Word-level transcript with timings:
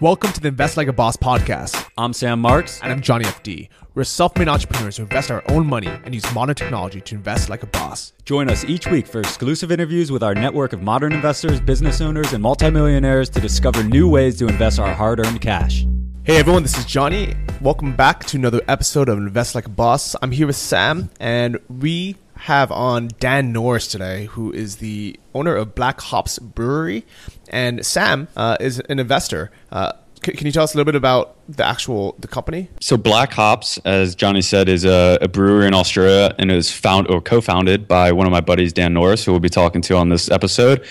Welcome 0.00 0.32
to 0.34 0.40
the 0.40 0.46
Invest 0.46 0.76
Like 0.76 0.86
a 0.86 0.92
Boss 0.92 1.16
podcast. 1.16 1.84
I'm 1.98 2.12
Sam 2.12 2.40
Marks. 2.40 2.80
And 2.84 2.92
I'm 2.92 3.00
Johnny 3.00 3.24
FD. 3.24 3.68
We're 3.96 4.04
self 4.04 4.38
made 4.38 4.46
entrepreneurs 4.46 4.96
who 4.96 5.02
invest 5.02 5.28
our 5.28 5.42
own 5.50 5.66
money 5.66 5.88
and 5.88 6.14
use 6.14 6.32
modern 6.32 6.54
technology 6.54 7.00
to 7.00 7.16
invest 7.16 7.48
like 7.48 7.64
a 7.64 7.66
boss. 7.66 8.12
Join 8.24 8.48
us 8.48 8.64
each 8.64 8.86
week 8.86 9.08
for 9.08 9.18
exclusive 9.18 9.72
interviews 9.72 10.12
with 10.12 10.22
our 10.22 10.36
network 10.36 10.72
of 10.72 10.82
modern 10.82 11.12
investors, 11.12 11.58
business 11.58 12.00
owners, 12.00 12.32
and 12.32 12.40
multimillionaires 12.40 13.28
to 13.30 13.40
discover 13.40 13.82
new 13.82 14.08
ways 14.08 14.38
to 14.38 14.46
invest 14.46 14.78
our 14.78 14.94
hard 14.94 15.18
earned 15.18 15.40
cash. 15.40 15.84
Hey 16.28 16.36
everyone, 16.36 16.62
this 16.62 16.76
is 16.76 16.84
Johnny. 16.84 17.34
Welcome 17.62 17.96
back 17.96 18.26
to 18.26 18.36
another 18.36 18.60
episode 18.68 19.08
of 19.08 19.16
Invest 19.16 19.54
Like 19.54 19.64
a 19.64 19.70
Boss. 19.70 20.14
I'm 20.20 20.30
here 20.30 20.46
with 20.46 20.56
Sam, 20.56 21.08
and 21.18 21.58
we 21.70 22.16
have 22.36 22.70
on 22.70 23.08
Dan 23.18 23.50
Norris 23.50 23.86
today, 23.86 24.26
who 24.26 24.52
is 24.52 24.76
the 24.76 25.18
owner 25.34 25.56
of 25.56 25.74
Black 25.74 25.98
Hops 26.02 26.38
Brewery. 26.38 27.06
And 27.48 27.82
Sam 27.82 28.28
uh, 28.36 28.58
is 28.60 28.78
an 28.78 28.98
investor. 28.98 29.50
Uh, 29.72 29.92
c- 30.22 30.32
can 30.32 30.44
you 30.44 30.52
tell 30.52 30.64
us 30.64 30.74
a 30.74 30.76
little 30.76 30.84
bit 30.84 30.96
about 30.96 31.34
the 31.48 31.64
actual 31.64 32.14
the 32.18 32.28
company? 32.28 32.68
So 32.82 32.98
Black 32.98 33.32
Hops, 33.32 33.78
as 33.86 34.14
Johnny 34.14 34.42
said, 34.42 34.68
is 34.68 34.84
a, 34.84 35.16
a 35.22 35.28
brewery 35.28 35.66
in 35.66 35.72
Australia, 35.72 36.34
and 36.38 36.52
it 36.52 36.56
was 36.56 36.70
found 36.70 37.08
or 37.08 37.22
co-founded 37.22 37.88
by 37.88 38.12
one 38.12 38.26
of 38.26 38.32
my 38.32 38.42
buddies, 38.42 38.74
Dan 38.74 38.92
Norris, 38.92 39.24
who 39.24 39.32
we'll 39.32 39.40
be 39.40 39.48
talking 39.48 39.80
to 39.80 39.96
on 39.96 40.10
this 40.10 40.30
episode. 40.30 40.84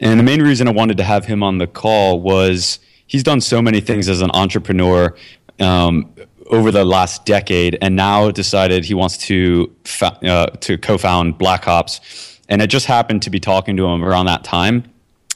And 0.00 0.18
the 0.18 0.24
main 0.24 0.40
reason 0.40 0.68
I 0.68 0.72
wanted 0.72 0.96
to 0.96 1.04
have 1.04 1.26
him 1.26 1.42
on 1.42 1.58
the 1.58 1.66
call 1.66 2.22
was 2.22 2.78
he's 3.10 3.24
done 3.24 3.40
so 3.40 3.60
many 3.60 3.80
things 3.80 4.08
as 4.08 4.22
an 4.22 4.30
entrepreneur. 4.32 5.14
Um, 5.58 6.14
over 6.46 6.72
the 6.72 6.84
last 6.84 7.24
decade, 7.24 7.78
and 7.80 7.94
now 7.94 8.28
decided 8.32 8.84
he 8.84 8.92
wants 8.92 9.16
to 9.16 9.72
fa- 9.84 10.18
uh, 10.24 10.46
to 10.56 10.76
co-found 10.78 11.38
Black 11.38 11.64
Hops, 11.64 12.40
and 12.48 12.60
I 12.60 12.66
just 12.66 12.86
happened 12.86 13.22
to 13.22 13.30
be 13.30 13.38
talking 13.38 13.76
to 13.76 13.86
him 13.86 14.02
around 14.02 14.26
that 14.26 14.42
time, 14.42 14.84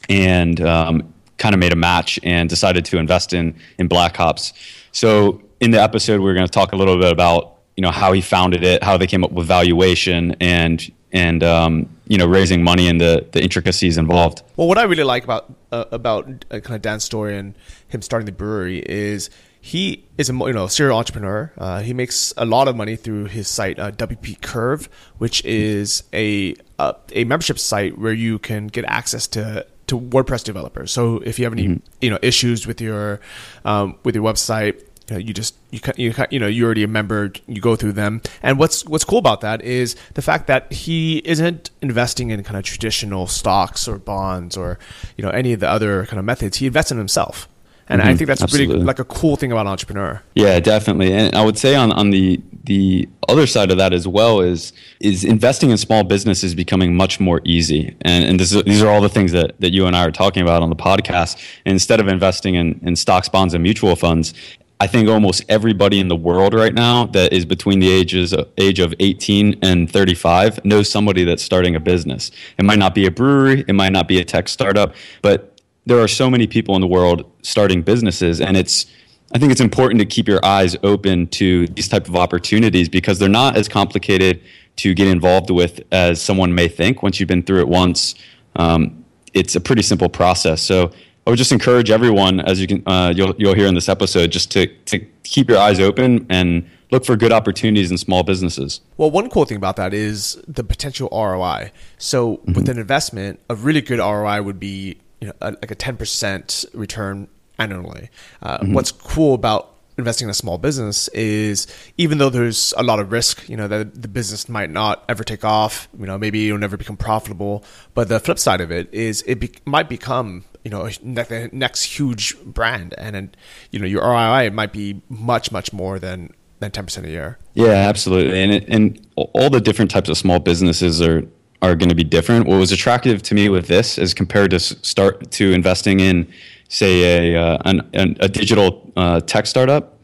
and 0.08 0.60
um, 0.60 1.14
kind 1.38 1.54
of 1.54 1.60
made 1.60 1.72
a 1.72 1.76
match 1.76 2.18
and 2.24 2.48
decided 2.48 2.84
to 2.86 2.98
invest 2.98 3.32
in 3.32 3.54
in 3.78 3.86
Black 3.86 4.16
Hops. 4.16 4.52
So 4.92 5.40
in 5.60 5.70
the 5.70 5.80
episode, 5.80 6.20
we're 6.20 6.34
going 6.34 6.46
to 6.46 6.52
talk 6.52 6.72
a 6.72 6.76
little 6.76 6.98
bit 6.98 7.12
about 7.12 7.58
you 7.76 7.82
know 7.82 7.92
how 7.92 8.12
he 8.12 8.20
founded 8.20 8.64
it, 8.64 8.82
how 8.82 8.96
they 8.96 9.06
came 9.06 9.22
up 9.22 9.30
with 9.30 9.46
valuation, 9.46 10.36
and 10.40 10.90
and 11.14 11.42
um, 11.42 11.88
you 12.08 12.18
know 12.18 12.26
raising 12.26 12.62
money 12.62 12.88
and 12.88 13.00
the 13.00 13.26
the 13.32 13.42
intricacies 13.42 13.96
involved. 13.96 14.42
Well, 14.56 14.68
what 14.68 14.76
I 14.76 14.82
really 14.82 15.04
like 15.04 15.24
about 15.24 15.50
uh, 15.72 15.86
about 15.90 16.26
uh, 16.50 16.60
kind 16.60 16.74
of 16.74 16.82
Dan's 16.82 17.04
story 17.04 17.38
and 17.38 17.54
him 17.88 18.02
starting 18.02 18.26
the 18.26 18.32
brewery 18.32 18.80
is 18.80 19.30
he 19.60 20.04
is 20.18 20.28
a 20.28 20.32
you 20.34 20.52
know 20.52 20.66
serial 20.66 20.98
entrepreneur. 20.98 21.50
Uh, 21.56 21.80
he 21.80 21.94
makes 21.94 22.34
a 22.36 22.44
lot 22.44 22.68
of 22.68 22.76
money 22.76 22.96
through 22.96 23.26
his 23.26 23.48
site 23.48 23.78
uh, 23.78 23.92
WP 23.92 24.42
Curve, 24.42 24.90
which 25.16 25.42
is 25.44 26.02
a 26.12 26.56
uh, 26.78 26.92
a 27.12 27.24
membership 27.24 27.58
site 27.58 27.96
where 27.96 28.12
you 28.12 28.38
can 28.38 28.66
get 28.66 28.84
access 28.86 29.26
to 29.28 29.66
to 29.86 29.98
WordPress 29.98 30.42
developers. 30.44 30.90
So 30.90 31.18
if 31.18 31.38
you 31.38 31.44
have 31.44 31.52
any 31.52 31.68
mm-hmm. 31.68 31.86
you 32.00 32.10
know 32.10 32.18
issues 32.22 32.66
with 32.66 32.80
your 32.80 33.20
um, 33.64 33.96
with 34.02 34.16
your 34.16 34.24
website, 34.24 34.82
you, 35.08 35.14
know, 35.14 35.18
you 35.18 35.34
just 35.34 35.54
you 35.70 35.80
you 35.96 36.14
you 36.30 36.38
know 36.38 36.46
you're 36.46 36.66
already 36.66 36.82
a 36.82 36.88
member. 36.88 37.32
You 37.46 37.60
go 37.60 37.76
through 37.76 37.92
them, 37.92 38.22
and 38.42 38.58
what's 38.58 38.84
what's 38.86 39.04
cool 39.04 39.18
about 39.18 39.40
that 39.42 39.62
is 39.62 39.96
the 40.14 40.22
fact 40.22 40.46
that 40.46 40.72
he 40.72 41.18
isn't 41.24 41.70
investing 41.82 42.30
in 42.30 42.42
kind 42.42 42.56
of 42.56 42.64
traditional 42.64 43.26
stocks 43.26 43.86
or 43.86 43.98
bonds 43.98 44.56
or 44.56 44.78
you 45.16 45.24
know 45.24 45.30
any 45.30 45.52
of 45.52 45.60
the 45.60 45.68
other 45.68 46.06
kind 46.06 46.18
of 46.18 46.24
methods. 46.24 46.58
He 46.58 46.66
invests 46.66 46.90
in 46.90 46.98
himself. 46.98 47.48
And 47.86 48.00
mm-hmm. 48.00 48.10
I 48.10 48.16
think 48.16 48.28
that's 48.28 48.42
Absolutely. 48.42 48.74
really 48.76 48.86
like 48.86 48.98
a 48.98 49.04
cool 49.04 49.36
thing 49.36 49.52
about 49.52 49.66
entrepreneur. 49.66 50.22
Yeah, 50.34 50.58
definitely. 50.58 51.12
And 51.12 51.34
I 51.34 51.44
would 51.44 51.58
say 51.58 51.74
on, 51.74 51.92
on 51.92 52.10
the 52.10 52.40
the 52.64 53.06
other 53.28 53.46
side 53.46 53.70
of 53.70 53.76
that 53.76 53.92
as 53.92 54.08
well 54.08 54.40
is 54.40 54.72
is 55.00 55.22
investing 55.22 55.70
in 55.70 55.76
small 55.76 56.02
businesses 56.02 56.54
becoming 56.54 56.96
much 56.96 57.20
more 57.20 57.42
easy. 57.44 57.94
And, 58.00 58.24
and 58.24 58.40
this, 58.40 58.50
these 58.62 58.82
are 58.82 58.88
all 58.88 59.02
the 59.02 59.08
things 59.10 59.32
that, 59.32 59.60
that 59.60 59.72
you 59.72 59.86
and 59.86 59.94
I 59.94 60.04
are 60.06 60.10
talking 60.10 60.42
about 60.42 60.62
on 60.62 60.70
the 60.70 60.76
podcast. 60.76 61.36
And 61.66 61.74
instead 61.74 62.00
of 62.00 62.08
investing 62.08 62.54
in, 62.54 62.80
in 62.82 62.96
stocks, 62.96 63.28
bonds, 63.28 63.52
and 63.52 63.62
mutual 63.62 63.96
funds, 63.96 64.32
I 64.80 64.86
think 64.86 65.08
almost 65.08 65.44
everybody 65.48 66.00
in 66.00 66.08
the 66.08 66.16
world 66.16 66.52
right 66.52 66.74
now 66.74 67.06
that 67.06 67.32
is 67.32 67.44
between 67.44 67.78
the 67.78 67.90
ages 67.90 68.32
of, 68.32 68.48
age 68.58 68.80
of 68.80 68.92
18 68.98 69.60
and 69.62 69.90
35 69.90 70.64
knows 70.64 70.90
somebody 70.90 71.24
that's 71.24 71.42
starting 71.42 71.76
a 71.76 71.80
business. 71.80 72.30
It 72.58 72.64
might 72.64 72.78
not 72.78 72.94
be 72.94 73.06
a 73.06 73.10
brewery, 73.10 73.64
it 73.68 73.74
might 73.74 73.92
not 73.92 74.08
be 74.08 74.18
a 74.18 74.24
tech 74.24 74.48
startup, 74.48 74.94
but 75.22 75.60
there 75.86 76.00
are 76.00 76.08
so 76.08 76.28
many 76.28 76.46
people 76.46 76.74
in 76.74 76.80
the 76.80 76.86
world 76.86 77.30
starting 77.42 77.82
businesses 77.82 78.40
and 78.40 78.56
it's 78.56 78.86
I 79.34 79.38
think 79.38 79.50
it's 79.50 79.60
important 79.60 79.98
to 79.98 80.06
keep 80.06 80.28
your 80.28 80.44
eyes 80.44 80.76
open 80.84 81.26
to 81.28 81.66
these 81.68 81.88
type 81.88 82.08
of 82.08 82.14
opportunities 82.14 82.88
because 82.88 83.18
they're 83.18 83.28
not 83.28 83.56
as 83.56 83.68
complicated 83.68 84.40
to 84.76 84.94
get 84.94 85.08
involved 85.08 85.50
with 85.50 85.80
as 85.90 86.22
someone 86.22 86.54
may 86.54 86.68
think. 86.68 87.02
Once 87.02 87.18
you've 87.18 87.28
been 87.28 87.42
through 87.42 87.60
it 87.60 87.68
once, 87.68 88.14
um, 88.54 89.04
it's 89.32 89.56
a 89.56 89.60
pretty 89.60 89.82
simple 89.82 90.08
process. 90.08 90.62
So 90.62 90.92
I 91.26 91.30
would 91.30 91.36
just 91.36 91.52
encourage 91.52 91.90
everyone, 91.90 92.40
as 92.40 92.60
you 92.60 92.66
can, 92.66 92.82
uh, 92.86 93.12
you'll 93.14 93.34
you'll 93.38 93.54
hear 93.54 93.66
in 93.66 93.74
this 93.74 93.88
episode, 93.88 94.30
just 94.30 94.50
to 94.52 94.66
to 94.66 94.98
keep 95.22 95.48
your 95.48 95.58
eyes 95.58 95.80
open 95.80 96.26
and 96.28 96.68
look 96.90 97.04
for 97.04 97.16
good 97.16 97.32
opportunities 97.32 97.90
in 97.90 97.98
small 97.98 98.22
businesses. 98.22 98.80
Well, 98.96 99.10
one 99.10 99.28
cool 99.30 99.44
thing 99.44 99.56
about 99.56 99.76
that 99.76 99.92
is 99.92 100.40
the 100.46 100.62
potential 100.62 101.08
ROI. 101.10 101.72
So 101.98 102.36
mm-hmm. 102.36 102.52
with 102.52 102.68
an 102.68 102.78
investment, 102.78 103.40
a 103.48 103.54
really 103.54 103.80
good 103.80 103.98
ROI 103.98 104.42
would 104.42 104.60
be 104.60 104.98
you 105.20 105.28
know, 105.28 105.32
a, 105.40 105.52
like 105.52 105.70
a 105.70 105.76
10% 105.76 106.66
return 106.74 107.28
annually. 107.58 108.10
Uh, 108.42 108.58
mm-hmm. 108.58 108.74
What's 108.74 108.92
cool 108.92 109.34
about 109.34 109.73
investing 109.96 110.26
in 110.26 110.30
a 110.30 110.34
small 110.34 110.58
business 110.58 111.08
is 111.08 111.66
even 111.96 112.18
though 112.18 112.30
there's 112.30 112.74
a 112.76 112.82
lot 112.82 112.98
of 112.98 113.12
risk, 113.12 113.48
you 113.48 113.56
know, 113.56 113.68
that 113.68 114.02
the 114.02 114.08
business 114.08 114.48
might 114.48 114.70
not 114.70 115.04
ever 115.08 115.22
take 115.22 115.44
off, 115.44 115.88
you 115.98 116.06
know, 116.06 116.18
maybe 116.18 116.46
it'll 116.46 116.58
never 116.58 116.76
become 116.76 116.96
profitable. 116.96 117.64
But 117.94 118.08
the 118.08 118.20
flip 118.20 118.38
side 118.38 118.60
of 118.60 118.70
it 118.70 118.92
is 118.92 119.22
it 119.26 119.36
be- 119.40 119.54
might 119.64 119.88
become, 119.88 120.44
you 120.64 120.70
know, 120.70 120.88
the 120.88 121.50
next 121.52 121.82
huge 121.84 122.36
brand. 122.44 122.94
And, 122.98 123.14
then, 123.14 123.34
you 123.70 123.78
know, 123.78 123.86
your 123.86 124.02
ROI 124.02 124.50
might 124.50 124.72
be 124.72 125.02
much, 125.08 125.52
much 125.52 125.72
more 125.72 125.98
than, 125.98 126.34
than 126.58 126.70
10% 126.70 127.04
a 127.04 127.10
year. 127.10 127.38
Yeah, 127.54 127.72
absolutely. 127.72 128.42
And, 128.42 128.52
it, 128.52 128.64
and 128.68 129.06
all 129.16 129.50
the 129.50 129.60
different 129.60 129.90
types 129.90 130.08
of 130.08 130.16
small 130.16 130.40
businesses 130.40 131.00
are 131.00 131.24
are 131.62 131.74
going 131.74 131.88
to 131.88 131.94
be 131.94 132.04
different. 132.04 132.46
What 132.46 132.58
was 132.58 132.72
attractive 132.72 133.22
to 133.22 133.34
me 133.34 133.48
with 133.48 133.68
this, 133.68 133.98
as 133.98 134.12
compared 134.12 134.50
to 134.50 134.60
start 134.60 135.30
to 135.30 135.52
investing 135.52 135.98
in, 136.00 136.30
say, 136.68 137.34
a 137.34 137.40
uh, 137.40 137.58
an, 137.64 137.88
an, 137.92 138.16
a 138.20 138.28
digital 138.28 138.92
uh, 138.96 139.20
tech 139.20 139.46
startup, 139.46 139.98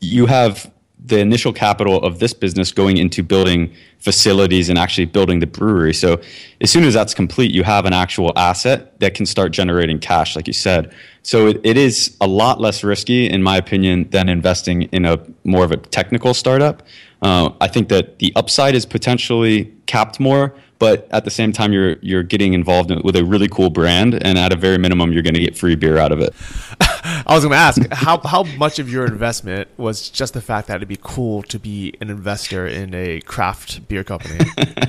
you 0.00 0.26
have 0.26 0.70
the 1.06 1.18
initial 1.18 1.52
capital 1.52 2.02
of 2.02 2.18
this 2.18 2.32
business 2.32 2.72
going 2.72 2.96
into 2.96 3.22
building 3.22 3.70
facilities 3.98 4.70
and 4.70 4.78
actually 4.78 5.04
building 5.04 5.38
the 5.38 5.46
brewery. 5.46 5.92
So 5.92 6.20
as 6.62 6.70
soon 6.70 6.84
as 6.84 6.94
that's 6.94 7.12
complete, 7.12 7.52
you 7.52 7.62
have 7.62 7.84
an 7.84 7.92
actual 7.92 8.32
asset 8.36 8.98
that 9.00 9.12
can 9.14 9.26
start 9.26 9.52
generating 9.52 9.98
cash, 9.98 10.34
like 10.34 10.46
you 10.46 10.54
said. 10.54 10.94
So 11.22 11.46
it, 11.48 11.60
it 11.62 11.76
is 11.76 12.16
a 12.22 12.26
lot 12.26 12.58
less 12.58 12.82
risky, 12.82 13.28
in 13.28 13.42
my 13.42 13.58
opinion, 13.58 14.08
than 14.10 14.30
investing 14.30 14.82
in 14.82 15.04
a 15.04 15.18
more 15.44 15.64
of 15.64 15.72
a 15.72 15.76
technical 15.76 16.32
startup. 16.32 16.82
Uh, 17.20 17.50
I 17.60 17.68
think 17.68 17.88
that 17.90 18.18
the 18.18 18.32
upside 18.34 18.74
is 18.74 18.86
potentially 18.86 19.73
capped 19.86 20.18
more, 20.20 20.54
but 20.78 21.08
at 21.12 21.24
the 21.24 21.30
same 21.30 21.52
time 21.52 21.72
you're 21.72 21.96
you're 22.00 22.22
getting 22.22 22.52
involved 22.52 22.90
with 23.04 23.16
a 23.16 23.24
really 23.24 23.48
cool 23.48 23.70
brand 23.70 24.14
and 24.14 24.38
at 24.38 24.52
a 24.52 24.56
very 24.56 24.78
minimum 24.78 25.12
you're 25.12 25.22
going 25.22 25.34
to 25.34 25.40
get 25.40 25.56
free 25.56 25.74
beer 25.74 25.98
out 25.98 26.12
of 26.12 26.20
it. 26.20 26.34
I 26.80 27.34
was 27.34 27.44
going 27.44 27.52
to 27.52 27.56
ask 27.56 27.92
how 27.92 28.20
how 28.24 28.42
much 28.58 28.78
of 28.78 28.90
your 28.90 29.06
investment 29.06 29.68
was 29.76 30.10
just 30.10 30.34
the 30.34 30.40
fact 30.40 30.68
that 30.68 30.76
it'd 30.76 30.88
be 30.88 30.98
cool 31.00 31.42
to 31.44 31.58
be 31.58 31.94
an 32.00 32.10
investor 32.10 32.66
in 32.66 32.94
a 32.94 33.20
craft 33.22 33.88
beer 33.88 34.04
company? 34.04 34.44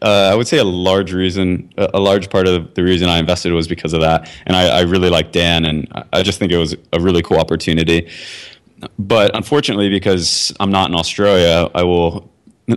Uh, 0.00 0.30
i 0.32 0.34
would 0.34 0.48
say 0.48 0.56
a 0.56 0.64
large 0.64 1.12
reason 1.12 1.70
a 1.76 2.00
large 2.00 2.30
part 2.30 2.48
of 2.48 2.72
the 2.74 2.82
reason 2.82 3.08
i 3.10 3.18
invested 3.18 3.52
was 3.52 3.68
because 3.68 3.92
of 3.92 4.00
that 4.00 4.30
and 4.46 4.56
i, 4.56 4.78
I 4.78 4.80
really 4.82 5.10
like 5.10 5.32
dan 5.32 5.66
and 5.66 5.86
i 6.14 6.22
just 6.22 6.38
think 6.38 6.50
it 6.50 6.56
was 6.56 6.74
a 6.94 7.00
really 7.00 7.20
cool 7.20 7.38
opportunity. 7.38 8.08
But 8.98 9.36
unfortunately 9.36 9.90
because 9.90 10.52
i'm 10.60 10.70
not 10.70 10.88
in 10.88 10.94
australia 10.94 11.68
i 11.74 11.82
will 11.82 12.30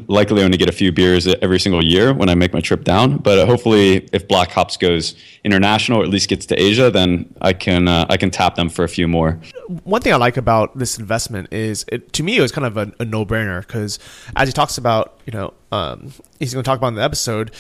likely 0.08 0.44
only 0.44 0.58
get 0.58 0.70
a 0.70 0.74
few 0.74 0.92
beers 0.92 1.28
every 1.28 1.60
single 1.60 1.84
year 1.84 2.14
when 2.14 2.30
I 2.30 2.36
make 2.36 2.54
my 2.54 2.62
trip 2.62 2.84
down. 2.84 3.18
But 3.18 3.40
uh, 3.40 3.46
hopefully, 3.46 4.08
if 4.14 4.28
Black 4.28 4.52
Hops 4.52 4.78
goes 4.78 5.16
international, 5.44 6.02
or 6.02 6.04
at 6.04 6.10
least 6.10 6.30
gets 6.30 6.46
to 6.48 6.62
Asia, 6.62 6.90
then 6.90 7.34
I 7.42 7.54
can 7.54 7.88
uh, 7.88 8.06
I 8.10 8.18
can 8.18 8.32
tap 8.32 8.56
them 8.56 8.70
for 8.70 8.84
a 8.84 8.90
few 8.90 9.08
more. 9.08 9.40
One 9.84 10.02
thing 10.02 10.14
I 10.14 10.18
like 10.18 10.38
about 10.38 10.78
this 10.78 10.98
investment 10.98 11.52
is, 11.52 11.86
it, 11.90 12.14
to 12.14 12.24
me, 12.24 12.38
it 12.38 12.42
was 12.42 12.52
kind 12.52 12.68
of 12.68 12.78
a, 12.78 12.92
a 13.00 13.06
no 13.06 13.26
brainer 13.26 13.62
because 13.62 14.00
as 14.36 14.48
he 14.48 14.54
talks 14.54 14.78
about, 14.78 15.20
you 15.26 15.32
know, 15.32 15.54
um, 15.72 16.14
he's 16.40 16.54
going 16.54 16.64
to 16.64 16.68
talk 16.68 16.78
about 16.78 16.90
in 16.90 16.96
the 16.96 17.04
episode, 17.04 17.52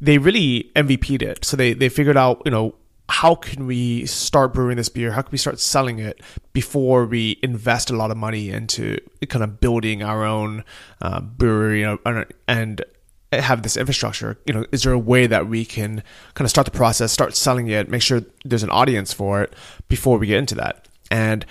they 0.00 0.18
really 0.18 0.70
MVP'd 0.76 1.22
it. 1.22 1.44
So 1.44 1.56
they 1.56 1.72
they 1.72 1.88
figured 1.88 2.16
out, 2.16 2.42
you 2.44 2.50
know, 2.50 2.74
how 3.10 3.34
can 3.34 3.66
we 3.66 4.06
start 4.06 4.54
brewing 4.54 4.76
this 4.76 4.88
beer? 4.88 5.12
How 5.12 5.22
can 5.22 5.32
we 5.32 5.38
start 5.38 5.58
selling 5.58 5.98
it 5.98 6.22
before 6.52 7.04
we 7.04 7.38
invest 7.42 7.90
a 7.90 7.96
lot 7.96 8.10
of 8.10 8.16
money 8.16 8.50
into 8.50 8.98
kind 9.28 9.42
of 9.42 9.60
building 9.60 10.02
our 10.02 10.24
own 10.24 10.64
uh, 11.02 11.20
brewery 11.20 11.84
and 12.48 12.84
have 13.32 13.62
this 13.62 13.76
infrastructure? 13.76 14.38
You 14.46 14.54
know, 14.54 14.64
is 14.70 14.84
there 14.84 14.92
a 14.92 14.98
way 14.98 15.26
that 15.26 15.48
we 15.48 15.64
can 15.64 16.02
kind 16.34 16.44
of 16.44 16.50
start 16.50 16.66
the 16.66 16.70
process, 16.70 17.10
start 17.12 17.36
selling 17.36 17.68
it, 17.68 17.88
make 17.88 18.02
sure 18.02 18.22
there's 18.44 18.62
an 18.62 18.70
audience 18.70 19.12
for 19.12 19.42
it 19.42 19.54
before 19.88 20.16
we 20.16 20.28
get 20.28 20.38
into 20.38 20.54
that? 20.54 20.88
And 21.10 21.44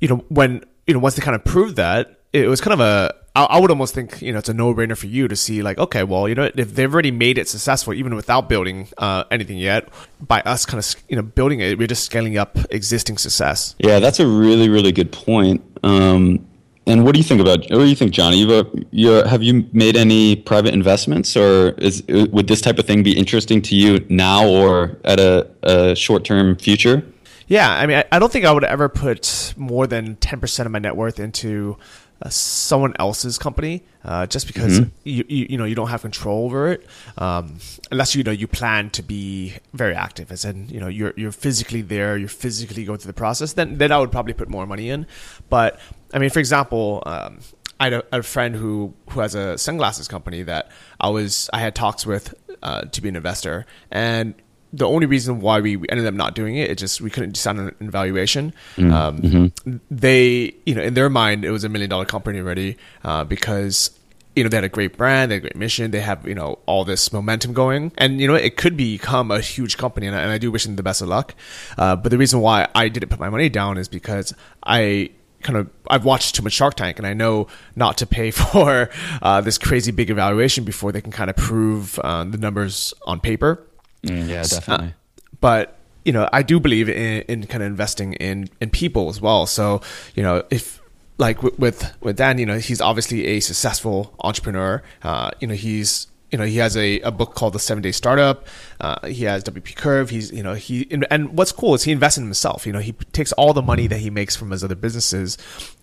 you 0.00 0.08
know, 0.08 0.24
when 0.28 0.62
you 0.86 0.94
know 0.94 1.00
once 1.00 1.14
they 1.14 1.22
kind 1.22 1.34
of 1.34 1.44
proved 1.44 1.76
that, 1.76 2.20
it 2.32 2.46
was 2.46 2.60
kind 2.60 2.74
of 2.74 2.80
a 2.80 3.14
I, 3.36 3.44
I 3.44 3.60
would 3.60 3.70
almost 3.70 3.94
think 3.94 4.20
you 4.22 4.32
know 4.32 4.38
it's 4.38 4.48
a 4.48 4.54
no 4.54 4.74
brainer 4.74 4.96
for 4.96 5.06
you 5.06 5.28
to 5.28 5.36
see 5.36 5.62
like 5.62 5.78
okay, 5.78 6.02
well 6.02 6.28
you 6.28 6.34
know 6.34 6.50
if 6.54 6.74
they've 6.74 6.92
already 6.92 7.10
made 7.10 7.38
it 7.38 7.48
successful 7.48 7.94
even 7.94 8.14
without 8.14 8.48
building 8.48 8.88
uh, 8.98 9.24
anything 9.30 9.58
yet, 9.58 9.88
by 10.20 10.40
us 10.42 10.66
kind 10.66 10.78
of 10.78 10.94
you 11.08 11.16
know 11.16 11.22
building 11.22 11.60
it, 11.60 11.78
we're 11.78 11.86
just 11.86 12.04
scaling 12.04 12.38
up 12.38 12.58
existing 12.70 13.18
success. 13.18 13.74
Yeah, 13.78 13.98
that's 14.00 14.20
a 14.20 14.26
really 14.26 14.68
really 14.68 14.92
good 14.92 15.12
point. 15.12 15.62
Um, 15.82 16.46
and 16.86 17.04
what 17.04 17.12
do 17.12 17.18
you 17.18 17.24
think 17.24 17.40
about? 17.40 17.60
What 17.60 17.68
do 17.70 17.84
you 17.84 17.94
think, 17.94 18.10
Johnny? 18.10 18.38
You've, 18.38 18.50
uh, 18.50 19.28
have 19.28 19.42
you 19.42 19.68
made 19.72 19.96
any 19.96 20.34
private 20.34 20.74
investments, 20.74 21.36
or 21.36 21.70
is 21.78 22.02
would 22.08 22.48
this 22.48 22.60
type 22.60 22.78
of 22.78 22.86
thing 22.86 23.02
be 23.02 23.16
interesting 23.16 23.62
to 23.62 23.76
you 23.76 24.04
now 24.08 24.48
or 24.48 24.98
at 25.04 25.20
a, 25.20 25.48
a 25.62 25.94
short 25.94 26.24
term 26.24 26.56
future? 26.56 27.04
Yeah, 27.46 27.70
I 27.70 27.86
mean, 27.86 27.98
I, 27.98 28.04
I 28.12 28.18
don't 28.18 28.32
think 28.32 28.44
I 28.44 28.52
would 28.52 28.64
ever 28.64 28.88
put 28.88 29.54
more 29.56 29.86
than 29.86 30.16
ten 30.16 30.40
percent 30.40 30.66
of 30.66 30.72
my 30.72 30.80
net 30.80 30.96
worth 30.96 31.20
into 31.20 31.76
uh, 31.76 32.09
someone 32.28 32.94
else's 32.98 33.38
company, 33.38 33.82
uh, 34.04 34.26
just 34.26 34.46
because 34.46 34.80
mm-hmm. 34.80 34.90
you, 35.04 35.24
you, 35.28 35.46
you 35.50 35.58
know 35.58 35.64
you 35.64 35.74
don't 35.74 35.88
have 35.88 36.02
control 36.02 36.44
over 36.44 36.72
it, 36.72 36.86
um, 37.18 37.58
unless 37.90 38.14
you 38.14 38.22
know 38.22 38.30
you 38.30 38.46
plan 38.46 38.90
to 38.90 39.02
be 39.02 39.54
very 39.72 39.94
active, 39.94 40.30
as 40.30 40.44
in 40.44 40.68
you 40.68 40.80
know 40.80 40.88
you're 40.88 41.14
you're 41.16 41.32
physically 41.32 41.82
there, 41.82 42.16
you're 42.16 42.28
physically 42.28 42.84
going 42.84 42.98
through 42.98 43.10
the 43.10 43.14
process. 43.16 43.54
Then 43.54 43.78
then 43.78 43.92
I 43.92 43.98
would 43.98 44.12
probably 44.12 44.34
put 44.34 44.48
more 44.48 44.66
money 44.66 44.90
in. 44.90 45.06
But 45.48 45.80
I 46.12 46.18
mean, 46.18 46.30
for 46.30 46.40
example. 46.40 47.02
Um, 47.06 47.40
I 47.78 47.84
had 47.84 47.92
a, 47.94 48.04
a, 48.18 48.22
friend 48.22 48.54
who 48.54 48.92
who 49.08 49.20
has 49.20 49.34
a 49.34 49.56
sunglasses 49.56 50.06
company 50.06 50.42
that 50.42 50.70
I 51.00 51.08
was 51.08 51.48
I 51.50 51.60
had 51.60 51.74
talks 51.74 52.04
with 52.04 52.34
uh, 52.62 52.82
to 52.82 53.00
be 53.00 53.08
an 53.08 53.16
investor, 53.16 53.64
and 53.90 54.34
the 54.72 54.86
only 54.86 55.06
reason 55.06 55.40
why 55.40 55.60
we 55.60 55.76
ended 55.88 56.06
up 56.06 56.14
not 56.14 56.34
doing 56.34 56.56
it, 56.56 56.70
it 56.70 56.78
just 56.78 57.00
we 57.00 57.10
couldn't 57.10 57.32
decide 57.32 57.58
on 57.58 57.74
an 57.80 57.90
valuation. 57.90 58.52
Mm, 58.76 58.92
um, 58.92 59.18
mm-hmm. 59.18 59.76
They, 59.90 60.54
you 60.64 60.74
know, 60.74 60.82
in 60.82 60.94
their 60.94 61.10
mind, 61.10 61.44
it 61.44 61.50
was 61.50 61.64
a 61.64 61.68
million 61.68 61.90
dollar 61.90 62.04
company 62.04 62.38
already 62.38 62.76
uh, 63.04 63.24
because 63.24 63.90
you 64.36 64.44
know 64.44 64.48
they 64.48 64.56
had 64.56 64.64
a 64.64 64.68
great 64.68 64.96
brand, 64.96 65.30
they 65.30 65.36
had 65.36 65.44
a 65.44 65.48
great 65.48 65.56
mission, 65.56 65.90
they 65.90 66.00
have 66.00 66.26
you 66.26 66.34
know 66.34 66.58
all 66.66 66.84
this 66.84 67.12
momentum 67.12 67.52
going, 67.52 67.92
and 67.98 68.20
you 68.20 68.28
know 68.28 68.34
it 68.34 68.56
could 68.56 68.76
become 68.76 69.30
a 69.30 69.40
huge 69.40 69.76
company, 69.76 70.06
and 70.06 70.14
I, 70.14 70.20
and 70.20 70.30
I 70.30 70.38
do 70.38 70.50
wish 70.50 70.64
them 70.64 70.76
the 70.76 70.82
best 70.82 71.02
of 71.02 71.08
luck. 71.08 71.34
Uh, 71.76 71.96
but 71.96 72.10
the 72.10 72.18
reason 72.18 72.40
why 72.40 72.68
I 72.74 72.88
didn't 72.88 73.08
put 73.08 73.18
my 73.18 73.30
money 73.30 73.48
down 73.48 73.76
is 73.76 73.88
because 73.88 74.32
I 74.62 75.10
kind 75.42 75.56
of 75.56 75.70
I've 75.88 76.04
watched 76.04 76.34
too 76.34 76.42
much 76.42 76.52
Shark 76.52 76.74
Tank 76.74 76.98
and 76.98 77.06
I 77.06 77.14
know 77.14 77.48
not 77.74 77.98
to 77.98 78.06
pay 78.06 78.30
for 78.30 78.90
uh, 79.22 79.40
this 79.40 79.58
crazy 79.58 79.90
big 79.90 80.10
evaluation 80.10 80.64
before 80.64 80.92
they 80.92 81.00
can 81.00 81.12
kind 81.12 81.30
of 81.30 81.36
prove 81.36 81.98
uh, 82.00 82.24
the 82.24 82.38
numbers 82.38 82.94
on 83.06 83.20
paper. 83.20 83.64
Mm, 84.04 84.28
yeah, 84.28 84.42
definitely. 84.42 84.88
Uh, 84.88 85.20
but 85.40 85.78
you 86.04 86.12
know, 86.12 86.28
I 86.32 86.42
do 86.42 86.58
believe 86.60 86.88
in, 86.88 87.22
in 87.22 87.46
kind 87.46 87.62
of 87.62 87.68
investing 87.68 88.14
in 88.14 88.48
in 88.60 88.70
people 88.70 89.08
as 89.08 89.20
well. 89.20 89.46
So 89.46 89.80
you 90.14 90.22
know, 90.22 90.44
if 90.50 90.80
like 91.18 91.42
with 91.42 91.94
with 92.00 92.16
Dan, 92.16 92.38
you 92.38 92.46
know, 92.46 92.58
he's 92.58 92.80
obviously 92.80 93.26
a 93.26 93.40
successful 93.40 94.14
entrepreneur. 94.20 94.82
Uh, 95.02 95.30
you 95.40 95.46
know, 95.46 95.54
he's 95.54 96.06
you 96.30 96.38
know 96.38 96.44
he 96.44 96.58
has 96.58 96.76
a, 96.76 97.00
a 97.00 97.10
book 97.10 97.34
called 97.34 97.52
the 97.52 97.58
seven 97.58 97.82
day 97.82 97.92
startup 97.92 98.46
uh, 98.80 99.06
he 99.06 99.24
has 99.24 99.42
wp 99.44 99.74
curve 99.74 100.10
he's 100.10 100.32
you 100.32 100.42
know 100.42 100.54
he 100.54 100.86
and 101.10 101.36
what's 101.36 101.52
cool 101.52 101.74
is 101.74 101.82
he 101.82 101.92
invests 101.92 102.18
in 102.18 102.24
himself 102.24 102.66
you 102.66 102.72
know 102.72 102.78
he 102.78 102.92
takes 102.92 103.32
all 103.32 103.52
the 103.52 103.62
money 103.62 103.86
that 103.86 103.98
he 103.98 104.10
makes 104.10 104.36
from 104.36 104.50
his 104.50 104.62
other 104.62 104.74
businesses 104.74 105.36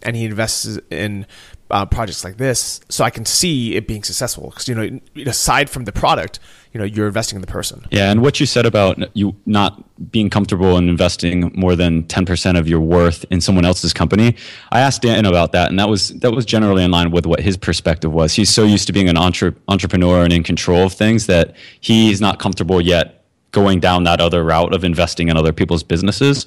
and 0.03 0.15
he 0.15 0.25
invests 0.25 0.79
in 0.89 1.25
uh, 1.69 1.85
projects 1.85 2.23
like 2.23 2.37
this 2.37 2.79
so 2.89 3.03
i 3.03 3.09
can 3.09 3.25
see 3.25 3.75
it 3.75 3.87
being 3.87 4.03
successful 4.03 4.49
because 4.49 4.67
you 4.67 4.75
know 4.75 4.99
aside 5.29 5.69
from 5.69 5.85
the 5.85 5.91
product 5.91 6.39
you 6.73 6.79
know 6.79 6.85
you're 6.85 7.07
investing 7.07 7.35
in 7.37 7.41
the 7.41 7.47
person. 7.47 7.85
Yeah 7.91 8.11
and 8.11 8.21
what 8.21 8.39
you 8.39 8.45
said 8.45 8.65
about 8.65 8.97
you 9.15 9.35
not 9.45 9.83
being 10.11 10.29
comfortable 10.29 10.77
in 10.77 10.89
investing 10.89 11.51
more 11.55 11.75
than 11.75 12.03
10% 12.03 12.57
of 12.57 12.67
your 12.67 12.79
worth 12.79 13.25
in 13.31 13.41
someone 13.41 13.65
else's 13.65 13.93
company 13.93 14.35
i 14.71 14.79
asked 14.79 15.01
dan 15.01 15.25
about 15.25 15.51
that 15.53 15.69
and 15.69 15.79
that 15.79 15.89
was 15.89 16.09
that 16.19 16.31
was 16.31 16.45
generally 16.45 16.83
in 16.83 16.91
line 16.91 17.11
with 17.11 17.25
what 17.25 17.39
his 17.39 17.57
perspective 17.57 18.11
was. 18.13 18.33
He's 18.33 18.49
so 18.49 18.63
used 18.63 18.87
to 18.87 18.93
being 18.93 19.09
an 19.09 19.17
entre- 19.17 19.55
entrepreneur 19.67 20.23
and 20.23 20.33
in 20.33 20.43
control 20.43 20.85
of 20.85 20.93
things 20.93 21.27
that 21.27 21.55
he's 21.79 22.21
not 22.21 22.39
comfortable 22.39 22.79
yet 22.81 23.25
going 23.51 23.79
down 23.79 24.03
that 24.03 24.19
other 24.21 24.43
route 24.43 24.73
of 24.73 24.83
investing 24.83 25.29
in 25.29 25.37
other 25.37 25.53
people's 25.53 25.83
businesses. 25.83 26.45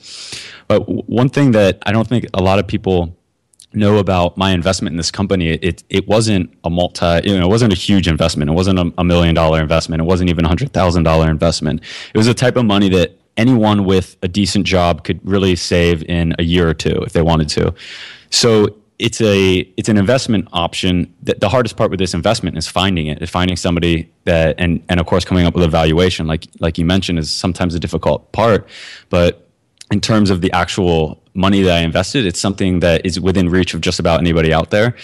But 0.68 0.88
one 1.08 1.28
thing 1.28 1.52
that 1.52 1.78
i 1.86 1.92
don't 1.92 2.06
think 2.06 2.26
a 2.34 2.42
lot 2.42 2.58
of 2.58 2.66
people 2.66 3.16
know 3.72 3.98
about 3.98 4.36
my 4.36 4.52
investment 4.52 4.92
in 4.92 4.96
this 4.96 5.10
company, 5.10 5.50
it 5.50 5.84
it 5.88 6.06
wasn't 6.08 6.52
a 6.64 6.70
multi, 6.70 7.20
you 7.24 7.38
know, 7.38 7.46
it 7.46 7.48
wasn't 7.48 7.72
a 7.72 7.76
huge 7.76 8.08
investment. 8.08 8.50
It 8.50 8.54
wasn't 8.54 8.78
a, 8.78 8.92
a 8.98 9.04
million 9.04 9.34
dollar 9.34 9.60
investment. 9.60 10.00
It 10.00 10.04
wasn't 10.04 10.30
even 10.30 10.44
a 10.44 10.48
hundred 10.48 10.72
thousand 10.72 11.04
dollar 11.04 11.30
investment. 11.30 11.80
It 12.12 12.18
was 12.18 12.26
a 12.26 12.34
type 12.34 12.56
of 12.56 12.64
money 12.64 12.88
that 12.90 13.16
anyone 13.36 13.84
with 13.84 14.16
a 14.22 14.28
decent 14.28 14.66
job 14.66 15.04
could 15.04 15.20
really 15.24 15.56
save 15.56 16.02
in 16.04 16.34
a 16.38 16.42
year 16.42 16.68
or 16.68 16.74
two 16.74 17.02
if 17.06 17.12
they 17.12 17.22
wanted 17.22 17.48
to. 17.50 17.74
So 18.30 18.76
it's 18.98 19.20
a 19.20 19.58
it's 19.76 19.88
an 19.88 19.96
investment 19.96 20.48
option. 20.52 21.12
The 21.22 21.48
hardest 21.48 21.76
part 21.76 21.90
with 21.90 21.98
this 21.98 22.12
investment 22.12 22.58
is 22.58 22.68
finding 22.68 23.06
it, 23.06 23.22
is 23.22 23.30
finding 23.30 23.56
somebody 23.56 24.10
that 24.24 24.56
and 24.58 24.82
and 24.88 25.00
of 25.00 25.06
course 25.06 25.24
coming 25.24 25.46
up 25.46 25.54
with 25.54 25.64
a 25.64 25.68
valuation, 25.68 26.26
like 26.26 26.46
like 26.60 26.76
you 26.76 26.84
mentioned, 26.84 27.18
is 27.18 27.30
sometimes 27.30 27.74
a 27.74 27.80
difficult 27.80 28.30
part. 28.32 28.68
But 29.08 29.48
in 29.90 30.00
terms 30.00 30.30
of 30.30 30.40
the 30.40 30.52
actual 30.52 31.22
money 31.40 31.62
that 31.62 31.78
I 31.78 31.80
invested, 31.80 32.26
it's 32.26 32.40
something 32.40 32.80
that 32.80 33.04
is 33.04 33.18
within 33.18 33.48
reach 33.48 33.74
of 33.74 33.80
just 33.80 33.98
about 33.98 34.20
anybody 34.20 34.52
out 34.52 34.70
there. 34.70 34.94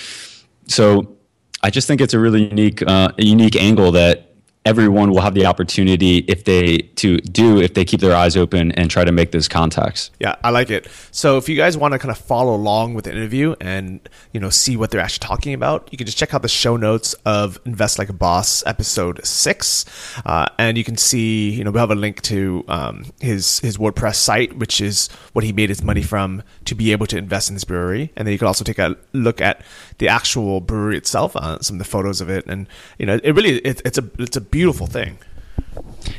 So 0.68 1.16
I 1.62 1.70
just 1.70 1.88
think 1.88 2.00
it's 2.00 2.14
a 2.14 2.18
really 2.18 2.48
unique, 2.48 2.82
uh, 2.86 3.10
unique 3.18 3.56
angle 3.56 3.92
that 3.92 4.25
everyone 4.66 5.12
will 5.12 5.20
have 5.20 5.34
the 5.34 5.46
opportunity 5.46 6.18
if 6.26 6.44
they 6.44 6.78
to 6.96 7.18
do 7.18 7.60
if 7.60 7.74
they 7.74 7.84
keep 7.84 8.00
their 8.00 8.14
eyes 8.14 8.36
open 8.36 8.72
and 8.72 8.90
try 8.90 9.04
to 9.04 9.12
make 9.12 9.30
those 9.30 9.46
contacts. 9.46 10.10
Yeah, 10.18 10.34
I 10.42 10.50
like 10.50 10.70
it. 10.70 10.88
So 11.12 11.38
if 11.38 11.48
you 11.48 11.56
guys 11.56 11.78
want 11.78 11.92
to 11.92 11.98
kind 12.00 12.10
of 12.10 12.18
follow 12.18 12.54
along 12.54 12.94
with 12.94 13.04
the 13.04 13.12
interview 13.12 13.54
and 13.60 14.06
you 14.32 14.40
know 14.40 14.50
see 14.50 14.76
what 14.76 14.90
they're 14.90 15.00
actually 15.00 15.26
talking 15.26 15.54
about, 15.54 15.88
you 15.92 15.96
can 15.96 16.04
just 16.04 16.18
check 16.18 16.34
out 16.34 16.42
the 16.42 16.48
show 16.48 16.76
notes 16.76 17.14
of 17.24 17.58
Invest 17.64 17.98
Like 17.98 18.08
a 18.08 18.12
Boss 18.12 18.66
episode 18.66 19.24
six, 19.24 19.84
uh, 20.26 20.46
and 20.58 20.76
you 20.76 20.82
can 20.82 20.96
see 20.96 21.50
you 21.50 21.62
know 21.62 21.70
we 21.70 21.78
have 21.78 21.92
a 21.92 21.94
link 21.94 22.20
to 22.22 22.64
um, 22.66 23.04
his 23.20 23.60
his 23.60 23.78
WordPress 23.78 24.16
site, 24.16 24.58
which 24.58 24.80
is 24.80 25.08
what 25.32 25.44
he 25.44 25.52
made 25.52 25.68
his 25.68 25.82
money 25.82 26.02
from 26.02 26.42
to 26.64 26.74
be 26.74 26.90
able 26.90 27.06
to 27.06 27.16
invest 27.16 27.48
in 27.48 27.54
this 27.54 27.64
brewery, 27.64 28.12
and 28.16 28.26
then 28.26 28.32
you 28.32 28.38
can 28.38 28.48
also 28.48 28.64
take 28.64 28.80
a 28.80 28.96
look 29.12 29.40
at 29.40 29.62
the 29.98 30.08
actual 30.08 30.60
brewery 30.60 30.96
itself, 30.96 31.34
uh, 31.36 31.58
some 31.60 31.76
of 31.76 31.78
the 31.78 31.84
photos 31.84 32.20
of 32.20 32.28
it, 32.28 32.46
and 32.46 32.66
you 32.98 33.06
know 33.06 33.18
it 33.22 33.32
really 33.32 33.58
it, 33.58 33.82
it's 33.84 33.98
a 33.98 34.04
it's 34.18 34.36
a 34.36 34.40
beautiful 34.40 34.86
thing. 34.86 35.18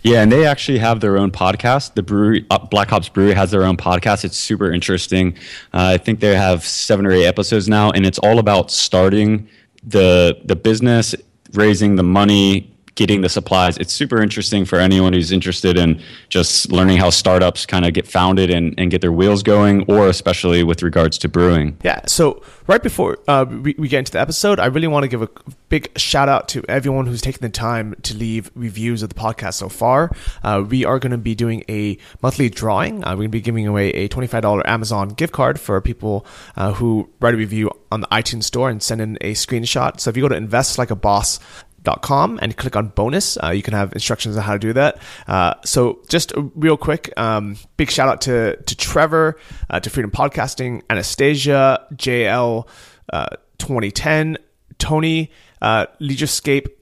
Yeah, 0.03 0.21
and 0.21 0.31
they 0.31 0.45
actually 0.45 0.79
have 0.79 0.99
their 0.99 1.17
own 1.17 1.31
podcast. 1.31 1.93
The 1.93 2.03
brewery, 2.03 2.45
uh, 2.49 2.59
Black 2.59 2.89
Hops 2.89 3.09
Brewery, 3.09 3.33
has 3.33 3.51
their 3.51 3.63
own 3.63 3.77
podcast. 3.77 4.25
It's 4.25 4.37
super 4.37 4.71
interesting. 4.71 5.33
Uh, 5.73 5.93
I 5.93 5.97
think 5.97 6.19
they 6.19 6.35
have 6.35 6.63
seven 6.63 7.05
or 7.05 7.11
eight 7.11 7.25
episodes 7.25 7.67
now, 7.67 7.91
and 7.91 8.05
it's 8.05 8.19
all 8.19 8.39
about 8.39 8.71
starting 8.71 9.47
the 9.83 10.39
the 10.43 10.55
business, 10.55 11.15
raising 11.53 11.95
the 11.95 12.03
money, 12.03 12.76
getting 12.97 13.21
the 13.21 13.29
supplies. 13.29 13.77
It's 13.77 13.93
super 13.93 14.21
interesting 14.21 14.65
for 14.65 14.77
anyone 14.79 15.13
who's 15.13 15.31
interested 15.31 15.77
in 15.77 16.01
just 16.27 16.69
learning 16.71 16.97
how 16.97 17.11
startups 17.11 17.65
kind 17.65 17.85
of 17.85 17.93
get 17.93 18.07
founded 18.07 18.49
and, 18.49 18.73
and 18.77 18.91
get 18.91 19.01
their 19.01 19.11
wheels 19.11 19.43
going, 19.43 19.85
or 19.87 20.07
especially 20.07 20.63
with 20.63 20.83
regards 20.83 21.17
to 21.19 21.29
brewing. 21.29 21.77
Yeah. 21.83 22.01
So, 22.07 22.41
right 22.65 22.81
before 22.83 23.19
uh, 23.27 23.45
we, 23.47 23.75
we, 23.77 23.87
get 23.87 23.99
into 23.99 24.11
the 24.11 24.19
episode, 24.19 24.59
I 24.59 24.65
really 24.65 24.87
want 24.87 25.03
to 25.03 25.07
give 25.07 25.21
a 25.21 25.29
big 25.69 25.97
shout 25.97 26.27
out 26.27 26.49
to 26.49 26.63
everyone 26.67 27.05
who's 27.05 27.21
taken 27.21 27.41
the 27.41 27.49
time 27.49 27.95
to 28.01 28.15
leave 28.15 28.51
reviews 28.55 29.03
of 29.03 29.09
the 29.09 29.15
podcast 29.15 29.53
so 29.53 29.69
far. 29.69 30.11
Uh, 30.43 30.65
we 30.67 30.83
are 30.83 30.97
going 30.99 31.11
to 31.11 31.17
be 31.17 31.35
doing 31.35 31.63
a 31.69 31.97
monthly 32.21 32.49
drawing. 32.49 33.03
Uh, 33.03 33.11
we're 33.11 33.17
going 33.17 33.27
to 33.29 33.37
be 33.37 33.41
giving 33.41 33.67
away 33.67 33.89
a 33.91 34.09
$25 34.09 34.63
Amazon 34.65 35.09
gift 35.09 35.33
card 35.33 35.59
for 35.59 35.79
people 35.81 36.25
uh, 36.55 36.73
who 36.73 37.07
write 37.19 37.35
a 37.35 37.37
review 37.37 37.69
on 37.91 38.01
the 38.01 38.07
iTunes 38.07 38.43
store 38.43 38.69
and 38.69 38.81
send 38.81 39.01
in 39.01 39.17
a 39.21 39.33
screenshot. 39.33 39.99
So, 39.99 40.09
if 40.09 40.17
you 40.17 40.23
go 40.23 40.29
to 40.29 40.35
investlikeaboss 40.39 41.39
com 41.95 42.39
and 42.41 42.55
click 42.57 42.75
on 42.75 42.89
bonus. 42.89 43.37
Uh, 43.41 43.49
you 43.49 43.63
can 43.63 43.73
have 43.73 43.93
instructions 43.93 44.37
on 44.37 44.43
how 44.43 44.53
to 44.53 44.59
do 44.59 44.73
that. 44.73 44.99
Uh, 45.27 45.53
so 45.65 45.99
just 46.09 46.33
real 46.35 46.77
quick, 46.77 47.11
um, 47.17 47.57
big 47.77 47.89
shout 47.89 48.09
out 48.09 48.21
to 48.21 48.55
to 48.55 48.75
Trevor, 48.75 49.37
uh, 49.69 49.79
to 49.79 49.89
Freedom 49.89 50.11
Podcasting, 50.11 50.81
Anastasia, 50.89 51.85
JL, 51.93 52.67
uh, 53.11 53.27
2010, 53.57 54.37
Tony. 54.77 55.31
Uh, 55.59 55.87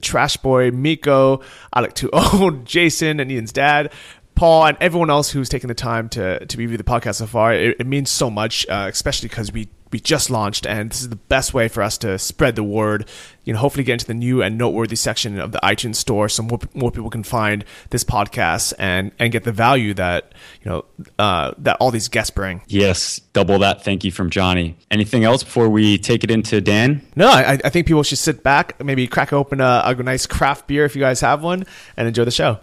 Trash 0.02 0.36
Boy, 0.36 0.70
Miko, 0.70 1.40
Alec 1.74 1.94
2 1.94 2.60
Jason, 2.64 3.20
and 3.20 3.32
Ian's 3.32 3.50
dad, 3.50 3.90
Paul 4.36 4.66
and 4.66 4.76
everyone 4.82 5.08
else 5.08 5.30
who's 5.30 5.48
taken 5.48 5.68
the 5.68 5.74
time 5.74 6.08
to 6.10 6.44
to 6.44 6.58
review 6.58 6.76
the 6.76 6.84
podcast 6.84 7.16
so 7.16 7.26
far. 7.26 7.54
It, 7.54 7.76
it 7.80 7.86
means 7.86 8.10
so 8.10 8.30
much, 8.30 8.66
uh, 8.68 8.88
especially 8.92 9.30
because 9.30 9.50
we 9.50 9.68
we 9.90 9.98
just 9.98 10.30
launched, 10.30 10.66
and 10.66 10.90
this 10.90 11.00
is 11.00 11.08
the 11.08 11.16
best 11.16 11.54
way 11.54 11.68
for 11.68 11.82
us 11.82 11.96
to 11.98 12.18
spread 12.18 12.54
the 12.54 12.62
word. 12.62 13.08
You 13.46 13.52
know, 13.52 13.60
hopefully 13.60 13.84
get 13.84 13.94
into 13.94 14.06
the 14.06 14.14
new 14.14 14.42
and 14.42 14.58
noteworthy 14.58 14.96
section 14.96 15.38
of 15.38 15.52
the 15.52 15.60
iTunes 15.62 15.94
store, 15.94 16.28
so 16.28 16.42
more, 16.42 16.58
more 16.74 16.90
people 16.90 17.10
can 17.10 17.22
find 17.22 17.64
this 17.90 18.02
podcast 18.02 18.74
and 18.78 19.12
and 19.20 19.30
get 19.30 19.44
the 19.44 19.52
value 19.52 19.94
that 19.94 20.32
you 20.62 20.70
know 20.70 20.84
uh, 21.18 21.52
that 21.58 21.76
all 21.78 21.92
these 21.92 22.08
guests 22.08 22.30
bring. 22.30 22.60
Yes, 22.66 23.20
double 23.32 23.60
that. 23.60 23.84
Thank 23.84 24.02
you 24.02 24.10
from 24.10 24.30
Johnny. 24.30 24.76
Anything 24.90 25.22
else 25.24 25.44
before 25.44 25.68
we 25.68 25.96
take 25.96 26.24
it 26.24 26.30
into 26.30 26.60
Dan? 26.60 27.06
No, 27.14 27.28
I, 27.28 27.52
I 27.52 27.68
think 27.70 27.86
people 27.86 28.02
should 28.02 28.18
sit 28.18 28.42
back, 28.42 28.82
maybe 28.84 29.06
crack 29.06 29.32
open 29.32 29.60
a, 29.60 29.82
a 29.84 29.94
nice 29.94 30.26
craft 30.26 30.66
beer 30.66 30.84
if 30.84 30.96
you 30.96 31.00
guys 31.00 31.20
have 31.20 31.42
one, 31.42 31.64
and 31.96 32.08
enjoy 32.08 32.24
the 32.24 32.32
show. 32.32 32.58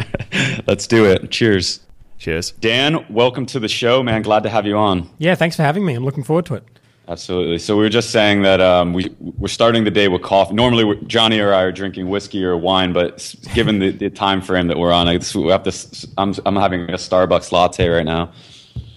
Let's 0.66 0.86
do 0.86 1.06
it. 1.06 1.30
Cheers. 1.30 1.80
Cheers. 2.18 2.52
Dan, 2.52 3.04
welcome 3.08 3.46
to 3.46 3.58
the 3.58 3.66
show, 3.66 4.02
man. 4.02 4.22
Glad 4.22 4.42
to 4.44 4.50
have 4.50 4.66
you 4.66 4.76
on. 4.76 5.08
Yeah, 5.18 5.34
thanks 5.34 5.56
for 5.56 5.62
having 5.62 5.84
me. 5.84 5.94
I'm 5.94 6.04
looking 6.04 6.22
forward 6.22 6.46
to 6.46 6.54
it. 6.54 6.64
Absolutely. 7.10 7.58
So 7.58 7.76
we 7.76 7.82
were 7.82 7.88
just 7.88 8.10
saying 8.10 8.42
that 8.42 8.60
um, 8.60 8.92
we 8.92 9.12
we're 9.18 9.48
starting 9.48 9.82
the 9.82 9.90
day 9.90 10.06
with 10.06 10.22
coffee. 10.22 10.54
Normally, 10.54 10.96
Johnny 11.08 11.40
or 11.40 11.52
I 11.52 11.62
are 11.62 11.72
drinking 11.72 12.08
whiskey 12.08 12.44
or 12.44 12.56
wine, 12.56 12.92
but 12.92 13.34
given 13.52 13.80
the, 13.80 13.90
the 13.90 14.10
time 14.10 14.40
frame 14.40 14.68
that 14.68 14.78
we're 14.78 14.92
on, 14.92 15.08
I 15.08 15.18
we 15.34 15.48
have 15.48 15.64
to. 15.64 16.08
I'm 16.16 16.34
I'm 16.46 16.54
having 16.54 16.82
a 16.82 16.94
Starbucks 16.94 17.50
latte 17.50 17.88
right 17.88 18.04
now. 18.04 18.30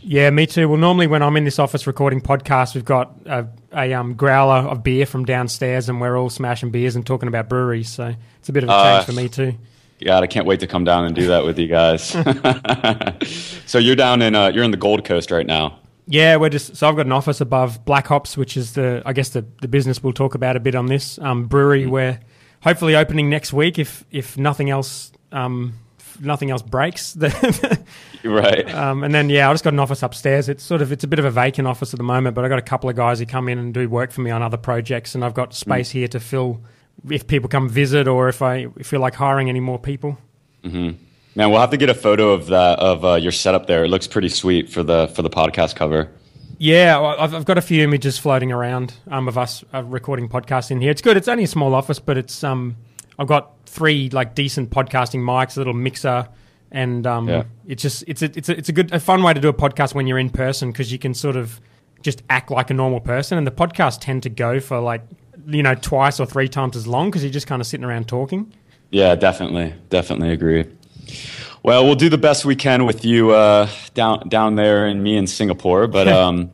Yeah, 0.03 0.29
me 0.29 0.46
too. 0.46 0.70
Well, 0.70 0.77
normally 0.77 1.08
when 1.08 1.24
I'm 1.24 1.36
in 1.38 1.43
this 1.43 1.58
office 1.58 1.88
recording 1.88 2.22
podcasts, 2.22 2.75
we've 2.75 2.86
got 2.86 3.15
a, 3.25 3.48
a 3.74 3.93
um, 3.93 4.13
growler 4.13 4.70
of 4.70 4.84
beer 4.84 5.08
from 5.08 5.25
downstairs, 5.25 5.89
and 5.89 6.00
we're 6.00 6.15
all 6.15 6.29
smashing 6.29 6.70
beers 6.70 6.96
and 6.96 7.03
talking 7.03 7.27
about 7.27 7.50
breweries. 7.50 7.89
So 7.89 8.13
it's 8.38 8.50
a 8.50 8.53
bit 8.53 8.63
of 8.63 8.70
a 8.70 8.74
Uh, 8.74 8.98
change 8.98 9.05
for 9.08 9.13
me 9.13 9.27
too. 9.27 9.58
God, 10.05 10.22
I 10.22 10.27
can't 10.27 10.46
wait 10.46 10.60
to 10.60 10.67
come 10.67 10.84
down 10.84 11.05
and 11.05 11.15
do 11.15 11.27
that 11.27 11.46
with 11.46 11.58
you 11.58 11.67
guys. 11.67 12.03
so 13.65 13.79
you're 13.79 13.96
down 13.96 14.22
in 14.22 14.36
uh, 14.36 14.50
you're 14.50 14.65
in 14.65 14.72
the 14.72 14.77
Gold 14.77 15.03
Coast 15.03 15.32
right 15.32 15.48
now. 15.48 15.79
Yeah, 16.08 16.36
we're 16.36 16.50
just 16.50 16.76
so 16.76 16.88
I've 16.90 16.96
got 16.96 17.06
an 17.06 17.12
office 17.12 17.40
above 17.42 17.86
Black 17.86 18.08
Hops, 18.08 18.36
which 18.38 18.58
is 18.58 18.74
the 18.74 19.02
I 19.06 19.14
guess 19.14 19.30
the, 19.30 19.46
the 19.62 19.68
business 19.68 20.04
we'll 20.04 20.14
talk 20.14 20.36
about 20.36 20.56
a 20.56 20.60
bit 20.60 20.76
on 20.76 20.88
this 20.88 21.18
um, 21.20 21.46
brewery. 21.46 21.86
We're 21.86 22.20
hopefully 22.62 22.96
opening 22.96 23.30
next 23.30 23.54
week 23.54 23.80
if 23.80 24.04
if 24.12 24.38
nothing 24.38 24.70
else 24.70 25.12
um, 25.32 25.74
if 26.00 26.20
nothing 26.22 26.52
else 26.52 26.62
breaks. 26.62 27.18
Right. 28.26 28.74
um, 28.74 29.04
and 29.04 29.14
then 29.14 29.30
yeah, 29.30 29.50
I 29.50 29.54
just 29.54 29.66
got 29.66 29.74
an 29.74 29.80
office 29.80 30.02
upstairs. 30.02 30.48
It's 30.48 30.64
sort 30.64 30.82
of 30.82 30.92
it's 30.94 31.04
a 31.04 31.08
bit 31.08 31.20
of 31.20 31.26
a 31.26 31.32
vacant 31.32 31.68
office 31.68 31.94
at 31.94 31.98
the 31.98 32.04
moment, 32.06 32.36
but 32.36 32.46
I 32.46 32.48
got 32.48 32.60
a 32.60 32.62
couple 32.64 32.90
of 32.90 32.96
guys 32.96 33.20
who 33.20 33.26
come 33.26 33.50
in 33.50 33.58
and 33.60 33.74
do 33.74 33.90
work 33.90 34.12
for 34.12 34.22
me 34.22 34.32
on 34.32 34.42
other 34.42 34.56
projects, 34.58 35.14
and 35.14 35.26
I've 35.26 35.34
got 35.34 35.54
space 35.54 35.90
here 35.90 36.08
to 36.08 36.20
fill 36.22 36.62
if 37.10 37.28
people 37.28 37.50
come 37.50 37.68
visit 37.68 38.08
or 38.08 38.30
if 38.30 38.42
I 38.42 38.68
feel 38.82 39.02
like 39.02 39.16
hiring 39.16 39.50
any 39.50 39.60
more 39.60 39.78
people. 39.78 40.18
Man, 41.36 41.50
we'll 41.50 41.60
have 41.62 41.72
to 41.72 41.78
get 41.78 41.90
a 41.90 41.94
photo 41.96 42.32
of 42.32 42.48
that 42.48 42.80
of 42.80 43.04
uh, 43.04 43.16
your 43.16 43.32
setup 43.32 43.66
there. 43.68 43.84
It 43.84 43.88
looks 43.88 44.08
pretty 44.08 44.30
sweet 44.30 44.70
for 44.70 44.84
the 44.84 45.08
for 45.16 45.22
the 45.24 45.30
podcast 45.30 45.75
cover. 45.75 46.10
Yeah, 46.60 47.00
well, 47.00 47.16
I've, 47.20 47.34
I've 47.34 47.46
got 47.46 47.58
a 47.58 47.62
few 47.62 47.84
images 47.84 48.18
floating 48.18 48.52
around 48.52 48.94
um, 49.10 49.28
of 49.28 49.38
us 49.38 49.63
uh, 49.74 49.84
recording 49.84 50.30
podcasts 50.30 50.70
in 50.72 50.80
here. 50.80 50.92
It's 50.92 51.02
good. 51.02 51.18
It's 51.18 51.28
only 51.28 51.44
a 51.46 51.48
small 51.48 51.74
office, 51.74 52.00
but 52.00 52.18
it's 52.18 52.44
um, 52.44 52.78
I've 53.18 53.28
got 53.28 53.54
three 53.66 54.10
like 54.12 54.36
decent 54.36 54.70
podcasting 54.70 55.22
mics, 55.22 55.58
a 55.58 55.60
little 55.60 55.74
mixer, 55.74 56.28
and 56.72 57.06
um, 57.08 57.28
Yeah. 57.28 57.44
it's 57.68 57.82
just 57.82 58.04
it's 58.08 58.22
a 58.22 58.25
it's 58.38 58.50
a 58.50 58.58
it's 58.58 58.70
a 58.70 58.72
good 58.74 58.94
a 58.94 59.00
fun 59.00 59.24
way 59.24 59.34
to 59.34 59.42
do 59.42 59.50
a 59.50 59.54
podcast 59.54 59.96
when 59.96 60.06
you're 60.08 60.20
in 60.20 60.30
person 60.30 60.72
because 60.72 60.92
you 60.92 61.00
can 61.00 61.13
sort 61.16 61.36
of 61.36 61.60
just 62.02 62.22
act 62.30 62.52
like 62.52 62.70
a 62.70 62.74
normal 62.75 63.00
person, 63.00 63.38
and 63.40 63.48
the 63.48 63.52
podcasts 63.52 63.98
tend 64.00 64.22
to 64.24 64.30
go 64.30 64.60
for 64.60 64.80
like 64.80 65.02
you 65.48 65.63
know 65.63 65.74
twice 65.74 66.20
or 66.20 66.28
three 66.28 66.48
times 66.48 66.75
as 66.78 66.86
long 66.86 67.10
because 67.10 67.24
you're 67.24 67.34
just 67.34 67.48
kind 67.48 67.60
of 67.62 67.68
sitting 67.68 67.84
around 67.84 68.08
talking. 68.08 68.54
Yeah, 68.92 69.16
definitely, 69.16 69.74
definitely 69.90 70.30
agree. 70.30 70.66
Well, 71.64 71.86
we'll 71.86 71.96
do 71.96 72.10
the 72.10 72.18
best 72.18 72.44
we 72.44 72.56
can 72.56 72.86
with 72.86 73.06
you 73.06 73.32
uh, 73.32 73.70
down 73.94 74.28
down 74.28 74.56
there 74.56 74.86
and 74.86 75.02
me 75.04 75.16
in 75.16 75.28
Singapore. 75.28 75.88
But 75.88 76.08
um, 76.20 76.52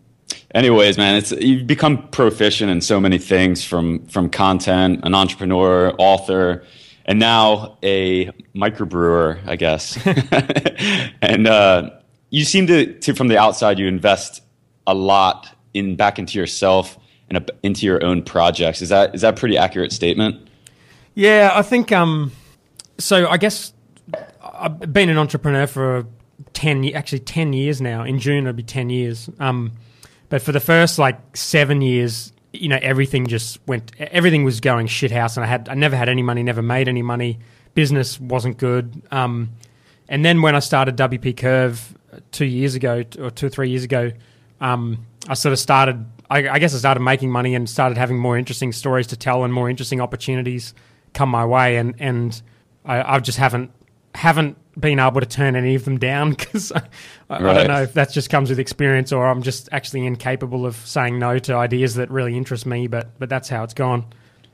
anyways, 0.54 0.98
man, 0.98 1.16
it's 1.16 1.32
you've 1.32 1.68
become 1.68 2.08
proficient 2.10 2.70
in 2.70 2.82
so 2.82 3.00
many 3.00 3.18
things 3.18 3.64
from 3.64 4.06
from 4.08 4.30
content, 4.30 5.02
an 5.04 5.16
entrepreneur, 5.16 5.94
author, 5.98 6.64
and 7.06 7.20
now 7.20 7.78
a 7.82 8.28
microbrewer, 8.56 9.40
I 9.48 9.56
guess. 9.56 9.98
and 11.22 11.48
uh, 11.48 11.90
you 12.30 12.46
seem 12.46 12.68
to, 12.68 12.94
to 13.00 13.16
from 13.16 13.30
the 13.30 13.38
outside, 13.38 13.80
you 13.80 13.88
invest 13.88 14.44
a 14.86 14.94
lot 14.94 15.50
in 15.74 15.96
back 15.96 16.20
into 16.20 16.38
yourself 16.38 16.98
and 17.30 17.38
a, 17.38 17.46
into 17.64 17.86
your 17.86 18.04
own 18.04 18.24
projects. 18.24 18.82
Is 18.82 18.90
that 18.90 19.16
is 19.16 19.22
that 19.22 19.34
a 19.34 19.38
pretty 19.38 19.58
accurate 19.58 19.92
statement? 19.92 20.48
Yeah, 21.16 21.52
I 21.54 21.64
think 21.64 21.92
um 21.92 22.32
so 23.00 23.28
I 23.28 23.38
guess 23.38 23.74
I've 24.60 24.94
been 24.94 25.10
an 25.10 25.18
entrepreneur 25.18 25.68
for 25.68 26.06
10 26.54 26.94
actually 26.94 27.20
10 27.20 27.54
years 27.54 27.82
now. 27.82 28.04
In 28.04 28.20
June 28.20 28.46
it'll 28.46 28.54
be 28.54 28.64
10 28.64 28.90
years. 28.90 29.30
Um 29.40 29.74
but 30.30 30.42
for 30.42 30.52
the 30.52 30.60
first 30.60 31.00
like 31.00 31.36
7 31.36 31.82
years, 31.82 32.32
you 32.54 32.68
know, 32.68 32.80
everything 32.82 33.28
just 33.28 33.60
went 33.68 33.92
everything 34.00 34.44
was 34.44 34.60
going 34.60 34.88
shithouse 34.88 35.38
and 35.38 35.44
I 35.44 35.48
had 35.48 35.70
I 35.70 35.74
never 35.74 35.96
had 35.96 36.10
any 36.10 36.22
money, 36.22 36.44
never 36.44 36.62
made 36.62 36.88
any 36.88 37.02
money. 37.02 37.40
Business 37.74 38.20
wasn't 38.20 38.58
good. 38.58 39.02
Um 39.12 39.52
and 40.08 40.26
then 40.26 40.42
when 40.42 40.56
I 40.56 40.60
started 40.60 40.98
WP 40.98 41.38
Curve 41.38 41.96
2 42.32 42.46
years 42.46 42.76
ago 42.76 43.04
or 43.20 43.30
2 43.30 43.46
or 43.46 43.50
3 43.50 43.70
years 43.70 43.84
ago, 43.84 44.12
um 44.62 45.06
I 45.28 45.34
sort 45.34 45.54
of 45.54 45.60
started 45.60 46.06
I, 46.30 46.48
I 46.48 46.60
guess 46.60 46.76
I 46.76 46.78
started 46.78 47.02
making 47.02 47.32
money 47.32 47.56
and 47.56 47.68
started 47.70 47.98
having 47.98 48.18
more 48.18 48.38
interesting 48.38 48.72
stories 48.72 49.08
to 49.08 49.18
tell 49.18 49.44
and 49.44 49.54
more 49.54 49.70
interesting 49.70 50.00
opportunities 50.00 50.74
come 51.14 51.30
my 51.30 51.46
way, 51.46 51.78
and 51.78 51.96
and 52.00 52.42
I, 52.86 53.16
I 53.16 53.20
just 53.20 53.38
haven't 53.38 53.72
haven't 54.16 54.58
been 54.80 55.00
able 55.00 55.20
to 55.20 55.26
turn 55.26 55.56
any 55.56 55.76
of 55.76 55.86
them 55.86 55.98
down 55.98 56.30
because 56.36 56.72
I, 56.72 56.82
I, 57.30 57.36
I 57.38 57.54
don't 57.54 57.68
know 57.68 57.82
if 57.84 57.94
that 57.94 58.12
just 58.12 58.30
comes 58.30 58.50
with 58.50 58.60
experience 58.60 59.12
or 59.12 59.28
I'm 59.28 59.42
just 59.42 59.70
actually 59.72 60.06
incapable 60.06 60.66
of 60.66 60.76
saying 60.76 61.20
no 61.20 61.40
to 61.40 61.56
ideas 61.56 61.96
that 61.96 62.10
really 62.10 62.38
interest 62.38 62.66
me. 62.66 62.88
But 62.88 63.18
but 63.20 63.30
that's 63.30 63.50
how 63.50 63.64
it's 63.64 63.74
gone. 63.74 64.06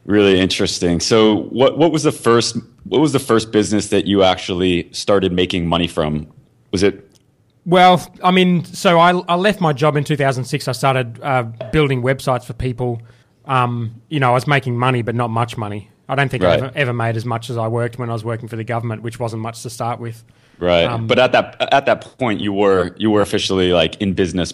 Really 0.05 0.39
interesting. 0.39 0.99
So, 0.99 1.43
what 1.45 1.77
what 1.77 1.91
was 1.91 2.03
the 2.03 2.11
first 2.11 2.57
what 2.83 3.01
was 3.01 3.13
the 3.13 3.19
first 3.19 3.51
business 3.51 3.89
that 3.89 4.05
you 4.05 4.23
actually 4.23 4.91
started 4.91 5.31
making 5.31 5.67
money 5.67 5.87
from? 5.87 6.27
Was 6.71 6.83
it 6.83 7.09
Well, 7.65 8.05
I 8.23 8.31
mean, 8.31 8.65
so 8.65 8.99
I, 8.99 9.11
I 9.27 9.35
left 9.35 9.61
my 9.61 9.73
job 9.73 9.95
in 9.95 10.03
2006. 10.03 10.67
I 10.67 10.71
started 10.73 11.19
uh, 11.21 11.43
building 11.71 12.03
websites 12.03 12.45
for 12.45 12.53
people. 12.53 13.01
Um, 13.45 14.01
you 14.09 14.19
know, 14.19 14.31
I 14.31 14.33
was 14.33 14.47
making 14.47 14.77
money, 14.77 15.01
but 15.01 15.15
not 15.15 15.29
much 15.29 15.57
money. 15.57 15.89
I 16.07 16.15
don't 16.15 16.29
think 16.29 16.43
I 16.43 16.47
Right. 16.47 16.59
ever, 16.63 16.71
ever 16.75 16.93
made 16.93 17.17
as 17.17 17.25
much 17.25 17.49
as 17.49 17.57
I 17.57 17.67
worked 17.67 17.97
when 17.97 18.09
I 18.09 18.13
was 18.13 18.23
working 18.23 18.47
for 18.47 18.55
the 18.55 18.63
government, 18.63 19.01
which 19.01 19.19
wasn't 19.19 19.41
much 19.41 19.63
to 19.63 19.69
start 19.69 19.99
with. 19.99 20.23
right? 20.59 20.85
Um, 20.85 21.07
but 21.07 21.17
at 21.19 21.31
that 21.33 21.55
at 21.73 21.85
that 21.87 22.01
point, 22.17 22.39
you 22.41 22.53
were 22.53 22.93
you 22.97 23.09
were 23.11 23.21
officially 23.21 23.73
like 23.73 23.99
in 24.01 24.13
business 24.13 24.53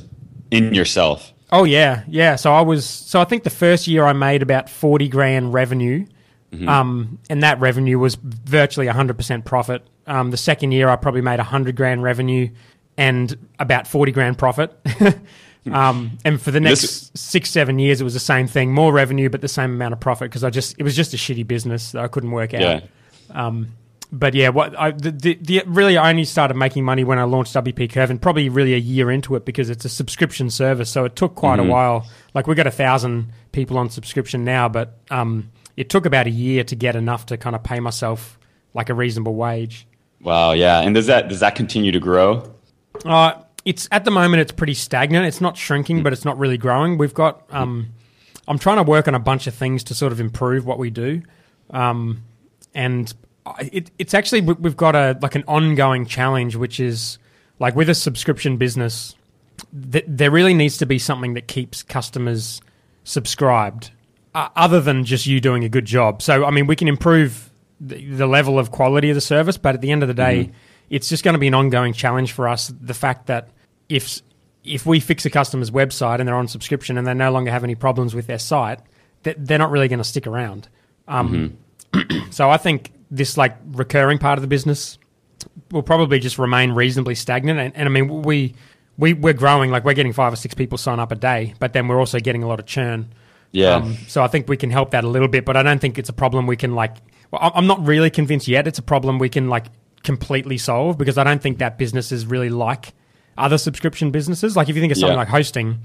in 0.49 0.73
yourself. 0.73 1.33
Oh 1.51 1.63
yeah, 1.65 2.03
yeah. 2.07 2.37
So 2.37 2.53
I 2.53 2.61
was. 2.61 2.85
So 2.85 3.19
I 3.21 3.25
think 3.25 3.43
the 3.43 3.49
first 3.49 3.87
year 3.87 4.05
I 4.05 4.13
made 4.13 4.41
about 4.41 4.69
forty 4.69 5.07
grand 5.09 5.53
revenue, 5.53 6.05
um, 6.67 7.19
and 7.29 7.43
that 7.43 7.59
revenue 7.59 7.99
was 7.99 8.15
virtually 8.15 8.87
hundred 8.87 9.17
percent 9.17 9.45
profit. 9.45 9.83
Um, 10.07 10.31
the 10.31 10.37
second 10.37 10.71
year 10.71 10.89
I 10.89 10.95
probably 10.95 11.21
made 11.21 11.39
hundred 11.39 11.75
grand 11.75 12.03
revenue 12.03 12.49
and 12.97 13.37
about 13.59 13.87
forty 13.87 14.11
grand 14.11 14.37
profit. 14.37 14.73
um, 15.71 16.17
and 16.25 16.41
for 16.41 16.51
the 16.51 16.59
next 16.59 17.15
six 17.17 17.49
seven 17.49 17.77
years 17.79 18.01
it 18.01 18.03
was 18.03 18.13
the 18.13 18.19
same 18.19 18.47
thing, 18.47 18.73
more 18.73 18.91
revenue 18.91 19.29
but 19.29 19.41
the 19.41 19.47
same 19.47 19.71
amount 19.71 19.93
of 19.93 19.99
profit 19.99 20.29
because 20.29 20.43
I 20.43 20.49
just 20.49 20.75
it 20.79 20.83
was 20.83 20.95
just 20.95 21.13
a 21.13 21.17
shitty 21.17 21.45
business 21.45 21.91
that 21.91 22.03
I 22.03 22.07
couldn't 22.07 22.31
work 22.31 22.53
out. 22.53 22.61
Yeah. 22.61 22.81
Um, 23.29 23.67
but 24.11 24.33
yeah, 24.33 24.49
what 24.49 24.77
I 24.77 24.91
the, 24.91 25.11
the, 25.11 25.33
the 25.35 25.63
really 25.65 25.97
I 25.97 26.09
only 26.09 26.25
started 26.25 26.55
making 26.55 26.83
money 26.83 27.03
when 27.03 27.17
I 27.17 27.23
launched 27.23 27.53
WP 27.53 27.91
Curve, 27.91 28.09
and 28.09 28.21
probably 28.21 28.49
really 28.49 28.73
a 28.73 28.77
year 28.77 29.09
into 29.09 29.35
it 29.35 29.45
because 29.45 29.69
it's 29.69 29.85
a 29.85 29.89
subscription 29.89 30.49
service, 30.49 30.89
so 30.89 31.05
it 31.05 31.15
took 31.15 31.35
quite 31.35 31.59
a 31.59 31.63
while. 31.63 32.07
Like 32.33 32.47
we 32.47 32.55
got 32.55 32.67
a 32.67 32.71
thousand 32.71 33.31
people 33.51 33.77
on 33.77 33.89
subscription 33.89 34.43
now, 34.43 34.67
but 34.67 34.97
um, 35.09 35.51
it 35.77 35.89
took 35.89 36.05
about 36.05 36.27
a 36.27 36.29
year 36.29 36.63
to 36.65 36.75
get 36.75 36.95
enough 36.95 37.27
to 37.27 37.37
kind 37.37 37.55
of 37.55 37.63
pay 37.63 37.79
myself 37.79 38.37
like 38.73 38.89
a 38.89 38.93
reasonable 38.93 39.35
wage. 39.35 39.87
Wow. 40.21 40.51
Yeah. 40.51 40.81
And 40.81 40.93
does 40.93 41.07
that 41.07 41.29
does 41.29 41.39
that 41.39 41.55
continue 41.55 41.91
to 41.91 41.99
grow? 41.99 42.53
Uh, 43.05 43.33
it's 43.65 43.87
at 43.91 44.05
the 44.05 44.11
moment 44.11 44.41
it's 44.41 44.51
pretty 44.51 44.73
stagnant. 44.73 45.25
It's 45.25 45.41
not 45.41 45.57
shrinking, 45.57 46.03
but 46.03 46.13
it's 46.13 46.25
not 46.25 46.37
really 46.37 46.57
growing. 46.57 46.97
We've 46.97 47.13
got 47.13 47.43
um, 47.51 47.89
I'm 48.47 48.57
trying 48.59 48.77
to 48.77 48.83
work 48.83 49.07
on 49.07 49.15
a 49.15 49.19
bunch 49.19 49.47
of 49.47 49.53
things 49.53 49.83
to 49.85 49.93
sort 49.95 50.11
of 50.11 50.19
improve 50.19 50.65
what 50.65 50.77
we 50.79 50.89
do, 50.89 51.21
um, 51.69 52.23
and 52.73 53.13
it, 53.59 53.91
it's 53.99 54.13
actually 54.13 54.41
we- 54.41 54.53
we've 54.53 54.77
got 54.77 54.95
a 54.95 55.17
like 55.21 55.35
an 55.35 55.43
ongoing 55.47 56.05
challenge, 56.05 56.55
which 56.55 56.79
is 56.79 57.17
like 57.59 57.75
with 57.75 57.89
a 57.89 57.95
subscription 57.95 58.57
business, 58.57 59.15
th- 59.91 60.05
there 60.07 60.31
really 60.31 60.53
needs 60.55 60.77
to 60.79 60.85
be 60.85 60.97
something 60.97 61.33
that 61.35 61.47
keeps 61.47 61.83
customers 61.83 62.61
subscribed, 63.03 63.91
uh, 64.33 64.49
other 64.55 64.79
than 64.79 65.03
just 65.05 65.25
you 65.25 65.39
doing 65.39 65.63
a 65.63 65.69
good 65.69 65.85
job. 65.85 66.21
So 66.21 66.45
I 66.45 66.51
mean, 66.51 66.67
we 66.67 66.75
can 66.75 66.87
improve 66.87 67.49
the, 67.79 68.03
the 68.05 68.27
level 68.27 68.57
of 68.59 68.71
quality 68.71 69.09
of 69.09 69.15
the 69.15 69.21
service, 69.21 69.57
but 69.57 69.75
at 69.75 69.81
the 69.81 69.91
end 69.91 70.01
of 70.03 70.07
the 70.07 70.13
day, 70.13 70.51
it's 70.91 71.07
just 71.07 71.23
going 71.23 71.33
to 71.33 71.39
be 71.39 71.47
an 71.47 71.55
ongoing 71.55 71.93
challenge 71.93 72.33
for 72.33 72.47
us. 72.47 72.71
The 72.79 72.93
fact 72.93 73.27
that 73.27 73.47
if 73.89 74.21
if 74.63 74.85
we 74.85 74.99
fix 74.99 75.25
a 75.25 75.29
customer's 75.29 75.71
website 75.71 76.19
and 76.19 76.27
they're 76.27 76.35
on 76.35 76.47
subscription 76.47 76.97
and 76.97 77.07
they 77.07 77.13
no 77.15 77.31
longer 77.31 77.49
have 77.49 77.63
any 77.63 77.73
problems 77.73 78.13
with 78.13 78.27
their 78.27 78.37
site, 78.37 78.79
th- 79.23 79.37
they're 79.39 79.57
not 79.57 79.71
really 79.71 79.87
going 79.87 79.99
to 79.99 80.03
stick 80.03 80.27
around. 80.27 80.67
Um, 81.07 81.57
so 82.29 82.51
I 82.51 82.57
think 82.57 82.91
this 83.09 83.37
like 83.37 83.57
recurring 83.71 84.19
part 84.19 84.37
of 84.37 84.41
the 84.41 84.47
business 84.47 84.99
will 85.71 85.81
probably 85.81 86.19
just 86.19 86.37
remain 86.37 86.73
reasonably 86.73 87.15
stagnant. 87.15 87.59
And, 87.59 87.75
and 87.75 87.87
I 87.87 87.91
mean, 87.91 88.21
we 88.21 88.53
we 88.97 89.13
we're 89.13 89.33
growing 89.33 89.71
like 89.71 89.85
we're 89.85 89.93
getting 89.93 90.13
five 90.13 90.33
or 90.33 90.35
six 90.35 90.53
people 90.53 90.77
sign 90.77 90.99
up 90.99 91.11
a 91.11 91.15
day, 91.15 91.55
but 91.59 91.71
then 91.71 91.87
we're 91.87 91.99
also 91.99 92.19
getting 92.19 92.43
a 92.43 92.47
lot 92.47 92.59
of 92.59 92.65
churn. 92.65 93.13
Yeah. 93.53 93.75
Um, 93.75 93.97
so 94.07 94.23
I 94.23 94.27
think 94.27 94.49
we 94.49 94.57
can 94.57 94.69
help 94.69 94.91
that 94.91 95.05
a 95.05 95.07
little 95.07 95.27
bit, 95.29 95.45
but 95.45 95.55
I 95.55 95.63
don't 95.63 95.79
think 95.79 95.97
it's 95.97 96.09
a 96.09 96.13
problem 96.13 96.47
we 96.47 96.57
can 96.57 96.75
like. 96.75 96.97
Well, 97.31 97.49
I'm 97.55 97.65
not 97.65 97.85
really 97.85 98.09
convinced 98.09 98.49
yet. 98.49 98.67
It's 98.67 98.79
a 98.79 98.83
problem 98.83 99.17
we 99.17 99.29
can 99.29 99.47
like 99.47 99.67
completely 100.03 100.57
solve 100.57 100.97
because 100.97 101.17
I 101.17 101.23
don't 101.23 101.41
think 101.41 101.59
that 101.59 101.77
business 101.77 102.11
is 102.11 102.25
really 102.25 102.49
like 102.49 102.93
other 103.37 103.57
subscription 103.57 104.11
businesses. 104.11 104.55
Like 104.57 104.69
if 104.69 104.75
you 104.75 104.81
think 104.81 104.91
of 104.91 104.97
something 104.97 105.13
Yeah. 105.13 105.19
like 105.19 105.27
hosting, 105.29 105.79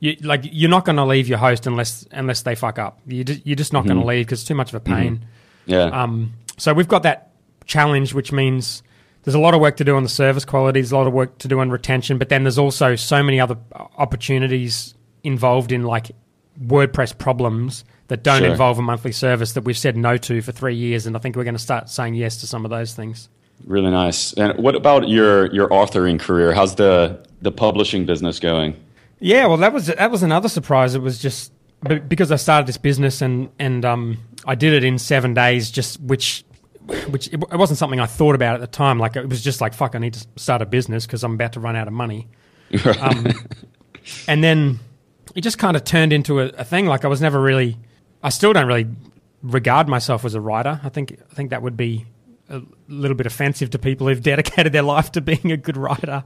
you 0.00 0.16
like 0.22 0.42
you're 0.50 0.70
not 0.70 0.84
going 0.84 0.96
to 0.96 1.04
leave 1.04 1.26
your 1.28 1.38
host 1.38 1.66
unless 1.66 2.06
unless 2.12 2.42
they 2.42 2.54
fuck 2.54 2.78
up. 2.78 3.00
You 3.06 3.24
ju- 3.24 3.40
you're 3.44 3.56
just 3.56 3.72
not 3.72 3.86
going 3.86 3.98
to 4.00 4.04
leave 4.06 4.26
because 4.26 4.40
it's 4.40 4.48
too 4.48 4.54
much 4.54 4.68
of 4.70 4.74
a 4.76 4.80
pain. 4.80 5.24
yeah. 5.66 5.84
Um, 5.84 6.34
so 6.58 6.72
we've 6.74 6.88
got 6.88 7.02
that 7.04 7.30
challenge, 7.66 8.14
which 8.14 8.30
means 8.32 8.82
there's 9.24 9.34
a 9.34 9.38
lot 9.40 9.54
of 9.54 9.60
work 9.60 9.76
to 9.78 9.84
do 9.84 9.96
on 9.96 10.02
the 10.02 10.08
service 10.08 10.44
quality. 10.44 10.80
There's 10.80 10.92
a 10.92 10.96
lot 10.96 11.06
of 11.06 11.12
work 11.12 11.38
to 11.38 11.48
do 11.48 11.58
on 11.60 11.70
retention, 11.70 12.18
but 12.18 12.28
then 12.28 12.44
there's 12.44 12.58
also 12.58 12.94
so 12.94 13.22
many 13.22 13.40
other 13.40 13.56
opportunities 13.98 14.94
involved 15.24 15.72
in 15.72 15.82
like 15.82 16.12
WordPress 16.64 17.16
problems 17.18 17.84
that 18.08 18.22
don't 18.22 18.38
Sure. 18.42 18.50
involve 18.52 18.78
a 18.78 18.82
monthly 18.82 19.12
service 19.12 19.52
that 19.54 19.64
we've 19.64 19.76
said 19.76 19.96
no 19.96 20.16
to 20.16 20.40
for 20.40 20.52
three 20.52 20.76
years, 20.76 21.06
and 21.06 21.16
I 21.16 21.18
think 21.18 21.36
we're 21.36 21.44
going 21.44 21.54
to 21.56 21.58
start 21.62 21.90
saying 21.90 22.14
yes 22.14 22.36
to 22.38 22.46
some 22.46 22.64
of 22.64 22.70
those 22.70 22.94
things. 22.94 23.28
Really 23.64 23.90
nice. 23.90 24.32
And 24.34 24.58
what 24.58 24.76
about 24.76 25.08
your 25.08 25.52
your 25.52 25.68
authoring 25.68 26.20
career? 26.20 26.52
How's 26.52 26.74
the 26.76 27.26
the 27.42 27.50
publishing 27.50 28.06
business 28.06 28.38
going? 28.38 28.76
Yeah, 29.18 29.46
well, 29.46 29.56
that 29.58 29.72
was 29.72 29.86
that 29.86 30.10
was 30.10 30.22
another 30.22 30.48
surprise. 30.48 30.94
It 30.94 31.02
was 31.02 31.18
just 31.18 31.52
because 32.08 32.30
I 32.32 32.36
started 32.36 32.66
this 32.66 32.76
business 32.76 33.22
and 33.22 33.50
and 33.58 33.84
um, 33.84 34.18
I 34.46 34.54
did 34.54 34.72
it 34.72 34.84
in 34.84 34.98
seven 34.98 35.34
days, 35.34 35.70
just 35.70 36.00
which 36.00 36.44
which 37.08 37.28
it 37.28 37.42
it 37.42 37.56
wasn't 37.56 37.78
something 37.78 37.98
I 37.98 38.06
thought 38.06 38.34
about 38.34 38.54
at 38.54 38.60
the 38.60 38.66
time. 38.66 38.98
Like 38.98 39.16
it 39.16 39.28
was 39.28 39.42
just 39.42 39.60
like 39.60 39.74
fuck, 39.74 39.94
I 39.94 39.98
need 39.98 40.14
to 40.14 40.26
start 40.36 40.62
a 40.62 40.66
business 40.66 41.06
because 41.06 41.24
I'm 41.24 41.34
about 41.34 41.54
to 41.54 41.60
run 41.60 41.76
out 41.76 41.86
of 41.86 41.94
money. 41.94 42.28
Um, 43.00 43.28
and 44.26 44.42
then 44.42 44.80
it 45.34 45.42
just 45.42 45.58
kind 45.58 45.76
of 45.76 45.84
turned 45.84 46.12
into 46.12 46.40
a, 46.40 46.46
a 46.46 46.64
thing. 46.64 46.86
Like 46.86 47.04
I 47.04 47.08
was 47.08 47.20
never 47.20 47.40
really, 47.40 47.76
I 48.22 48.30
still 48.30 48.52
don't 48.52 48.66
really 48.66 48.88
regard 49.42 49.88
myself 49.88 50.24
as 50.24 50.34
a 50.34 50.40
writer. 50.40 50.80
I 50.82 50.88
think 50.88 51.18
I 51.30 51.34
think 51.34 51.50
that 51.50 51.62
would 51.62 51.76
be 51.76 52.06
a 52.48 52.62
little 52.88 53.16
bit 53.16 53.26
offensive 53.26 53.70
to 53.70 53.78
people 53.78 54.06
who've 54.06 54.22
dedicated 54.34 54.72
their 54.72 54.82
life 54.82 55.12
to 55.12 55.20
being 55.20 55.52
a 55.52 55.56
good 55.56 55.76
writer. 55.76 56.24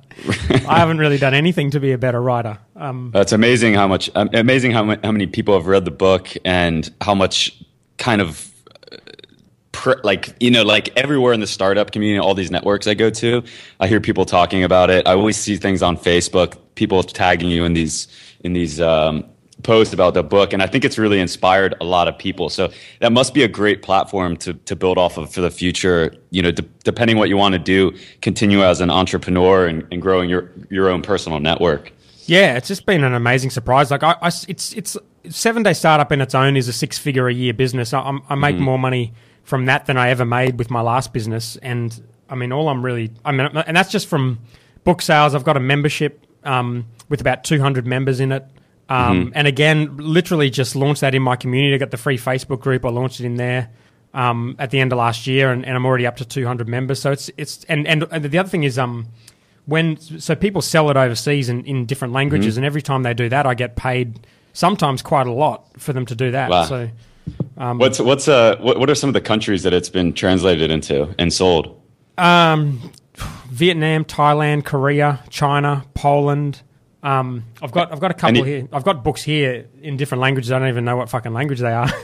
I 0.69 0.79
haven't 0.79 0.99
really 0.99 1.19
done 1.19 1.35
anything 1.35 1.71
to 1.73 1.81
be 1.81 1.93
a 1.93 1.99
better 1.99 2.21
writer. 2.21 2.59
Um, 2.77 3.12
It's 3.15 3.33
amazing 3.33 3.75
how 3.75 3.89
much 3.89 4.11
um, 4.15 4.31
amazing 4.33 4.73
how, 4.73 4.85
how 5.03 5.12
many 5.12 5.27
people 5.27 5.55
have 5.55 5.67
read 5.67 5.85
the 5.85 5.91
book 5.91 6.29
and 6.45 6.91
how 7.00 7.15
much 7.15 7.62
kind 7.99 8.21
of 8.21 8.50
uh, 8.93 9.95
like 10.03 10.35
you 10.41 10.50
know 10.50 10.62
like 10.62 10.95
everywhere 10.97 11.33
in 11.33 11.41
the 11.41 11.47
startup 11.47 11.91
community 11.93 12.19
all 12.19 12.35
these 12.35 12.50
networks 12.50 12.87
i 12.87 12.95
go 12.95 13.09
to 13.11 13.43
i 13.79 13.87
hear 13.87 14.00
people 14.00 14.25
talking 14.25 14.65
about 14.65 14.91
it 14.91 15.07
i 15.07 15.12
always 15.12 15.37
see 15.37 15.57
things 15.57 15.83
on 15.83 15.97
facebook 15.97 16.59
people 16.75 17.03
tagging 17.03 17.49
you 17.49 17.65
in 17.65 17.73
these 17.75 18.09
in 18.41 18.53
these 18.53 18.81
um, 18.81 19.25
posts 19.62 19.93
about 19.95 20.14
the 20.14 20.23
book 20.23 20.52
and 20.52 20.62
i 20.62 20.67
think 20.67 20.85
it's 20.85 20.99
really 20.99 21.21
inspired 21.21 21.75
a 21.81 21.85
lot 21.85 22.09
of 22.09 22.17
people 22.19 22.49
so 22.49 22.71
that 23.00 23.12
must 23.12 23.35
be 23.35 23.43
a 23.43 23.49
great 23.49 23.83
platform 23.83 24.37
to, 24.37 24.55
to 24.55 24.75
build 24.76 24.99
off 24.99 25.17
of 25.19 25.33
for 25.33 25.40
the 25.40 25.50
future 25.50 26.14
you 26.31 26.40
know 26.43 26.50
de- 26.50 26.62
depending 26.85 27.17
what 27.17 27.29
you 27.29 27.37
want 27.37 27.52
to 27.52 27.59
do 27.59 27.93
continue 28.23 28.62
as 28.62 28.81
an 28.81 28.90
entrepreneur 28.90 29.67
and, 29.67 29.87
and 29.90 30.00
growing 30.02 30.29
your 30.31 30.50
your 30.71 30.88
own 30.88 31.02
personal 31.02 31.40
network 31.40 31.93
yeah, 32.26 32.57
it's 32.57 32.69
just 32.69 32.87
been 32.87 33.02
an 33.02 33.12
amazing 33.14 33.50
surprise. 33.50 33.90
Like 33.90 34.05
I 34.05 34.14
it's 34.47 34.73
it's 34.75 34.97
seven 35.31 35.64
day 35.64 35.73
startup 35.73 36.12
in 36.12 36.21
its 36.21 36.33
own 36.33 36.57
is 36.57 36.69
a 36.69 36.73
six 36.73 36.97
figure 36.97 37.26
a 37.26 37.35
year 37.35 37.52
business. 37.52 37.93
I, 37.93 37.99
I'm- 38.02 38.23
I 38.29 38.37
make 38.37 38.57
more 38.57 38.79
money 38.79 39.14
from 39.43 39.67
that 39.67 39.87
than 39.87 39.97
I 39.97 40.11
ever 40.11 40.25
made 40.25 40.57
with 40.57 40.71
my 40.71 40.81
last 40.81 41.12
business, 41.12 41.57
and 41.57 42.00
I 42.29 42.37
mean 42.37 42.52
all 42.52 42.69
I'm 42.69 42.85
really 42.85 43.11
I 43.25 43.33
mean, 43.33 43.49
and 43.67 43.76
that's 43.76 43.90
just 43.90 44.07
from 44.07 44.38
book 44.85 45.02
sales. 45.02 45.35
I've 45.35 45.43
got 45.43 45.57
a 45.57 45.61
membership 45.61 46.25
um, 46.45 46.87
with 47.09 47.21
about 47.21 47.43
200 47.43 47.85
members 47.85 48.21
in 48.21 48.31
it. 48.31 48.45
Um, 48.90 49.32
And 49.35 49.47
again, 49.47 49.97
literally 49.99 50.50
just 50.50 50.75
launched 50.75 51.00
that 51.00 51.14
in 51.14 51.23
my 51.23 51.37
community. 51.37 51.75
I 51.75 51.78
got 51.78 51.90
the 51.92 51.97
free 51.97 52.18
Facebook 52.18 52.61
group. 52.61 52.85
I 52.85 52.90
launched 52.90 53.20
it 53.20 53.25
in 53.26 53.37
there 53.37 53.70
um, 54.12 54.56
at 54.59 54.70
the 54.70 54.80
end 54.80 54.92
of 54.92 54.99
last 54.99 55.26
year, 55.26 55.52
and, 55.52 55.64
and 55.64 55.76
I'm 55.76 55.87
already 55.87 56.06
up 56.06 56.16
to 56.16 56.25
200 56.25 56.68
members. 56.68 57.00
So 57.00 57.12
it's 57.12 57.30
it's 57.37 57.64
and, 57.68 57.87
and 57.87 58.04
and 58.11 58.25
the 58.25 58.38
other 58.38 58.49
thing 58.49 58.64
is 58.64 58.78
um 58.78 59.06
when 59.66 59.97
so 59.99 60.35
people 60.35 60.61
sell 60.62 60.90
it 60.90 60.97
overseas 60.97 61.49
in, 61.49 61.64
in 61.64 61.87
different 61.87 62.12
languages, 62.12 62.56
and 62.56 62.66
every 62.66 62.82
time 62.82 63.04
they 63.04 63.14
do 63.14 63.28
that, 63.28 63.47
I 63.47 63.54
get 63.54 63.76
paid 63.76 64.26
sometimes 64.52 65.02
quite 65.02 65.28
a 65.28 65.32
lot 65.32 65.66
for 65.78 65.92
them 65.92 66.04
to 66.06 66.14
do 66.16 66.32
that. 66.32 66.50
Wow. 66.50 66.64
So 66.64 66.90
What's 67.78 68.00
what's 68.00 68.26
uh 68.26 68.56
what, 68.59 68.80
what 68.80 68.90
are 68.90 68.97
some 68.97 69.09
of 69.11 69.14
the 69.14 69.20
countries 69.20 69.62
that 69.62 69.73
it's 69.73 69.88
been 69.90 70.12
translated 70.12 70.70
into 70.70 71.14
and 71.18 71.32
sold? 71.32 71.80
um, 72.18 72.90
Vietnam, 73.50 74.04
Thailand, 74.04 74.64
Korea, 74.64 75.20
China, 75.30 75.85
Poland. 75.94 76.62
Um, 77.02 77.45
I've 77.62 77.73
got 77.73 77.92
I've 77.92 78.00
got 78.00 78.11
a 78.11 78.14
couple 78.14 78.38
Any- 78.38 78.47
here. 78.47 78.69
I've 78.73 78.85
got 78.85 79.02
books 79.02 79.23
here 79.23 79.66
in 79.83 79.97
different 79.97 80.21
languages. 80.21 80.52
I 80.52 80.59
don't 80.59 80.69
even 80.69 80.85
know 80.85 80.97
what 80.97 81.09
fucking 81.09 81.33
language 81.33 81.61
they 81.61 81.73
are. 81.73 81.88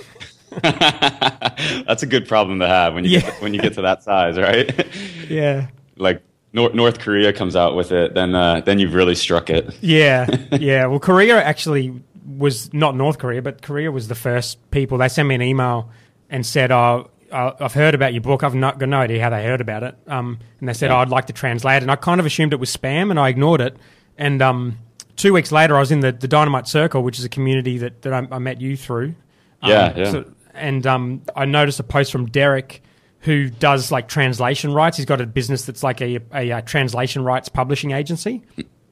That's 0.63 2.03
a 2.03 2.07
good 2.07 2.27
problem 2.29 2.61
to 2.61 2.67
have 2.67 2.95
when 2.95 3.05
you 3.05 3.11
Yeah. 3.11 3.21
get 3.21 3.35
to, 3.37 3.43
when 3.43 3.55
you 3.55 3.61
get 3.61 3.75
to 3.75 3.83
that 3.83 4.03
size, 4.03 4.39
right? 4.39 4.87
yeah. 5.29 5.67
like 5.97 6.23
North 6.53 6.75
North 6.75 6.99
Korea 6.99 7.33
comes 7.33 7.57
out 7.57 7.77
with 7.77 7.93
it, 7.93 8.15
then 8.15 8.35
uh, 8.35 8.61
then 8.61 8.79
you've 8.79 8.95
really 8.95 9.15
struck 9.15 9.51
it. 9.51 9.77
Yeah, 9.83 10.27
yeah. 10.53 10.87
Well, 10.87 11.01
Korea 11.01 11.43
actually 11.43 11.93
was 12.27 12.73
not 12.73 12.97
North 12.97 13.19
Korea, 13.19 13.43
but 13.43 13.61
Korea 13.63 13.91
was 13.93 14.09
the 14.09 14.15
first 14.15 14.59
people. 14.71 14.97
They 14.99 15.09
sent 15.09 15.29
me 15.29 15.35
an 15.35 15.43
email 15.43 15.91
and 16.31 16.47
said, 16.47 16.73
"Oh, 16.73 17.11
uh, 17.31 17.53
I've 17.61 17.75
heard 17.75 17.95
about 17.95 18.15
your 18.15 18.23
book. 18.23 18.43
I've 18.43 18.55
not 18.55 18.79
got 18.79 18.89
no 18.89 18.99
idea 19.01 19.23
how 19.23 19.29
they 19.29 19.45
heard 19.45 19.61
about 19.61 19.83
it." 19.83 19.97
Um, 20.07 20.39
and 20.61 20.69
they 20.69 20.73
said, 20.73 20.89
Yeah. 20.89 20.97
"Oh, 20.97 21.01
I'd 21.01 21.11
like 21.11 21.27
to 21.27 21.35
translate." 21.35 21.79
it." 21.79 21.83
And 21.83 21.91
I 21.91 21.97
kind 21.97 22.21
of 22.21 22.27
assumed 22.27 22.55
it 22.55 22.61
was 22.61 22.75
spam, 22.75 23.11
and 23.11 23.21
I 23.21 23.29
ignored 23.29 23.61
it. 23.61 23.77
And 24.17 24.41
um, 24.41 24.79
two 25.17 25.33
weeks 25.33 25.51
later, 25.53 25.77
I 25.77 25.81
was 25.81 25.91
in 25.91 26.01
the, 26.01 26.13
the 26.13 26.29
Dynamite 26.29 26.69
Circle, 26.69 27.03
which 27.03 27.19
is 27.19 27.25
a 27.25 27.29
community 27.29 27.79
that, 27.79 28.03
that 28.03 28.13
I, 28.13 28.27
I 28.31 28.39
met 28.39 28.61
you 28.61 28.77
through. 28.77 29.15
Um, 29.63 29.71
Yeah, 29.71 29.93
yeah. 29.97 30.23
and 30.55 30.87
um, 30.87 31.23
I 31.35 31.45
noticed 31.45 31.81
a 31.81 31.83
post 31.83 32.13
from 32.13 32.27
Derek 32.27 32.83
who 33.21 33.49
does 33.51 33.91
like 33.91 34.07
translation 34.09 34.73
rights. 34.73 34.97
He's 34.97 35.07
got 35.07 35.21
a 35.21 35.27
business 35.27 35.65
that's 35.65 35.83
like 35.83 36.01
a, 36.01 36.21
a, 36.33 36.53
uh 36.53 36.61
translation 36.61 37.25
rights 37.25 37.49
publishing 37.49 37.91
agency. 37.91 38.45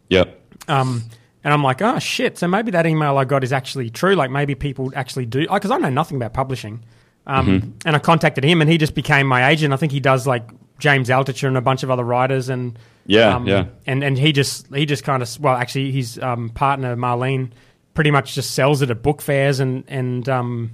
Yep. 0.08 0.40
Um, 0.66 1.02
and 1.44 1.52
I'm 1.52 1.62
like, 1.62 1.82
oh 1.82 1.98
shit! 1.98 2.38
So 2.38 2.48
maybe 2.48 2.70
that 2.72 2.86
email 2.86 3.18
I 3.18 3.24
got 3.26 3.44
is 3.44 3.52
actually 3.52 3.90
true. 3.90 4.14
Like 4.14 4.30
maybe 4.30 4.54
people 4.54 4.92
actually 4.96 5.26
do 5.26 5.46
because 5.46 5.70
I 5.70 5.76
know 5.78 5.90
nothing 5.90 6.16
about 6.16 6.32
publishing. 6.32 6.82
Um, 7.26 7.46
Mm-hmm. 7.46 7.70
And 7.86 7.96
I 7.96 7.98
contacted 7.98 8.44
him, 8.44 8.60
and 8.60 8.70
he 8.70 8.76
just 8.78 8.94
became 8.94 9.26
my 9.26 9.48
agent. 9.48 9.72
I 9.72 9.76
think 9.76 9.92
he 9.92 10.00
does 10.00 10.26
like 10.26 10.48
James 10.78 11.08
Altucher 11.10 11.48
and 11.48 11.56
a 11.56 11.60
bunch 11.60 11.82
of 11.82 11.90
other 11.90 12.02
writers, 12.04 12.48
and 12.48 12.78
Yeah, 13.06 13.36
um, 13.36 13.46
yeah. 13.46 13.66
And 13.86 14.02
and 14.02 14.18
he 14.18 14.32
just 14.32 14.72
he 14.74 14.86
just 14.86 15.04
kind 15.04 15.22
of 15.22 15.40
well, 15.40 15.56
actually, 15.56 15.92
his 15.92 16.18
um, 16.18 16.50
partner 16.50 16.96
Marlene 16.96 17.50
pretty 17.94 18.10
much 18.10 18.34
just 18.34 18.52
sells 18.52 18.82
it 18.82 18.90
at 18.90 19.02
book 19.02 19.22
fairs 19.22 19.60
and 19.60 19.84
and 19.88 20.28
um, 20.28 20.72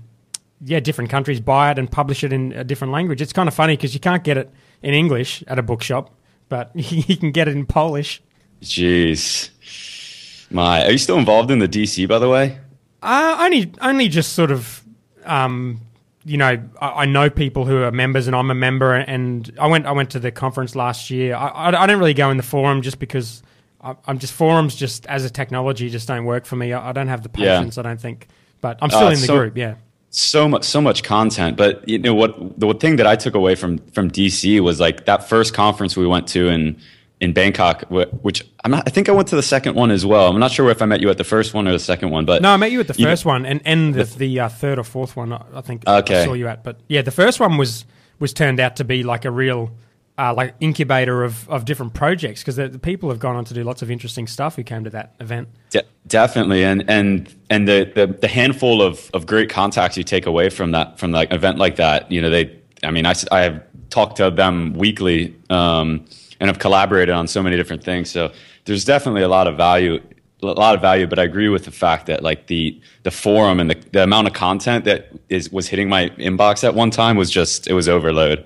yeah, 0.65 0.81
different 0.81 1.11
countries 1.11 1.41
buy 1.41 1.71
it 1.71 1.79
and 1.79 1.91
publish 1.91 2.23
it 2.23 2.33
in 2.33 2.53
a 2.53 2.65
different 2.65 2.93
language. 2.93 3.21
It's 3.21 3.33
kind 3.33 3.49
of 3.49 3.55
funny 3.55 3.77
because 3.77 3.95
you 3.95 4.01
can't 4.01 4.23
get 4.23 4.37
it 4.37 4.51
in 4.83 4.95
English 4.95 5.43
at 5.47 5.59
a 5.59 5.63
bookshop, 5.63 6.15
but 6.49 6.71
you 6.75 7.17
can 7.17 7.33
get 7.33 7.49
it 7.49 7.57
in 7.57 7.67
Polish. 7.67 8.23
Jeez. 8.63 9.51
My, 10.51 10.85
are 10.85 10.91
you 10.91 10.99
still 10.99 11.19
involved 11.19 11.51
in 11.51 11.61
the 11.61 11.69
DC? 11.69 12.07
By 12.09 12.19
the 12.19 12.29
way. 12.29 12.59
Uh, 13.03 13.39
only, 13.41 13.73
only 13.81 14.09
just 14.09 14.35
sort 14.35 14.51
of, 14.51 14.83
um, 15.25 15.81
you 16.25 16.37
know, 16.37 16.63
I, 16.81 16.89
I 16.89 17.05
know 17.07 17.31
people 17.31 17.65
who 17.65 17.83
are 17.83 17.91
members, 17.91 18.27
and 18.27 18.37
I'm 18.37 18.51
a 18.51 18.55
member. 18.55 18.95
And 18.95 19.51
I 19.59 19.67
went, 19.67 19.87
I 19.87 19.93
went 19.93 20.11
to 20.11 20.19
the 20.19 20.31
conference 20.31 20.77
last 20.77 21.11
year. 21.11 21.35
I, 21.35 21.49
I, 21.49 21.83
I 21.83 21.87
don't 21.87 21.99
really 21.99 22.15
go 22.15 22.31
in 22.31 22.37
the 22.37 22.43
forum 22.43 22.83
just 22.83 22.99
because 22.99 23.43
I, 23.81 23.95
I'm 24.07 24.19
just 24.19 24.33
forums, 24.33 24.75
just 24.77 25.07
as 25.07 25.25
a 25.25 25.31
technology, 25.31 25.89
just 25.89 26.07
don't 26.09 26.25
work 26.25 26.45
for 26.45 26.57
me. 26.57 26.73
I, 26.73 26.93
don't 26.93 27.09
have 27.09 27.23
the 27.23 27.31
Yeah. 27.37 27.59
patience. 27.59 27.79
I 27.79 27.83
don't 27.83 28.01
think, 28.01 28.29
but 28.61 28.79
I'm 28.83 28.91
still 28.91 29.07
Uh, 29.07 29.13
in 29.13 29.21
the 29.21 29.27
so- 29.27 29.39
group. 29.39 29.57
Yeah. 29.57 29.75
so 30.13 30.49
much 30.49 30.65
so 30.65 30.81
much 30.81 31.05
content 31.05 31.57
but 31.57 31.89
you 31.89 31.97
know 31.97 32.13
what 32.13 32.35
the 32.59 32.75
thing 32.75 32.97
that 32.97 33.07
i 33.07 33.15
took 33.15 33.37
away 33.37 33.55
from 33.55 33.79
from 33.95 34.11
dc 34.11 34.59
was 34.61 34.81
like 34.81 35.05
that 35.07 35.29
first 35.29 35.55
conference 35.55 35.97
we 35.97 36.05
went 36.05 36.27
to 36.27 36.49
in 36.49 36.77
in 37.21 37.33
bangkok 37.33 37.83
which 38.23 38.43
i'm 38.65 38.71
not 38.71 38.83
i 38.87 38.91
think 38.91 39.09
i 39.09 39.13
went 39.13 39.29
to 39.29 39.37
the 39.37 39.43
second 39.43 39.75
one 39.77 39.91
as 39.91 40.07
well 40.07 40.29
i'm 40.29 40.41
not 40.41 40.51
sure 40.51 40.71
if 40.71 40.81
i 40.81 40.87
met 40.87 41.01
you 41.01 41.11
at 41.11 41.19
the 41.19 41.25
first 41.25 41.53
one 41.53 41.69
or 41.69 41.73
the 41.73 41.79
second 41.79 42.11
one 42.11 42.25
but 42.25 42.41
No, 42.43 42.51
I 42.51 42.57
met 42.57 42.73
you 42.73 42.81
at 42.81 42.89
the 42.89 42.95
You 42.97 43.05
know- 43.05 43.11
first 43.13 43.25
one, 43.27 43.45
and 43.47 43.61
and 43.65 43.95
the, 43.95 44.05
the 44.05 44.41
uh, 44.41 44.49
third 44.49 44.79
or 44.79 44.85
fourth 44.85 45.17
one. 45.17 45.33
I 45.33 45.61
think 45.61 45.83
I 45.87 46.03
saw 46.25 46.33
you 46.33 46.49
at. 46.49 46.65
But 46.65 46.81
yeah, 46.89 47.03
the 47.03 47.11
first 47.11 47.39
one 47.41 47.57
was 47.59 47.85
was 48.19 48.33
turned 48.33 48.59
out 48.61 48.77
to 48.77 48.85
be 48.85 49.03
like 49.03 49.25
a 49.25 49.31
real. 49.31 49.71
Uh, 50.19 50.35
like 50.35 50.55
incubator 50.61 51.25
of, 51.25 51.49
of 51.49 51.65
different 51.65 51.95
projects 51.95 52.43
because 52.43 52.57
the, 52.57 52.69
the 52.69 52.79
people 52.79 53.09
have 53.09 53.19
gone 53.19 53.37
on 53.37 53.45
to 53.45 53.55
do 53.55 53.65
lots 53.65 53.81
of 53.81 53.91
interesting 53.91 54.27
stuff 54.27 54.55
who 54.55 54.63
came 54.63 54.85
to 54.85 54.91
that 54.91 55.15
event. 55.19 55.49
De- 55.71 55.83
definitely, 56.07 56.63
and 56.63 56.85
and 56.91 57.35
and 57.49 57.67
the, 57.67 57.91
the 57.95 58.07
the 58.07 58.29
handful 58.29 58.83
of 58.83 59.11
of 59.15 59.25
great 59.25 59.49
contacts 59.49 59.97
you 59.97 60.05
take 60.05 60.27
away 60.27 60.51
from 60.51 60.73
that 60.73 60.99
from 60.99 61.11
like 61.11 61.33
event 61.33 61.57
like 61.57 61.77
that, 61.77 62.11
you 62.13 62.21
know, 62.21 62.29
they. 62.29 62.55
I 62.85 62.91
mean, 62.91 63.07
I 63.07 63.15
I 63.33 63.41
have 63.41 63.63
talked 63.89 64.17
to 64.19 64.31
them 64.31 64.75
weekly, 64.75 65.35
um, 65.49 66.05
and 66.41 66.49
have 66.49 66.59
collaborated 66.59 67.15
on 67.15 67.29
so 67.29 67.43
many 67.43 67.57
different 67.57 67.85
things. 67.85 68.11
So 68.11 68.33
there's 68.65 68.85
definitely 68.85 69.23
a 69.23 69.29
lot 69.29 69.47
of 69.47 69.57
value, 69.57 70.01
a 70.43 70.47
lot 70.47 70.75
of 70.75 70.81
value. 70.81 71.07
But 71.07 71.19
I 71.19 71.25
agree 71.25 71.49
with 71.49 71.67
the 71.67 71.71
fact 71.71 72.07
that 72.07 72.23
like 72.23 72.49
the 72.49 72.81
the 73.03 73.11
forum 73.11 73.61
and 73.61 73.71
the 73.71 73.77
the 73.93 74.03
amount 74.03 74.27
of 74.27 74.33
content 74.33 74.85
that 74.87 75.13
is 75.29 75.53
was 75.53 75.69
hitting 75.69 75.89
my 75.89 76.09
inbox 76.11 76.65
at 76.65 76.75
one 76.75 76.91
time 76.91 77.17
was 77.17 77.31
just 77.31 77.69
it 77.69 77.75
was 77.75 77.89
overload. 77.89 78.45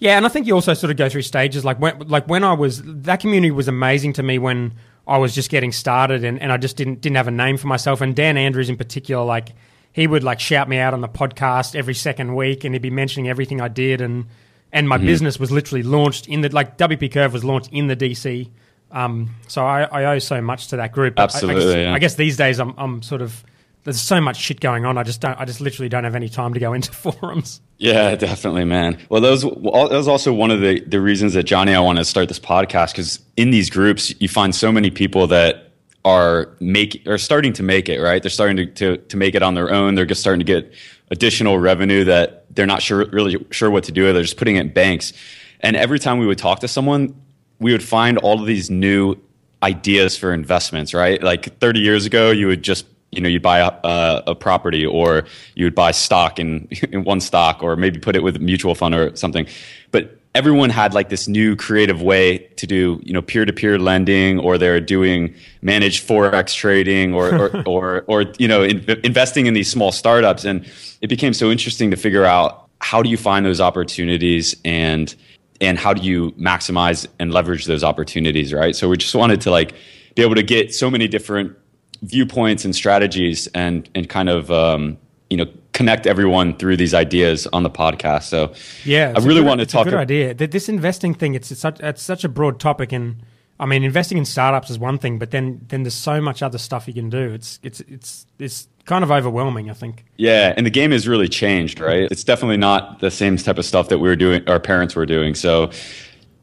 Yeah, 0.00 0.16
and 0.16 0.26
I 0.26 0.28
think 0.28 0.46
you 0.46 0.54
also 0.54 0.74
sort 0.74 0.90
of 0.90 0.96
go 0.96 1.08
through 1.08 1.22
stages. 1.22 1.64
Like 1.64 1.78
when, 1.78 1.98
like 2.00 2.28
when 2.28 2.44
I 2.44 2.52
was 2.52 2.82
that 2.84 3.20
community 3.20 3.52
was 3.52 3.68
amazing 3.68 4.12
to 4.14 4.22
me 4.22 4.38
when 4.38 4.74
I 5.06 5.18
was 5.18 5.34
just 5.34 5.50
getting 5.50 5.72
started, 5.72 6.24
and, 6.24 6.40
and 6.40 6.50
I 6.50 6.56
just 6.56 6.76
didn't 6.76 7.00
didn't 7.00 7.16
have 7.16 7.28
a 7.28 7.32
name 7.32 7.56
for 7.56 7.68
myself. 7.68 8.00
And 8.00 8.14
Dan 8.14 8.36
Andrews 8.36 8.68
in 8.68 8.76
particular, 8.76 9.24
like 9.24 9.50
he 9.92 10.06
would 10.06 10.24
like 10.24 10.40
shout 10.40 10.68
me 10.68 10.78
out 10.78 10.92
on 10.92 11.00
the 11.00 11.08
podcast 11.08 11.76
every 11.76 11.94
second 11.94 12.34
week, 12.34 12.64
and 12.64 12.74
he'd 12.74 12.82
be 12.82 12.90
mentioning 12.90 13.28
everything 13.30 13.60
I 13.60 13.68
did, 13.68 14.00
and 14.00 14.26
and 14.74 14.86
my 14.88 14.98
business 14.98 15.38
was 15.40 15.50
literally 15.50 15.82
launched 15.84 16.28
in 16.28 16.42
the 16.42 16.50
like 16.50 16.76
WP 16.76 17.10
Curve 17.12 17.32
was 17.32 17.44
launched 17.44 17.70
in 17.72 17.86
the 17.86 17.96
DC. 17.96 18.50
Um, 18.90 19.30
so 19.48 19.64
I, 19.64 19.84
I 19.84 20.04
owe 20.14 20.18
so 20.18 20.42
much 20.42 20.68
to 20.68 20.76
that 20.76 20.92
group. 20.92 21.14
But 21.14 21.22
I- 21.22 21.22
I, 21.22 21.26
Absolutely, 21.26 21.64
guess, 21.64 21.74
yeah. 21.76 21.94
I 21.94 21.98
guess 21.98 22.14
these 22.16 22.36
days 22.36 22.60
I'm 22.60 22.74
I'm 22.76 23.00
sort 23.00 23.22
of 23.22 23.42
there's 23.84 24.00
so 24.00 24.20
much 24.20 24.36
shit 24.36 24.60
going 24.60 24.84
on. 24.84 24.98
I 24.98 25.02
just 25.02 25.20
don't. 25.20 25.38
I 25.38 25.44
just 25.44 25.60
literally 25.60 25.88
don't 25.88 26.04
have 26.04 26.14
any 26.14 26.28
time 26.28 26.54
to 26.54 26.60
go 26.60 26.72
into 26.78 26.92
forums. 26.92 27.60
Yeah, 27.78 28.14
definitely, 28.16 28.64
man. 28.64 28.98
Well, 29.08 29.20
those 29.20 29.44
well, 29.44 29.88
that 29.88 29.96
was 29.96 30.08
also 30.08 30.32
one 30.32 30.50
of 30.50 30.60
the 30.60 30.80
the 30.80 31.00
reasons 31.00 31.34
that 31.34 31.44
Johnny 31.44 31.74
I 31.74 31.80
wanted 31.80 32.00
to 32.00 32.04
start 32.06 32.28
this 32.28 32.40
podcast 32.40 32.92
because 32.92 33.20
in 33.36 33.50
these 33.50 33.70
groups 33.70 34.12
you 34.20 34.28
find 34.28 34.54
so 34.54 34.72
many 34.72 34.90
people 34.90 35.26
that 35.28 35.70
are 36.04 36.54
make 36.60 37.02
are 37.06 37.18
starting 37.18 37.52
to 37.54 37.62
make 37.62 37.88
it 37.88 38.00
right. 38.00 38.22
They're 38.22 38.30
starting 38.30 38.56
to, 38.56 38.66
to 38.66 38.96
to 38.96 39.16
make 39.16 39.34
it 39.34 39.42
on 39.42 39.54
their 39.54 39.70
own. 39.72 39.94
They're 39.94 40.04
just 40.04 40.20
starting 40.20 40.40
to 40.40 40.44
get 40.44 40.72
additional 41.10 41.58
revenue 41.58 42.04
that 42.04 42.46
they're 42.54 42.66
not 42.66 42.82
sure 42.82 43.06
really 43.06 43.44
sure 43.50 43.70
what 43.70 43.84
to 43.84 43.92
do. 43.92 44.04
With. 44.04 44.14
They're 44.14 44.22
just 44.22 44.36
putting 44.36 44.56
it 44.56 44.60
in 44.60 44.72
banks. 44.72 45.12
And 45.60 45.76
every 45.76 45.98
time 45.98 46.18
we 46.18 46.26
would 46.26 46.38
talk 46.38 46.60
to 46.60 46.68
someone, 46.68 47.14
we 47.58 47.72
would 47.72 47.82
find 47.82 48.18
all 48.18 48.40
of 48.40 48.46
these 48.46 48.70
new 48.70 49.16
ideas 49.62 50.16
for 50.16 50.32
investments. 50.32 50.94
Right, 50.94 51.22
like 51.22 51.58
30 51.58 51.80
years 51.80 52.06
ago, 52.06 52.30
you 52.30 52.46
would 52.46 52.62
just 52.62 52.86
you 53.14 53.20
know, 53.20 53.28
you'd 53.28 53.42
buy 53.42 53.60
a, 53.60 54.22
a, 54.26 54.34
property 54.34 54.84
or 54.84 55.24
you 55.54 55.64
would 55.64 55.74
buy 55.74 55.92
stock 55.92 56.38
in, 56.38 56.68
in 56.92 57.04
one 57.04 57.20
stock 57.20 57.62
or 57.62 57.76
maybe 57.76 57.98
put 58.00 58.16
it 58.16 58.22
with 58.22 58.36
a 58.36 58.40
mutual 58.40 58.74
fund 58.74 58.94
or 58.94 59.14
something. 59.16 59.46
But 59.90 60.18
everyone 60.34 60.70
had 60.70 60.94
like 60.94 61.08
this 61.08 61.28
new 61.28 61.54
creative 61.54 62.02
way 62.02 62.38
to 62.56 62.66
do, 62.66 63.00
you 63.04 63.12
know, 63.12 63.22
peer-to-peer 63.22 63.78
lending 63.78 64.38
or 64.40 64.58
they're 64.58 64.80
doing 64.80 65.32
managed 65.62 66.06
Forex 66.06 66.54
trading 66.54 67.14
or, 67.14 67.34
or, 67.34 67.62
or, 67.66 68.04
or, 68.08 68.22
you 68.38 68.48
know, 68.48 68.62
in, 68.62 68.84
investing 69.04 69.46
in 69.46 69.54
these 69.54 69.70
small 69.70 69.92
startups. 69.92 70.44
And 70.44 70.66
it 71.00 71.06
became 71.08 71.34
so 71.34 71.50
interesting 71.50 71.90
to 71.92 71.96
figure 71.96 72.24
out 72.24 72.68
how 72.80 73.02
do 73.02 73.08
you 73.08 73.16
find 73.16 73.46
those 73.46 73.60
opportunities 73.60 74.56
and, 74.64 75.14
and 75.60 75.78
how 75.78 75.94
do 75.94 76.02
you 76.02 76.32
maximize 76.32 77.06
and 77.20 77.32
leverage 77.32 77.66
those 77.66 77.84
opportunities, 77.84 78.52
right? 78.52 78.74
So 78.74 78.88
we 78.88 78.96
just 78.96 79.14
wanted 79.14 79.40
to 79.42 79.50
like 79.50 79.74
be 80.16 80.22
able 80.22 80.34
to 80.34 80.42
get 80.42 80.74
so 80.74 80.90
many 80.90 81.06
different 81.06 81.56
viewpoints 82.04 82.64
and 82.64 82.74
strategies 82.74 83.46
and 83.48 83.88
and 83.94 84.08
kind 84.08 84.28
of 84.28 84.50
um, 84.50 84.98
you 85.30 85.36
know 85.36 85.46
connect 85.74 86.06
everyone 86.06 86.56
through 86.56 86.78
these 86.78 86.94
ideas 86.94 87.46
on 87.48 87.62
the 87.62 87.70
podcast. 87.70 88.22
So 88.24 88.54
yeah, 88.84 89.12
I 89.14 89.20
really 89.20 89.40
good, 89.40 89.46
want 89.46 89.60
to 89.60 89.66
talk. 89.66 89.86
About 89.86 89.88
a 89.88 90.06
good 90.06 90.32
idea. 90.32 90.48
This 90.48 90.68
investing 90.70 91.12
thing, 91.12 91.34
it's, 91.34 91.50
it's 91.50 91.60
such 91.60 91.80
it's 91.80 92.02
such 92.02 92.24
a 92.24 92.28
broad 92.28 92.58
topic, 92.58 92.92
and 92.92 93.22
I 93.60 93.66
mean, 93.66 93.84
investing 93.84 94.16
in 94.16 94.24
startups 94.24 94.70
is 94.70 94.78
one 94.78 94.98
thing, 94.98 95.18
but 95.18 95.30
then 95.30 95.60
then 95.68 95.82
there's 95.82 95.94
so 95.94 96.20
much 96.20 96.42
other 96.42 96.58
stuff 96.58 96.88
you 96.88 96.94
can 96.94 97.10
do. 97.10 97.32
It's 97.32 97.58
it's 97.62 97.80
it's 97.80 98.26
it's 98.38 98.68
kind 98.86 99.04
of 99.04 99.10
overwhelming. 99.10 99.68
I 99.68 99.74
think. 99.74 100.06
Yeah, 100.16 100.54
and 100.56 100.64
the 100.64 100.70
game 100.70 100.92
has 100.92 101.06
really 101.06 101.28
changed, 101.28 101.80
right? 101.80 102.10
It's 102.10 102.24
definitely 102.24 102.56
not 102.56 103.00
the 103.00 103.10
same 103.10 103.36
type 103.36 103.58
of 103.58 103.66
stuff 103.66 103.88
that 103.88 103.98
we 103.98 104.08
were 104.08 104.16
doing, 104.16 104.48
our 104.48 104.60
parents 104.60 104.96
were 104.96 105.06
doing. 105.06 105.34
So 105.34 105.70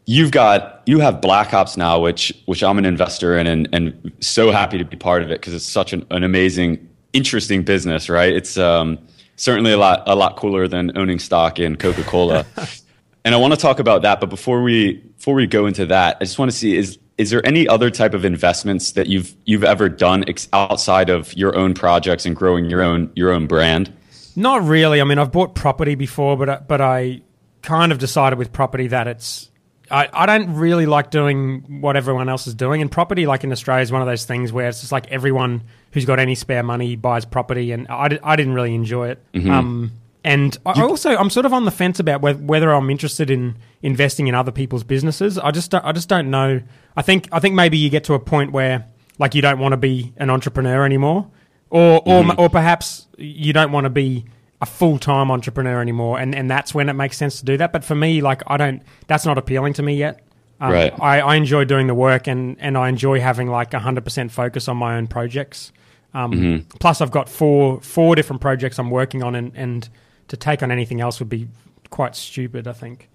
you've 0.06 0.32
got 0.32 0.82
you 0.86 1.00
have 1.00 1.22
Black 1.22 1.48
Hops 1.50 1.78
now, 1.78 2.00
which 2.00 2.34
which 2.46 2.64
I'm 2.64 2.78
an 2.78 2.86
investor 2.86 3.38
in, 3.38 3.48
and 3.48 3.70
and 3.72 4.12
so 4.20 4.52
happy 4.52 4.78
to 4.78 4.86
be 4.86 4.98
part 4.98 5.24
of 5.24 5.32
it 5.32 5.40
because 5.40 5.54
it's 5.54 5.66
such 5.66 5.94
an, 5.94 6.06
an 6.12 6.24
amazing, 6.24 6.90
interesting 7.14 7.64
business, 7.64 8.10
right? 8.10 8.34
It's 8.34 8.58
um, 8.58 9.00
certainly 9.42 9.72
a 9.72 9.78
lot 9.78 10.04
a 10.06 10.16
lot 10.16 10.36
cooler 10.38 10.68
than 10.68 10.96
owning 10.96 11.18
stock 11.18 11.60
in 11.60 11.76
Coca 11.76 12.04
Cola. 12.04 12.46
and 13.26 13.34
I 13.34 13.38
want 13.38 13.54
to 13.54 13.60
talk 13.60 13.80
about 13.80 14.04
that, 14.04 14.20
but 14.20 14.30
before 14.30 14.62
we 14.62 14.94
before 15.18 15.34
we 15.34 15.48
go 15.48 15.66
into 15.66 15.86
that, 15.88 16.18
I 16.22 16.26
just 16.26 16.38
want 16.38 16.52
to 16.52 16.58
see 16.58 16.78
is 16.78 17.00
is 17.18 17.32
there 17.32 17.46
any 17.46 17.68
other 17.68 17.90
type 17.90 18.14
of 18.14 18.24
investments 18.24 18.92
that 18.94 19.08
you've 19.08 19.36
you've 19.46 19.64
ever 19.64 19.90
done 19.90 20.24
ex- 20.28 20.48
outside 20.54 21.10
of 21.10 21.36
your 21.36 21.58
own 21.58 21.74
projects 21.74 22.26
and 22.26 22.36
growing 22.36 22.70
your 22.70 22.84
own 22.84 23.12
your 23.16 23.32
own 23.32 23.48
brand? 23.48 23.92
Not 24.36 24.64
really. 24.64 25.02
I 25.02 25.04
mean, 25.04 25.18
I've 25.18 25.32
bought 25.32 25.56
property 25.56 25.96
before, 25.96 26.38
but 26.38 26.68
but 26.68 26.80
I 26.80 27.22
kind 27.64 27.92
of 27.92 27.98
decided 27.98 28.38
with 28.38 28.54
property 28.54 28.88
that 28.88 29.08
it's 29.08 29.50
I, 29.90 30.08
I 30.14 30.26
don't 30.26 30.56
really 30.56 30.86
like 30.86 31.10
doing 31.10 31.82
what 31.82 31.98
everyone 31.98 32.30
else 32.30 32.48
is 32.48 32.56
doing. 32.56 32.82
And 32.82 32.92
property, 32.92 33.26
like 33.26 33.44
in 33.44 33.52
Australia, 33.52 33.82
is 33.82 33.92
one 33.92 34.02
of 34.02 34.08
those 34.08 34.24
things 34.24 34.54
where 34.54 34.70
it's 34.70 34.80
just 34.80 34.92
like 34.92 35.08
everyone 35.12 35.64
who's 35.92 36.06
got 36.06 36.20
any 36.20 36.36
spare 36.36 36.64
money 36.64 36.96
buys 36.96 37.26
property, 37.26 37.72
and 37.72 37.88
I, 37.90 38.20
I 38.24 38.36
didn't 38.36 38.54
really 38.54 38.76
enjoy 38.76 39.10
it. 39.10 39.24
Mm-hmm. 39.34 39.52
Um, 39.52 39.92
and 40.24 40.58
I 40.66 40.82
also, 40.82 41.16
I'm 41.16 41.30
sort 41.30 41.46
of 41.46 41.54
on 41.54 41.66
the 41.66 41.72
fence 41.72 42.00
about 42.00 42.22
whether 42.22 42.72
I'm 42.72 42.90
interested 42.90 43.32
in 43.32 43.56
investing 43.82 44.28
in 44.28 44.36
other 44.36 44.52
people's 44.52 44.84
businesses. 44.84 45.38
I 45.38 45.52
just, 45.52 45.74
I 45.74 45.92
just 45.92 46.10
don't 46.10 46.30
know. 46.30 46.62
I 46.96 47.02
think, 47.02 47.28
I 47.32 47.40
think 47.40 47.56
maybe 47.56 47.78
you 47.78 47.90
get 47.90 48.04
to 48.06 48.14
a 48.14 48.20
point 48.20 48.52
where, 48.52 48.86
like, 49.18 49.34
you 49.34 49.42
don't 49.42 49.60
want 49.60 49.74
to 49.74 49.78
be 49.78 50.14
an 50.18 50.30
entrepreneur 50.30 50.86
anymore, 50.86 51.28
or, 51.70 52.02
or, 52.06 52.24
mm-hmm. 52.24 52.40
or 52.40 52.50
perhaps 52.50 53.08
you 53.18 53.52
don't 53.52 53.72
want 53.72 53.86
to 53.86 53.90
be 53.90 54.26
a 54.62 54.66
full 54.66 55.00
time 55.00 55.32
entrepreneur 55.32 55.82
anymore, 55.82 56.20
and 56.20 56.36
and 56.36 56.50
that's 56.50 56.74
when 56.74 56.88
it 56.88 56.94
makes 56.94 57.18
sense 57.18 57.40
to 57.40 57.46
do 57.46 57.58
that. 57.58 57.74
But 57.74 57.84
for 57.84 57.96
me, 57.96 58.22
like 58.22 58.44
I 58.46 58.58
don't, 58.58 58.84
that's 59.08 59.26
not 59.26 59.38
appealing 59.40 59.74
to 59.74 59.82
me 59.82 59.96
yet. 59.96 60.24
Um, 60.60 60.72
right. 60.72 60.94
I, 61.02 61.20
I 61.22 61.36
enjoy 61.36 61.66
doing 61.66 61.88
the 61.88 61.96
work, 61.96 62.28
and 62.28 62.58
and 62.60 62.78
I 62.78 62.88
enjoy 62.88 63.20
having 63.20 63.48
like 63.48 63.74
hundred 63.74 64.04
percent 64.04 64.32
focus 64.32 64.68
on 64.68 64.78
my 64.78 64.98
own 64.98 65.08
projects. 65.08 65.72
Um, 66.14 66.32
mm-hmm. 66.32 66.78
Plus, 66.80 67.02
I've 67.02 67.12
got 67.12 67.30
four 67.30 67.82
four 67.82 68.16
different 68.16 68.42
projects 68.42 68.78
I'm 68.80 68.90
working 68.90 69.24
on, 69.24 69.36
and 69.36 69.52
and 69.56 69.90
to 70.28 70.38
take 70.38 70.62
on 70.64 70.72
anything 70.72 71.02
else 71.02 71.20
would 71.20 71.30
be 71.30 71.48
quite 71.90 72.16
stupid. 72.16 72.68
I 72.68 72.74
think. 72.74 73.10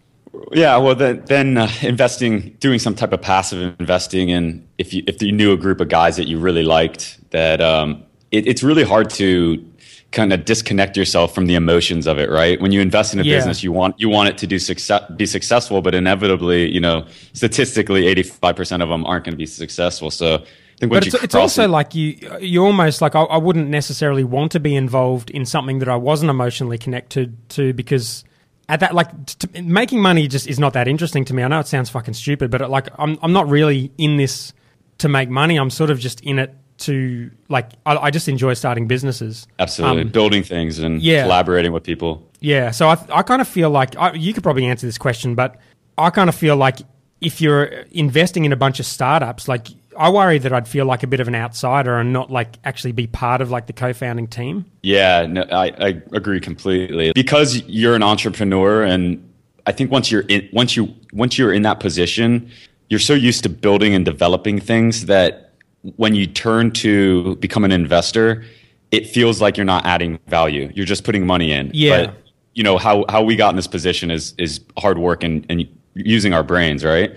Yeah, 0.53 0.77
well, 0.77 0.95
then, 0.95 1.25
then 1.27 1.57
uh, 1.57 1.71
investing, 1.83 2.57
doing 2.61 2.79
some 2.79 2.95
type 2.95 3.13
of 3.13 3.23
passive 3.23 3.75
investing, 3.81 4.31
and 4.31 4.67
if 4.77 4.93
you 4.93 5.03
if 5.07 5.23
you 5.23 5.33
knew 5.33 5.53
a 5.53 5.57
group 5.57 5.81
of 5.81 5.89
guys 5.89 6.17
that 6.17 6.27
you 6.27 6.39
really 6.39 6.63
liked, 6.63 7.19
that 7.31 7.61
um, 7.61 8.05
it, 8.31 8.47
it's 8.47 8.63
really 8.63 8.85
hard 8.85 9.09
to 9.11 9.65
kind 10.13 10.33
of 10.33 10.45
disconnect 10.45 10.97
yourself 10.97 11.35
from 11.35 11.47
the 11.47 11.55
emotions 11.55 12.07
of 12.07 12.19
it, 12.19 12.31
right? 12.31 12.61
When 12.61 12.71
you 12.71 12.81
invest 12.81 13.15
in 13.15 13.21
a 13.21 13.23
yeah. 13.23 13.37
business, 13.37 13.63
you 13.63 13.73
want 13.73 13.99
you 13.99 14.09
want 14.09 14.29
it 14.29 14.39
to 14.39 14.47
do 14.47 14.59
success, 14.59 15.03
be 15.17 15.27
successful, 15.27 15.81
but 15.81 15.95
inevitably, 15.95 16.71
you 16.71 16.81
know, 16.81 17.07
statistically, 17.33 18.07
eighty 18.07 18.23
five 18.23 18.57
percent 18.57 18.83
of 18.83 18.89
them 18.89 19.07
aren't 19.07 19.25
going 19.25 19.35
to 19.35 19.39
be 19.39 19.47
successful. 19.47 20.11
So. 20.11 20.45
But 20.81 21.07
it's, 21.07 21.15
it's 21.23 21.35
also 21.35 21.65
it, 21.65 21.69
like 21.69 21.95
you 21.95 22.19
you 22.41 22.65
almost 22.65 23.01
like 23.01 23.15
I, 23.15 23.23
I, 23.23 23.39
wouldn't 23.39 23.69
necessarily 23.69 24.25
want 24.25 24.53
to 24.53 24.61
be 24.61 24.77
involved 24.77 25.31
in 25.31 25.47
something 25.47 25.79
that 25.79 25.89
I 25.89 25.97
wasn't 25.97 26.31
emotionally 26.31 26.77
connected 26.77 27.37
to 27.51 27.73
because 27.73 28.25
at 28.69 28.81
that 28.81 28.95
like 28.95 29.27
to, 29.27 29.63
making 29.63 30.01
money 30.03 30.29
just 30.29 30.47
is 30.47 30.59
not 30.59 30.75
that 30.75 30.89
interesting 30.89 31.25
to 31.27 31.35
me. 31.35 31.43
I 31.43 31.49
know 31.49 31.61
it 31.61 31.67
sounds 31.67 31.89
fucking 31.89 32.15
stupid, 32.15 32.51
but 32.51 32.61
it, 32.61 32.69
like 32.69 32.89
I'm 32.99 33.19
I'm 33.23 33.33
not 33.33 33.49
really 33.49 33.91
in 33.97 34.17
this 34.17 34.53
to 34.99 35.09
make 35.09 35.31
money. 35.31 35.57
I'm 35.57 35.71
sort 35.71 35.91
of 35.91 35.99
just 35.99 36.21
in 36.21 36.39
it 36.39 36.55
to 36.79 37.31
like 37.49 37.71
I, 37.87 37.97
I 37.97 38.11
just 38.11 38.29
enjoy 38.29 38.55
starting 38.55 38.87
businesses. 38.87 39.47
Absolutely, 39.59 40.03
um, 40.03 40.09
building 40.09 40.43
things 40.43 40.79
and 40.79 41.01
yeah. 41.01 41.23
collaborating 41.23 41.73
with 41.73 41.85
people. 41.85 42.29
Yeah, 42.41 42.71
so 42.71 42.89
I 42.89 42.99
I 43.11 43.23
kind 43.23 43.41
of 43.41 43.49
feel 43.49 43.71
like 43.71 43.97
I, 43.97 44.13
you 44.13 44.35
could 44.35 44.43
probably 44.43 44.67
answer 44.67 44.87
this 44.87 44.99
question, 44.99 45.35
but 45.35 45.59
I 45.97 46.11
kind 46.11 46.29
of 46.29 46.35
feel 46.35 46.57
like 46.57 46.81
if 47.21 47.41
you're 47.41 47.65
investing 47.93 48.45
in 48.45 48.53
a 48.53 48.57
bunch 48.57 48.79
of 48.79 48.87
startups, 48.87 49.49
like 49.49 49.69
I 49.99 50.11
worry 50.11 50.39
that 50.39 50.53
I'd 50.53 50.69
feel 50.69 50.87
like 50.87 51.03
a 51.03 51.07
bit 51.07 51.21
of 51.21 51.29
an 51.29 51.35
outsider 51.35 51.99
and 51.99 52.13
not 52.13 52.31
like 52.31 52.57
actually 52.65 52.93
be 52.93 53.07
part 53.07 53.41
of 53.41 53.51
like 53.51 53.67
the 53.67 53.73
co-founding 53.73 54.27
team. 54.27 54.65
Yeah, 54.83 55.27
no, 55.27 55.43
I, 55.43 55.67
I 55.79 56.03
agree 56.13 56.41
completely 56.41 57.13
because 57.13 57.63
you're 57.63 57.95
an 57.95 58.03
entrepreneur, 58.03 58.83
and 58.85 59.23
I 59.67 59.73
think 59.73 59.91
once 59.91 60.11
you're 60.11 60.25
in 60.29 60.49
once 60.53 60.77
you 60.77 60.95
once 61.13 61.39
you're 61.39 61.53
in 61.53 61.63
that 61.63 61.81
position, 61.81 62.51
you're 62.89 63.01
so 63.01 63.15
used 63.15 63.43
to 63.45 63.49
building 63.49 63.95
and 63.95 64.05
developing 64.05 64.61
things 64.61 65.07
that 65.07 65.53
when 65.97 66.15
you 66.15 66.27
turn 66.27 66.73
to 66.73 67.37
become 67.37 67.65
an 67.65 67.73
investor, 67.73 68.45
it 68.91 69.07
feels 69.07 69.41
like 69.41 69.57
you're 69.57 69.65
not 69.65 69.87
adding 69.87 70.19
value. 70.27 70.71
You're 70.75 70.87
just 70.87 71.05
putting 71.05 71.27
money 71.27 71.53
in. 71.53 71.71
Yeah. 71.73 72.07
But, 72.07 72.23
you 72.55 72.63
know 72.63 72.79
how 72.79 73.05
how 73.09 73.23
we 73.23 73.37
got 73.37 73.51
in 73.51 73.57
this 73.57 73.67
position 73.67 74.11
is 74.11 74.35
is 74.39 74.61
hard 74.79 74.99
work 74.99 75.23
and, 75.23 75.45
and 75.51 75.69
using 75.95 76.33
our 76.33 76.43
brains, 76.43 76.85
right? 76.85 77.17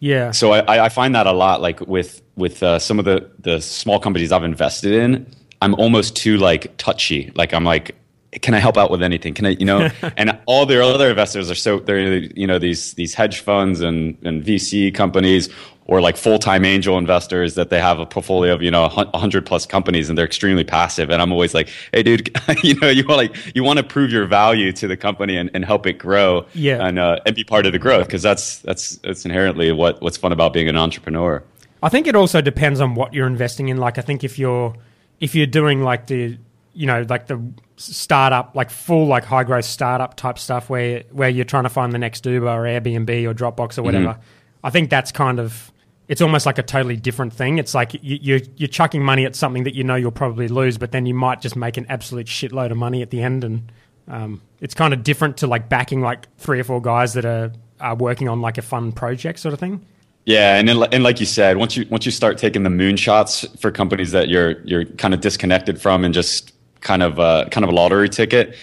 Yeah. 0.00 0.30
So 0.30 0.52
I, 0.52 0.86
I 0.86 0.88
find 0.88 1.14
that 1.14 1.26
a 1.26 1.32
lot, 1.32 1.60
like 1.60 1.80
with 1.82 2.22
with 2.34 2.62
uh, 2.62 2.78
some 2.78 2.98
of 2.98 3.04
the 3.04 3.30
the 3.38 3.60
small 3.60 4.00
companies 4.00 4.32
I've 4.32 4.44
invested 4.44 4.92
in. 4.92 5.26
I'm 5.62 5.74
almost 5.74 6.16
too 6.16 6.38
like 6.38 6.74
touchy. 6.78 7.30
Like 7.34 7.52
I'm 7.52 7.64
like, 7.64 7.94
can 8.32 8.54
I 8.54 8.58
help 8.58 8.76
out 8.76 8.90
with 8.90 9.02
anything? 9.02 9.34
Can 9.34 9.46
I, 9.46 9.50
you 9.50 9.64
know? 9.64 9.90
and 10.16 10.38
all 10.46 10.66
their 10.66 10.82
other 10.82 11.10
investors 11.10 11.50
are 11.50 11.54
so 11.54 11.80
they're 11.80 12.18
you 12.18 12.46
know 12.46 12.58
these 12.58 12.94
these 12.94 13.14
hedge 13.14 13.40
funds 13.40 13.80
and 13.80 14.16
and 14.22 14.44
VC 14.44 14.94
companies 14.94 15.48
or 15.86 16.00
like 16.00 16.16
full-time 16.16 16.64
angel 16.64 16.96
investors 16.98 17.56
that 17.56 17.68
they 17.68 17.80
have 17.80 17.98
a 17.98 18.06
portfolio 18.06 18.54
of 18.54 18.62
you 18.62 18.70
know 18.70 18.88
100 18.88 19.44
plus 19.44 19.66
companies 19.66 20.08
and 20.08 20.16
they're 20.16 20.24
extremely 20.24 20.62
passive. 20.62 21.10
And 21.10 21.20
i'm 21.20 21.32
always 21.32 21.54
like 21.54 21.68
hey 21.92 22.04
dude 22.04 22.30
you 22.62 22.74
know 22.78 22.88
you 22.88 23.04
want 23.04 23.16
like 23.18 23.56
you 23.56 23.64
want 23.64 23.78
to 23.78 23.82
prove 23.82 24.12
your 24.12 24.26
value 24.26 24.72
to 24.72 24.86
the 24.86 24.96
company 24.96 25.36
and, 25.36 25.50
and 25.52 25.64
help 25.64 25.86
it 25.86 25.94
grow 25.94 26.46
yeah. 26.54 26.86
and 26.86 26.98
uh, 27.00 27.18
and 27.26 27.34
be 27.34 27.42
part 27.42 27.66
of 27.66 27.72
the 27.72 27.78
growth. 27.80 28.06
Because 28.06 28.22
that's 28.22 28.60
that's 28.60 28.96
that's 28.98 29.24
inherently 29.24 29.72
what 29.72 30.00
what's 30.00 30.16
fun 30.16 30.30
about 30.30 30.52
being 30.52 30.68
an 30.68 30.76
entrepreneur. 30.76 31.42
I 31.82 31.88
think 31.88 32.06
it 32.06 32.14
also 32.14 32.40
depends 32.40 32.80
on 32.80 32.94
what 32.94 33.12
you're 33.12 33.26
investing 33.26 33.68
in. 33.68 33.78
Like 33.78 33.98
i 33.98 34.02
think 34.02 34.22
if 34.22 34.38
you're 34.38 34.76
if 35.18 35.34
you're 35.34 35.46
doing 35.46 35.82
like 35.82 36.06
the 36.06 36.38
you 36.74 36.86
know 36.86 37.04
like 37.08 37.26
the 37.26 37.42
startup 37.80 38.54
like 38.54 38.70
full 38.70 39.06
like 39.06 39.24
high 39.24 39.44
growth 39.44 39.64
startup 39.64 40.14
type 40.16 40.38
stuff 40.38 40.68
where 40.68 41.02
where 41.12 41.28
you're 41.28 41.44
trying 41.44 41.64
to 41.64 41.70
find 41.70 41.92
the 41.92 41.98
next 41.98 42.24
uber 42.26 42.46
or 42.46 42.64
airbnb 42.64 43.24
or 43.26 43.34
dropbox 43.34 43.78
or 43.78 43.82
whatever 43.82 44.08
mm-hmm. 44.08 44.66
i 44.66 44.70
think 44.70 44.90
that's 44.90 45.10
kind 45.10 45.40
of 45.40 45.72
it's 46.10 46.20
almost 46.20 46.44
like 46.44 46.58
a 46.58 46.62
totally 46.64 46.96
different 46.96 47.32
thing. 47.32 47.58
It's 47.58 47.72
like 47.72 47.94
you, 47.94 48.18
you're 48.20 48.40
you're 48.56 48.68
chucking 48.68 49.00
money 49.00 49.24
at 49.24 49.36
something 49.36 49.62
that 49.62 49.76
you 49.76 49.84
know 49.84 49.94
you'll 49.94 50.10
probably 50.10 50.48
lose, 50.48 50.76
but 50.76 50.90
then 50.90 51.06
you 51.06 51.14
might 51.14 51.40
just 51.40 51.54
make 51.54 51.76
an 51.76 51.86
absolute 51.88 52.26
shitload 52.26 52.72
of 52.72 52.76
money 52.76 53.00
at 53.00 53.10
the 53.10 53.22
end, 53.22 53.44
and 53.44 53.72
um, 54.08 54.42
it's 54.60 54.74
kind 54.74 54.92
of 54.92 55.04
different 55.04 55.36
to 55.36 55.46
like 55.46 55.68
backing 55.68 56.00
like 56.00 56.26
three 56.36 56.58
or 56.58 56.64
four 56.64 56.82
guys 56.82 57.12
that 57.12 57.24
are, 57.24 57.52
are 57.78 57.94
working 57.94 58.28
on 58.28 58.40
like 58.40 58.58
a 58.58 58.62
fun 58.62 58.90
project 58.90 59.38
sort 59.38 59.54
of 59.54 59.60
thing. 59.60 59.86
Yeah, 60.26 60.56
and 60.56 60.68
then, 60.68 60.82
and 60.92 61.04
like 61.04 61.20
you 61.20 61.26
said, 61.26 61.58
once 61.58 61.76
you 61.76 61.86
once 61.90 62.04
you 62.04 62.10
start 62.10 62.38
taking 62.38 62.64
the 62.64 62.70
moonshots 62.70 63.48
for 63.60 63.70
companies 63.70 64.10
that 64.10 64.28
you're 64.28 64.60
you're 64.62 64.86
kind 64.86 65.14
of 65.14 65.20
disconnected 65.20 65.80
from 65.80 66.04
and 66.04 66.12
just 66.12 66.52
kind 66.80 67.02
of 67.02 67.18
uh, 67.18 67.46
kind 67.50 67.64
of 67.64 67.70
a 67.70 67.74
lottery 67.74 68.08
ticket, 68.08 68.56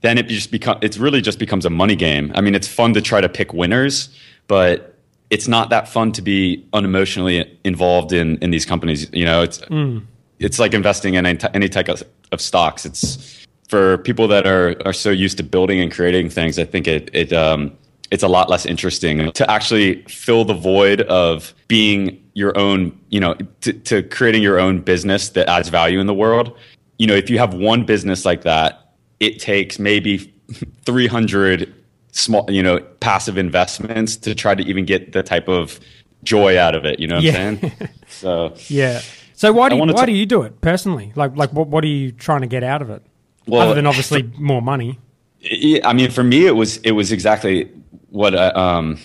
then 0.00 0.18
it 0.18 0.28
just 0.28 0.50
become 0.50 0.78
it's 0.82 0.98
really 0.98 1.20
just 1.20 1.38
becomes 1.38 1.64
a 1.64 1.70
money 1.70 1.96
game. 1.96 2.32
I 2.34 2.40
mean, 2.40 2.54
it's 2.54 2.68
fun 2.68 2.94
to 2.94 3.00
try 3.00 3.20
to 3.20 3.28
pick 3.28 3.52
winners, 3.52 4.08
but 4.46 4.96
it's 5.30 5.46
not 5.46 5.70
that 5.70 5.88
fun 5.88 6.12
to 6.12 6.22
be 6.22 6.66
unemotionally 6.72 7.48
involved 7.64 8.12
in 8.12 8.36
in 8.38 8.50
these 8.50 8.64
companies. 8.66 9.08
You 9.12 9.24
know, 9.24 9.42
it's 9.42 9.60
it's 10.38 10.58
like 10.58 10.74
investing 10.74 11.14
in 11.14 11.26
any, 11.26 11.38
any 11.54 11.68
type 11.68 11.88
of, 11.88 12.02
of 12.32 12.40
stocks. 12.40 12.84
It's 12.84 13.46
for 13.68 13.98
people 13.98 14.26
that 14.28 14.46
are 14.46 14.74
are 14.84 14.92
so 14.92 15.10
used 15.10 15.36
to 15.38 15.44
building 15.44 15.80
and 15.80 15.92
creating 15.92 16.30
things. 16.30 16.58
I 16.58 16.64
think 16.64 16.88
it 16.88 17.10
it 17.12 17.32
um, 17.32 17.76
it's 18.10 18.24
a 18.24 18.28
lot 18.28 18.50
less 18.50 18.66
interesting 18.66 19.30
to 19.32 19.50
actually 19.50 20.02
fill 20.04 20.44
the 20.44 20.54
void 20.54 21.02
of 21.02 21.54
being 21.68 22.22
your 22.34 22.56
own. 22.58 22.98
You 23.10 23.20
know, 23.20 23.34
to, 23.60 23.72
to 23.72 24.02
creating 24.02 24.42
your 24.42 24.58
own 24.58 24.80
business 24.80 25.30
that 25.30 25.48
adds 25.48 25.68
value 25.68 26.00
in 26.00 26.06
the 26.06 26.14
world. 26.14 26.56
You 27.00 27.06
know, 27.06 27.14
if 27.14 27.30
you 27.30 27.38
have 27.38 27.54
one 27.54 27.84
business 27.84 28.26
like 28.26 28.42
that, 28.42 28.92
it 29.20 29.38
takes 29.40 29.78
maybe 29.78 30.18
300 30.84 31.72
small, 32.12 32.44
you 32.50 32.62
know, 32.62 32.80
passive 33.00 33.38
investments 33.38 34.16
to 34.16 34.34
try 34.34 34.54
to 34.54 34.62
even 34.64 34.84
get 34.84 35.12
the 35.12 35.22
type 35.22 35.48
of 35.48 35.80
joy 36.24 36.58
out 36.58 36.74
of 36.74 36.84
it. 36.84 37.00
You 37.00 37.06
know 37.08 37.14
what 37.16 37.24
Yeah. 37.24 37.48
I'm 37.48 37.58
saying? 37.58 37.72
So, 38.08 38.54
Yeah. 38.68 39.00
So 39.34 39.50
why 39.52 39.70
do 39.70 39.76
you, 39.76 39.82
why 39.82 39.92
ta- 39.92 40.04
do 40.04 40.12
you 40.12 40.26
do 40.26 40.42
it 40.42 40.60
personally? 40.60 41.12
Like 41.16 41.34
like 41.34 41.50
what 41.54 41.68
what 41.68 41.82
are 41.84 41.86
you 41.86 42.12
trying 42.12 42.42
to 42.42 42.46
get 42.46 42.62
out 42.62 42.82
of 42.82 42.90
it? 42.90 43.02
Well, 43.46 43.62
Other 43.62 43.74
than 43.76 43.86
obviously 43.86 44.24
more 44.36 44.60
money. 44.60 44.98
Yeah, 45.40 45.88
I 45.88 45.94
mean, 45.94 46.10
for 46.10 46.22
me, 46.22 46.46
it 46.46 46.54
was 46.56 46.76
it 46.78 46.90
was 46.90 47.10
exactly 47.12 47.70
what 48.10 48.34
I, 48.34 48.48
um, 48.48 48.98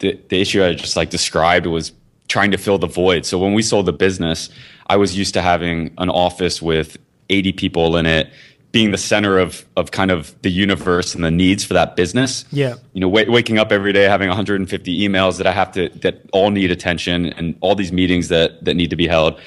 the 0.00 0.18
the 0.30 0.40
issue 0.40 0.64
I 0.64 0.74
just 0.74 0.96
like 0.96 1.10
described 1.10 1.66
was 1.66 1.92
trying 2.26 2.50
to 2.50 2.58
fill 2.58 2.78
the 2.78 2.88
void. 2.88 3.24
So 3.24 3.38
when 3.38 3.54
we 3.54 3.62
sold 3.62 3.86
the 3.86 3.92
business, 3.92 4.50
I 4.88 4.96
was 4.96 5.16
used 5.16 5.34
to 5.34 5.42
having 5.42 5.94
an 5.98 6.10
office 6.10 6.60
with 6.60 6.96
80 7.30 7.52
people 7.52 7.96
in 7.96 8.06
it, 8.06 8.30
being 8.72 8.90
the 8.90 8.98
center 8.98 9.38
of 9.38 9.64
of 9.76 9.90
kind 9.90 10.10
of 10.10 10.34
the 10.42 10.50
universe 10.50 11.14
and 11.14 11.24
the 11.24 11.30
needs 11.30 11.64
for 11.64 11.74
that 11.74 11.96
business. 11.96 12.44
Yeah. 12.50 12.74
You 12.92 13.00
know, 13.00 13.08
wa- 13.08 13.24
waking 13.28 13.58
up 13.58 13.72
every 13.72 13.92
day 13.92 14.04
having 14.04 14.28
150 14.28 15.08
emails 15.08 15.38
that 15.38 15.46
I 15.46 15.52
have 15.52 15.72
to 15.72 15.88
that 16.00 16.22
all 16.32 16.50
need 16.50 16.70
attention 16.70 17.26
and 17.26 17.56
all 17.60 17.74
these 17.74 17.92
meetings 17.92 18.28
that 18.28 18.64
that 18.64 18.74
need 18.74 18.90
to 18.90 18.96
be 18.96 19.08
held. 19.08 19.40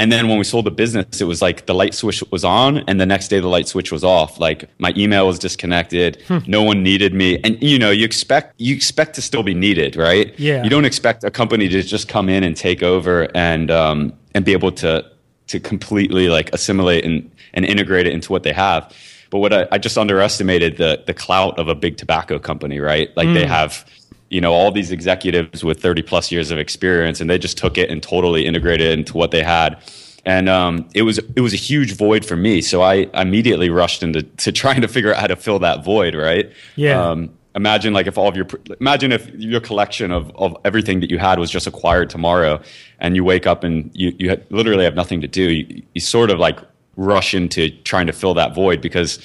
And 0.00 0.12
then 0.12 0.28
when 0.28 0.38
we 0.38 0.44
sold 0.44 0.64
the 0.64 0.70
business, 0.70 1.20
it 1.20 1.24
was 1.24 1.42
like 1.42 1.66
the 1.66 1.74
light 1.74 1.92
switch 1.92 2.22
was 2.30 2.44
on, 2.44 2.78
and 2.86 3.00
the 3.00 3.06
next 3.06 3.26
day 3.26 3.40
the 3.40 3.48
light 3.48 3.66
switch 3.66 3.90
was 3.90 4.04
off. 4.04 4.38
Like 4.38 4.70
my 4.78 4.92
email 4.96 5.26
was 5.26 5.40
disconnected. 5.40 6.22
No 6.46 6.62
one 6.62 6.84
needed 6.84 7.14
me, 7.14 7.40
and 7.42 7.60
you 7.60 7.80
know 7.80 7.90
you 7.90 8.04
expect 8.04 8.54
you 8.60 8.76
expect 8.76 9.16
to 9.16 9.22
still 9.22 9.42
be 9.42 9.54
needed, 9.54 9.96
right? 9.96 10.38
Yeah. 10.38 10.62
You 10.62 10.70
don't 10.70 10.84
expect 10.84 11.24
a 11.24 11.32
company 11.32 11.68
to 11.68 11.82
just 11.82 12.06
come 12.06 12.28
in 12.28 12.44
and 12.44 12.56
take 12.56 12.84
over 12.84 13.28
and 13.34 13.72
um, 13.72 14.12
and 14.36 14.44
be 14.44 14.52
able 14.52 14.70
to 14.70 15.04
to 15.48 15.60
completely 15.60 16.28
like 16.28 16.52
assimilate 16.54 17.04
and 17.04 17.30
and 17.54 17.64
integrate 17.64 18.06
it 18.06 18.12
into 18.12 18.32
what 18.32 18.42
they 18.42 18.52
have. 18.52 18.92
But 19.30 19.38
what 19.40 19.52
I, 19.52 19.68
I 19.72 19.78
just 19.78 19.98
underestimated 19.98 20.76
the 20.78 21.02
the 21.06 21.14
clout 21.14 21.58
of 21.58 21.68
a 21.68 21.74
big 21.74 21.96
tobacco 21.96 22.38
company, 22.38 22.80
right? 22.80 23.14
Like 23.16 23.28
they 23.34 23.46
have 23.46 23.84
you 24.30 24.40
know 24.40 24.52
all 24.52 24.70
these 24.70 24.90
executives 24.90 25.64
with 25.64 25.80
30 25.80 26.02
plus 26.02 26.30
years 26.30 26.50
of 26.50 26.58
experience 26.58 27.20
and 27.20 27.30
they 27.30 27.38
just 27.38 27.56
took 27.58 27.78
it 27.78 27.90
and 27.90 28.02
totally 28.02 28.44
integrated 28.44 28.86
it 28.88 28.98
into 28.98 29.16
what 29.16 29.30
they 29.30 29.42
had 29.42 29.78
and 30.26 30.48
um, 30.50 30.86
it 30.94 31.02
was 31.02 31.18
it 31.36 31.40
was 31.40 31.54
a 31.54 31.56
huge 31.56 31.92
void 31.96 32.24
for 32.26 32.36
me 32.36 32.60
so 32.60 32.82
i 32.82 33.08
immediately 33.14 33.70
rushed 33.70 34.02
into 34.02 34.22
to 34.22 34.52
trying 34.52 34.82
to 34.82 34.88
figure 34.88 35.14
out 35.14 35.20
how 35.20 35.26
to 35.26 35.36
fill 35.36 35.58
that 35.60 35.82
void 35.82 36.14
right 36.14 36.52
Yeah. 36.76 37.02
um, 37.02 37.30
imagine 37.58 37.92
like 37.92 38.06
if 38.06 38.16
all 38.16 38.28
of 38.32 38.36
your 38.36 38.46
imagine 38.80 39.10
if 39.12 39.28
your 39.34 39.60
collection 39.60 40.08
of, 40.18 40.24
of 40.36 40.56
everything 40.64 41.00
that 41.00 41.10
you 41.10 41.18
had 41.18 41.38
was 41.38 41.50
just 41.50 41.66
acquired 41.66 42.08
tomorrow 42.08 42.60
and 43.00 43.16
you 43.16 43.24
wake 43.32 43.46
up 43.46 43.64
and 43.64 43.90
you, 43.94 44.08
you 44.18 44.26
literally 44.50 44.84
have 44.84 44.94
nothing 44.94 45.20
to 45.20 45.28
do 45.28 45.46
you, 45.58 45.82
you 45.94 46.00
sort 46.00 46.30
of 46.30 46.38
like 46.38 46.58
rush 46.96 47.34
into 47.34 47.70
trying 47.82 48.06
to 48.06 48.12
fill 48.12 48.34
that 48.34 48.54
void 48.54 48.80
because 48.80 49.18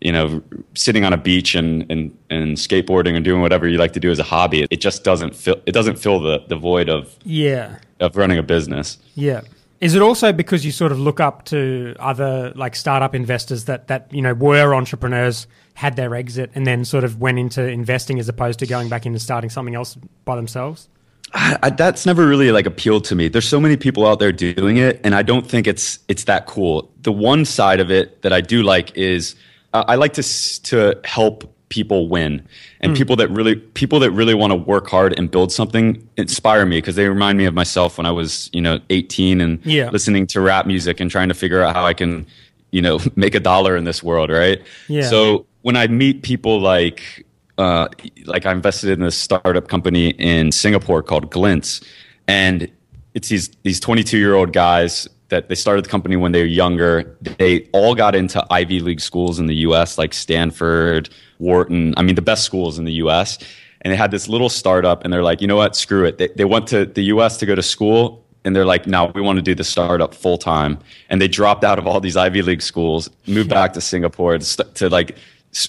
you 0.00 0.12
know, 0.12 0.42
sitting 0.74 1.02
on 1.04 1.12
a 1.14 1.16
beach 1.16 1.54
and, 1.54 1.90
and, 1.90 2.14
and 2.28 2.58
skateboarding 2.58 3.16
and 3.16 3.24
doing 3.24 3.40
whatever 3.40 3.66
you 3.66 3.78
like 3.78 3.94
to 3.94 4.00
do 4.00 4.10
as 4.10 4.18
a 4.18 4.22
hobby, 4.22 4.66
it 4.70 4.80
just 4.80 5.02
doesn't 5.02 5.34
fill 5.34 5.56
it 5.64 5.72
doesn't 5.72 5.96
fill 5.96 6.20
the, 6.20 6.44
the 6.48 6.56
void 6.56 6.88
of, 6.90 7.16
Yeah. 7.24 7.78
of 8.00 8.16
running 8.16 8.36
a 8.38 8.42
business. 8.42 8.98
Yeah. 9.14 9.40
Is 9.80 9.94
it 9.94 10.02
also 10.02 10.32
because 10.32 10.64
you 10.66 10.72
sort 10.72 10.92
of 10.92 10.98
look 10.98 11.20
up 11.20 11.44
to 11.46 11.94
other 11.98 12.52
like 12.54 12.76
startup 12.76 13.14
investors 13.14 13.64
that 13.64 13.88
that 13.88 14.12
you 14.12 14.22
know 14.22 14.34
were 14.34 14.74
entrepreneurs, 14.74 15.46
had 15.74 15.96
their 15.96 16.14
exit, 16.14 16.50
and 16.54 16.66
then 16.66 16.84
sort 16.84 17.04
of 17.04 17.20
went 17.20 17.38
into 17.38 17.66
investing 17.66 18.18
as 18.18 18.28
opposed 18.28 18.58
to 18.60 18.66
going 18.66 18.88
back 18.88 19.06
into 19.06 19.18
starting 19.18 19.50
something 19.50 19.74
else 19.74 19.96
by 20.24 20.36
themselves? 20.36 20.88
I, 21.36 21.70
that's 21.70 22.06
never 22.06 22.28
really 22.28 22.52
like 22.52 22.64
appealed 22.64 23.04
to 23.06 23.16
me. 23.16 23.26
There's 23.28 23.48
so 23.48 23.58
many 23.58 23.76
people 23.76 24.06
out 24.06 24.20
there 24.20 24.30
doing 24.30 24.76
it, 24.76 25.00
and 25.02 25.14
I 25.16 25.22
don't 25.22 25.46
think 25.46 25.66
it's 25.66 25.98
it's 26.06 26.24
that 26.24 26.46
cool. 26.46 26.90
The 27.02 27.10
one 27.10 27.44
side 27.44 27.80
of 27.80 27.90
it 27.90 28.22
that 28.22 28.32
I 28.32 28.40
do 28.40 28.62
like 28.62 28.96
is 28.96 29.34
uh, 29.72 29.84
I 29.88 29.96
like 29.96 30.12
to 30.14 30.22
to 30.62 31.00
help 31.04 31.50
people 31.70 32.08
win 32.08 32.46
and 32.82 32.94
people 32.96 33.16
that 33.16 33.28
really 33.30 33.56
people 33.56 33.98
that 33.98 34.12
really 34.12 34.34
want 34.34 34.52
to 34.52 34.54
work 34.54 34.86
hard 34.88 35.18
and 35.18 35.28
build 35.28 35.50
something 35.50 36.06
inspire 36.16 36.64
me 36.64 36.76
because 36.78 36.94
they 36.94 37.08
remind 37.08 37.36
me 37.36 37.46
of 37.46 37.54
myself 37.54 37.98
when 37.98 38.06
I 38.06 38.12
was 38.12 38.48
you 38.52 38.60
know 38.60 38.78
18 38.90 39.40
and 39.40 39.58
Yeah. 39.66 39.90
listening 39.90 40.28
to 40.28 40.40
rap 40.40 40.66
music 40.66 41.00
and 41.00 41.10
trying 41.10 41.28
to 41.30 41.34
figure 41.34 41.62
out 41.62 41.74
how 41.74 41.84
I 41.84 41.92
can 41.92 42.26
you 42.70 42.80
know 42.80 43.00
make 43.16 43.34
a 43.34 43.40
dollar 43.40 43.76
in 43.76 43.82
this 43.84 44.04
world 44.04 44.30
right 44.30 44.62
Yeah. 44.86 45.08
so 45.08 45.46
when 45.64 45.76
I 45.76 45.86
meet 45.86 46.22
people 46.22 46.60
like 46.60 47.24
uh, 47.56 47.88
like 48.26 48.44
I 48.44 48.52
invested 48.52 48.90
in 48.90 49.00
this 49.00 49.16
startup 49.16 49.68
company 49.68 50.10
in 50.10 50.52
Singapore 50.52 51.02
called 51.02 51.30
Glints, 51.30 51.80
and 52.28 52.70
it's 53.14 53.28
these 53.28 53.48
these 53.62 53.80
22 53.80 54.18
year 54.18 54.34
old 54.34 54.52
guys 54.52 55.08
that 55.30 55.48
they 55.48 55.54
started 55.54 55.86
the 55.86 55.88
company 55.88 56.16
when 56.16 56.32
they 56.32 56.40
were 56.40 56.46
younger. 56.46 57.16
They 57.38 57.66
all 57.72 57.94
got 57.94 58.14
into 58.14 58.44
Ivy 58.50 58.80
League 58.80 59.00
schools 59.00 59.40
in 59.40 59.46
the 59.46 59.54
U.S. 59.68 59.96
like 59.96 60.12
Stanford, 60.12 61.08
Wharton. 61.38 61.94
I 61.96 62.02
mean, 62.02 62.14
the 62.14 62.22
best 62.22 62.44
schools 62.44 62.78
in 62.78 62.84
the 62.84 62.92
U.S. 63.04 63.38
And 63.80 63.90
they 63.90 63.96
had 63.96 64.10
this 64.10 64.28
little 64.28 64.50
startup, 64.50 65.02
and 65.02 65.12
they're 65.12 65.22
like, 65.22 65.40
you 65.40 65.46
know 65.46 65.56
what? 65.56 65.76
Screw 65.76 66.04
it. 66.04 66.18
They, 66.18 66.28
they 66.28 66.44
went 66.44 66.66
to 66.68 66.84
the 66.84 67.04
U.S. 67.04 67.38
to 67.38 67.46
go 67.46 67.54
to 67.54 67.62
school, 67.62 68.22
and 68.44 68.54
they're 68.54 68.66
like, 68.66 68.86
no, 68.86 69.12
we 69.14 69.22
want 69.22 69.38
to 69.38 69.42
do 69.42 69.54
the 69.54 69.64
startup 69.64 70.14
full 70.14 70.36
time. 70.36 70.78
And 71.08 71.22
they 71.22 71.28
dropped 71.28 71.64
out 71.64 71.78
of 71.78 71.86
all 71.86 72.00
these 72.00 72.18
Ivy 72.18 72.42
League 72.42 72.62
schools, 72.62 73.08
moved 73.26 73.48
back 73.48 73.72
to 73.72 73.80
Singapore 73.80 74.36
to, 74.36 74.64
to 74.64 74.90
like 74.90 75.16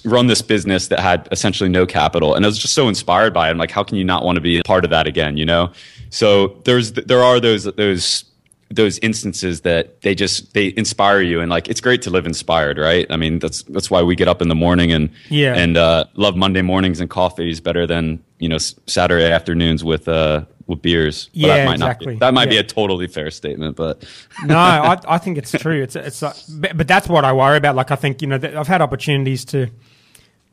run 0.03 0.27
this 0.27 0.41
business 0.41 0.87
that 0.89 0.99
had 0.99 1.27
essentially 1.31 1.69
no 1.69 1.85
capital. 1.85 2.35
And 2.35 2.45
I 2.45 2.47
was 2.47 2.57
just 2.57 2.73
so 2.73 2.87
inspired 2.87 3.33
by 3.33 3.47
it. 3.47 3.51
I'm 3.51 3.57
like, 3.57 3.71
how 3.71 3.83
can 3.83 3.97
you 3.97 4.03
not 4.03 4.23
want 4.23 4.35
to 4.35 4.41
be 4.41 4.59
a 4.59 4.63
part 4.63 4.83
of 4.83 4.89
that 4.91 5.07
again? 5.07 5.37
You 5.37 5.45
know? 5.45 5.71
So 6.09 6.59
there's 6.65 6.93
there 6.93 7.23
are 7.23 7.39
those 7.39 7.63
those 7.65 8.25
those 8.71 8.97
instances 8.99 9.61
that 9.61 10.01
they 10.01 10.15
just 10.15 10.53
they 10.55 10.73
inspire 10.75 11.21
you 11.21 11.39
and 11.39 11.51
like 11.51 11.67
it's 11.69 11.79
great 11.79 12.01
to 12.01 12.09
live 12.09 12.25
inspired 12.25 12.79
right 12.79 13.05
i 13.11 13.15
mean 13.15 13.37
that's 13.37 13.61
that's 13.63 13.91
why 13.91 14.01
we 14.01 14.15
get 14.15 14.27
up 14.27 14.41
in 14.41 14.47
the 14.47 14.55
morning 14.55 14.91
and 14.91 15.11
Yeah. 15.29 15.53
and 15.53 15.77
uh, 15.77 16.05
love 16.15 16.35
monday 16.35 16.63
mornings 16.63 16.99
and 16.99 17.07
coffees 17.07 17.61
better 17.61 17.85
than 17.85 18.23
you 18.39 18.49
know 18.49 18.57
saturday 18.57 19.31
afternoons 19.31 19.83
with 19.83 20.07
uh 20.07 20.45
with 20.67 20.81
beers 20.81 21.29
But 21.33 21.37
Yeah, 21.39 21.47
that 21.57 21.65
might 21.65 21.73
exactly. 21.73 22.05
not 22.07 22.13
be, 22.13 22.19
that 22.19 22.33
might 22.33 22.49
be 22.49 22.57
a 22.57 22.63
totally 22.63 23.07
fair 23.07 23.31
statement 23.31 23.75
but 23.75 24.03
no, 24.45 24.57
I, 24.57 24.99
I 25.07 25.17
think 25.17 25.37
it's 25.37 25.51
true. 25.51 25.81
It's 25.81 25.95
it's, 25.95 26.23
uh, 26.23 26.33
but, 26.49 26.77
but 26.77 26.87
that's 26.87 27.07
what 27.07 27.25
I 27.25 27.33
worry 27.33 27.57
about. 27.57 27.75
Like 27.75 27.91
I 27.91 27.95
think 27.95 28.21
you 28.21 28.27
know 28.27 28.35
I've 28.35 28.67
had 28.67 28.81
opportunities 28.81 29.45
to, 29.45 29.67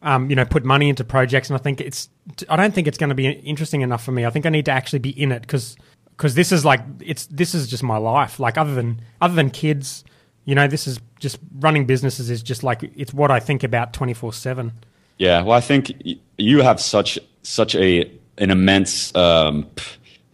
um, 0.02 0.30
you 0.30 0.36
know, 0.36 0.44
put 0.44 0.64
money 0.64 0.88
into 0.88 1.04
projects, 1.04 1.50
and 1.50 1.58
I 1.58 1.62
think 1.62 1.80
it's 1.80 2.08
I 2.48 2.56
don't 2.56 2.74
think 2.74 2.86
it's 2.86 2.98
going 2.98 3.08
to 3.08 3.14
be 3.14 3.28
interesting 3.30 3.82
enough 3.82 4.04
for 4.04 4.12
me. 4.12 4.24
I 4.24 4.30
think 4.30 4.46
I 4.46 4.50
need 4.50 4.64
to 4.66 4.70
actually 4.70 5.00
be 5.00 5.10
in 5.10 5.32
it 5.32 5.42
because 5.42 5.76
because 6.16 6.34
this 6.34 6.52
is 6.52 6.64
like 6.64 6.80
it's 7.00 7.26
this 7.26 7.54
is 7.54 7.68
just 7.68 7.82
my 7.82 7.96
life. 7.96 8.38
Like 8.38 8.56
other 8.58 8.74
than 8.74 9.00
other 9.20 9.34
than 9.34 9.50
kids, 9.50 10.04
you 10.44 10.54
know, 10.54 10.66
this 10.66 10.86
is 10.86 11.00
just 11.18 11.38
running 11.58 11.86
businesses 11.86 12.30
is 12.30 12.42
just 12.42 12.62
like 12.62 12.82
it's 12.96 13.12
what 13.12 13.30
I 13.30 13.40
think 13.40 13.62
about 13.62 13.92
twenty 13.92 14.14
four 14.14 14.32
seven. 14.32 14.72
Yeah, 15.18 15.42
well, 15.42 15.56
I 15.56 15.60
think 15.60 15.92
you 16.38 16.62
have 16.62 16.80
such 16.80 17.18
such 17.42 17.74
a 17.74 18.10
an 18.38 18.50
immense 18.50 19.14
um, 19.14 19.64
p- 19.76 19.84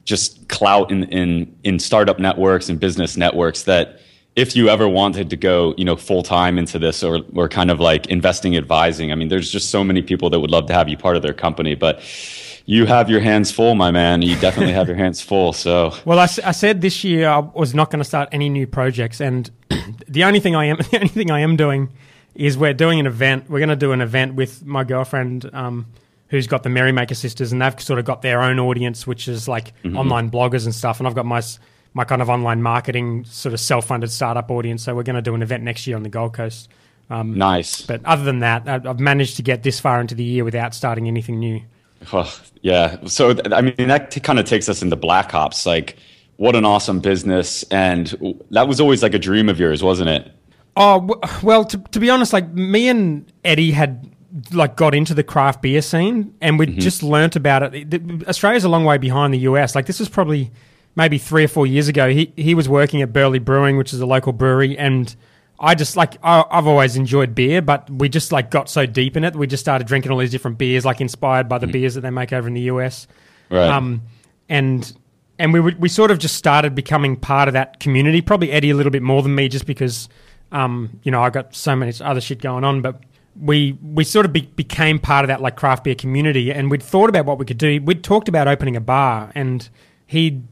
just 0.09 0.49
clout 0.49 0.91
in, 0.91 1.05
in 1.05 1.55
in 1.65 1.79
startup 1.79 2.19
networks 2.19 2.71
and 2.71 2.81
business 2.81 3.17
networks 3.17 3.65
that 3.65 4.01
if 4.37 4.57
you 4.57 4.69
ever 4.71 4.89
wanted 4.89 5.29
to 5.31 5.37
go, 5.37 5.75
you 5.77 5.85
know, 5.85 5.97
full 5.97 6.23
time 6.23 6.59
into 6.59 6.79
this 6.79 7.05
or 7.05 7.21
or 7.35 7.47
kind 7.49 7.71
of 7.71 7.79
like 7.79 8.07
investing 8.07 8.57
advising, 8.57 9.13
I 9.13 9.17
mean, 9.17 9.29
there's 9.29 9.53
just 9.53 9.69
so 9.71 9.85
many 9.85 10.01
people 10.01 10.31
that 10.31 10.41
would 10.41 10.51
love 10.51 10.67
to 10.67 10.73
have 10.73 10.89
you 10.89 10.97
part 10.97 11.17
of 11.17 11.23
their 11.23 11.35
company, 11.35 11.75
but 11.75 12.01
you 12.65 12.87
have 12.87 13.11
your 13.11 13.21
hands 13.21 13.51
full, 13.51 13.75
my 13.75 13.91
man. 13.91 14.23
You 14.23 14.35
definitely 14.41 14.73
have 14.73 14.89
your 14.89 14.97
hands 15.05 15.21
full. 15.21 15.53
So 15.53 15.95
Well, 16.07 16.19
I, 16.19 16.25
I 16.25 16.53
said 16.53 16.81
this 16.81 17.05
year 17.05 17.29
I 17.29 17.39
was 17.39 17.75
not 17.75 17.91
going 17.91 18.01
to 18.01 18.09
start 18.09 18.31
any 18.33 18.49
new 18.49 18.67
projects, 18.67 19.21
and 19.21 19.51
the 20.09 20.25
only 20.25 20.41
thing 20.41 20.57
I 20.57 20.65
am 20.65 20.77
the 20.91 20.97
only 20.97 21.09
thing 21.09 21.31
I 21.31 21.41
am 21.41 21.57
doing 21.57 21.91
is 22.35 22.57
we're 22.57 22.73
doing 22.73 22.99
an 22.99 23.07
event. 23.07 23.51
We're 23.51 23.59
going 23.59 23.69
to 23.69 23.77
do 23.77 23.93
an 23.93 24.01
event 24.01 24.35
with 24.37 24.65
my 24.65 24.85
girlfriend, 24.85 25.51
um, 25.53 25.87
who's 26.29 26.47
got 26.47 26.63
the 26.63 26.69
Merrymaker 26.69 27.15
sisters, 27.15 27.53
and 27.53 27.61
they've 27.61 27.81
sort 27.81 27.99
of 27.99 28.05
got 28.05 28.23
their 28.23 28.43
own 28.43 28.59
audience, 28.59 29.07
which 29.07 29.29
is 29.29 29.49
like 29.49 29.75
mm-hmm. 29.83 29.97
online 29.97 30.31
bloggers 30.31 30.65
and 30.65 30.75
stuff. 30.75 31.01
And 31.01 31.07
I've 31.07 31.15
got 31.15 31.27
my 31.27 31.43
my 31.95 32.05
kind 32.05 32.23
of 32.23 32.29
online 32.29 32.63
marketing 32.63 33.25
sort 33.25 33.53
of 33.53 33.61
self 33.61 33.87
funded 33.87 34.11
startup 34.11 34.51
audience. 34.51 34.85
So 34.85 34.95
we're 34.95 35.03
going 35.03 35.17
to 35.17 35.23
do 35.23 35.35
an 35.35 35.43
event 35.43 35.63
next 35.63 35.87
year 35.87 35.97
on 35.97 36.03
the 36.03 36.09
Gold 36.09 36.35
Coast. 36.35 36.69
Um, 37.11 37.37
nice. 37.39 37.81
But 37.81 38.05
other 38.05 38.25
than 38.25 38.41
that, 38.41 38.69
I've 38.69 39.01
managed 39.01 39.37
to 39.37 39.43
get 39.43 39.63
this 39.63 39.81
far 39.81 40.01
into 40.01 40.15
the 40.15 40.25
year 40.25 40.45
without 40.45 40.75
starting 40.75 41.09
anything 41.09 41.39
new. 41.39 41.63
Oh, 42.13 42.33
yeah. 42.63 42.99
So 43.07 43.35
I 43.53 43.63
mean, 43.63 43.89
that 43.89 44.11
t- 44.11 44.21
kind 44.21 44.39
of 44.39 44.45
takes 44.45 44.69
us 44.69 44.83
into 44.83 44.97
Black 44.97 45.31
Hops. 45.33 45.67
Like, 45.67 45.97
what 46.37 46.55
an 46.55 46.65
awesome 46.65 47.01
business, 47.01 47.65
and 47.65 48.43
that 48.51 48.69
was 48.69 48.81
always 48.81 49.03
like 49.03 49.15
a 49.15 49.19
dream 49.19 49.49
of 49.49 49.59
yours, 49.59 49.83
wasn't 49.83 50.11
it? 50.11 50.31
Oh 50.77 51.21
well, 51.43 51.65
to, 51.65 51.79
to 51.79 51.99
be 51.99 52.09
honest, 52.09 52.33
like 52.33 52.49
me 52.53 52.89
and 52.89 53.31
Eddie 53.45 53.73
had 53.73 54.09
like 54.53 54.77
got 54.77 54.95
into 54.95 55.15
the 55.15 55.23
craft 55.23 55.63
beer 55.63 55.83
scene, 55.83 56.35
and 56.41 56.59
we 56.59 56.67
Mm-hmm. 56.67 56.79
just 56.81 57.03
learnt 57.03 57.37
about 57.37 57.75
it. 57.75 58.27
Australia's 58.29 58.65
a 58.65 58.69
long 58.69 58.85
way 58.85 58.99
behind 58.99 59.33
the 59.35 59.39
US. 59.41 59.75
Like 59.75 59.87
this 59.87 59.99
was 60.01 60.09
probably 60.09 60.51
maybe 60.97 61.19
three 61.19 61.45
or 61.45 61.49
four 61.49 61.67
years 61.67 61.89
ago. 61.89 62.09
He 62.11 62.33
he 62.37 62.55
was 62.55 62.69
working 62.69 63.03
at 63.03 63.13
Burleigh 63.13 63.41
Brewing, 63.41 63.77
which 63.77 63.93
is 63.95 64.01
a 64.01 64.07
local 64.07 64.33
brewery, 64.33 64.77
and 64.79 65.15
I 65.61 65.75
just 65.75 65.97
like 65.97 66.17
I, 66.23 66.45
I've 66.51 66.67
always 66.67 66.97
enjoyed 66.97 67.35
beer, 67.35 67.61
but 67.63 67.89
we 67.91 68.09
just 68.09 68.31
like 68.33 68.51
got 68.51 68.69
so 68.71 68.87
deep 68.87 69.17
in 69.17 69.25
it, 69.25 69.35
we 69.35 69.47
just 69.47 69.63
started 69.63 69.87
drinking 69.87 70.13
all 70.13 70.19
these 70.19 70.31
different 70.31 70.59
beers, 70.59 70.85
like 70.85 71.01
inspired 71.01 71.49
by 71.49 71.59
the 71.59 71.67
beers 71.67 71.95
that 71.95 72.03
they 72.03 72.11
make 72.11 72.33
over 72.33 72.47
in 72.47 72.55
the 72.55 72.63
US. 72.63 73.07
Mm-hmm. 73.51 73.55
Right. 73.57 73.69
Um, 73.71 74.03
and 74.49 74.93
and 75.39 75.53
we 75.53 75.61
we 75.61 75.89
sort 75.89 76.11
of 76.11 76.19
just 76.19 76.35
started 76.37 76.75
becoming 76.75 77.17
part 77.17 77.49
of 77.49 77.55
that 77.55 77.81
community. 77.81 78.21
Probably 78.21 78.51
Eddie 78.51 78.71
a 78.71 78.75
little 78.75 78.93
bit 78.93 79.03
more 79.03 79.23
than 79.23 79.35
me, 79.35 79.49
just 79.49 79.67
because 79.67 80.09
um, 80.53 81.01
you 81.03 81.11
know 81.11 81.23
I 81.23 81.31
got 81.31 81.55
so 81.55 81.75
many 81.77 81.93
other 82.01 82.21
shit 82.21 82.41
going 82.41 82.65
on. 82.65 82.83
But 82.83 83.03
we 83.41 83.79
we 83.83 84.05
sort 84.05 84.27
of 84.27 84.33
be, 84.33 84.43
became 84.43 84.99
part 84.99 85.25
of 85.25 85.29
that 85.29 85.41
like 85.41 85.57
craft 85.57 85.85
beer 85.85 85.95
community, 85.95 86.53
and 86.53 86.71
we'd 86.71 86.83
thought 86.83 87.09
about 87.09 87.27
what 87.27 87.39
we 87.39 87.45
could 87.45 87.59
do. 87.59 87.81
We'd 87.83 88.03
talked 88.03 88.29
about 88.29 88.49
opening 88.49 88.77
a 88.77 88.81
bar, 88.81 89.33
and 89.35 89.69
he 90.07 90.43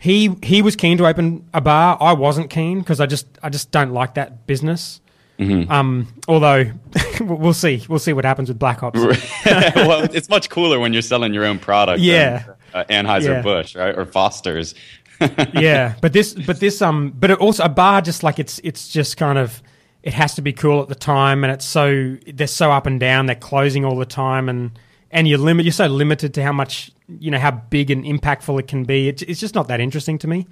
he 0.00 0.36
he 0.42 0.62
was 0.62 0.76
keen 0.76 0.98
to 0.98 1.06
open 1.06 1.48
a 1.54 1.60
bar. 1.60 1.96
I 2.00 2.12
wasn't 2.12 2.50
keen 2.50 2.80
because 2.80 3.00
I 3.00 3.06
just 3.06 3.26
I 3.42 3.50
just 3.50 3.70
don't 3.70 3.92
like 3.92 4.14
that 4.14 4.46
business. 4.46 5.00
Mm-hmm. 5.38 5.70
Um, 5.70 6.08
although 6.26 6.72
we'll 7.20 7.52
see 7.52 7.84
we'll 7.88 8.00
see 8.00 8.12
what 8.12 8.24
happens 8.24 8.48
with 8.48 8.58
Black 8.58 8.80
Hops. 8.80 8.98
well, 9.46 10.02
it's 10.12 10.28
much 10.28 10.50
cooler 10.50 10.80
when 10.80 10.92
you're 10.92 11.02
selling 11.02 11.32
your 11.32 11.44
own 11.44 11.58
product. 11.58 12.00
Yeah. 12.00 12.38
Than, 12.38 12.54
uh, 12.74 12.84
Anheuser 12.84 13.42
Busch, 13.42 13.74
right, 13.74 13.96
or 13.96 14.04
Foster's. 14.04 14.74
yeah, 15.52 15.94
but 16.00 16.12
this, 16.12 16.34
but 16.34 16.60
this, 16.60 16.80
um, 16.80 17.12
but 17.18 17.30
it 17.30 17.38
also 17.38 17.64
a 17.64 17.68
bar 17.68 18.00
just 18.00 18.22
like 18.22 18.38
it's, 18.38 18.60
it's 18.62 18.88
just 18.88 19.16
kind 19.16 19.38
of, 19.38 19.62
it 20.08 20.14
has 20.14 20.34
to 20.36 20.40
be 20.40 20.54
cool 20.54 20.80
at 20.80 20.88
the 20.88 20.94
time, 20.94 21.44
and 21.44 21.52
it's 21.52 21.66
so 21.66 22.16
they're 22.26 22.46
so 22.46 22.72
up 22.72 22.86
and 22.86 22.98
down, 22.98 23.26
they're 23.26 23.36
closing 23.36 23.84
all 23.84 23.98
the 23.98 24.06
time, 24.06 24.48
and 24.48 24.70
and 25.10 25.28
you're 25.28 25.36
limit, 25.36 25.66
you're 25.66 25.72
so 25.72 25.86
limited 25.86 26.32
to 26.32 26.42
how 26.42 26.52
much, 26.52 26.90
you 27.20 27.30
know, 27.30 27.38
how 27.38 27.50
big 27.50 27.90
and 27.90 28.04
impactful 28.06 28.58
it 28.58 28.68
can 28.68 28.84
be. 28.84 29.08
It's, 29.10 29.20
it's 29.20 29.38
just 29.38 29.54
not 29.54 29.68
that 29.68 29.80
interesting 29.80 30.16
to 30.20 30.26
me. 30.26 30.46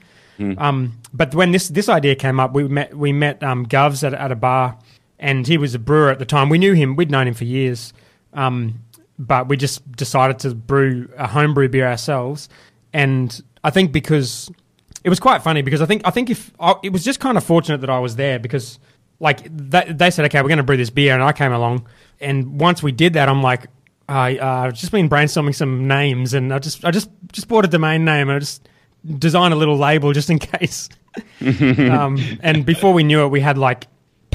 Um, 0.59 1.01
but 1.15 1.35
when 1.35 1.53
this 1.53 1.69
this 1.69 1.89
idea 1.89 2.17
came 2.17 2.39
up, 2.39 2.53
we 2.53 2.69
met 2.69 2.95
we 2.95 3.15
met 3.15 3.43
um, 3.43 3.65
Govs 3.65 4.07
at, 4.07 4.13
at 4.13 4.31
a 4.31 4.37
bar, 4.37 4.77
and 5.19 5.47
he 5.47 5.57
was 5.57 5.75
a 5.75 5.79
brewer 5.79 6.11
at 6.11 6.19
the 6.19 6.27
time. 6.27 6.51
We 6.51 6.59
knew 6.59 6.75
him, 6.75 6.95
we'd 6.95 7.11
known 7.11 7.27
him 7.27 7.33
for 7.33 7.45
years, 7.45 7.95
um, 8.35 8.83
but 9.19 9.49
we 9.49 9.57
just 9.57 9.91
decided 9.93 10.39
to 10.41 10.55
brew 10.55 11.09
a 11.17 11.27
homebrew 11.27 11.71
beer 11.71 11.89
ourselves. 11.89 12.51
And 12.93 13.43
I 13.65 13.71
think 13.71 13.91
because 13.91 14.51
it 15.03 15.09
was 15.09 15.19
quite 15.19 15.43
funny 15.43 15.63
because 15.63 15.81
I 15.81 15.87
think 15.87 16.03
I 16.05 16.11
think 16.11 16.29
if 16.29 16.53
I, 16.61 16.75
it 16.83 16.93
was 16.93 17.03
just 17.03 17.21
kind 17.21 17.39
of 17.39 17.45
fortunate 17.45 17.81
that 17.81 17.89
I 17.89 18.01
was 18.01 18.17
there 18.17 18.39
because 18.39 18.79
like 19.21 19.43
they, 19.45 19.85
they 19.93 20.11
said 20.11 20.25
okay 20.27 20.43
we're 20.43 20.49
going 20.49 20.59
to 20.59 20.65
brew 20.65 20.77
this 20.77 20.91
beer 20.91 21.15
and 21.15 21.23
I 21.23 21.33
came 21.33 21.53
along 21.53 21.87
and 22.21 22.61
once 22.61 22.83
we 22.83 22.93
did 22.93 23.15
that 23.15 23.29
I'm 23.29 23.43
like 23.43 23.67
I 24.09 24.39
uh, 24.39 24.67
I've 24.67 24.75
just 24.75 24.93
been 24.93 25.09
brainstorming 25.09 25.55
some 25.55 25.89
names 25.89 26.35
and 26.35 26.53
I 26.53 26.59
just 26.59 26.85
I 26.85 26.91
just 26.91 27.11
just 27.33 27.49
bought 27.49 27.65
a 27.65 27.69
domain 27.69 28.05
name 28.05 28.29
and 28.29 28.37
I 28.37 28.39
just 28.39 28.69
designed 29.19 29.55
a 29.55 29.57
little 29.57 29.77
label 29.77 30.13
just 30.13 30.31
in 30.31 30.39
case 30.41 30.89
um, 31.41 32.19
and 32.43 32.67
before 32.67 32.93
we 32.93 33.03
knew 33.03 33.25
it 33.25 33.29
we 33.29 33.41
had 33.41 33.57
like 33.57 33.87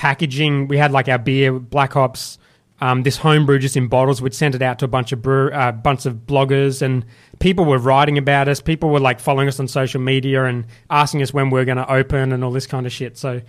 packaging 0.01 0.67
we 0.67 0.77
had 0.77 0.91
like 0.91 1.07
our 1.07 1.19
beer 1.19 1.53
Black 1.53 1.93
Hops, 1.93 2.39
um, 2.79 3.03
this 3.03 3.17
homebrew 3.17 3.59
just 3.59 3.77
in 3.77 3.87
bottles. 3.87 4.19
We'd 4.19 4.33
sent 4.33 4.55
it 4.55 4.61
out 4.63 4.79
to 4.79 4.85
a 4.85 4.87
bunch 4.87 5.11
of 5.11 5.21
brew, 5.21 5.51
uh, 5.51 5.71
bunch 5.71 6.07
of 6.07 6.25
bloggers, 6.25 6.81
and 6.81 7.05
people 7.37 7.65
were 7.65 7.77
writing 7.77 8.17
about 8.17 8.47
us. 8.47 8.59
People 8.59 8.89
were 8.89 8.99
like 8.99 9.19
following 9.19 9.47
us 9.47 9.59
on 9.59 9.67
social 9.67 10.01
media 10.01 10.45
and 10.45 10.65
asking 10.89 11.21
us 11.21 11.31
when 11.35 11.51
we 11.51 11.59
were 11.59 11.65
going 11.65 11.77
to 11.77 11.89
open 11.91 12.31
and 12.31 12.43
all 12.43 12.51
this 12.51 12.65
kind 12.65 12.87
of 12.87 12.91
shit. 12.91 13.15
So 13.15 13.41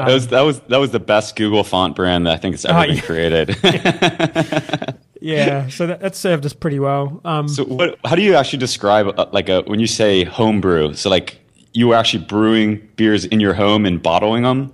That 0.00 0.12
was 0.12 0.28
that 0.28 0.40
was 0.42 0.60
that 0.60 0.78
was 0.78 0.90
the 0.90 1.00
best 1.00 1.36
Google 1.36 1.64
font 1.64 1.94
brand 1.96 2.26
that 2.26 2.32
I 2.34 2.36
think 2.36 2.54
has 2.54 2.64
ever 2.64 2.78
Oh, 2.78 2.82
been 2.86 2.96
yeah. 2.96 3.02
created. 3.02 4.94
yeah, 5.20 5.68
so 5.68 5.86
that, 5.86 6.00
that 6.00 6.14
served 6.16 6.44
us 6.44 6.52
pretty 6.52 6.78
well. 6.78 7.20
Um, 7.24 7.48
so, 7.48 7.64
what, 7.64 7.98
how 8.04 8.14
do 8.14 8.22
you 8.22 8.34
actually 8.34 8.58
describe 8.58 9.06
uh, 9.18 9.26
like 9.32 9.48
a 9.48 9.62
when 9.62 9.80
you 9.80 9.86
say 9.86 10.24
homebrew? 10.24 10.94
So, 10.94 11.10
like 11.10 11.38
you 11.72 11.88
were 11.88 11.94
actually 11.94 12.24
brewing 12.24 12.88
beers 12.96 13.24
in 13.24 13.40
your 13.40 13.54
home 13.54 13.86
and 13.86 14.02
bottling 14.02 14.42
them. 14.42 14.72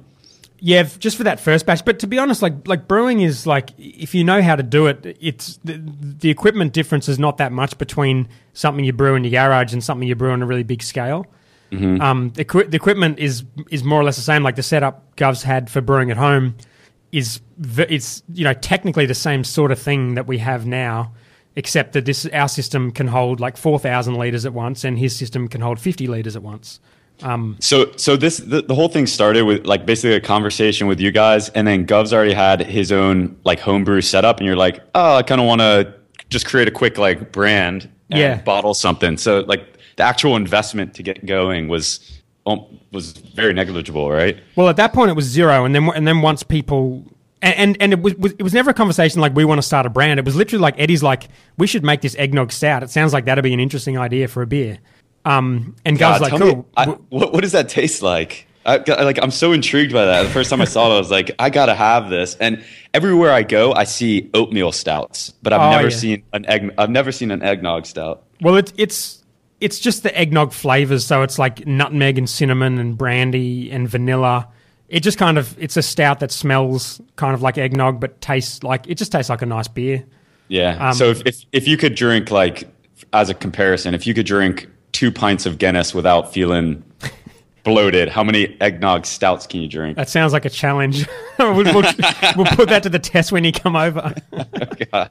Yeah, 0.62 0.82
just 0.82 1.16
for 1.16 1.24
that 1.24 1.40
first 1.40 1.64
batch. 1.64 1.84
But 1.84 1.98
to 2.00 2.06
be 2.06 2.18
honest, 2.18 2.42
like 2.42 2.66
like 2.68 2.86
brewing 2.88 3.20
is 3.20 3.46
like 3.46 3.70
if 3.78 4.14
you 4.14 4.24
know 4.24 4.42
how 4.42 4.56
to 4.56 4.62
do 4.62 4.86
it, 4.88 5.16
it's 5.20 5.58
the, 5.64 5.80
the 5.82 6.28
equipment 6.30 6.72
difference 6.72 7.08
is 7.08 7.18
not 7.18 7.38
that 7.38 7.52
much 7.52 7.78
between 7.78 8.28
something 8.52 8.84
you 8.84 8.92
brew 8.92 9.14
in 9.14 9.24
your 9.24 9.30
garage 9.30 9.72
and 9.72 9.82
something 9.82 10.06
you 10.06 10.14
brew 10.14 10.32
on 10.32 10.42
a 10.42 10.46
really 10.46 10.62
big 10.64 10.82
scale. 10.82 11.26
Um, 11.72 12.30
the, 12.30 12.44
the 12.44 12.76
equipment 12.76 13.18
is 13.18 13.44
is 13.70 13.84
more 13.84 14.00
or 14.00 14.04
less 14.04 14.16
the 14.16 14.22
same. 14.22 14.42
Like 14.42 14.56
the 14.56 14.62
setup 14.62 15.14
Govs 15.16 15.42
had 15.42 15.70
for 15.70 15.80
brewing 15.80 16.10
at 16.10 16.16
home 16.16 16.56
is 17.12 17.40
it's 17.78 18.22
you 18.32 18.44
know 18.44 18.54
technically 18.54 19.06
the 19.06 19.14
same 19.14 19.44
sort 19.44 19.70
of 19.72 19.78
thing 19.78 20.14
that 20.14 20.26
we 20.26 20.38
have 20.38 20.66
now, 20.66 21.12
except 21.56 21.92
that 21.92 22.04
this 22.06 22.26
our 22.26 22.48
system 22.48 22.90
can 22.90 23.06
hold 23.08 23.40
like 23.40 23.56
four 23.56 23.78
thousand 23.78 24.14
liters 24.14 24.44
at 24.46 24.52
once, 24.52 24.84
and 24.84 24.98
his 24.98 25.14
system 25.16 25.48
can 25.48 25.60
hold 25.60 25.78
fifty 25.78 26.06
liters 26.06 26.36
at 26.36 26.42
once. 26.42 26.80
So, 27.58 27.92
so 27.96 28.16
this 28.16 28.38
the, 28.38 28.62
the 28.62 28.74
whole 28.74 28.88
thing 28.88 29.06
started 29.06 29.44
with 29.44 29.66
like 29.66 29.84
basically 29.84 30.14
a 30.16 30.20
conversation 30.20 30.86
with 30.86 31.00
you 31.00 31.12
guys, 31.12 31.50
and 31.50 31.66
then 31.66 31.84
Gov's 31.84 32.14
already 32.14 32.32
had 32.32 32.62
his 32.62 32.90
own 32.90 33.36
like 33.44 33.60
homebrew 33.60 34.00
setup, 34.00 34.38
and 34.38 34.46
you're 34.46 34.56
like, 34.56 34.80
oh, 34.94 35.16
I 35.16 35.22
kind 35.22 35.38
of 35.40 35.46
want 35.46 35.60
to 35.60 35.94
just 36.30 36.46
create 36.46 36.66
a 36.66 36.70
quick 36.70 36.96
like 36.96 37.30
brand 37.30 37.90
and 38.10 38.18
Yeah. 38.20 38.40
bottle 38.40 38.72
something. 38.72 39.18
So, 39.18 39.40
like 39.40 39.66
the 40.00 40.06
actual 40.06 40.34
investment 40.36 40.94
to 40.94 41.02
get 41.02 41.26
going 41.26 41.68
was 41.68 42.20
um, 42.46 42.64
was 42.90 43.12
very 43.12 43.52
negligible, 43.52 44.10
right? 44.10 44.38
Well, 44.56 44.68
at 44.70 44.76
that 44.76 44.92
point, 44.94 45.10
it 45.10 45.14
was 45.14 45.26
zero, 45.26 45.64
and 45.66 45.74
then 45.74 45.90
and 45.94 46.08
then 46.08 46.22
once 46.22 46.42
people 46.42 47.04
and 47.42 47.54
and, 47.56 47.76
and 47.80 47.92
it 47.92 48.00
was 48.00 48.32
it 48.38 48.42
was 48.42 48.54
never 48.54 48.70
a 48.70 48.74
conversation 48.74 49.20
like 49.20 49.34
we 49.34 49.44
want 49.44 49.58
to 49.58 49.66
start 49.66 49.84
a 49.84 49.90
brand. 49.90 50.18
It 50.18 50.24
was 50.24 50.36
literally 50.36 50.62
like 50.62 50.74
Eddie's 50.78 51.02
like 51.02 51.28
we 51.58 51.66
should 51.66 51.84
make 51.84 52.00
this 52.00 52.16
eggnog 52.16 52.50
stout. 52.50 52.82
It 52.82 52.90
sounds 52.90 53.12
like 53.12 53.26
that'd 53.26 53.44
be 53.44 53.52
an 53.52 53.60
interesting 53.60 53.98
idea 53.98 54.26
for 54.26 54.40
a 54.42 54.46
beer. 54.46 54.78
Um, 55.26 55.76
and 55.84 55.98
guys 55.98 56.20
like 56.22 56.32
cool. 56.32 56.56
me, 56.56 56.64
I, 56.78 56.86
what 57.10 57.32
what 57.34 57.42
does 57.42 57.52
that 57.52 57.68
taste 57.68 58.00
like? 58.02 58.46
I, 58.64 58.76
like 59.02 59.18
I'm 59.22 59.30
so 59.30 59.52
intrigued 59.52 59.92
by 59.92 60.04
that. 60.06 60.22
The 60.22 60.28
first 60.30 60.48
time 60.50 60.60
I 60.60 60.66
saw 60.66 60.90
it, 60.90 60.94
I 60.96 60.98
was 60.98 61.10
like, 61.10 61.30
I 61.38 61.50
gotta 61.50 61.74
have 61.74 62.08
this. 62.10 62.36
And 62.36 62.62
everywhere 62.94 63.32
I 63.32 63.42
go, 63.42 63.72
I 63.72 63.84
see 63.84 64.30
oatmeal 64.34 64.70
stouts, 64.72 65.30
but 65.42 65.52
I've 65.52 65.60
Oh, 65.60 65.70
never 65.70 65.88
yeah. 65.88 65.96
seen 65.96 66.22
an 66.32 66.46
egg. 66.46 66.72
I've 66.78 66.90
never 66.90 67.10
seen 67.12 67.30
an 67.30 67.42
eggnog 67.42 67.84
stout. 67.86 68.24
well, 68.42 68.56
it's 68.56 68.72
it's 68.76 69.19
it's 69.60 69.78
just 69.78 70.02
the 70.02 70.16
eggnog 70.16 70.52
flavors. 70.52 71.06
So 71.06 71.22
it's 71.22 71.38
like 71.38 71.66
nutmeg 71.66 72.18
and 72.18 72.28
cinnamon 72.28 72.78
and 72.78 72.96
brandy 72.96 73.70
and 73.70 73.88
vanilla. 73.88 74.48
It 74.88 75.00
just 75.00 75.18
kind 75.18 75.38
of 75.38 75.56
it's 75.62 75.76
a 75.76 75.82
stout 75.82 76.20
that 76.20 76.32
smells 76.32 77.00
kind 77.16 77.34
of 77.34 77.42
like 77.42 77.58
eggnog, 77.58 78.00
but 78.00 78.20
tastes 78.20 78.62
like 78.62 78.88
it 78.88 78.96
just 78.96 79.12
tastes 79.12 79.30
like 79.30 79.42
a 79.42 79.46
nice 79.46 79.68
beer. 79.68 80.04
Yeah. 80.48 80.88
Um, 80.88 80.94
so 80.94 81.10
if, 81.10 81.22
if 81.26 81.44
if 81.52 81.68
you 81.68 81.76
could 81.76 81.94
drink 81.94 82.30
like 82.30 82.68
as 83.12 83.30
a 83.30 83.34
comparison, 83.34 83.94
if 83.94 84.06
you 84.06 84.14
could 84.14 84.26
drink 84.26 84.68
two 84.92 85.12
pints 85.12 85.46
of 85.46 85.58
Guinness 85.58 85.94
without 85.94 86.32
feeling 86.32 86.82
bloated, 87.64 88.08
how 88.08 88.24
many 88.24 88.56
eggnog 88.60 89.06
stouts 89.06 89.46
can 89.46 89.60
you 89.60 89.68
drink? 89.68 89.96
That 89.96 90.08
sounds 90.08 90.32
like 90.32 90.44
a 90.44 90.50
challenge. 90.50 91.06
we'll, 91.38 91.54
we'll, 91.54 91.82
we'll 92.36 92.46
put 92.46 92.68
that 92.68 92.82
to 92.84 92.88
the 92.88 92.98
test 92.98 93.32
when 93.32 93.44
you 93.44 93.52
come 93.52 93.76
over. 93.76 94.14
God. 94.92 95.10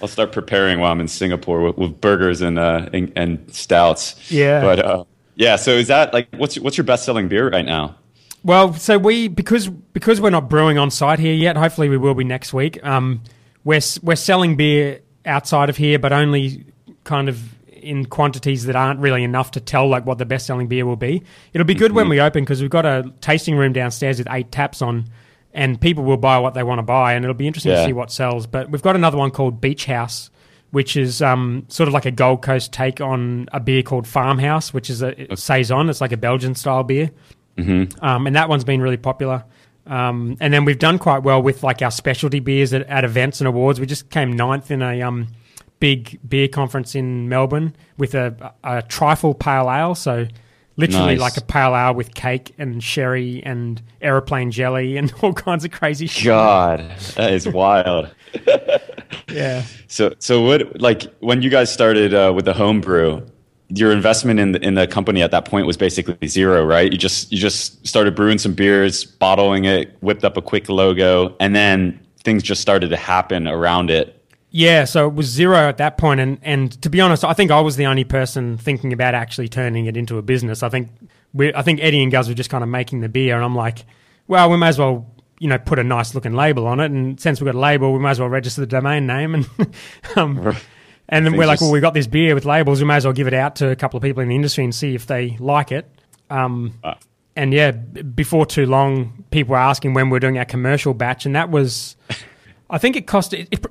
I'll 0.00 0.08
start 0.08 0.32
preparing 0.32 0.80
while 0.80 0.92
I'm 0.92 1.00
in 1.00 1.08
Singapore 1.08 1.62
with, 1.62 1.76
with 1.76 2.00
burgers 2.00 2.40
and, 2.40 2.58
uh, 2.58 2.88
and 2.92 3.12
and 3.16 3.54
stouts. 3.54 4.30
Yeah. 4.30 4.60
But 4.60 4.78
uh, 4.78 5.04
yeah. 5.34 5.56
So 5.56 5.72
is 5.72 5.88
that 5.88 6.12
like 6.12 6.28
what's 6.36 6.58
what's 6.58 6.76
your 6.76 6.84
best 6.84 7.04
selling 7.04 7.28
beer 7.28 7.48
right 7.48 7.64
now? 7.64 7.96
Well, 8.44 8.74
so 8.74 8.98
we 8.98 9.28
because 9.28 9.68
because 9.68 10.20
we're 10.20 10.30
not 10.30 10.48
brewing 10.48 10.78
on 10.78 10.90
site 10.90 11.18
here 11.18 11.34
yet. 11.34 11.56
Hopefully, 11.56 11.88
we 11.88 11.96
will 11.96 12.14
be 12.14 12.24
next 12.24 12.52
week. 12.52 12.84
Um, 12.84 13.22
we're 13.64 13.80
we're 14.02 14.16
selling 14.16 14.56
beer 14.56 15.00
outside 15.24 15.68
of 15.68 15.76
here, 15.76 15.98
but 15.98 16.12
only 16.12 16.64
kind 17.04 17.28
of 17.28 17.55
in 17.86 18.06
quantities 18.06 18.64
that 18.66 18.76
aren't 18.76 19.00
really 19.00 19.22
enough 19.24 19.52
to 19.52 19.60
tell 19.60 19.88
like 19.88 20.04
what 20.04 20.18
the 20.18 20.26
best 20.26 20.46
selling 20.46 20.66
beer 20.66 20.84
will 20.84 20.96
be. 20.96 21.22
It'll 21.52 21.66
be 21.66 21.74
good 21.74 21.92
when 21.92 22.08
we 22.08 22.20
open 22.20 22.44
because 22.44 22.60
we've 22.60 22.70
got 22.70 22.86
a 22.86 23.12
tasting 23.20 23.56
room 23.56 23.72
downstairs 23.72 24.18
with 24.18 24.28
eight 24.30 24.50
taps 24.52 24.82
on, 24.82 25.06
and 25.54 25.80
people 25.80 26.04
will 26.04 26.16
buy 26.16 26.38
what 26.38 26.54
they 26.54 26.62
want 26.62 26.78
to 26.78 26.82
buy, 26.82 27.14
and 27.14 27.24
it'll 27.24 27.34
be 27.34 27.46
interesting 27.46 27.72
to 27.72 27.84
see 27.84 27.92
what 27.92 28.10
sells. 28.10 28.46
But 28.46 28.70
we've 28.70 28.82
got 28.82 28.96
another 28.96 29.16
one 29.16 29.30
called 29.30 29.60
Beach 29.60 29.86
House. 29.86 30.30
Which 30.72 30.96
is 30.96 31.22
um, 31.22 31.64
sort 31.68 31.86
of 31.86 31.94
like 31.94 32.06
a 32.06 32.10
Gold 32.10 32.42
Coast 32.42 32.72
take 32.72 33.00
on 33.00 33.48
a 33.52 33.60
beer 33.60 33.82
called 33.82 34.06
Farmhouse, 34.06 34.74
which 34.74 34.90
is 34.90 35.00
a 35.00 35.36
saison. 35.36 35.88
It's 35.88 36.00
like 36.00 36.10
a 36.10 36.16
Belgian 36.16 36.56
style 36.56 36.82
beer 36.82 37.12
um, 38.00 38.26
and 38.26 38.36
that 38.36 38.48
one's 38.48 38.64
been 38.64 38.82
really 38.82 38.96
popular. 38.96 39.44
Um, 39.86 40.36
and 40.40 40.52
then 40.52 40.64
we've 40.64 40.78
done 40.78 40.98
quite 40.98 41.22
well 41.22 41.40
with 41.40 41.62
like 41.62 41.80
our 41.80 41.90
specialty 41.90 42.40
beers 42.40 42.72
at, 42.74 42.82
at 42.88 43.04
events 43.04 43.40
and 43.40 43.48
awards. 43.48 43.78
We 43.78 43.86
just 43.86 44.10
came 44.10 44.32
ninth 44.32 44.70
in 44.70 44.82
a 44.82 45.00
um, 45.02 45.28
big 45.86 46.18
beer 46.28 46.48
conference 46.48 46.96
in 46.96 47.28
Melbourne 47.28 47.72
with 47.96 48.12
a, 48.16 48.52
a 48.64 48.82
trifle 48.82 49.34
pale 49.34 49.70
ale. 49.70 49.94
So 49.94 50.26
literally 50.76 51.14
Nice. 51.14 51.20
like 51.20 51.36
a 51.36 51.42
pale 51.42 51.76
ale 51.76 51.94
with 51.94 52.12
cake 52.14 52.52
and 52.58 52.82
sherry 52.82 53.40
and 53.44 53.80
aeroplane 54.02 54.50
jelly 54.50 54.96
and 54.96 55.14
all 55.22 55.32
kinds 55.32 55.64
of 55.64 55.70
crazy 55.70 56.08
shit. 56.08 56.24
God, 56.24 56.80
that 57.14 57.32
is 57.32 57.46
wild. 57.46 58.10
Yeah. 59.30 59.62
So 59.86 60.14
so 60.18 60.40
what 60.42 60.80
like 60.80 61.02
when 61.20 61.40
you 61.42 61.50
guys 61.50 61.72
started 61.72 62.12
uh, 62.12 62.32
with 62.34 62.44
the 62.44 62.52
homebrew, 62.52 63.24
your 63.68 63.92
investment 63.92 64.40
in 64.40 64.52
the, 64.52 64.64
in 64.64 64.74
the 64.74 64.86
company 64.86 65.22
at 65.22 65.30
that 65.30 65.44
point 65.44 65.66
was 65.66 65.76
basically 65.76 66.26
zero, 66.28 66.64
right? 66.64 66.90
You 66.90 66.98
just 66.98 67.30
you 67.32 67.38
just 67.38 67.86
started 67.86 68.14
brewing 68.14 68.38
some 68.38 68.52
beers, 68.54 69.04
bottling 69.04 69.64
it, 69.64 69.96
whipped 70.00 70.24
up 70.24 70.36
a 70.36 70.42
quick 70.42 70.68
logo, 70.68 71.34
and 71.40 71.54
then 71.54 71.98
things 72.24 72.42
just 72.42 72.60
started 72.60 72.90
to 72.90 72.96
happen 72.96 73.46
around 73.48 73.90
it. 73.90 74.15
Yeah, 74.56 74.86
so 74.86 75.06
it 75.06 75.12
was 75.12 75.26
zero 75.26 75.68
at 75.68 75.76
that 75.76 75.98
point, 75.98 76.18
and 76.18 76.38
and 76.40 76.80
to 76.80 76.88
be 76.88 76.98
honest, 77.02 77.26
I 77.26 77.34
think 77.34 77.50
I 77.50 77.60
was 77.60 77.76
the 77.76 77.84
only 77.84 78.04
person 78.04 78.56
thinking 78.56 78.90
about 78.94 79.14
actually 79.14 79.48
turning 79.48 79.84
it 79.84 79.98
into 79.98 80.16
a 80.16 80.22
business. 80.22 80.62
I 80.62 80.70
think 80.70 80.88
we, 81.34 81.52
I 81.52 81.60
think 81.60 81.78
Eddie 81.82 82.02
and 82.02 82.10
Govs 82.10 82.26
were 82.26 82.32
just 82.32 82.48
kind 82.48 82.64
of 82.64 82.70
making 82.70 83.02
the 83.02 83.10
beer, 83.10 83.34
and 83.34 83.44
I'm 83.44 83.54
like, 83.54 83.84
well, 84.28 84.48
we 84.50 84.56
may 84.56 84.68
as 84.68 84.78
well 84.78 85.12
you 85.38 85.46
know 85.46 85.58
put 85.58 85.78
a 85.78 85.84
nice 85.84 86.14
looking 86.14 86.32
label 86.32 86.66
on 86.66 86.80
it, 86.80 86.90
and 86.90 87.20
since 87.20 87.38
we've 87.38 87.44
got 87.44 87.54
a 87.54 87.60
label, 87.60 87.92
we 87.92 87.98
might 87.98 88.12
as 88.12 88.20
well 88.20 88.30
register 88.30 88.62
the 88.62 88.66
domain 88.66 89.06
name, 89.06 89.34
and 89.34 89.46
um, 90.16 90.56
and 91.10 91.26
then 91.26 91.36
we're 91.36 91.46
like, 91.46 91.60
well, 91.60 91.70
we've 91.70 91.82
got 91.82 91.92
this 91.92 92.06
beer 92.06 92.34
with 92.34 92.46
labels, 92.46 92.80
we 92.80 92.86
may 92.86 92.96
as 92.96 93.04
well 93.04 93.12
give 93.12 93.26
it 93.26 93.34
out 93.34 93.56
to 93.56 93.68
a 93.68 93.76
couple 93.76 93.98
of 93.98 94.02
people 94.02 94.22
in 94.22 94.30
the 94.30 94.34
industry 94.34 94.64
and 94.64 94.74
see 94.74 94.94
if 94.94 95.06
they 95.06 95.36
like 95.38 95.70
it. 95.70 95.86
Um, 96.30 96.78
uh. 96.82 96.94
And 97.36 97.52
yeah, 97.52 97.72
b- 97.72 98.00
before 98.00 98.46
too 98.46 98.64
long, 98.64 99.22
people 99.30 99.52
were 99.52 99.58
asking 99.58 99.92
when 99.92 100.08
we 100.08 100.16
are 100.16 100.20
doing 100.20 100.38
our 100.38 100.46
commercial 100.46 100.94
batch, 100.94 101.26
and 101.26 101.36
that 101.36 101.50
was. 101.50 101.94
I 102.68 102.78
think 102.78 102.96
it 102.96 103.06
cost. 103.06 103.32
It, 103.32 103.48
it, 103.50 103.66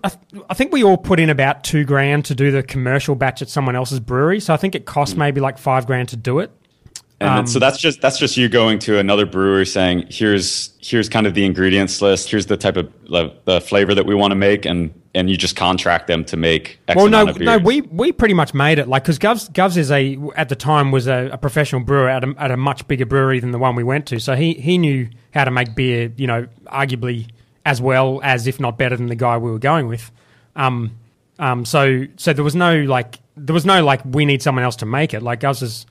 I 0.50 0.54
think 0.54 0.72
we 0.72 0.84
all 0.84 0.98
put 0.98 1.20
in 1.20 1.30
about 1.30 1.64
two 1.64 1.84
grand 1.84 2.26
to 2.26 2.36
do 2.36 2.52
the 2.52 2.64
commercial 2.64 3.16
batch 3.16 3.42
at 3.42 3.50
someone 3.50 3.76
else's 3.76 4.00
brewery. 4.00 4.40
So 4.40 4.54
I 4.54 4.58
think 4.58 4.74
it 4.74 4.86
cost 4.86 5.16
mm. 5.16 5.20
maybe 5.20 5.42
like 5.42 5.58
five 5.58 5.86
grand 5.86 6.10
to 6.10 6.16
do 6.16 6.40
it. 6.40 6.52
And 7.20 7.30
um, 7.30 7.48
so 7.48 7.60
that's 7.60 7.78
just 7.78 8.02
that's 8.02 8.20
just 8.20 8.36
you 8.36 8.50
going 8.50 8.80
to 8.80 9.00
another 9.00 9.26
brewery 9.26 9.66
saying, 9.66 10.08
"Here's 10.10 10.74
here's 10.82 11.08
kind 11.08 11.26
of 11.26 11.34
the 11.34 11.46
ingredients 11.46 12.02
list. 12.02 12.30
Here's 12.30 12.46
the 12.48 12.58
type 12.58 12.76
of 12.76 12.92
the 13.46 13.62
flavor 13.62 13.96
that 13.96 14.06
we 14.06 14.16
want 14.16 14.32
to 14.32 14.36
make," 14.36 14.66
and 14.66 14.94
and 15.14 15.30
you 15.30 15.38
just 15.38 15.56
contract 15.56 16.08
them 16.08 16.26
to 16.26 16.36
make. 16.36 16.78
X 16.90 16.98
well, 16.98 17.08
no, 17.08 17.24
no, 17.24 17.58
we 17.58 17.82
we 17.82 18.12
pretty 18.12 18.34
much 18.34 18.54
made 18.54 18.80
it 18.80 18.90
like 18.90 19.04
because 19.04 19.18
Govs 19.18 19.50
Govs 19.50 19.78
is 19.78 19.92
a 19.92 20.20
at 20.36 20.50
the 20.50 20.58
time 20.58 20.92
was 20.92 21.08
a, 21.08 21.30
a, 21.32 21.38
professional 21.38 21.82
brewer 21.82 22.10
at 22.10 22.26
a, 22.26 22.36
at 22.38 22.52
a 22.52 22.58
much 22.58 22.86
bigger 22.86 23.06
brewery 23.06 23.40
than 23.40 23.52
the 23.52 23.60
one 23.60 23.76
we 23.76 23.84
went 23.84 24.08
to, 24.08 24.20
so 24.20 24.36
he 24.36 24.54
he 24.56 24.78
knew 24.78 25.08
how 25.34 25.46
to 25.46 25.52
make 25.52 25.74
beer, 25.74 26.12
you 26.18 26.28
know, 26.28 26.48
arguably 26.68 27.30
as 27.66 27.82
well 27.82 28.22
as 28.24 28.48
if 28.48 28.60
not 28.60 28.78
better 28.78 28.96
than 28.96 29.08
the 29.08 29.16
guy 29.16 29.38
we 29.38 29.52
were 29.52 29.60
going 29.60 29.88
with. 29.88 30.12
Um, 30.56 30.98
um, 31.40 31.66
so 31.66 32.06
so 32.16 32.32
there 32.32 32.44
was 32.44 32.56
no 32.56 32.84
like 32.84 33.20
there 33.36 33.54
was 33.54 33.66
no 33.66 33.84
like 33.84 34.02
we 34.06 34.26
need 34.26 34.42
someone 34.42 34.64
else 34.64 34.78
to 34.78 34.86
make 34.86 35.14
it. 35.14 35.22
Like 35.22 35.42
Govs 35.42 35.62
is 35.62 35.86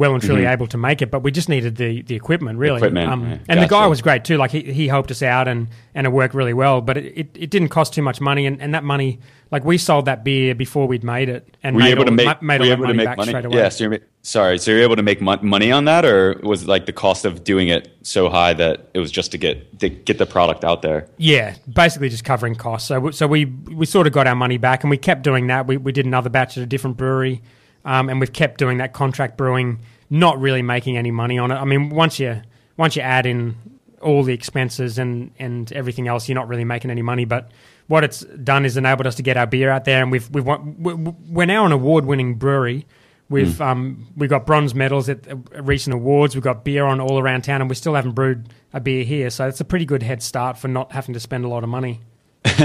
well 0.00 0.14
and 0.14 0.22
truly 0.22 0.42
mm-hmm. 0.42 0.52
able 0.52 0.66
to 0.66 0.78
make 0.78 1.00
it, 1.02 1.10
but 1.12 1.22
we 1.22 1.30
just 1.30 1.48
needed 1.48 1.76
the, 1.76 2.02
the 2.02 2.16
equipment 2.16 2.58
really. 2.58 2.78
Equipment, 2.78 3.08
um, 3.08 3.22
right. 3.22 3.32
And 3.32 3.46
gotcha. 3.46 3.60
the 3.60 3.66
guy 3.68 3.86
was 3.86 4.02
great 4.02 4.24
too. 4.24 4.36
Like 4.36 4.50
he, 4.50 4.62
he 4.72 4.88
helped 4.88 5.12
us 5.12 5.22
out 5.22 5.46
and, 5.46 5.68
and 5.94 6.06
it 6.06 6.10
worked 6.10 6.34
really 6.34 6.54
well. 6.54 6.80
But 6.80 6.96
it, 6.96 7.04
it, 7.16 7.30
it 7.34 7.50
didn't 7.50 7.68
cost 7.68 7.94
too 7.94 8.02
much 8.02 8.20
money, 8.20 8.46
and, 8.46 8.60
and 8.60 8.74
that 8.74 8.82
money 8.82 9.20
like 9.50 9.64
we 9.64 9.78
sold 9.78 10.04
that 10.04 10.24
beer 10.24 10.54
before 10.54 10.86
we'd 10.86 11.04
made 11.04 11.28
it 11.28 11.56
and 11.62 11.74
were 11.74 11.82
made 11.82 11.90
able 11.90 12.00
all, 12.00 12.06
to 12.06 12.12
make 12.12 12.42
made 12.42 12.60
all 12.60 12.66
able 12.66 12.86
to 12.86 12.94
make 12.94 13.06
back 13.06 13.16
money? 13.16 13.30
straight 13.30 13.44
away. 13.44 13.56
Yeah, 13.56 13.68
so 13.68 13.84
you're, 13.84 13.98
sorry, 14.22 14.58
so 14.58 14.70
you're 14.70 14.82
able 14.82 14.96
to 14.96 15.02
make 15.02 15.20
money 15.20 15.72
on 15.72 15.84
that, 15.86 16.04
or 16.04 16.40
was 16.42 16.62
it 16.62 16.68
like 16.68 16.86
the 16.86 16.92
cost 16.92 17.24
of 17.24 17.42
doing 17.44 17.68
it 17.68 17.88
so 18.02 18.28
high 18.28 18.52
that 18.54 18.90
it 18.94 19.00
was 19.00 19.10
just 19.10 19.32
to 19.32 19.38
get 19.38 19.78
to 19.80 19.88
get 19.88 20.18
the 20.18 20.26
product 20.26 20.64
out 20.64 20.82
there? 20.82 21.08
Yeah, 21.16 21.56
basically 21.72 22.08
just 22.08 22.24
covering 22.24 22.54
costs. 22.54 22.88
So 22.88 23.10
so 23.10 23.26
we 23.26 23.46
we 23.46 23.86
sort 23.86 24.06
of 24.06 24.12
got 24.12 24.26
our 24.26 24.36
money 24.36 24.56
back, 24.56 24.84
and 24.84 24.90
we 24.90 24.98
kept 24.98 25.22
doing 25.22 25.48
that. 25.48 25.66
We 25.66 25.76
we 25.76 25.92
did 25.92 26.06
another 26.06 26.30
batch 26.30 26.56
at 26.56 26.62
a 26.62 26.66
different 26.66 26.96
brewery, 26.96 27.42
um, 27.84 28.08
and 28.08 28.20
we've 28.20 28.32
kept 28.32 28.58
doing 28.58 28.78
that 28.78 28.92
contract 28.92 29.36
brewing 29.36 29.80
not 30.10 30.40
really 30.40 30.62
making 30.62 30.96
any 30.96 31.12
money 31.12 31.38
on 31.38 31.52
it. 31.52 31.54
I 31.54 31.64
mean, 31.64 31.90
once 31.90 32.18
you 32.18 32.42
once 32.76 32.96
you 32.96 33.02
add 33.02 33.26
in 33.26 33.56
all 34.02 34.24
the 34.24 34.34
expenses 34.34 34.98
and 34.98 35.30
and 35.38 35.72
everything 35.72 36.08
else, 36.08 36.28
you're 36.28 36.34
not 36.34 36.48
really 36.48 36.64
making 36.64 36.90
any 36.90 37.02
money. 37.02 37.24
But 37.24 37.50
what 37.86 38.04
it's 38.04 38.20
done 38.20 38.64
is 38.64 38.76
enabled 38.76 39.06
us 39.06 39.14
to 39.16 39.22
get 39.22 39.36
our 39.36 39.46
beer 39.46 39.70
out 39.70 39.84
there, 39.84 40.02
and 40.02 40.10
we've 40.10 40.28
we've 40.30 40.44
we're 40.44 41.46
now 41.46 41.64
an 41.64 41.72
award 41.72 42.04
winning 42.04 42.34
brewery. 42.34 42.86
We've 43.28 43.46
mm. 43.46 43.60
um, 43.60 44.08
we 44.16 44.26
got 44.26 44.44
bronze 44.44 44.74
medals 44.74 45.08
at 45.08 45.24
recent 45.64 45.94
awards. 45.94 46.34
We've 46.34 46.42
got 46.44 46.64
beer 46.64 46.84
on 46.84 47.00
all 47.00 47.20
around 47.20 47.42
town, 47.42 47.60
and 47.60 47.70
we 47.70 47.76
still 47.76 47.94
haven't 47.94 48.12
brewed 48.12 48.48
a 48.72 48.80
beer 48.80 49.04
here. 49.04 49.30
So 49.30 49.46
it's 49.46 49.60
a 49.60 49.64
pretty 49.64 49.84
good 49.84 50.02
head 50.02 50.22
start 50.22 50.58
for 50.58 50.66
not 50.66 50.92
having 50.92 51.14
to 51.14 51.20
spend 51.20 51.44
a 51.44 51.48
lot 51.48 51.62
of 51.62 51.68
money. 51.70 52.00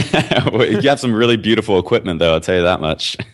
well, 0.52 0.66
you 0.66 0.90
have 0.90 1.00
some 1.00 1.14
really 1.14 1.38
beautiful 1.38 1.78
equipment, 1.78 2.20
though. 2.20 2.34
I'll 2.34 2.42
tell 2.42 2.56
you 2.56 2.64
that 2.64 2.82
much. 2.82 3.18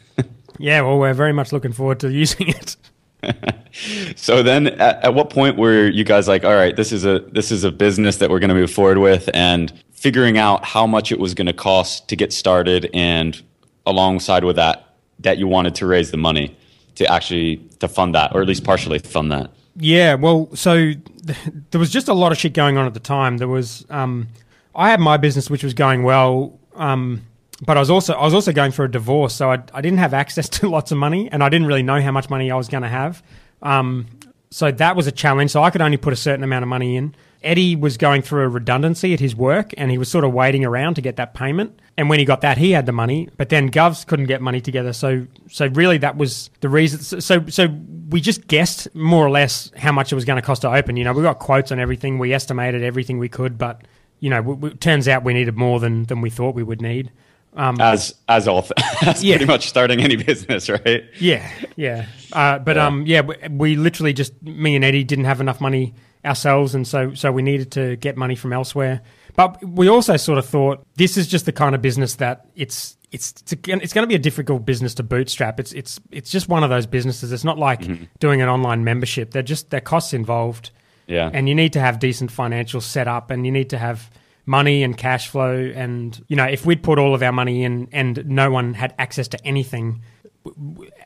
yeah, 0.61 0.81
well, 0.81 0.97
we're 0.97 1.13
very 1.13 1.33
much 1.33 1.51
looking 1.51 1.73
forward 1.73 1.99
to 2.01 2.11
using 2.11 2.49
it. 2.49 2.75
so 4.15 4.41
then 4.41 4.67
at, 4.67 5.03
at, 5.05 5.13
what 5.13 5.29
point 5.29 5.57
were 5.57 5.87
you 5.87 6.03
guys 6.03 6.27
like 6.27 6.43
all 6.43 6.55
right 6.55 6.75
this 6.75 6.91
is 6.91 7.05
a 7.05 7.19
this 7.31 7.51
is 7.51 7.63
a 7.63 7.71
business 7.71 8.17
that 8.17 8.29
we're 8.29 8.39
going 8.39 8.49
to 8.49 8.55
move 8.55 8.71
forward 8.71 8.97
with 8.97 9.29
and 9.33 9.71
figuring 9.91 10.37
out 10.37 10.65
how 10.65 10.87
much 10.87 11.11
it 11.11 11.19
was 11.19 11.33
going 11.33 11.45
to 11.45 11.53
cost 11.53 12.07
to 12.09 12.15
get 12.15 12.33
started 12.33 12.89
and 12.93 13.41
alongside 13.85 14.43
with 14.43 14.55
that 14.55 14.95
that 15.19 15.37
you 15.37 15.47
wanted 15.47 15.75
to 15.75 15.85
raise 15.85 16.09
the 16.09 16.17
money 16.17 16.55
to 16.95 17.05
actually 17.05 17.57
to 17.79 17.87
fund 17.87 18.15
that 18.15 18.33
or 18.33 18.41
at 18.41 18.47
least 18.47 18.63
partially 18.63 18.97
fund 18.97 19.31
that? 19.31 19.51
Yeah 19.75 20.15
well 20.15 20.49
so 20.55 20.93
th- 21.25 21.37
there 21.71 21.79
was 21.79 21.91
just 21.91 22.07
a 22.07 22.13
lot 22.13 22.31
of 22.31 22.37
shit 22.37 22.53
going 22.53 22.77
on 22.77 22.85
at 22.85 22.93
the 22.93 22.99
time. 22.99 23.37
There 23.37 23.47
was 23.47 23.85
um, 23.89 24.27
i 24.73 24.89
had 24.89 24.99
my 24.99 25.17
business 25.17 25.49
which 25.49 25.63
was 25.63 25.73
going 25.73 26.03
well. 26.03 26.59
Um, 26.75 27.21
but 27.61 27.77
I 27.77 27.79
was 27.79 27.89
also 27.89 28.13
I 28.13 28.23
was 28.23 28.33
also 28.33 28.51
going 28.51 28.71
for 28.71 28.85
a 28.85 28.91
divorce, 28.91 29.33
so 29.33 29.51
I, 29.51 29.63
I 29.73 29.81
didn't 29.81 29.99
have 29.99 30.13
access 30.13 30.49
to 30.49 30.69
lots 30.77 30.91
of 30.91 30.97
money, 30.97 31.31
and 31.31 31.43
I 31.43 31.49
didn't 31.49 31.67
really 31.67 31.83
know 31.83 32.01
how 32.01 32.11
much 32.11 32.29
money 32.29 32.51
I 32.51 32.55
was 32.55 32.67
going 32.67 32.83
to 32.83 32.89
have. 32.89 33.23
Um, 33.61 34.07
so 34.49 34.71
that 34.71 34.95
was 34.95 35.07
a 35.07 35.11
challenge. 35.11 35.51
So 35.51 35.63
I 35.63 35.69
could 35.69 35.81
only 35.81 35.97
put 35.97 36.11
a 36.11 36.17
certain 36.17 36.43
amount 36.43 36.63
of 36.63 36.69
money 36.69 36.97
in. 36.97 37.15
Eddie 37.43 37.75
was 37.75 37.97
going 37.97 38.21
through 38.21 38.43
a 38.43 38.49
redundancy 38.49 39.13
at 39.13 39.19
his 39.19 39.35
work, 39.35 39.73
and 39.77 39.89
he 39.89 39.97
was 39.97 40.09
sort 40.09 40.23
of 40.23 40.33
waiting 40.33 40.65
around 40.65 40.95
to 40.95 41.01
get 41.01 41.15
that 41.15 41.33
payment. 41.33 41.79
And 41.97 42.09
when 42.09 42.19
he 42.19 42.25
got 42.25 42.41
that, 42.41 42.57
he 42.57 42.71
had 42.71 42.85
the 42.85 42.91
money. 42.91 43.29
But 43.37 43.49
then 43.49 43.71
Govs 43.71 44.05
couldn't 44.05 44.25
get 44.25 44.41
money 44.41 44.61
together. 44.61 44.93
So 44.93 45.27
so 45.49 45.67
really, 45.67 45.97
that 45.99 46.17
was 46.17 46.49
the 46.61 46.69
reason. 46.69 47.21
So 47.21 47.45
so 47.47 47.67
we 48.09 48.21
just 48.21 48.47
guessed 48.47 48.93
more 48.93 49.25
or 49.25 49.29
less 49.29 49.71
how 49.77 49.91
much 49.91 50.11
it 50.11 50.15
was 50.15 50.25
going 50.25 50.41
to 50.41 50.45
cost 50.45 50.63
to 50.63 50.71
open. 50.71 50.97
You 50.97 51.03
know, 51.03 51.13
we 51.13 51.23
got 51.23 51.39
quotes 51.39 51.71
on 51.71 51.79
everything. 51.79 52.19
We 52.19 52.33
estimated 52.33 52.83
everything 52.83 53.17
we 53.19 53.29
could, 53.29 53.57
but 53.57 53.83
you 54.19 54.29
know, 54.29 54.59
it 54.63 54.81
turns 54.81 55.07
out 55.07 55.23
we 55.23 55.33
needed 55.33 55.55
more 55.55 55.79
than 55.79 56.05
than 56.05 56.21
we 56.21 56.29
thought 56.29 56.55
we 56.55 56.63
would 56.63 56.81
need. 56.81 57.11
Um, 57.53 57.81
as 57.81 58.15
as 58.29 58.47
all 58.47 58.61
th- 58.61 58.73
as 59.01 59.23
yeah. 59.23 59.35
pretty 59.35 59.45
much 59.45 59.67
starting 59.67 60.01
any 60.01 60.15
business, 60.23 60.69
right? 60.69 61.03
Yeah, 61.19 61.49
yeah. 61.75 62.05
Uh, 62.31 62.59
but 62.59 62.77
yeah. 62.77 62.87
um, 62.87 63.05
yeah, 63.05 63.21
we, 63.21 63.35
we, 63.49 63.75
literally 63.75 64.13
just 64.13 64.41
me 64.41 64.75
and 64.75 64.85
Eddie 64.85 65.03
didn't 65.03 65.25
have 65.25 65.41
enough 65.41 65.59
money 65.59 65.93
ourselves, 66.23 66.73
and 66.75 66.87
so 66.87 67.13
so 67.13 67.31
we 67.31 67.41
needed 67.41 67.71
to 67.71 67.97
get 67.97 68.15
money 68.15 68.35
from 68.35 68.53
elsewhere. 68.53 69.01
But 69.35 69.63
we 69.65 69.89
also 69.89 70.17
sort 70.17 70.37
of 70.37 70.45
thought 70.45 70.85
this 70.95 71.17
is 71.17 71.27
just 71.27 71.45
the 71.45 71.51
kind 71.51 71.75
of 71.75 71.81
business 71.81 72.15
that 72.15 72.47
it's 72.55 72.97
it's 73.11 73.33
it's, 73.41 73.53
it's 73.67 73.93
going 73.93 74.03
to 74.03 74.07
be 74.07 74.15
a 74.15 74.19
difficult 74.19 74.65
business 74.65 74.93
to 74.95 75.03
bootstrap. 75.03 75.59
It's 75.59 75.73
it's 75.73 75.99
it's 76.11 76.31
just 76.31 76.47
one 76.47 76.63
of 76.63 76.69
those 76.69 76.85
businesses. 76.85 77.33
It's 77.33 77.43
not 77.43 77.57
like 77.57 77.81
mm-hmm. 77.81 78.05
doing 78.19 78.41
an 78.41 78.47
online 78.47 78.83
membership. 78.83 79.31
They're 79.31 79.43
just 79.43 79.69
there 79.69 79.81
costs 79.81 80.13
involved. 80.13 80.71
Yeah, 81.07 81.29
and 81.33 81.49
you 81.49 81.55
need 81.55 81.73
to 81.73 81.81
have 81.81 81.99
decent 81.99 82.31
financial 82.31 82.79
setup, 82.79 83.29
and 83.29 83.45
you 83.45 83.51
need 83.51 83.69
to 83.71 83.77
have 83.77 84.09
money 84.45 84.83
and 84.83 84.97
cash 84.97 85.27
flow. 85.27 85.55
And, 85.55 86.23
you 86.27 86.35
know, 86.35 86.45
if 86.45 86.65
we'd 86.65 86.83
put 86.83 86.99
all 86.99 87.13
of 87.13 87.23
our 87.23 87.31
money 87.31 87.63
in 87.63 87.87
and 87.91 88.25
no 88.25 88.51
one 88.51 88.73
had 88.73 88.93
access 88.97 89.27
to 89.29 89.45
anything, 89.45 90.01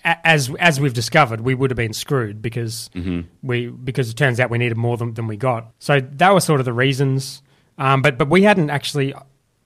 as 0.03 0.53
as 0.59 0.79
we've 0.79 0.93
discovered, 0.93 1.41
we 1.41 1.55
would 1.55 1.69
have 1.69 1.77
been 1.77 1.93
screwed 1.93 2.41
because 2.41 2.89
mm-hmm. 2.95 3.21
we 3.43 3.67
because 3.67 4.09
it 4.09 4.15
turns 4.15 4.39
out 4.39 4.49
we 4.49 4.57
needed 4.57 4.77
more 4.77 4.97
than, 4.97 5.13
than 5.13 5.27
we 5.27 5.35
got. 5.35 5.73
So 5.79 5.99
that 5.99 6.29
was 6.29 6.43
sort 6.43 6.61
of 6.61 6.65
the 6.65 6.73
reasons. 6.73 7.41
Um, 7.77 8.01
but 8.01 8.17
but 8.17 8.29
we 8.29 8.43
hadn't 8.43 8.69
actually, 8.69 9.13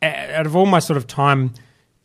out 0.01 0.45
of 0.45 0.55
all 0.55 0.65
my 0.65 0.79
sort 0.79 0.97
of 0.97 1.05
time 1.05 1.53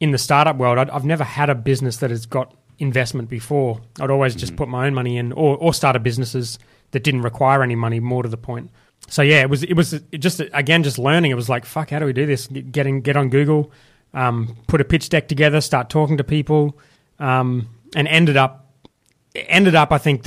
in 0.01 0.11
the 0.11 0.19
startup 0.19 0.57
world, 0.57 0.79
i 0.79 0.93
have 0.93 1.05
never 1.05 1.25
had 1.25 1.49
a 1.49 1.55
business 1.55 1.99
that 1.99 2.11
has 2.11 2.27
got 2.27 2.55
investment 2.79 3.31
before. 3.31 3.81
I'd 3.99 4.11
always 4.11 4.33
mm-hmm. 4.33 4.41
just 4.41 4.57
put 4.57 4.69
my 4.69 4.87
own 4.87 4.95
money 4.95 5.17
in, 5.17 5.33
or 5.33 5.57
or 5.57 5.73
started 5.73 6.03
businesses 6.03 6.59
that 6.91 7.03
didn't 7.03 7.23
require 7.23 7.63
any 7.63 7.77
money. 7.77 7.99
More 7.99 8.23
to 8.23 8.29
the 8.29 8.37
point 8.37 8.71
so 9.09 9.23
yeah, 9.23 9.43
it 9.43 9.51
was 9.51 9.63
it 9.63 9.75
was 9.75 10.01
just 10.19 10.41
again 10.53 10.83
just 10.83 10.99
learning. 10.99 11.31
It 11.31 11.35
was 11.35 11.49
like 11.49 11.65
fuck, 11.65 11.91
how 11.91 11.99
do 11.99 12.07
we 12.07 12.13
do 12.13 12.27
this? 12.27 12.47
Getting 12.47 13.01
get 13.01 13.17
on 13.17 13.29
Google, 13.29 13.71
um, 14.13 14.57
put 14.67 14.81
a 14.81 14.85
pitch 14.85 15.09
deck 15.09 15.29
together, 15.29 15.61
start 15.61 15.91
talking 15.91 16.17
to 16.17 16.25
people, 16.25 16.79
um, 17.19 17.69
and 17.95 18.09
ended 18.09 18.37
up 18.37 18.73
ended 19.35 19.75
up 19.75 19.93
I 19.93 19.99
think 19.99 20.23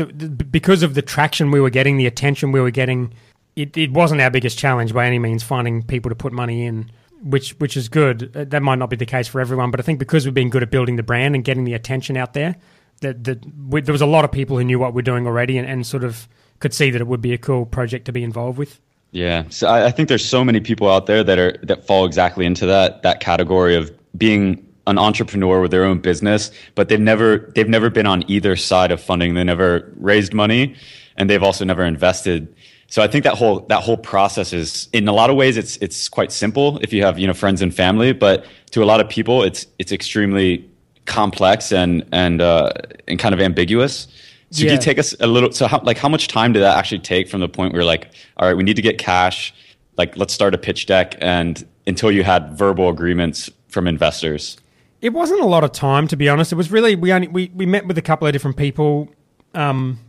because 0.52 0.84
of 0.84 0.94
the 0.94 1.02
traction 1.02 1.52
we 1.52 1.60
were 1.60 1.70
getting, 1.70 1.98
the 1.98 2.08
attention 2.08 2.52
we 2.52 2.62
were 2.62 2.72
getting. 2.72 3.14
It, 3.56 3.76
it 3.76 3.92
wasn't 3.92 4.22
our 4.22 4.30
biggest 4.30 4.60
challenge 4.60 4.94
by 4.94 5.08
any 5.08 5.18
means 5.18 5.42
finding 5.42 5.82
people 5.82 6.10
to 6.10 6.16
put 6.16 6.32
money 6.32 6.64
in, 6.64 6.92
which 7.24 7.52
which 7.54 7.76
is 7.76 7.90
good. 7.90 8.36
Uh, 8.36 8.46
that 8.46 8.62
might 8.62 8.78
not 8.78 8.92
be 8.92 8.96
the 8.96 9.06
case 9.06 9.28
for 9.28 9.42
everyone, 9.42 9.72
but 9.72 9.80
I 9.80 9.84
think 9.84 9.98
because 9.98 10.26
we've 10.26 10.34
been 10.34 10.52
good 10.52 10.62
at 10.62 10.70
building 10.70 10.96
the 10.96 11.02
brand 11.02 11.34
and 11.34 11.44
getting 11.44 11.64
the 11.64 11.74
attention 11.74 12.18
out 12.18 12.34
there, 12.34 12.56
that 13.02 13.24
that 13.24 13.44
we, 13.68 13.82
there 13.82 13.94
was 13.94 14.02
a 14.02 14.06
lot 14.06 14.26
of 14.26 14.32
people 14.32 14.58
who 14.58 14.64
knew 14.64 14.78
what 14.78 14.94
we're 14.94 15.02
doing 15.02 15.26
already 15.26 15.58
and, 15.58 15.68
and 15.68 15.88
sort 15.88 16.04
of 16.04 16.28
could 16.60 16.74
see 16.74 16.90
that 16.92 17.02
it 17.02 17.08
would 17.08 17.22
be 17.22 17.34
a 17.34 17.38
cool 17.38 17.66
project 17.66 18.06
to 18.06 18.12
be 18.12 18.24
involved 18.24 18.58
with. 18.58 18.80
Yeah, 19.12 19.46
so 19.50 19.68
I, 19.68 19.86
I 19.86 19.92
think 19.92 20.10
there's 20.10 20.26
so 20.26 20.44
many 20.44 20.60
people 20.60 20.90
out 20.90 21.06
there 21.06 21.24
that 21.24 21.40
are 21.40 21.58
that 21.64 21.86
fall 21.88 22.06
exactly 22.06 22.46
into 22.46 22.66
that 22.66 23.04
that 23.04 23.20
category 23.20 23.76
of 23.76 23.92
being 24.18 24.64
an 24.86 24.98
entrepreneur 24.98 25.62
with 25.62 25.72
their 25.72 25.84
own 25.84 26.00
business, 26.00 26.52
but 26.76 26.90
they've 26.90 27.00
never 27.00 27.52
they've 27.56 27.70
never 27.70 27.90
been 27.90 28.06
on 28.06 28.30
either 28.30 28.56
side 28.56 28.92
of 28.92 29.02
funding. 29.02 29.34
They 29.34 29.44
never 29.44 29.92
raised 29.98 30.34
money, 30.34 30.76
and 31.16 31.30
they've 31.30 31.44
also 31.44 31.64
never 31.66 31.84
invested. 31.84 32.54
So 32.88 33.02
I 33.02 33.08
think 33.08 33.24
that 33.24 33.36
whole 33.36 33.62
that 33.68 33.84
whole 33.84 33.98
process 33.98 34.54
is 34.54 34.90
in 34.94 35.08
a 35.08 35.14
lot 35.14 35.30
of 35.30 35.36
ways 35.36 35.58
it's 35.58 35.78
it's 35.78 36.10
quite 36.10 36.32
simple 36.32 36.78
if 36.80 36.94
you 36.94 37.04
have 37.04 37.20
you 37.20 37.28
know 37.28 37.34
friends 37.34 37.62
and 37.62 37.74
family, 37.74 38.14
but 38.14 38.46
to 38.72 38.84
a 38.84 38.86
lot 38.86 39.00
of 39.00 39.10
people 39.10 39.44
it's 39.44 39.68
it's 39.78 39.92
extremely 39.92 40.70
complex 41.06 41.72
and 41.72 42.06
and 42.12 42.42
uh, 42.42 42.72
and 43.08 43.20
kind 43.20 43.34
of 43.34 43.42
ambiguous. 43.42 44.08
So 44.52 44.64
yeah. 44.64 44.70
could 44.70 44.76
you 44.76 44.82
take 44.82 45.00
us 45.00 45.14
a 45.20 45.28
little? 45.28 45.52
So 45.52 45.68
how 45.68 45.82
like 45.84 45.98
how 45.98 46.10
much 46.10 46.28
time 46.28 46.54
did 46.54 46.62
that 46.62 46.78
actually 46.78 47.00
take 47.00 47.28
from 47.28 47.42
the 47.42 47.50
point 47.50 47.74
where 47.74 47.84
like, 47.84 48.12
all 48.38 48.48
right, 48.48 48.56
we 48.56 48.64
need 48.64 48.76
to 48.78 48.82
get 48.82 48.98
cash. 48.98 49.54
like 49.98 50.16
let's 50.16 50.34
start 50.34 50.54
a 50.54 50.58
pitch 50.58 50.86
deck 50.86 51.16
and 51.20 51.66
until 51.86 52.12
you 52.12 52.24
had 52.24 52.58
verbal 52.58 52.90
agreements 52.90 53.50
from 53.68 53.88
investors? 53.88 54.58
It 55.02 55.14
wasn't 55.14 55.42
a 55.42 55.46
lot 55.46 55.64
of 55.64 55.72
time, 55.74 56.08
to 56.08 56.16
be 56.16 56.30
honest. 56.30 56.52
It 56.52 56.56
was 56.56 56.72
really 56.72 56.96
we 56.96 57.12
only 57.12 57.28
we, 57.28 57.52
we 57.54 57.66
met 57.66 57.88
with 57.88 57.98
a 57.98 58.02
couple 58.02 58.26
of 58.26 58.34
different 58.34 58.58
people. 58.58 59.10
Um, 59.54 60.00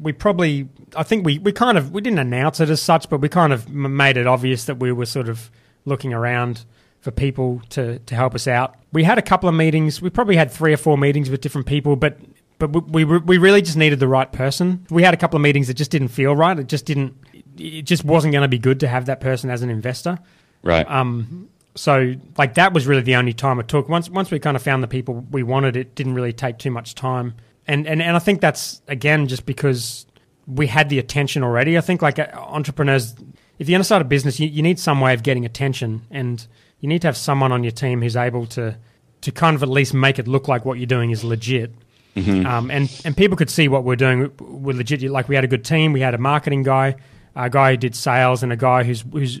we 0.00 0.12
probably 0.12 0.68
I 0.96 1.02
think 1.02 1.24
we, 1.24 1.38
we 1.38 1.52
kind 1.52 1.78
of 1.78 1.92
we 1.92 2.00
didn't 2.00 2.18
announce 2.18 2.60
it 2.60 2.68
as 2.68 2.82
such, 2.82 3.08
but 3.08 3.20
we 3.20 3.28
kind 3.28 3.52
of 3.52 3.68
made 3.70 4.16
it 4.16 4.26
obvious 4.26 4.64
that 4.66 4.78
we 4.78 4.92
were 4.92 5.06
sort 5.06 5.28
of 5.28 5.50
looking 5.84 6.12
around 6.12 6.64
for 7.00 7.10
people 7.10 7.62
to 7.70 7.98
to 8.00 8.14
help 8.14 8.34
us 8.34 8.46
out. 8.46 8.74
We 8.92 9.04
had 9.04 9.18
a 9.18 9.22
couple 9.22 9.48
of 9.48 9.54
meetings. 9.54 10.02
We 10.02 10.10
probably 10.10 10.36
had 10.36 10.50
three 10.50 10.72
or 10.72 10.76
four 10.76 10.98
meetings 10.98 11.30
with 11.30 11.40
different 11.40 11.66
people, 11.66 11.96
but 11.96 12.18
but 12.60 12.90
we 12.92 13.04
we, 13.04 13.18
we 13.18 13.38
really 13.38 13.62
just 13.62 13.76
needed 13.76 13.98
the 13.98 14.06
right 14.06 14.30
person. 14.30 14.86
We 14.90 15.02
had 15.02 15.14
a 15.14 15.16
couple 15.16 15.36
of 15.36 15.42
meetings 15.42 15.66
that 15.66 15.74
just 15.74 15.90
didn't 15.90 16.08
feel 16.08 16.36
right. 16.36 16.56
It 16.56 16.68
just 16.68 16.86
didn't. 16.86 17.16
It 17.56 17.82
just 17.82 18.04
wasn't 18.04 18.32
going 18.32 18.42
to 18.42 18.48
be 18.48 18.58
good 18.58 18.80
to 18.80 18.88
have 18.88 19.06
that 19.06 19.20
person 19.20 19.50
as 19.50 19.62
an 19.62 19.70
investor. 19.70 20.18
Right. 20.62 20.88
Um, 20.88 21.48
so 21.74 22.14
like 22.36 22.54
that 22.54 22.72
was 22.72 22.86
really 22.86 23.02
the 23.02 23.16
only 23.16 23.32
time 23.32 23.58
it 23.58 23.68
took. 23.68 23.88
Once 23.88 24.08
once 24.08 24.30
we 24.30 24.38
kind 24.38 24.56
of 24.56 24.62
found 24.62 24.82
the 24.82 24.88
people 24.88 25.26
we 25.30 25.42
wanted, 25.42 25.76
it 25.76 25.94
didn't 25.94 26.14
really 26.14 26.32
take 26.32 26.58
too 26.58 26.70
much 26.70 26.94
time. 26.94 27.34
And 27.66 27.86
and 27.86 28.02
and 28.02 28.16
I 28.16 28.20
think 28.20 28.40
that's 28.40 28.82
again 28.86 29.26
just 29.26 29.46
because 29.46 30.06
we 30.46 30.66
had 30.66 30.88
the 30.88 30.98
attention 30.98 31.42
already. 31.42 31.78
I 31.78 31.80
think 31.80 32.02
like 32.02 32.18
uh, 32.18 32.28
entrepreneurs, 32.34 33.14
if 33.58 33.68
you're 33.68 33.76
going 33.76 33.80
to 33.80 33.84
start 33.84 34.02
a 34.02 34.06
business, 34.06 34.40
you, 34.40 34.48
you 34.48 34.62
need 34.62 34.78
some 34.78 35.00
way 35.00 35.14
of 35.14 35.22
getting 35.22 35.44
attention, 35.44 36.02
and 36.10 36.46
you 36.80 36.88
need 36.88 37.02
to 37.02 37.08
have 37.08 37.16
someone 37.16 37.52
on 37.52 37.62
your 37.62 37.72
team 37.72 38.02
who's 38.02 38.16
able 38.16 38.46
to 38.46 38.76
to 39.20 39.32
kind 39.32 39.54
of 39.54 39.62
at 39.62 39.68
least 39.68 39.94
make 39.94 40.18
it 40.18 40.26
look 40.26 40.48
like 40.48 40.64
what 40.64 40.78
you're 40.78 40.86
doing 40.86 41.10
is 41.10 41.22
legit. 41.24 41.72
Mm-hmm. 42.16 42.46
Um, 42.46 42.70
and 42.70 42.90
and 43.04 43.16
people 43.16 43.36
could 43.36 43.50
see 43.50 43.68
what 43.68 43.84
we're 43.84 43.96
doing. 43.96 44.32
We're 44.38 44.76
legit. 44.76 45.02
Like 45.02 45.28
we 45.28 45.34
had 45.34 45.44
a 45.44 45.48
good 45.48 45.64
team. 45.64 45.92
We 45.92 46.00
had 46.00 46.14
a 46.14 46.18
marketing 46.18 46.64
guy, 46.64 46.96
a 47.36 47.48
guy 47.48 47.72
who 47.72 47.76
did 47.76 47.94
sales, 47.94 48.42
and 48.42 48.52
a 48.52 48.56
guy 48.56 48.82
who's 48.82 49.02
who's 49.12 49.40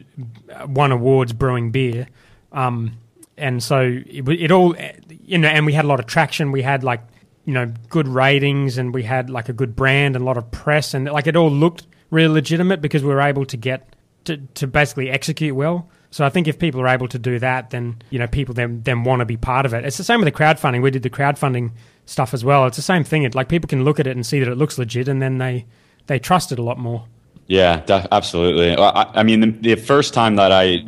won 0.66 0.92
awards 0.92 1.32
brewing 1.32 1.70
beer. 1.70 2.06
Um, 2.52 2.98
and 3.36 3.62
so 3.62 3.80
it, 4.06 4.28
it 4.28 4.52
all, 4.52 4.76
you 5.24 5.38
know, 5.38 5.48
and 5.48 5.66
we 5.66 5.72
had 5.72 5.84
a 5.84 5.88
lot 5.88 6.00
of 6.00 6.06
traction. 6.06 6.52
We 6.52 6.62
had 6.62 6.84
like 6.84 7.00
you 7.44 7.54
know 7.54 7.72
good 7.88 8.06
ratings 8.06 8.78
and 8.78 8.94
we 8.94 9.02
had 9.02 9.30
like 9.30 9.48
a 9.48 9.52
good 9.52 9.74
brand 9.74 10.14
and 10.14 10.22
a 10.22 10.26
lot 10.26 10.36
of 10.36 10.50
press 10.50 10.94
and 10.94 11.06
like 11.06 11.26
it 11.26 11.36
all 11.36 11.50
looked 11.50 11.86
really 12.10 12.32
legitimate 12.32 12.80
because 12.80 13.02
we 13.02 13.08
were 13.08 13.20
able 13.20 13.46
to 13.46 13.56
get 13.56 13.96
to, 14.24 14.36
to 14.36 14.66
basically 14.66 15.10
execute 15.10 15.54
well. 15.54 15.88
So 16.10 16.24
I 16.24 16.28
think 16.28 16.48
if 16.48 16.58
people 16.58 16.80
are 16.80 16.88
able 16.88 17.08
to 17.08 17.18
do 17.18 17.38
that, 17.38 17.70
then 17.70 18.02
you 18.10 18.18
know 18.18 18.26
people 18.26 18.54
then 18.54 18.82
then 18.82 19.04
want 19.04 19.20
to 19.20 19.24
be 19.24 19.36
part 19.36 19.64
of 19.64 19.74
it. 19.74 19.84
It's 19.84 19.96
the 19.96 20.04
same 20.04 20.20
with 20.20 20.32
the 20.32 20.38
crowdfunding. 20.38 20.82
We 20.82 20.90
did 20.90 21.02
the 21.02 21.10
crowdfunding 21.10 21.72
stuff 22.10 22.34
as 22.34 22.44
well. 22.44 22.66
It's 22.66 22.76
the 22.76 22.82
same 22.82 23.04
thing. 23.04 23.22
It 23.22 23.34
like 23.34 23.48
people 23.48 23.68
can 23.68 23.84
look 23.84 24.00
at 24.00 24.06
it 24.06 24.16
and 24.16 24.26
see 24.26 24.40
that 24.40 24.48
it 24.48 24.56
looks 24.56 24.78
legit, 24.78 25.08
and 25.08 25.22
then 25.22 25.38
they 25.38 25.66
they 26.06 26.18
trust 26.18 26.52
it 26.52 26.58
a 26.58 26.62
lot 26.62 26.78
more. 26.78 27.04
Yeah, 27.46 27.82
absolutely. 28.12 28.76
I, 28.76 29.20
I 29.20 29.22
mean, 29.22 29.40
the, 29.40 29.50
the 29.50 29.74
first 29.74 30.14
time 30.14 30.36
that 30.36 30.52
I 30.52 30.84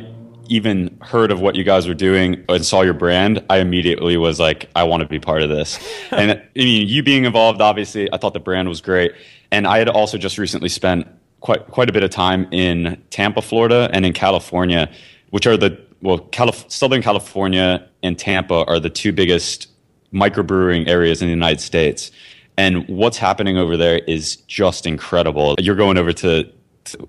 even 0.47 0.97
heard 1.01 1.31
of 1.31 1.41
what 1.41 1.55
you 1.55 1.63
guys 1.63 1.87
were 1.87 1.93
doing 1.93 2.43
and 2.47 2.65
saw 2.65 2.81
your 2.81 2.93
brand, 2.93 3.43
I 3.49 3.57
immediately 3.57 4.15
was 4.17 4.39
like, 4.39 4.69
I 4.75 4.83
want 4.83 5.01
to 5.01 5.07
be 5.07 5.19
part 5.19 5.41
of 5.41 5.49
this. 5.49 5.79
and 6.11 6.31
I 6.31 6.43
mean, 6.55 6.87
you 6.87 7.03
being 7.03 7.25
involved, 7.25 7.61
obviously, 7.61 8.11
I 8.13 8.17
thought 8.17 8.33
the 8.33 8.39
brand 8.39 8.69
was 8.69 8.81
great. 8.81 9.13
And 9.51 9.67
I 9.67 9.77
had 9.77 9.89
also 9.89 10.17
just 10.17 10.37
recently 10.37 10.69
spent 10.69 11.07
quite 11.39 11.67
quite 11.67 11.89
a 11.89 11.93
bit 11.93 12.03
of 12.03 12.09
time 12.09 12.47
in 12.51 13.01
Tampa, 13.09 13.41
Florida, 13.41 13.89
and 13.93 14.05
in 14.05 14.13
California, 14.13 14.89
which 15.31 15.47
are 15.47 15.57
the 15.57 15.77
well, 16.01 16.19
Calif- 16.19 16.65
Southern 16.69 17.01
California 17.01 17.87
and 18.01 18.19
Tampa 18.19 18.65
are 18.65 18.79
the 18.79 18.89
two 18.89 19.13
biggest 19.13 19.72
microbrewing 20.13 20.87
areas 20.87 21.21
in 21.21 21.27
the 21.27 21.33
United 21.33 21.61
States. 21.61 22.11
And 22.57 22.87
what's 22.87 23.17
happening 23.17 23.57
over 23.57 23.75
there 23.75 23.99
is 23.99 24.35
just 24.35 24.85
incredible. 24.85 25.55
You're 25.59 25.75
going 25.75 25.97
over 25.97 26.13
to 26.13 26.51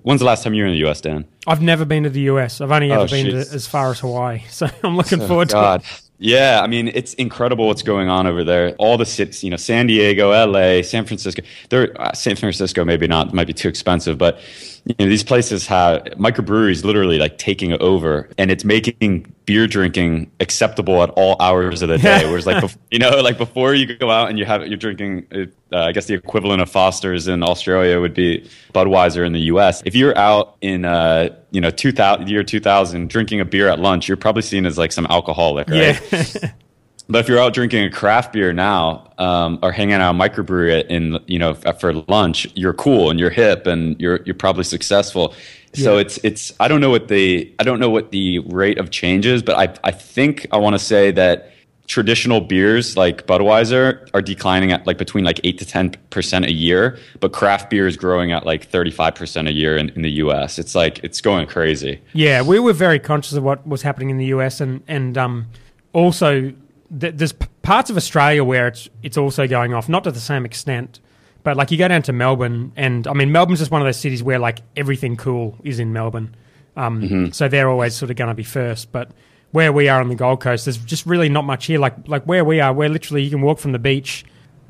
When's 0.02 0.20
the 0.20 0.26
last 0.26 0.44
time 0.44 0.54
you 0.54 0.62
were 0.62 0.68
in 0.68 0.74
the 0.74 0.78
U.S., 0.80 1.00
Dan? 1.00 1.24
I've 1.46 1.62
never 1.62 1.84
been 1.84 2.04
to 2.04 2.10
the 2.10 2.20
U.S. 2.22 2.60
I've 2.60 2.70
only 2.70 2.92
ever 2.92 3.02
oh, 3.02 3.06
been 3.08 3.26
to, 3.26 3.38
as 3.38 3.66
far 3.66 3.90
as 3.90 4.00
Hawaii, 4.00 4.42
so 4.48 4.68
I'm 4.82 4.96
looking 4.96 5.20
oh, 5.22 5.28
forward 5.28 5.48
God. 5.48 5.82
to 5.82 5.86
it. 5.86 6.00
Yeah, 6.18 6.60
I 6.62 6.68
mean, 6.68 6.88
it's 6.88 7.14
incredible 7.14 7.66
what's 7.66 7.82
going 7.82 8.08
on 8.08 8.26
over 8.26 8.44
there. 8.44 8.74
All 8.76 8.96
the 8.96 9.04
cities, 9.04 9.42
you 9.42 9.50
know, 9.50 9.56
San 9.56 9.88
Diego, 9.88 10.30
LA, 10.30 10.80
San 10.82 11.04
Francisco. 11.04 11.42
There, 11.70 12.00
uh, 12.00 12.12
San 12.12 12.36
Francisco, 12.36 12.84
maybe 12.84 13.08
not, 13.08 13.34
might 13.34 13.48
be 13.48 13.52
too 13.52 13.68
expensive, 13.68 14.16
but 14.16 14.40
you 14.86 14.94
know, 14.98 15.06
these 15.06 15.24
places 15.24 15.66
have 15.66 16.04
microbreweries 16.18 16.84
literally 16.84 17.18
like 17.18 17.38
taking 17.38 17.72
over, 17.80 18.28
and 18.36 18.50
it's 18.50 18.64
making 18.64 19.32
beer 19.46 19.66
drinking 19.66 20.30
acceptable 20.40 21.02
at 21.02 21.08
all 21.10 21.36
hours 21.40 21.80
of 21.80 21.88
the 21.88 21.96
day. 21.96 22.24
Whereas, 22.28 22.46
like, 22.46 22.62
you 22.90 22.98
know, 22.98 23.20
like 23.20 23.38
before 23.38 23.74
you 23.74 23.96
go 23.96 24.10
out 24.10 24.28
and 24.28 24.38
you 24.38 24.44
have 24.44 24.66
you're 24.66 24.76
drinking, 24.76 25.26
uh, 25.72 25.78
I 25.78 25.92
guess 25.92 26.04
the 26.06 26.14
equivalent 26.14 26.60
of 26.60 26.70
Foster's 26.70 27.28
in 27.28 27.42
Australia 27.42 27.98
would 27.98 28.12
be 28.12 28.48
Budweiser 28.74 29.24
in 29.24 29.32
the 29.32 29.40
U.S. 29.40 29.82
If 29.86 29.94
you're 29.94 30.16
out 30.18 30.56
in, 30.60 30.84
uh, 30.84 31.30
you 31.50 31.62
know, 31.62 31.70
2000 31.70 32.28
year 32.28 32.44
2000 32.44 33.08
drinking 33.08 33.40
a 33.40 33.46
beer 33.46 33.68
at 33.68 33.80
lunch, 33.80 34.06
you're 34.06 34.18
probably 34.18 34.42
seen 34.42 34.66
as 34.66 34.76
like 34.76 34.92
some 34.92 35.06
alcoholic, 35.06 35.70
right? 35.70 36.00
Yeah. 36.12 36.50
But 37.08 37.18
if 37.18 37.28
you're 37.28 37.38
out 37.38 37.52
drinking 37.52 37.84
a 37.84 37.90
craft 37.90 38.32
beer 38.32 38.52
now, 38.52 39.10
um, 39.18 39.58
or 39.62 39.72
hanging 39.72 39.94
out 39.94 40.14
a 40.14 40.18
microbrewery 40.18 40.86
in 40.86 41.18
you 41.26 41.38
know 41.38 41.54
for 41.54 41.92
lunch, 41.92 42.46
you're 42.54 42.72
cool 42.72 43.10
and 43.10 43.20
you're 43.20 43.30
hip 43.30 43.66
and 43.66 44.00
you're 44.00 44.20
you're 44.24 44.34
probably 44.34 44.64
successful. 44.64 45.34
Yeah. 45.74 45.84
So 45.84 45.98
it's 45.98 46.18
it's 46.18 46.52
I 46.60 46.68
don't 46.68 46.80
know 46.80 46.90
what 46.90 47.08
the 47.08 47.52
I 47.58 47.64
don't 47.64 47.78
know 47.78 47.90
what 47.90 48.10
the 48.10 48.38
rate 48.38 48.78
of 48.78 48.90
change 48.90 49.26
is, 49.26 49.42
but 49.42 49.56
I 49.56 49.88
I 49.88 49.90
think 49.90 50.46
I 50.50 50.56
want 50.56 50.74
to 50.74 50.78
say 50.78 51.10
that 51.10 51.50
traditional 51.86 52.40
beers 52.40 52.96
like 52.96 53.26
Budweiser 53.26 54.08
are 54.14 54.22
declining 54.22 54.72
at 54.72 54.86
like 54.86 54.96
between 54.96 55.24
like 55.24 55.40
eight 55.44 55.58
to 55.58 55.66
ten 55.66 55.90
percent 56.08 56.46
a 56.46 56.52
year, 56.52 56.98
but 57.20 57.32
craft 57.32 57.68
beer 57.68 57.86
is 57.86 57.96
growing 57.96 58.32
at 58.32 58.46
like 58.46 58.64
thirty 58.64 58.90
five 58.90 59.14
percent 59.14 59.48
a 59.48 59.52
year 59.52 59.76
in, 59.76 59.90
in 59.90 60.02
the 60.02 60.12
U.S. 60.12 60.58
It's 60.58 60.74
like 60.74 61.00
it's 61.04 61.20
going 61.20 61.46
crazy. 61.48 62.00
Yeah, 62.14 62.40
we 62.40 62.58
were 62.58 62.72
very 62.72 62.98
conscious 62.98 63.34
of 63.34 63.42
what 63.42 63.66
was 63.66 63.82
happening 63.82 64.08
in 64.10 64.16
the 64.16 64.26
U.S. 64.26 64.60
and 64.60 64.82
and 64.88 65.18
um, 65.18 65.46
also 65.92 66.52
there's 66.90 67.32
parts 67.62 67.90
of 67.90 67.96
Australia 67.96 68.44
where 68.44 68.68
it's 68.68 68.88
it's 69.02 69.16
also 69.16 69.46
going 69.46 69.74
off, 69.74 69.88
not 69.88 70.04
to 70.04 70.10
the 70.10 70.20
same 70.20 70.44
extent, 70.44 71.00
but 71.42 71.56
like 71.56 71.70
you 71.70 71.78
go 71.78 71.88
down 71.88 72.02
to 72.02 72.12
Melbourne, 72.12 72.72
and 72.76 73.06
I 73.06 73.12
mean 73.12 73.32
Melbourne's 73.32 73.60
just 73.60 73.70
one 73.70 73.80
of 73.80 73.86
those 73.86 73.98
cities 73.98 74.22
where 74.22 74.38
like 74.38 74.60
everything 74.76 75.16
cool 75.16 75.58
is 75.64 75.78
in 75.78 75.92
Melbourne, 75.92 76.34
um, 76.76 77.02
mm-hmm. 77.02 77.30
so 77.30 77.48
they're 77.48 77.68
always 77.68 77.94
sort 77.94 78.10
of 78.10 78.16
going 78.16 78.28
to 78.28 78.34
be 78.34 78.44
first. 78.44 78.92
But 78.92 79.10
where 79.52 79.72
we 79.72 79.88
are 79.88 80.00
on 80.00 80.08
the 80.08 80.14
Gold 80.14 80.40
Coast, 80.40 80.66
there's 80.66 80.78
just 80.78 81.06
really 81.06 81.28
not 81.28 81.44
much 81.44 81.66
here. 81.66 81.78
Like 81.78 82.08
like 82.08 82.24
where 82.24 82.44
we 82.44 82.60
are, 82.60 82.72
where 82.72 82.88
literally 82.88 83.22
you 83.22 83.30
can 83.30 83.40
walk 83.40 83.58
from 83.58 83.72
the 83.72 83.78
beach, 83.78 84.24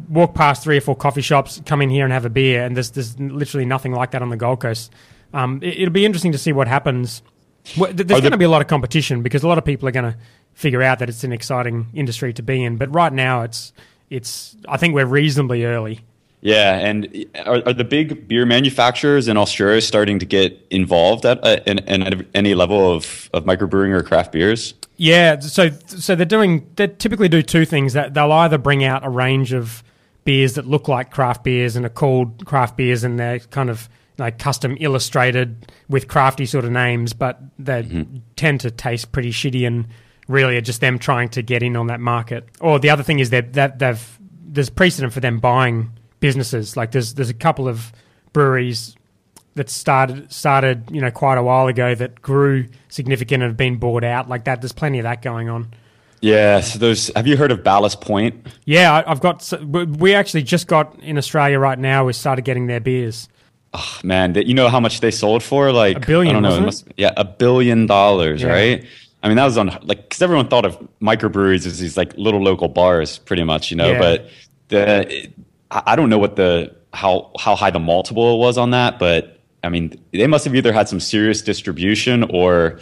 walk 0.09 0.35
past 0.35 0.63
three 0.63 0.79
or 0.79 0.81
four 0.81 0.97
coffee 0.97 1.23
shops, 1.23 1.61
come 1.67 1.83
in 1.83 1.91
here 1.91 2.05
and 2.05 2.13
have 2.13 2.25
a 2.25 2.31
beer, 2.31 2.65
and 2.65 2.77
there's 2.77 2.91
there's 2.91 3.19
literally 3.19 3.67
nothing 3.67 3.93
like 3.93 4.13
that 4.13 4.23
on 4.23 4.31
the 4.31 4.37
Gold 4.37 4.61
Coast. 4.61 4.93
Um, 5.33 5.59
it, 5.63 5.81
will 5.81 5.91
be 5.91 6.05
interesting 6.05 6.33
to 6.33 6.39
see 6.39 6.53
what 6.53 6.69
happens. 6.69 7.23
There's 7.77 8.21
going 8.21 8.31
to 8.31 8.37
be 8.37 8.45
a 8.45 8.51
lot 8.51 8.63
of 8.63 8.69
competition 8.69 9.23
because 9.23 9.43
a 9.43 9.49
lot 9.49 9.59
of 9.59 9.65
people 9.65 9.89
are 9.89 9.93
going 9.93 10.13
to 10.13 10.19
figure 10.55 10.83
out 10.83 10.99
that 11.01 11.09
it's 11.09 11.25
an 11.25 11.33
exciting 11.33 11.89
industry 11.95 12.33
to 12.33 12.43
be 12.43 12.65
in. 12.65 12.77
But 12.77 12.95
right 12.95 13.13
now, 13.13 13.43
it's 13.43 13.73
it's. 14.11 14.57
I 14.69 14.77
think 14.77 14.95
we're 14.95 15.07
reasonably 15.07 15.65
early. 15.65 16.01
Yeah, 16.45 16.77
and 16.77 17.27
are, 17.47 17.63
are 17.67 17.73
the 17.73 17.85
big 17.85 18.29
beer 18.29 18.45
manufacturers 18.45 19.29
in 19.29 19.39
Australia 19.39 19.81
starting 19.81 20.19
to 20.19 20.27
get 20.27 20.61
involved 20.71 21.25
at, 21.25 21.43
uh, 21.43 21.61
in, 21.67 21.79
in, 21.79 22.03
at 22.03 22.27
any 22.35 22.55
level 22.55 22.93
of, 22.93 23.31
of 23.33 23.45
microbrewing 23.45 23.95
or 23.95 24.03
craft 24.03 24.33
beers? 24.33 24.75
Yeah, 24.99 25.41
so 25.41 25.71
so 25.87 26.15
they're 26.15 26.27
doing 26.27 26.71
they 26.77 26.89
typically 26.89 27.31
do 27.31 27.41
two 27.41 27.65
things 27.65 27.95
that 27.95 28.13
they'll 28.13 28.31
either 28.31 28.59
bring 28.59 28.85
out 28.85 29.07
a 29.07 29.09
range 29.09 29.55
of 29.55 29.83
beers 30.25 30.55
that 30.55 30.67
look 30.67 30.87
like 30.87 31.11
craft 31.11 31.45
beers 31.45 31.77
and 31.77 31.87
are 31.87 31.91
called 31.91 32.45
craft 32.45 32.77
beers 32.77 33.05
and 33.05 33.19
they're 33.19 33.39
kind 33.39 33.71
of 33.71 33.89
like 34.19 34.39
custom 34.39 34.77
illustrated 34.81 35.73
with 35.89 36.09
crafty 36.09 36.47
sort 36.47 36.65
of 36.65 36.71
names, 36.71 37.13
but 37.13 37.41
they 37.59 37.83
mm-hmm. 37.83 38.19
tend 38.37 38.61
to 38.61 38.71
taste 38.71 39.13
pretty 39.13 39.31
shitty 39.31 39.67
and 39.67 39.87
really 40.29 40.57
are 40.57 40.63
just 40.63 40.81
them 40.81 40.99
trying 40.99 41.29
to 41.31 41.43
get 41.43 41.63
in 41.63 41.77
on 41.77 41.89
that 41.89 42.01
market. 42.01 42.49
Or 42.61 42.79
the 42.79 42.91
other 42.91 43.03
thing 43.03 43.19
is 43.19 43.31
that 43.31 43.55
that 43.55 43.79
they've 43.79 44.19
there's 44.47 44.71
precedent 44.71 45.13
for 45.13 45.21
them 45.21 45.39
buying 45.41 45.91
businesses. 46.21 46.77
Like 46.77 46.93
there's 46.93 47.15
there's 47.15 47.31
a 47.31 47.35
couple 47.35 47.69
of 47.69 47.93
breweries 48.33 48.97
that 49.55 49.71
started 49.71 50.33
started 50.33 50.91
you 50.91 51.01
know 51.01 51.11
quite 51.11 51.39
a 51.39 51.43
while 51.43 51.69
ago 51.69 51.95
that 51.95 52.21
grew 52.21 52.67
significant 52.89 53.43
and 53.43 53.51
have 53.51 53.57
been 53.57 53.77
bought 53.77 54.05
out 54.05 54.29
like 54.29 54.45
that. 54.45 54.61
There's 54.61 54.73
plenty 54.73 54.99
of 54.99 55.05
that 55.05 55.23
going 55.23 55.49
on. 55.49 55.73
Yeah, 56.21 56.63
so 56.63 56.79
there's. 56.79 57.11
Have 57.15 57.27
you 57.27 57.37
heard 57.37 57.53
of 57.53 57.63
Ballast 57.63 58.01
Point? 58.01 58.47
Yeah, 58.65 59.03
I've 59.07 59.21
got. 59.21 59.53
We 59.63 60.15
actually 60.15 60.43
just 60.43 60.69
got 60.69 60.99
in 61.01 61.19
Australia 61.19 61.59
right 61.59 61.79
now. 61.79 62.07
We 62.07 62.15
started 62.15 62.47
getting 62.47 62.67
their 62.67 62.81
beers. 62.81 63.29
Oh, 63.75 63.99
man, 64.05 64.35
you 64.35 64.55
know 64.55 64.69
how 64.69 64.81
much 64.81 65.01
they 65.01 65.11
sold 65.11 65.43
for? 65.43 65.71
Like 65.71 65.99
a 65.99 66.01
billion. 66.01 66.37
I 66.37 66.41
don't 66.41 66.61
know. 66.61 66.65
Must, 66.65 66.87
yeah, 66.97 67.13
a 67.17 67.25
billion 67.27 67.87
dollars, 67.87 68.41
yeah. 68.41 68.49
right? 68.49 68.87
I 69.25 69.29
mean, 69.29 69.39
that 69.39 69.47
was 69.47 69.57
on 69.57 69.69
like 69.83 70.03
because 70.03 70.21
everyone 70.21 70.49
thought 70.49 70.67
of 70.67 70.79
microbreweries 71.01 71.65
as 71.67 71.79
these 71.79 71.97
like 71.97 72.15
little 72.19 72.43
local 72.43 72.69
bars, 72.69 73.19
pretty 73.19 73.43
much, 73.43 73.71
you 73.71 73.77
know. 73.77 73.93
Yeah. 73.93 73.99
But 73.99 74.29
the 74.69 75.33
I 75.71 75.97
don't 75.97 76.11
know 76.11 76.19
what 76.19 76.37
the 76.37 76.77
how 76.93 77.33
how 77.39 77.57
high 77.57 77.71
the 77.71 77.81
multiple 77.81 78.39
was 78.39 78.59
on 78.59 78.71
that, 78.73 78.99
but 78.99 79.41
I 79.65 79.71
mean, 79.71 79.99
they 80.13 80.27
must 80.27 80.45
have 80.45 80.55
either 80.55 80.75
had 80.75 80.91
some 80.91 81.01
serious 81.01 81.41
distribution 81.41 82.25
or 82.25 82.79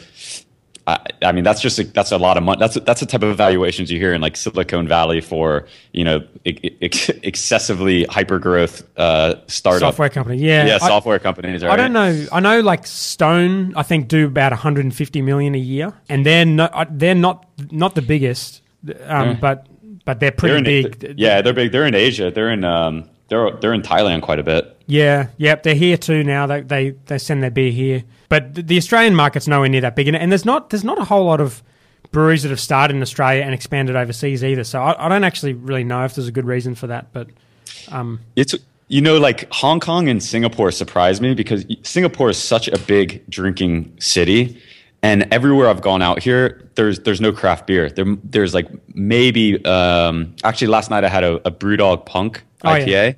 I, 0.87 0.99
I 1.23 1.33
mean, 1.33 1.45
that's 1.45 1.61
just 1.61 1.79
a, 1.79 1.85
that's 1.85 2.11
a 2.11 2.19
lot 2.19 2.37
of 2.37 2.43
money. 2.43 2.59
That's 2.59 2.75
that's 2.81 3.01
the 3.01 3.07
type 3.07 3.23
of 3.23 3.37
valuations 3.37 3.91
you 3.91 3.99
hear 3.99 4.13
in 4.13 4.21
like 4.21 4.37
Silicon 4.37 4.89
Valley 4.89 5.21
for 5.21 5.67
you 5.93 6.03
know 6.03 6.27
ex- 6.45 7.09
excessively 7.09 8.05
hyper 8.05 8.41
growth 8.41 8.83
uh, 8.99 9.37
startup 9.47 9.81
software 9.81 10.09
company. 10.09 10.39
Yeah, 10.39 10.67
yeah, 10.67 10.79
I- 10.83 10.89
software 10.89 11.21
companies. 11.21 11.63
Right? 11.63 11.73
I 11.73 11.77
don't 11.77 11.93
know. 11.93 12.27
I 12.33 12.41
know 12.41 12.61
like 12.61 12.87
Stone, 12.87 13.75
I 13.77 13.85
think 13.85 14.09
do 14.09 14.27
about 14.27 14.51
150 14.51 15.23
million 15.23 15.55
a 15.55 15.59
year, 15.59 15.93
and 16.09 16.27
they're 16.27 16.45
not 16.45 16.99
they're 16.99 17.15
not 17.15 17.47
not 17.71 17.95
the 17.95 18.03
biggest, 18.03 18.63
um, 19.05 19.39
but 19.41 19.69
but 20.05 20.19
they're 20.19 20.33
pretty 20.33 20.63
They're 20.63 20.87
in, 20.87 20.99
big. 20.99 21.15
Yeah, 21.19 21.43
they're 21.43 21.53
big. 21.53 21.71
They're 21.71 21.87
in 21.87 21.95
Asia. 21.95 22.33
They're 22.33 22.51
in 22.51 22.65
um, 22.65 23.09
they're 23.33 23.51
they're 23.53 23.73
in 23.73 23.81
Thailand 23.81 24.21
quite 24.21 24.39
a 24.39 24.43
bit. 24.43 24.77
Yeah, 24.87 25.29
yep, 25.39 25.63
they're 25.63 25.75
here 25.75 25.97
too 25.97 26.23
now. 26.23 26.47
They 26.47 26.61
they, 26.61 26.91
they 27.07 27.19
send 27.19 27.43
their 27.43 27.51
beer 27.51 27.73
here, 27.73 28.05
but 28.29 28.55
the 28.55 28.77
Australian 28.77 29.15
market's 29.15 29.49
nowhere 29.49 29.71
near 29.71 29.81
that 29.81 29.97
big, 29.97 30.07
and, 30.07 30.17
and 30.17 30.31
there's 30.31 30.45
not 30.45 30.69
there's 30.69 30.85
not 30.85 30.99
a 30.99 31.05
whole 31.05 31.25
lot 31.25 31.41
of 31.41 31.63
breweries 32.11 32.43
that 32.43 32.51
have 32.51 32.61
started 32.61 32.95
in 32.95 33.01
Australia 33.01 33.43
and 33.43 33.55
expanded 33.55 33.97
overseas 33.97 34.45
either. 34.45 34.65
So 34.65 34.83
I, 34.83 35.07
I 35.07 35.09
don't 35.09 35.25
actually 35.25 35.55
really 35.55 35.83
know 35.83 36.05
if 36.05 36.15
there's 36.15 36.29
a 36.29 36.33
good 36.33 36.45
reason 36.45 36.75
for 36.75 36.89
that, 36.89 37.11
but 37.15 37.29
um, 37.89 38.21
It's 38.37 38.55
you 38.89 39.01
know 39.01 39.17
like 39.19 39.51
Hong 39.51 39.81
Kong 39.81 40.09
and 40.09 40.23
Singapore 40.23 40.71
surprise 40.71 41.23
me 41.23 41.33
because 41.35 41.65
Singapore 41.85 42.29
is 42.29 42.37
such 42.37 42.69
a 42.69 42.79
big 42.81 43.27
drinking 43.31 43.97
city, 43.99 44.61
and 45.03 45.27
everywhere 45.33 45.71
I've 45.71 45.81
gone 45.81 46.03
out 46.03 46.23
here, 46.23 46.69
there's 46.75 47.01
there's 47.01 47.23
no 47.23 47.33
craft 47.33 47.67
beer. 47.67 47.89
There 47.89 48.05
there's 48.25 48.53
like 48.53 48.69
maybe 48.95 49.65
um, 49.65 50.37
actually 50.45 50.69
last 50.69 50.91
night 50.91 51.03
I 51.03 51.09
had 51.09 51.25
a, 51.25 51.37
a 51.49 51.51
BrewDog 51.51 52.05
Punk 52.05 52.45
Oh, 52.65 52.75
yeah. 52.75 53.13
IPA. 53.13 53.17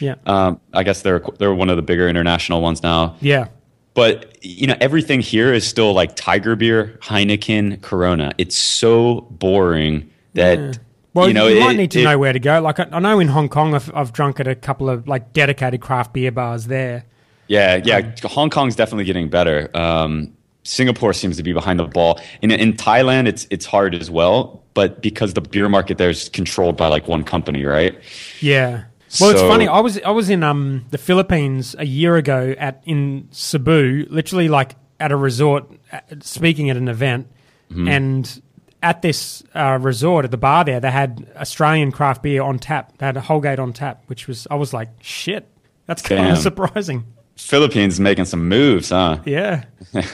yeah, 0.00 0.14
Um, 0.26 0.60
I 0.72 0.82
guess 0.82 1.02
they're 1.02 1.22
they're 1.38 1.54
one 1.54 1.68
of 1.70 1.76
the 1.76 1.82
bigger 1.82 2.08
international 2.08 2.60
ones 2.62 2.82
now. 2.82 3.16
yeah, 3.20 3.48
But 3.94 4.38
you 4.42 4.66
know 4.66 4.76
everything 4.80 5.20
here 5.20 5.52
is 5.52 5.66
still 5.66 5.92
like 5.92 6.16
Tiger 6.16 6.56
beer, 6.56 6.98
Heineken, 7.02 7.82
Corona. 7.82 8.32
It's 8.38 8.56
so 8.56 9.22
boring 9.30 10.10
that. 10.34 10.78
Well, 11.14 11.28
you 11.28 11.34
know, 11.34 11.46
you 11.46 11.60
might 11.60 11.74
it- 11.74 11.78
need 11.78 11.90
to 11.92 12.00
it- 12.00 12.04
know 12.04 12.18
where 12.18 12.32
to 12.34 12.38
go. 12.38 12.60
Like 12.60 12.78
I, 12.78 12.86
I 12.92 12.98
know 13.00 13.18
in 13.20 13.28
Hong 13.28 13.48
Kong, 13.48 13.74
I've, 13.74 13.90
I've 13.94 14.12
drunk 14.12 14.38
at 14.40 14.46
a 14.46 14.54
couple 14.54 14.90
of 14.90 15.08
like 15.08 15.32
dedicated 15.32 15.80
craft 15.80 16.12
beer 16.12 16.30
bars 16.30 16.66
there. 16.66 17.04
Yeah, 17.48 17.80
yeah. 17.84 18.12
Hong 18.24 18.50
Kong's 18.50 18.76
definitely 18.76 19.04
getting 19.04 19.28
better. 19.30 19.70
Um, 19.74 20.32
Singapore 20.66 21.12
seems 21.12 21.36
to 21.36 21.42
be 21.42 21.52
behind 21.52 21.78
the 21.78 21.84
ball. 21.84 22.20
In 22.42 22.50
in 22.50 22.72
Thailand, 22.74 23.26
it's 23.28 23.46
it's 23.50 23.64
hard 23.66 23.94
as 23.94 24.10
well, 24.10 24.62
but 24.74 25.00
because 25.00 25.34
the 25.34 25.40
beer 25.40 25.68
market 25.68 25.98
there 25.98 26.10
is 26.10 26.28
controlled 26.28 26.76
by 26.76 26.88
like 26.88 27.08
one 27.08 27.24
company, 27.24 27.64
right? 27.64 27.98
Yeah. 28.40 28.84
Well, 29.20 29.30
it's 29.30 29.40
funny. 29.40 29.68
I 29.68 29.80
was 29.80 30.00
I 30.02 30.10
was 30.10 30.28
in 30.28 30.42
um 30.42 30.84
the 30.90 30.98
Philippines 30.98 31.76
a 31.78 31.86
year 31.86 32.16
ago 32.16 32.54
at 32.58 32.82
in 32.84 33.28
Cebu, 33.30 34.06
literally 34.10 34.48
like 34.48 34.74
at 34.98 35.12
a 35.12 35.16
resort, 35.16 35.70
uh, 35.92 36.00
speaking 36.20 36.70
at 36.70 36.76
an 36.76 36.88
event, 36.88 37.28
Mm-hmm. 37.70 37.88
and 37.88 38.42
at 38.80 39.02
this 39.02 39.42
uh, 39.54 39.76
resort 39.82 40.24
at 40.24 40.30
the 40.30 40.36
bar 40.36 40.64
there, 40.64 40.78
they 40.78 40.90
had 40.92 41.26
Australian 41.34 41.90
craft 41.90 42.22
beer 42.22 42.42
on 42.42 42.58
tap. 42.60 42.96
They 42.98 43.06
had 43.06 43.16
a 43.16 43.20
Holgate 43.20 43.58
on 43.58 43.72
tap, 43.72 44.04
which 44.06 44.28
was 44.28 44.46
I 44.50 44.54
was 44.54 44.72
like, 44.72 44.88
shit, 45.00 45.48
that's 45.86 46.00
kind 46.02 46.22
Damn. 46.22 46.32
of 46.32 46.38
surprising. 46.50 47.04
Philippines 47.36 48.00
making 48.00 48.24
some 48.24 48.48
moves, 48.48 48.90
huh? 48.90 49.18
Yeah. 49.24 49.64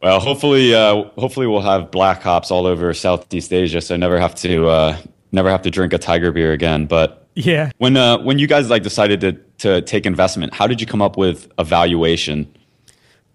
Well, 0.00 0.20
hopefully, 0.20 0.72
uh, 0.76 1.04
hopefully 1.18 1.48
we'll 1.48 1.60
have 1.60 1.90
black 1.90 2.22
hops 2.22 2.52
all 2.52 2.66
over 2.66 2.94
Southeast 2.94 3.52
Asia, 3.52 3.80
so 3.80 3.94
I 3.94 3.98
never 3.98 4.20
have 4.20 4.32
to 4.36 4.68
uh, 4.68 4.96
never 5.32 5.50
have 5.50 5.62
to 5.62 5.72
drink 5.72 5.92
a 5.92 5.98
tiger 5.98 6.30
beer 6.30 6.52
again. 6.52 6.86
But 6.86 7.26
Yeah. 7.34 7.72
when 7.78 7.96
uh, 7.96 8.18
when 8.18 8.38
you 8.38 8.46
guys 8.46 8.70
like 8.70 8.84
decided 8.84 9.20
to 9.22 9.32
to 9.58 9.82
take 9.82 10.06
investment, 10.06 10.54
how 10.54 10.68
did 10.68 10.80
you 10.80 10.86
come 10.86 11.02
up 11.02 11.16
with 11.16 11.48
a 11.58 11.64
valuation? 11.64 12.46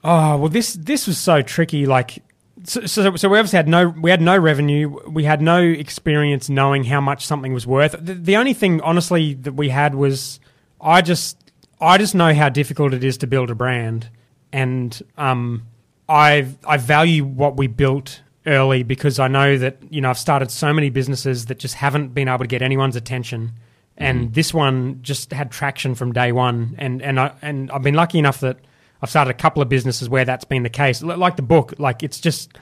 Oh 0.05 0.37
well, 0.37 0.47
this 0.47 0.71
this 0.75 1.05
was 1.05 1.17
so 1.17 1.41
tricky. 1.41 1.85
Like, 1.85 2.23
so, 2.63 2.85
so, 2.85 3.13
so 3.17 3.27
we 3.27 3.37
obviously 3.37 3.57
had 3.57 3.67
no 3.67 3.89
we 3.89 4.09
had 4.09 4.21
no 4.21 4.37
revenue. 4.37 4.97
We 5.09 5.25
had 5.25 5.41
no 5.41 5.59
experience 5.61 6.47
knowing 6.47 6.85
how 6.85 7.01
much 7.01 7.25
something 7.27 7.51
was 7.53 7.67
worth. 7.67 7.91
The, 7.99 8.13
the 8.13 8.37
only 8.37 8.53
thing, 8.53 8.79
honestly, 8.79 9.33
that 9.33 9.55
we 9.55 9.67
had 9.67 9.95
was 9.95 10.39
I 10.79 11.01
just 11.01 11.42
I 11.83 11.97
just 11.97 12.15
know 12.15 12.33
how 12.33 12.49
difficult 12.49 12.93
it 12.93 13.03
is 13.03 13.17
to 13.19 13.27
build 13.27 13.51
a 13.51 13.55
brand, 13.55 14.09
and 14.51 15.01
um, 15.17 15.67
I 16.07 16.47
I 16.65 16.77
value 16.77 17.25
what 17.25 17.57
we 17.57 17.67
built 17.67 18.21
early 18.45 18.83
because 18.83 19.19
I 19.19 19.27
know 19.27 19.57
that 19.57 19.77
you 19.89 20.01
know 20.01 20.09
I've 20.09 20.19
started 20.19 20.51
so 20.51 20.73
many 20.73 20.89
businesses 20.89 21.47
that 21.47 21.59
just 21.59 21.75
haven't 21.75 22.13
been 22.13 22.27
able 22.27 22.39
to 22.39 22.47
get 22.47 22.61
anyone's 22.61 22.95
attention. 22.95 23.53
And 23.95 24.33
this 24.33 24.53
one 24.53 24.99
just 25.03 25.31
had 25.31 25.51
traction 25.51 25.93
from 25.93 26.13
day 26.13 26.31
one, 26.31 26.75
and 26.79 27.01
and 27.01 27.19
I 27.19 27.33
and 27.41 27.69
I've 27.71 27.83
been 27.83 27.93
lucky 27.93 28.17
enough 28.17 28.39
that 28.39 28.57
I've 29.01 29.09
started 29.09 29.31
a 29.31 29.35
couple 29.35 29.61
of 29.61 29.69
businesses 29.69 30.09
where 30.09 30.25
that's 30.25 30.45
been 30.45 30.63
the 30.63 30.69
case. 30.69 31.03
Like 31.03 31.35
the 31.35 31.43
book, 31.43 31.75
like 31.77 32.01
it's 32.01 32.19
just 32.19 32.57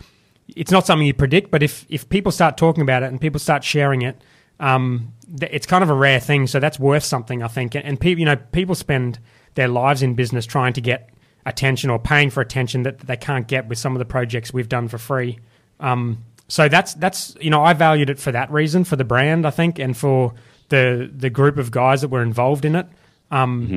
it's 0.47 0.71
not 0.71 0.85
something 0.85 1.07
you 1.07 1.13
predict, 1.13 1.51
but 1.51 1.63
if 1.63 1.85
if 1.87 2.09
people 2.09 2.31
start 2.31 2.57
talking 2.57 2.81
about 2.81 3.03
it 3.03 3.07
and 3.07 3.21
people 3.21 3.39
start 3.39 3.63
sharing 3.63 4.01
it, 4.01 4.21
um, 4.59 5.13
it's 5.39 5.65
kind 5.65 5.83
of 5.83 5.89
a 5.89 5.93
rare 5.93 6.19
thing. 6.19 6.47
So 6.47 6.59
that's 6.59 6.79
worth 6.79 7.03
something, 7.03 7.43
I 7.43 7.47
think. 7.47 7.75
And, 7.75 7.85
and 7.85 7.99
people, 7.99 8.19
you 8.19 8.25
know, 8.25 8.35
people 8.35 8.75
spend 8.75 9.19
their 9.55 9.67
lives 9.67 10.01
in 10.01 10.15
business 10.15 10.45
trying 10.45 10.73
to 10.73 10.81
get 10.81 11.09
attention 11.45 11.89
or 11.89 11.99
paying 11.99 12.29
for 12.29 12.41
attention 12.41 12.83
that 12.83 12.99
they 12.99 13.17
can't 13.17 13.47
get 13.47 13.67
with 13.67 13.77
some 13.77 13.95
of 13.95 13.99
the 13.99 14.05
projects 14.05 14.53
we've 14.53 14.69
done 14.69 14.87
for 14.87 14.97
free. 14.97 15.39
Um, 15.79 16.23
so 16.47 16.67
that's 16.67 16.93
that's 16.95 17.35
you 17.39 17.49
know 17.49 17.63
I 17.63 17.73
valued 17.73 18.09
it 18.09 18.19
for 18.19 18.31
that 18.33 18.51
reason, 18.51 18.83
for 18.83 18.97
the 18.97 19.05
brand, 19.05 19.45
I 19.45 19.51
think, 19.51 19.79
and 19.79 19.95
for 19.95 20.33
the 20.69 21.09
the 21.11 21.29
group 21.29 21.57
of 21.57 21.71
guys 21.71 22.01
that 22.01 22.09
were 22.09 22.21
involved 22.21 22.65
in 22.65 22.75
it. 22.75 22.87
Um, 23.31 23.67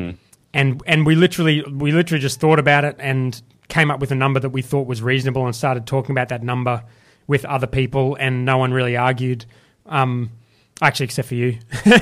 And 0.53 0.83
and 0.87 1.07
we 1.07 1.15
literally 1.15 1.63
we 1.63 1.93
literally 1.93 2.21
just 2.21 2.41
thought 2.41 2.59
about 2.59 2.85
it 2.85 2.97
and 2.99 3.41
came 3.69 3.91
up 3.91 4.01
with 4.01 4.13
a 4.13 4.15
number 4.15 4.41
that 4.41 4.51
we 4.51 4.63
thought 4.63 4.87
was 4.87 5.03
reasonable 5.03 5.47
and 5.47 5.55
started 5.55 5.87
talking 5.87 6.13
about 6.13 6.29
that 6.29 6.43
number 6.43 6.83
with 7.27 7.45
other 7.45 7.67
people, 7.67 8.17
and 8.21 8.45
no 8.45 8.59
one 8.59 8.73
really 8.73 8.97
argued. 8.97 9.47
Um, 9.87 10.31
actually, 10.85 11.05
except 11.05 11.29
for 11.29 11.35
you. 11.35 11.59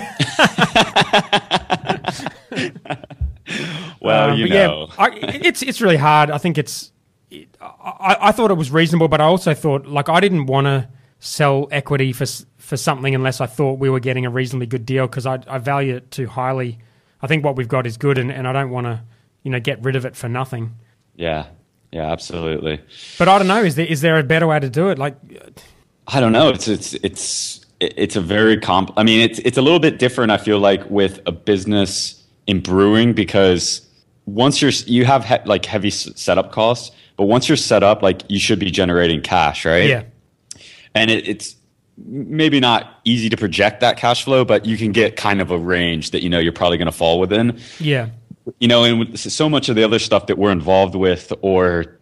Well, 4.01 4.31
Um, 4.31 4.39
you 4.39 4.49
know, 4.49 4.89
yeah, 4.89 4.95
I, 4.99 5.11
it's 5.45 5.63
it's 5.63 5.81
really 5.81 5.97
hard. 5.97 6.31
I 6.31 6.39
think 6.39 6.59
it's. 6.59 6.91
It, 7.31 7.49
I, 7.61 8.17
I 8.21 8.33
thought 8.33 8.51
it 8.51 8.55
was 8.55 8.71
reasonable, 8.71 9.09
but 9.09 9.21
I 9.21 9.25
also 9.25 9.55
thought 9.55 9.87
like 9.87 10.09
I 10.09 10.21
didn't 10.21 10.47
want 10.47 10.67
to 10.67 10.89
sell 11.21 11.69
equity 11.71 12.13
for 12.13 12.25
for 12.59 12.77
something 12.77 13.15
unless 13.15 13.41
I 13.41 13.47
thought 13.47 13.79
we 13.79 13.91
were 13.91 14.01
getting 14.01 14.27
a 14.27 14.31
reasonably 14.31 14.67
good 14.67 14.85
deal 14.87 15.07
because 15.07 15.27
I, 15.27 15.39
I 15.47 15.59
value 15.59 15.97
it 15.97 16.11
too 16.11 16.27
highly. 16.27 16.79
I 17.21 17.27
think 17.27 17.45
what 17.45 17.55
we've 17.57 17.69
got 17.69 17.87
is 17.87 17.97
good, 17.97 18.19
and, 18.19 18.33
and 18.33 18.49
I 18.49 18.53
don't 18.53 18.71
want 18.71 18.87
to 18.87 19.03
you 19.43 19.51
know 19.51 19.61
get 19.61 19.83
rid 19.85 19.97
of 19.97 20.05
it 20.05 20.17
for 20.17 20.29
nothing. 20.29 20.75
yeah, 21.15 21.47
yeah, 21.93 22.11
absolutely. 22.11 22.81
But 23.19 23.29
I 23.29 23.39
don't 23.39 23.49
know. 23.49 23.63
Is 23.63 23.75
there 23.77 23.87
is 23.87 24.01
there 24.01 24.19
a 24.19 24.25
better 24.25 24.47
way 24.47 24.59
to 24.59 24.71
do 24.71 24.89
it? 24.89 24.99
Like, 24.99 25.17
I 26.09 26.21
don't 26.21 26.33
know. 26.33 26.49
It's 26.49 26.67
it's 26.69 26.95
it's 26.95 27.62
it's 27.97 28.17
a 28.17 28.21
very 28.21 28.59
comp. 28.59 28.93
I 28.97 29.03
mean, 29.03 29.21
it's 29.21 29.39
it's 29.41 29.59
a 29.59 29.63
little 29.63 29.81
bit 29.81 29.99
different. 29.99 30.31
I 30.33 30.39
feel 30.39 30.59
like 30.59 30.89
with 30.91 31.21
a 31.27 31.33
business 31.33 32.23
in 32.47 32.61
brewing 32.61 33.13
because 33.13 33.87
once 34.27 34.63
you're 34.63 34.71
you 34.87 35.05
have 35.05 35.25
he, 35.25 35.37
like 35.45 35.65
heavy 35.65 35.89
s- 35.89 36.09
setup 36.15 36.53
costs, 36.53 36.95
but 37.17 37.25
once 37.25 37.49
you're 37.49 37.57
set 37.57 37.83
up, 37.83 38.03
like 38.03 38.23
you 38.29 38.39
should 38.39 38.59
be 38.59 38.71
generating 38.71 39.21
cash, 39.21 39.65
right? 39.65 39.89
yeah, 39.89 40.03
and 40.95 41.11
it, 41.11 41.27
it's 41.29 41.57
maybe 42.07 42.59
not 42.61 43.01
easy 43.05 43.29
to 43.29 43.37
project 43.37 43.81
that 43.81 43.97
cash 43.97 44.25
flow, 44.25 44.45
but 44.45 44.65
you 44.65 44.77
can 44.77 44.93
get 44.93 45.17
kind 45.17 45.41
of 45.41 45.51
a 45.51 45.59
range 45.59 46.11
that 46.13 46.23
you 46.23 46.29
know 46.31 46.39
you're 46.39 46.53
probably 46.53 46.79
going 46.79 46.87
to 46.87 46.93
fall 46.93 47.21
within. 47.21 47.59
yeah, 47.81 48.09
You 48.61 48.69
know, 48.69 48.85
and 48.85 49.19
so 49.19 49.49
much 49.49 49.69
of 49.69 49.77
the 49.77 49.85
other 49.85 49.99
stuff 49.99 50.27
that 50.29 50.39
we're 50.39 50.53
involved 50.53 50.95
with 50.95 51.33
or 51.43 51.99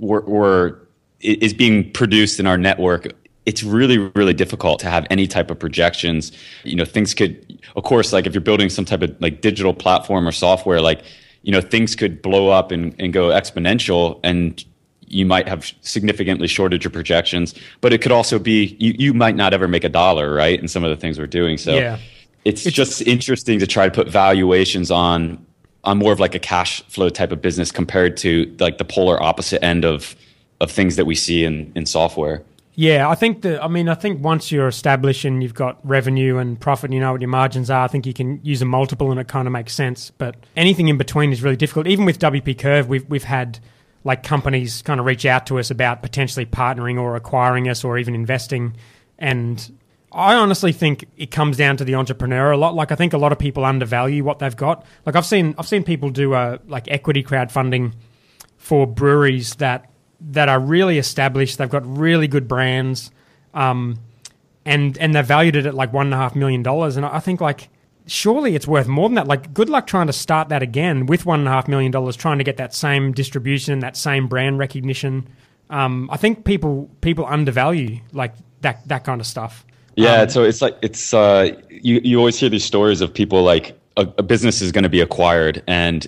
or 0.00 0.80
i- 1.22 1.38
is 1.40 1.52
being 1.52 1.90
produced 1.92 2.40
in 2.40 2.46
our 2.46 2.56
network, 2.58 3.08
it's 3.46 3.62
really 3.62 3.98
really 3.98 4.34
difficult 4.34 4.80
to 4.80 4.90
have 4.90 5.06
any 5.08 5.26
type 5.26 5.50
of 5.50 5.58
projections. 5.58 6.32
You 6.64 6.76
know, 6.76 6.84
things 6.84 7.14
could, 7.14 7.60
of 7.76 7.84
course, 7.84 8.12
like 8.12 8.26
if 8.26 8.34
you're 8.34 8.40
building 8.40 8.68
some 8.68 8.84
type 8.84 9.02
of 9.02 9.16
like 9.20 9.40
digital 9.40 9.72
platform 9.72 10.26
or 10.28 10.32
software, 10.32 10.80
like 10.80 11.02
you 11.42 11.52
know, 11.52 11.60
things 11.60 11.94
could 11.94 12.20
blow 12.22 12.48
up 12.48 12.72
and, 12.72 12.94
and 12.98 13.12
go 13.12 13.28
exponential 13.28 14.18
and 14.24 14.64
you 15.06 15.24
might 15.24 15.46
have 15.46 15.72
significantly 15.80 16.48
shorted 16.48 16.82
your 16.82 16.90
projections, 16.90 17.54
but 17.80 17.92
it 17.92 18.02
could 18.02 18.10
also 18.10 18.40
be 18.40 18.76
you, 18.80 18.94
you 18.98 19.14
might 19.14 19.36
not 19.36 19.54
ever 19.54 19.68
make 19.68 19.84
a 19.84 19.88
dollar, 19.88 20.34
right? 20.34 20.60
In 20.60 20.66
some 20.66 20.82
of 20.82 20.90
the 20.90 20.96
things 20.96 21.18
we're 21.18 21.28
doing. 21.28 21.56
So 21.56 21.76
Yeah. 21.76 21.98
it's, 22.44 22.64
just 22.64 23.00
interesting 23.02 23.60
to 23.60 23.66
try 23.66 23.88
to 23.88 23.94
put 23.94 24.08
valuations 24.08 24.90
on 24.90 25.44
on 25.84 25.98
more 25.98 26.12
of 26.12 26.18
like 26.18 26.34
a 26.34 26.40
cash 26.40 26.82
flow 26.88 27.08
type 27.08 27.30
of 27.30 27.40
business 27.40 27.70
compared 27.70 28.16
to 28.16 28.52
like 28.58 28.78
the 28.78 28.84
polar 28.84 29.22
opposite 29.22 29.64
end 29.64 29.84
of 29.84 30.16
of 30.60 30.72
things 30.72 30.96
that 30.96 31.04
we 31.04 31.14
see 31.14 31.44
in, 31.44 31.70
in 31.76 31.86
software. 31.86 32.42
Yeah. 32.76 33.08
I 33.08 33.16
think 33.16 33.42
that. 33.42 33.62
I 33.64 33.66
mean, 33.66 33.88
I 33.88 33.94
think 33.94 34.22
once 34.22 34.52
you're 34.52 34.68
established 34.68 35.24
and 35.24 35.42
you've 35.42 35.54
got 35.54 35.78
revenue 35.84 36.38
and 36.38 36.60
profit, 36.60 36.84
and 36.88 36.94
you 36.94 37.00
know 37.00 37.12
what 37.12 37.20
your 37.20 37.28
margins 37.28 37.70
are. 37.70 37.82
I 37.82 37.88
think 37.88 38.06
you 38.06 38.14
can 38.14 38.38
use 38.44 38.62
a 38.62 38.64
multiple, 38.66 39.10
and 39.10 39.18
it 39.18 39.26
kind 39.26 39.48
of 39.48 39.52
makes 39.52 39.72
sense. 39.72 40.10
But 40.10 40.36
anything 40.56 40.86
in 40.86 40.98
between 40.98 41.32
is 41.32 41.42
really 41.42 41.56
difficult. 41.56 41.88
Even 41.88 42.04
with 42.04 42.20
WP 42.20 42.56
Curve, 42.58 42.88
we've 42.88 43.08
we've 43.08 43.24
had 43.24 43.58
like 44.04 44.22
companies 44.22 44.82
kind 44.82 45.00
of 45.00 45.06
reach 45.06 45.26
out 45.26 45.46
to 45.46 45.58
us 45.58 45.70
about 45.70 46.00
potentially 46.00 46.46
partnering 46.46 47.00
or 47.00 47.16
acquiring 47.16 47.68
us 47.68 47.82
or 47.82 47.98
even 47.98 48.14
investing. 48.14 48.76
And 49.18 49.76
I 50.12 50.36
honestly 50.36 50.72
think 50.72 51.06
it 51.16 51.30
comes 51.32 51.56
down 51.56 51.76
to 51.78 51.84
the 51.84 51.96
entrepreneur 51.96 52.52
a 52.52 52.56
lot. 52.56 52.74
Like 52.74 52.92
I 52.92 52.94
think 52.94 53.12
a 53.12 53.18
lot 53.18 53.32
of 53.32 53.38
people 53.38 53.64
undervalue 53.64 54.22
what 54.22 54.38
they've 54.38 54.56
got. 54.56 54.86
Like 55.04 55.16
I've 55.16 55.26
seen 55.26 55.54
I've 55.58 55.66
seen 55.66 55.82
people 55.82 56.10
do 56.10 56.34
uh, 56.34 56.58
like 56.66 56.88
equity 56.88 57.22
crowdfunding 57.22 57.94
for 58.56 58.86
breweries 58.86 59.56
that 59.56 59.90
that 60.20 60.48
are 60.48 60.60
really 60.60 60.98
established. 60.98 61.58
They've 61.58 61.68
got 61.68 61.86
really 61.86 62.28
good 62.28 62.48
brands, 62.48 63.10
um, 63.54 63.98
and 64.64 64.96
and 64.98 65.14
they're 65.14 65.22
valued 65.22 65.56
it 65.56 65.66
at 65.66 65.74
like 65.74 65.92
one 65.92 66.06
and 66.06 66.14
a 66.14 66.18
half 66.18 66.34
million 66.34 66.62
dollars. 66.62 66.96
And 66.96 67.06
I 67.06 67.20
think 67.20 67.40
like 67.40 67.68
surely 68.06 68.54
it's 68.54 68.66
worth 68.66 68.86
more 68.86 69.08
than 69.08 69.16
that. 69.16 69.28
Like 69.28 69.52
good 69.52 69.68
luck 69.68 69.86
trying 69.86 70.06
to 70.06 70.12
start 70.12 70.48
that 70.48 70.62
again 70.62 71.06
with 71.06 71.26
one 71.26 71.40
and 71.40 71.48
a 71.48 71.52
half 71.52 71.68
million 71.68 71.92
dollars, 71.92 72.16
trying 72.16 72.38
to 72.38 72.44
get 72.44 72.56
that 72.56 72.74
same 72.74 73.12
distribution, 73.12 73.80
that 73.80 73.96
same 73.96 74.26
brand 74.26 74.58
recognition. 74.58 75.28
Um, 75.70 76.08
I 76.12 76.16
think 76.16 76.44
people 76.44 76.88
people 77.00 77.26
undervalue 77.26 78.00
like 78.12 78.34
that 78.60 78.86
that 78.88 79.04
kind 79.04 79.20
of 79.20 79.26
stuff. 79.26 79.64
Yeah, 79.96 80.22
Um, 80.22 80.28
so 80.28 80.44
it's 80.44 80.62
like 80.62 80.76
it's 80.82 81.12
uh, 81.12 81.50
you 81.70 82.00
you 82.04 82.18
always 82.18 82.38
hear 82.38 82.48
these 82.48 82.64
stories 82.64 83.00
of 83.00 83.12
people 83.12 83.42
like 83.42 83.78
a, 83.96 84.08
a 84.18 84.22
business 84.22 84.60
is 84.60 84.72
going 84.72 84.84
to 84.84 84.90
be 84.90 85.00
acquired 85.00 85.62
and 85.66 86.06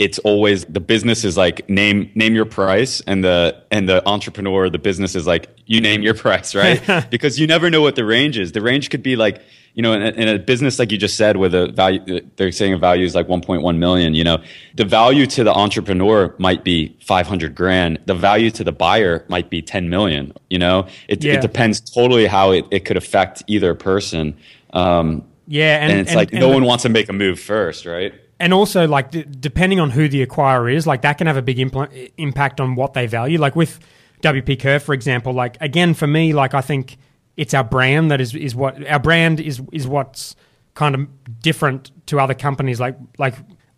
it's 0.00 0.18
always 0.20 0.64
the 0.64 0.80
business 0.80 1.24
is 1.24 1.36
like 1.36 1.68
name 1.68 2.10
name 2.14 2.34
your 2.34 2.46
price 2.46 3.02
and 3.06 3.22
the 3.22 3.54
and 3.70 3.86
the 3.88 3.98
entrepreneur 4.08 4.68
the 4.70 4.78
business 4.78 5.14
is 5.14 5.26
like 5.26 5.48
you 5.66 5.80
name 5.80 6.00
your 6.02 6.14
price 6.14 6.54
right? 6.54 6.80
Because 7.10 7.38
you 7.38 7.46
never 7.46 7.68
know 7.70 7.82
what 7.82 7.94
the 7.96 8.04
range 8.04 8.36
is. 8.38 8.52
The 8.52 8.62
range 8.62 8.88
could 8.90 9.02
be 9.02 9.14
like 9.14 9.42
you 9.74 9.82
know 9.82 9.92
in 9.92 10.02
a, 10.02 10.08
in 10.22 10.26
a 10.28 10.38
business 10.38 10.78
like 10.80 10.90
you 10.90 10.96
just 10.98 11.16
said 11.16 11.36
where 11.36 11.50
the 11.50 11.68
value 11.68 12.00
they're 12.36 12.50
saying 12.50 12.72
a 12.72 12.78
value 12.78 13.04
is 13.04 13.14
like 13.14 13.28
1.1 13.28 13.76
million 13.78 14.14
you 14.14 14.24
know 14.24 14.38
the 14.74 14.84
value 14.86 15.26
to 15.36 15.44
the 15.44 15.52
entrepreneur 15.52 16.34
might 16.38 16.64
be 16.64 16.96
500 17.04 17.54
grand. 17.54 17.98
The 18.06 18.14
value 18.14 18.50
to 18.52 18.64
the 18.64 18.72
buyer 18.72 19.24
might 19.28 19.48
be 19.50 19.60
10 19.62 19.88
million 19.90 20.32
you 20.48 20.58
know? 20.58 20.86
It, 21.08 21.22
Yeah. 21.22 21.34
it 21.34 21.42
depends 21.42 21.78
totally 21.80 22.26
how 22.26 22.52
it, 22.52 22.64
it 22.70 22.80
could 22.86 22.96
affect 22.96 23.44
either 23.48 23.74
person. 23.74 24.34
Um, 24.72 25.24
Yeah, 25.46 25.76
and, 25.82 25.92
and, 25.92 26.00
it's 26.00 26.10
and- 26.10 26.16
like 26.16 26.30
and 26.32 26.40
no 26.40 26.48
the- 26.48 26.54
one 26.54 26.64
wants 26.64 26.82
to 26.84 26.88
make 26.88 27.08
a 27.10 27.12
move 27.12 27.38
first 27.38 27.84
right 27.84 28.14
and 28.40 28.52
also 28.52 28.88
like 28.88 29.10
d- 29.12 29.24
depending 29.28 29.78
on 29.78 29.90
who 29.90 30.08
the 30.08 30.26
acquirer 30.26 30.72
is, 30.74 30.86
like 30.86 31.02
that 31.02 31.18
can 31.18 31.26
have 31.28 31.36
a 31.36 31.42
big 31.42 31.58
impl- 31.58 32.10
impact 32.16 32.60
on 32.60 32.74
what 32.74 32.94
they 32.94 33.06
value. 33.06 33.38
Like 33.38 33.54
with 33.54 33.78
WP 34.22 34.58
Curve, 34.60 34.82
for 34.82 34.94
example, 34.94 35.32
like 35.32 35.56
again 35.60 35.94
for 35.94 36.06
me, 36.06 36.32
like 36.32 36.54
I 36.54 36.60
think 36.60 36.96
it's 37.36 37.54
our 37.54 37.64
brand 37.64 38.10
that 38.10 38.20
is 38.20 38.34
is 38.34 38.54
what 38.56 38.84
our 38.88 38.98
brand 38.98 39.38
is 39.40 39.62
is 39.72 39.86
what's 39.86 40.34
kind 40.74 40.94
of 40.94 41.06
different 41.40 41.90
to 42.06 42.18
other 42.18 42.34
companies. 42.34 42.80
Like 42.80 42.96
like 43.18 43.34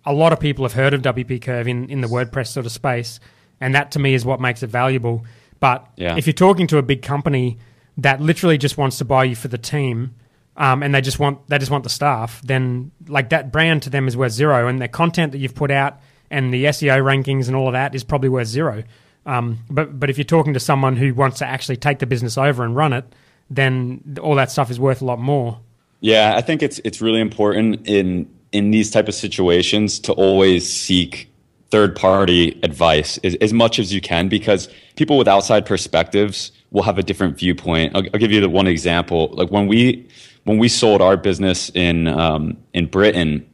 a 0.06 0.12
lot 0.12 0.32
of 0.32 0.40
people 0.40 0.64
have 0.64 0.72
heard 0.72 0.94
of 0.94 1.02
WP 1.02 1.42
Curve 1.42 1.68
in 1.68 1.88
in 1.90 2.00
the 2.00 2.08
WordPress 2.08 2.48
sort 2.48 2.64
of 2.66 2.72
space, 2.72 3.20
and 3.60 3.74
that 3.74 3.90
to 3.92 3.98
me 3.98 4.14
is 4.14 4.24
what 4.24 4.40
makes 4.40 4.62
it 4.62 4.68
valuable. 4.70 5.24
But 5.60 5.86
Yeah. 5.96 6.16
if 6.16 6.26
you're 6.26 6.32
talking 6.34 6.66
to 6.68 6.78
a 6.78 6.82
big 6.82 7.02
company 7.02 7.58
that 7.96 8.20
literally 8.20 8.58
just 8.58 8.76
wants 8.78 8.98
to 8.98 9.04
buy 9.04 9.24
you 9.24 9.36
for 9.36 9.48
the 9.48 9.58
team, 9.58 10.14
um, 10.56 10.82
and 10.82 10.94
they 10.94 11.00
just 11.00 11.18
want 11.18 11.46
they 11.48 11.58
just 11.58 11.70
want 11.70 11.84
the 11.84 11.90
staff, 11.90 12.40
then 12.42 12.90
like 13.08 13.30
that 13.30 13.52
brand 13.52 13.82
to 13.84 13.90
them 13.90 14.06
is 14.08 14.16
worth 14.16 14.32
zero, 14.32 14.68
and 14.68 14.80
the 14.80 14.88
content 14.88 15.32
that 15.32 15.38
you've 15.38 15.54
put 15.54 15.70
out 15.70 16.00
and 16.30 16.52
the 16.52 16.64
SEO 16.64 17.02
rankings 17.02 17.46
and 17.46 17.54
all 17.54 17.68
of 17.68 17.72
that 17.72 17.94
is 17.94 18.04
probably 18.04 18.28
worth 18.28 18.48
zero. 18.48 18.82
Um, 19.24 19.58
but 19.70 19.98
but 19.98 20.10
if 20.10 20.18
you're 20.18 20.24
talking 20.24 20.54
to 20.54 20.60
someone 20.60 20.96
who 20.96 21.14
wants 21.14 21.38
to 21.38 21.46
actually 21.46 21.76
take 21.76 22.00
the 22.00 22.06
business 22.06 22.36
over 22.36 22.64
and 22.64 22.74
run 22.74 22.92
it, 22.92 23.04
then 23.48 24.18
all 24.20 24.34
that 24.34 24.50
stuff 24.50 24.70
is 24.70 24.80
worth 24.80 25.00
a 25.00 25.04
lot 25.04 25.18
more. 25.18 25.60
Yeah, 26.00 26.34
I 26.36 26.40
think 26.40 26.62
it's 26.62 26.80
it's 26.84 27.00
really 27.00 27.20
important 27.20 27.86
in 27.86 28.28
in 28.50 28.70
these 28.70 28.90
type 28.90 29.08
of 29.08 29.14
situations 29.14 29.98
to 30.00 30.12
always 30.12 30.70
seek 30.70 31.30
third 31.70 31.96
party 31.96 32.60
advice 32.62 33.18
as, 33.24 33.34
as 33.36 33.52
much 33.52 33.78
as 33.78 33.94
you 33.94 34.00
can 34.00 34.28
because 34.28 34.68
people 34.96 35.16
with 35.16 35.26
outside 35.26 35.64
perspectives 35.64 36.52
will 36.70 36.82
have 36.82 36.98
a 36.98 37.02
different 37.02 37.38
viewpoint. 37.38 37.96
I'll, 37.96 38.02
I'll 38.12 38.20
give 38.20 38.30
you 38.30 38.40
the 38.42 38.50
one 38.50 38.66
example. 38.66 39.30
Like 39.32 39.50
when 39.50 39.66
we 39.66 40.06
when 40.44 40.58
we 40.58 40.68
sold 40.68 41.00
our 41.00 41.16
business 41.16 41.70
in 41.70 42.08
um, 42.08 42.56
in 42.72 42.86
Britain, 42.86 43.48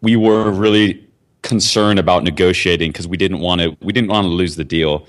we 0.00 0.16
were 0.16 0.50
really 0.50 1.06
concerned 1.42 1.98
about 1.98 2.24
negotiating 2.24 2.90
because 2.90 3.06
we 3.06 3.16
didn't 3.16 3.40
want 3.40 3.60
to 3.60 3.76
we 3.80 3.92
didn't 3.92 4.10
want 4.10 4.24
to 4.24 4.28
lose 4.28 4.56
the 4.56 4.64
deal. 4.64 5.06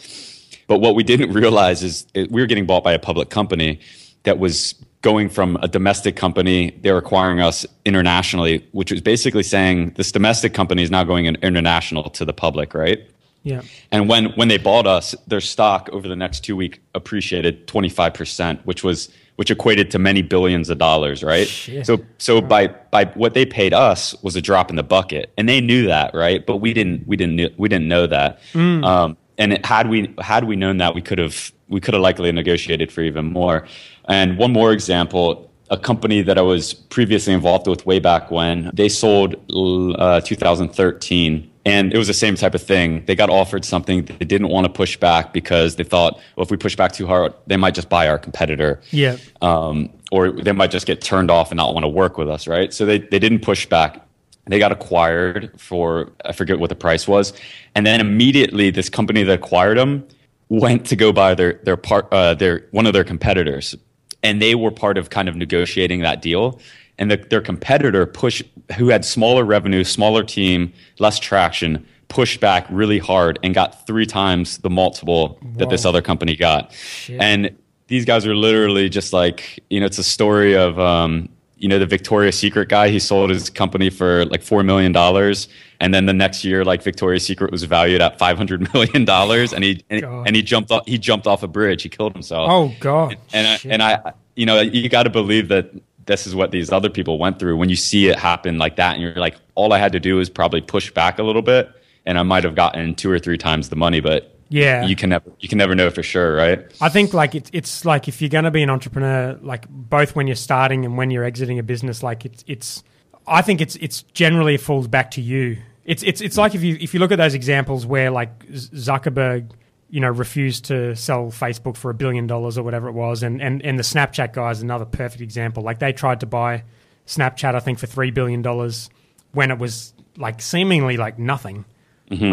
But 0.67 0.79
what 0.79 0.95
we 0.95 1.03
didn't 1.03 1.33
realize 1.41 1.83
is 1.83 2.05
it, 2.13 2.31
we 2.31 2.41
were 2.41 2.47
getting 2.47 2.65
bought 2.65 2.83
by 2.83 2.93
a 2.93 2.99
public 2.99 3.29
company 3.29 3.79
that 4.23 4.39
was 4.39 4.75
going 5.01 5.29
from 5.29 5.57
a 5.61 5.67
domestic 5.67 6.15
company. 6.15 6.77
They're 6.81 6.97
acquiring 6.97 7.39
us 7.39 7.65
internationally, 7.85 8.67
which 8.71 8.91
was 8.91 9.01
basically 9.01 9.43
saying 9.43 9.91
this 9.91 10.11
domestic 10.11 10.53
company 10.53 10.83
is 10.83 10.91
now 10.91 11.03
going 11.03 11.25
international 11.25 12.09
to 12.11 12.25
the 12.25 12.33
public, 12.33 12.73
right? 12.73 13.09
Yeah. 13.43 13.61
And 13.91 14.09
when 14.09 14.25
when 14.31 14.49
they 14.49 14.57
bought 14.57 14.85
us, 14.85 15.15
their 15.25 15.41
stock 15.41 15.89
over 15.93 16.07
the 16.07 16.15
next 16.15 16.41
two 16.41 16.55
week 16.55 16.81
appreciated 16.93 17.67
twenty 17.67 17.89
five 17.89 18.13
percent, 18.13 18.65
which 18.65 18.83
was 18.83 19.09
which 19.37 19.51
equated 19.51 19.89
to 19.91 19.99
many 19.99 20.21
billions 20.21 20.69
of 20.69 20.79
dollars, 20.79 21.23
right? 21.23 21.47
Shit. 21.47 21.85
So 21.85 21.99
so 22.17 22.41
by 22.41 22.67
by 22.67 23.05
what 23.05 23.33
they 23.33 23.45
paid 23.45 23.73
us 23.73 24.15
was 24.23 24.35
a 24.35 24.41
drop 24.41 24.69
in 24.69 24.75
the 24.75 24.83
bucket, 24.83 25.31
and 25.37 25.47
they 25.47 25.61
knew 25.61 25.85
that, 25.87 26.13
right? 26.13 26.45
But 26.45 26.57
we 26.57 26.73
didn't 26.73 27.07
we 27.07 27.15
didn't 27.15 27.57
we 27.57 27.69
didn't 27.69 27.87
know 27.87 28.07
that. 28.07 28.39
Um, 28.83 29.17
and 29.37 29.53
it, 29.53 29.65
had 29.65 29.89
we 29.89 30.13
had 30.19 30.45
we 30.45 30.55
known 30.55 30.77
that, 30.77 30.95
we 30.95 31.01
could 31.01 31.19
have 31.19 31.51
we 31.69 31.79
could 31.79 31.93
have 31.93 32.01
likely 32.01 32.31
negotiated 32.31 32.91
for 32.91 33.01
even 33.01 33.25
more. 33.25 33.67
And 34.05 34.37
one 34.37 34.53
more 34.53 34.71
example, 34.71 35.51
a 35.69 35.77
company 35.77 36.23
that 36.23 36.37
I 36.37 36.41
was 36.41 36.73
previously 36.73 37.33
involved 37.33 37.67
with 37.67 37.85
way 37.85 37.99
back 37.99 38.31
when 38.31 38.71
they 38.73 38.89
sold 38.89 39.35
uh, 39.53 40.21
2013 40.21 41.51
and 41.67 41.93
it 41.93 41.97
was 41.97 42.07
the 42.07 42.13
same 42.13 42.35
type 42.35 42.55
of 42.55 42.63
thing. 42.63 43.03
They 43.05 43.15
got 43.15 43.29
offered 43.29 43.65
something 43.65 44.05
they 44.05 44.25
didn't 44.25 44.47
want 44.47 44.65
to 44.65 44.71
push 44.71 44.95
back 44.95 45.33
because 45.33 45.75
they 45.75 45.83
thought, 45.83 46.15
well, 46.35 46.45
if 46.45 46.49
we 46.49 46.55
push 46.55 46.77
back 46.77 46.93
too 46.93 47.05
hard, 47.05 47.33
they 47.45 47.57
might 47.57 47.75
just 47.75 47.89
buy 47.89 48.07
our 48.07 48.17
competitor. 48.17 48.79
Yeah. 48.91 49.17
Um, 49.41 49.89
or 50.09 50.31
they 50.31 50.53
might 50.53 50.71
just 50.71 50.87
get 50.87 51.01
turned 51.01 51.29
off 51.29 51.51
and 51.51 51.57
not 51.57 51.73
want 51.73 51.83
to 51.83 51.89
work 51.89 52.17
with 52.17 52.29
us, 52.29 52.47
right? 52.47 52.73
So 52.73 52.85
they, 52.85 52.99
they 52.99 53.19
didn't 53.19 53.41
push 53.41 53.65
back. 53.65 54.01
They 54.45 54.59
got 54.59 54.71
acquired 54.71 55.51
for, 55.59 56.13
I 56.23 56.31
forget 56.31 56.57
what 56.57 56.69
the 56.69 56.75
price 56.75 57.05
was. 57.05 57.33
And 57.75 57.85
then 57.85 57.99
immediately, 57.99 58.69
this 58.69 58.87
company 58.87 59.23
that 59.23 59.33
acquired 59.33 59.77
them 59.77 60.07
went 60.47 60.85
to 60.85 60.95
go 60.95 61.11
buy 61.11 61.35
their, 61.35 61.59
their 61.63 61.75
part, 61.75 62.07
uh, 62.13 62.33
their, 62.33 62.65
one 62.71 62.87
of 62.87 62.93
their 62.93 63.03
competitors. 63.03 63.75
And 64.23 64.41
they 64.41 64.55
were 64.55 64.71
part 64.71 64.97
of 64.97 65.09
kind 65.09 65.27
of 65.27 65.35
negotiating 65.35 65.99
that 66.03 66.21
deal 66.21 66.61
and 66.97 67.11
the, 67.11 67.17
their 67.17 67.41
competitor 67.41 68.05
push 68.05 68.41
who 68.77 68.89
had 68.89 69.05
smaller 69.05 69.43
revenue, 69.45 69.83
smaller 69.83 70.23
team, 70.23 70.73
less 70.99 71.19
traction, 71.19 71.85
pushed 72.07 72.39
back 72.39 72.65
really 72.69 72.99
hard 72.99 73.37
and 73.43 73.53
got 73.53 73.85
three 73.85 74.05
times 74.05 74.57
the 74.59 74.69
multiple 74.69 75.37
that 75.57 75.69
this 75.69 75.85
other 75.85 76.01
company 76.01 76.35
got. 76.35 76.73
And 77.19 77.55
these 77.87 78.05
guys 78.05 78.25
are 78.25 78.35
literally 78.35 78.89
just 78.89 79.13
like 79.13 79.63
you 79.69 79.79
know, 79.79 79.85
it's 79.85 79.97
a 79.97 80.03
story 80.03 80.55
of 80.55 80.79
um, 80.79 81.29
you 81.57 81.67
know 81.67 81.79
the 81.79 81.85
Victoria's 81.85 82.37
Secret 82.37 82.69
guy. 82.69 82.89
He 82.89 82.99
sold 82.99 83.29
his 83.29 83.49
company 83.49 83.89
for 83.89 84.25
like 84.25 84.41
four 84.43 84.63
million 84.63 84.91
dollars, 84.91 85.47
and 85.79 85.93
then 85.93 86.05
the 86.05 86.13
next 86.13 86.43
year, 86.43 86.63
like 86.65 86.83
Victoria's 86.83 87.25
Secret 87.25 87.51
was 87.51 87.63
valued 87.63 88.01
at 88.01 88.19
five 88.19 88.37
hundred 88.37 88.71
million 88.73 89.05
dollars, 89.05 89.53
and 89.53 89.63
he 89.63 89.83
and, 89.89 90.03
and 90.03 90.35
he 90.35 90.41
jumped 90.41 90.71
off, 90.71 90.85
he 90.85 90.97
jumped 90.97 91.27
off 91.27 91.43
a 91.43 91.47
bridge. 91.47 91.83
He 91.83 91.89
killed 91.89 92.13
himself 92.13 92.49
Oh 92.51 92.73
God. 92.79 93.17
and 93.33 93.47
I, 93.47 93.59
and 93.65 93.81
I, 93.83 94.13
you 94.35 94.45
know, 94.45 94.59
you 94.61 94.87
got 94.89 95.03
to 95.03 95.09
believe 95.09 95.47
that 95.47 95.71
this 96.07 96.25
is 96.27 96.33
what 96.35 96.51
these 96.51 96.71
other 96.71 96.89
people 96.89 97.19
went 97.19 97.37
through. 97.39 97.57
When 97.57 97.69
you 97.69 97.75
see 97.75 98.07
it 98.07 98.17
happen 98.17 98.57
like 98.57 98.77
that, 98.77 98.93
and 98.93 99.01
you're 99.01 99.13
like, 99.15 99.35
all 99.55 99.73
I 99.73 99.77
had 99.77 99.91
to 99.91 99.99
do 99.99 100.19
is 100.19 100.29
probably 100.29 100.61
push 100.61 100.89
back 100.91 101.19
a 101.19 101.23
little 101.23 101.41
bit, 101.41 101.69
and 102.05 102.17
I 102.17 102.23
might 102.23 102.43
have 102.43 102.55
gotten 102.55 102.95
two 102.95 103.11
or 103.11 103.19
three 103.19 103.37
times 103.37 103.69
the 103.69 103.75
money. 103.75 103.99
But 103.99 104.33
Yeah. 104.49 104.85
you 104.85 104.95
can 104.95 105.09
never, 105.09 105.29
you 105.39 105.47
can 105.49 105.57
never 105.57 105.75
know 105.75 105.89
for 105.89 106.01
sure, 106.03 106.35
right? 106.35 106.65
I 106.81 106.89
think 106.89 107.13
like 107.13 107.35
it's 107.35 107.49
it's 107.53 107.85
like 107.85 108.07
if 108.07 108.21
you're 108.21 108.29
going 108.29 108.45
to 108.45 108.51
be 108.51 108.63
an 108.63 108.69
entrepreneur, 108.69 109.37
like 109.41 109.67
both 109.69 110.15
when 110.15 110.25
you're 110.27 110.35
starting 110.35 110.85
and 110.85 110.97
when 110.97 111.11
you're 111.11 111.25
exiting 111.25 111.59
a 111.59 111.63
business, 111.63 112.01
like 112.01 112.25
it's 112.25 112.43
it's. 112.47 112.83
I 113.27 113.41
think 113.41 113.59
it's 113.59 113.75
it's 113.77 114.03
generally 114.13 114.55
falls 114.57 114.87
back 114.87 115.11
to 115.11 115.21
you. 115.21 115.57
It's 115.83 116.01
it's 116.03 116.21
it's 116.21 116.37
like 116.37 116.55
if 116.55 116.63
you 116.63 116.77
if 116.79 116.93
you 116.93 116.99
look 117.01 117.11
at 117.11 117.17
those 117.17 117.33
examples 117.33 117.85
where 117.85 118.09
like 118.09 118.45
Zuckerberg, 118.49 119.51
you 119.89 120.01
know, 120.01 120.09
refused 120.09 120.65
to 120.65 120.95
sell 120.95 121.27
Facebook 121.27 121.77
for 121.77 121.89
a 121.89 121.93
billion 121.93 122.27
dollars 122.27 122.57
or 122.57 122.63
whatever 122.63 122.87
it 122.87 122.93
was, 122.93 123.23
and 123.23 123.41
and 123.41 123.63
and 123.63 123.79
the 123.79 123.83
Snapchat 123.83 124.33
guy 124.33 124.51
is 124.51 124.61
another 124.61 124.85
perfect 124.85 125.21
example. 125.21 125.63
Like 125.63 125.79
they 125.79 125.93
tried 125.93 126.19
to 126.21 126.25
buy 126.25 126.63
Snapchat, 127.05 127.55
I 127.55 127.59
think, 127.59 127.79
for 127.79 127.87
three 127.87 128.11
billion 128.11 128.41
dollars 128.41 128.89
when 129.31 129.51
it 129.51 129.59
was 129.59 129.93
like 130.17 130.41
seemingly 130.41 130.97
like 130.97 131.17
nothing. 131.17 131.65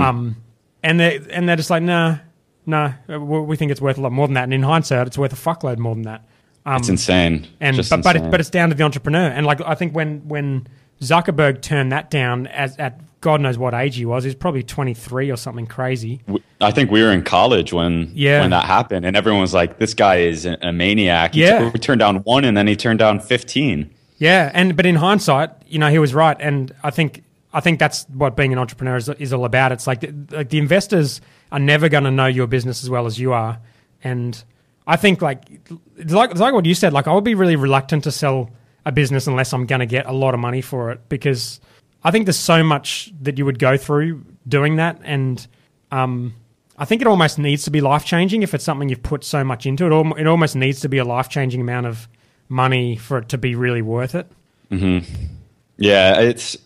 Um, 0.01 0.37
and 0.83 1.01
they 1.01 1.21
and 1.31 1.49
they're 1.49 1.57
just 1.57 1.71
like, 1.71 1.83
nah, 1.83 2.19
nah, 2.67 2.93
we 3.09 3.57
think 3.57 3.71
it's 3.71 3.81
worth 3.81 3.99
a 3.99 4.01
lot 4.01 4.13
more 4.13 4.27
than 4.27 4.35
that. 4.35 4.45
And 4.45 4.55
in 4.55 4.63
hindsight, 4.63 5.07
it's 5.07 5.19
worth 5.19 5.33
a 5.33 5.37
fuckload 5.37 5.79
more 5.79 5.95
than 5.95 6.05
that. 6.05 6.25
Um, 6.67 6.77
it's 6.77 6.89
insane. 6.89 7.47
and 7.61 7.77
Just 7.77 7.91
but 7.91 8.03
but, 8.03 8.17
it, 8.17 8.31
but 8.31 8.41
it's 8.41 8.51
down 8.51 8.71
to 8.71 8.75
the 8.75 8.85
entrepreneur. 8.85 9.29
And 9.29 9.47
like 9.47 9.61
I 9.61 9.75
think 9.75 9.95
when 9.95 10.27
when 10.29 10.67
Zuckerberg 11.01 11.63
turned 11.63 11.93
that 11.93 12.11
down 12.11 12.47
as 12.47 12.77
at 12.79 13.01
God 13.25 13.41
knows 13.41 13.57
what 13.57 13.73
age 13.75 13.97
he 13.97 14.05
was, 14.05 14.23
he 14.25 14.29
was 14.29 14.35
probably 14.35 14.63
twenty 14.63 14.93
three 14.93 15.31
or 15.31 15.37
something 15.37 15.67
crazy. 15.67 16.21
I 16.61 16.71
think 16.71 16.91
we 16.91 17.03
were 17.03 17.11
in 17.11 17.23
college 17.23 17.73
when 17.73 18.11
Yeah. 18.15 18.41
when 18.43 18.51
that 18.51 18.67
happened, 18.67 19.07
and 19.07 19.17
everyone 19.17 19.41
was 19.41 19.55
like, 19.55 19.79
"This 19.79 19.95
guy 19.95 20.17
is 20.17 20.45
a, 20.47 20.71
maniac." 20.73 21.35
He 21.35 21.41
Yeah. 21.43 21.71
t- 21.71 21.79
turned 21.79 22.01
down 22.01 22.17
one, 22.25 22.45
and 22.45 22.55
then 22.57 22.67
he 22.67 22.77
turned 22.77 22.99
down 22.99 23.21
fifteen. 23.21 23.91
Yeah, 24.19 24.51
and 24.55 24.77
but 24.77 24.85
in 24.87 24.97
hindsight, 24.97 25.51
you 25.67 25.79
know, 25.79 25.89
he 25.89 25.99
was 25.99 26.13
right, 26.15 26.37
and 26.39 26.71
I 26.85 26.91
think 26.91 27.23
I 27.55 27.61
think 27.61 27.79
that's 27.79 28.05
what 28.13 28.37
being 28.37 28.53
an 28.53 28.59
entrepreneur 28.59 28.97
is, 28.97 29.09
is 29.09 29.33
all 29.33 29.45
about. 29.47 29.73
It's 29.73 29.87
like 29.87 30.01
the, 30.01 30.13
like 30.37 30.51
the 30.51 30.59
investors 30.59 31.21
are 31.51 31.59
never 31.59 31.89
going 31.89 32.05
to 32.05 32.11
know 32.11 32.27
your 32.27 32.47
business 32.47 32.85
as 32.85 32.91
well 32.91 33.07
as 33.07 33.19
you 33.19 33.33
are, 33.33 33.59
and 34.03 34.43
I 34.87 34.97
think 34.97 35.23
like 35.23 35.41
it's 35.97 36.13
like 36.13 36.31
it's 36.31 36.41
like 36.41 36.53
what 36.53 36.67
you 36.67 36.75
said. 36.75 36.93
Like 36.93 37.09
I 37.09 37.13
would 37.15 37.25
be 37.25 37.35
really 37.35 37.57
reluctant 37.57 38.05
to 38.05 38.11
sell 38.13 38.51
a 38.85 38.93
business 38.93 39.27
unless 39.27 39.53
I'm 39.55 39.65
going 39.65 39.81
to 39.81 39.87
get 39.87 40.05
a 40.07 40.13
lot 40.13 40.35
of 40.35 40.41
money 40.41 40.61
for 40.61 40.91
it 40.93 41.01
because 41.09 41.59
I 42.05 42.11
think 42.11 42.27
there's 42.27 42.37
so 42.37 42.63
much 42.63 43.13
that 43.23 43.39
you 43.39 43.45
would 43.47 43.59
go 43.59 43.77
through 43.77 44.25
doing 44.47 44.77
that, 44.77 45.01
and 45.05 45.45
um, 45.91 46.35
I 46.77 46.85
think 46.85 47.01
it 47.01 47.09
almost 47.09 47.39
needs 47.39 47.65
to 47.65 47.71
be 47.71 47.81
life 47.81 48.05
changing 48.05 48.43
if 48.43 48.53
it's 48.53 48.65
something 48.65 48.89
you've 48.89 49.03
put 49.03 49.25
so 49.25 49.43
much 49.45 49.65
into. 49.65 49.87
It, 49.87 50.21
it 50.21 50.27
almost 50.27 50.55
needs 50.55 50.81
to 50.81 50.89
be 50.89 50.99
a 50.99 51.05
life 51.05 51.29
changing 51.29 51.61
amount 51.61 51.87
of 51.87 52.09
money 52.49 52.97
for 52.97 53.19
it 53.19 53.29
to 53.31 53.39
be 53.39 53.55
really 53.55 53.83
worth 53.83 54.15
it. 54.15 54.31
Yeah, 55.77 56.21
it's 56.21 56.57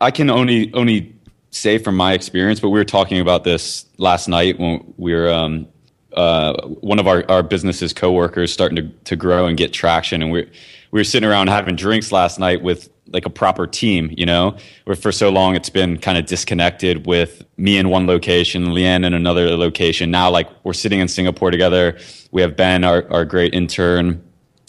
I 0.00 0.10
can 0.10 0.30
only 0.30 0.72
only 0.74 1.14
say 1.50 1.78
from 1.78 1.96
my 1.96 2.12
experience, 2.12 2.60
but 2.60 2.70
we 2.70 2.78
were 2.78 2.84
talking 2.84 3.20
about 3.20 3.44
this 3.44 3.86
last 3.98 4.28
night 4.28 4.58
when 4.58 4.94
we 4.96 5.14
were 5.14 5.32
um, 5.32 5.68
uh, 6.14 6.60
one 6.66 6.98
of 6.98 7.06
our, 7.06 7.24
our 7.30 7.42
businesses 7.42 7.92
coworkers 7.92 8.52
starting 8.52 8.76
to, 8.76 8.88
to 9.04 9.16
grow 9.16 9.46
and 9.46 9.56
get 9.56 9.72
traction, 9.72 10.22
and 10.22 10.30
we 10.30 10.42
we 10.90 11.00
were 11.00 11.04
sitting 11.04 11.28
around 11.28 11.48
having 11.48 11.76
drinks 11.76 12.12
last 12.12 12.38
night 12.38 12.62
with 12.62 12.88
like 13.08 13.26
a 13.26 13.30
proper 13.30 13.66
team, 13.66 14.12
you 14.16 14.26
know, 14.26 14.56
where 14.84 14.96
for 14.96 15.12
so 15.12 15.28
long 15.28 15.54
it's 15.54 15.70
been 15.70 15.98
kind 15.98 16.16
of 16.16 16.26
disconnected 16.26 17.06
with 17.06 17.44
me 17.56 17.76
in 17.76 17.88
one 17.88 18.06
location, 18.06 18.66
Leanne 18.68 19.04
in 19.04 19.14
another 19.14 19.56
location. 19.56 20.10
Now, 20.10 20.30
like 20.30 20.48
we're 20.64 20.72
sitting 20.72 21.00
in 21.00 21.08
Singapore 21.08 21.50
together. 21.50 21.98
We 22.32 22.40
have 22.42 22.56
Ben, 22.56 22.82
our, 22.82 23.10
our 23.12 23.24
great 23.24 23.54
intern, 23.54 24.22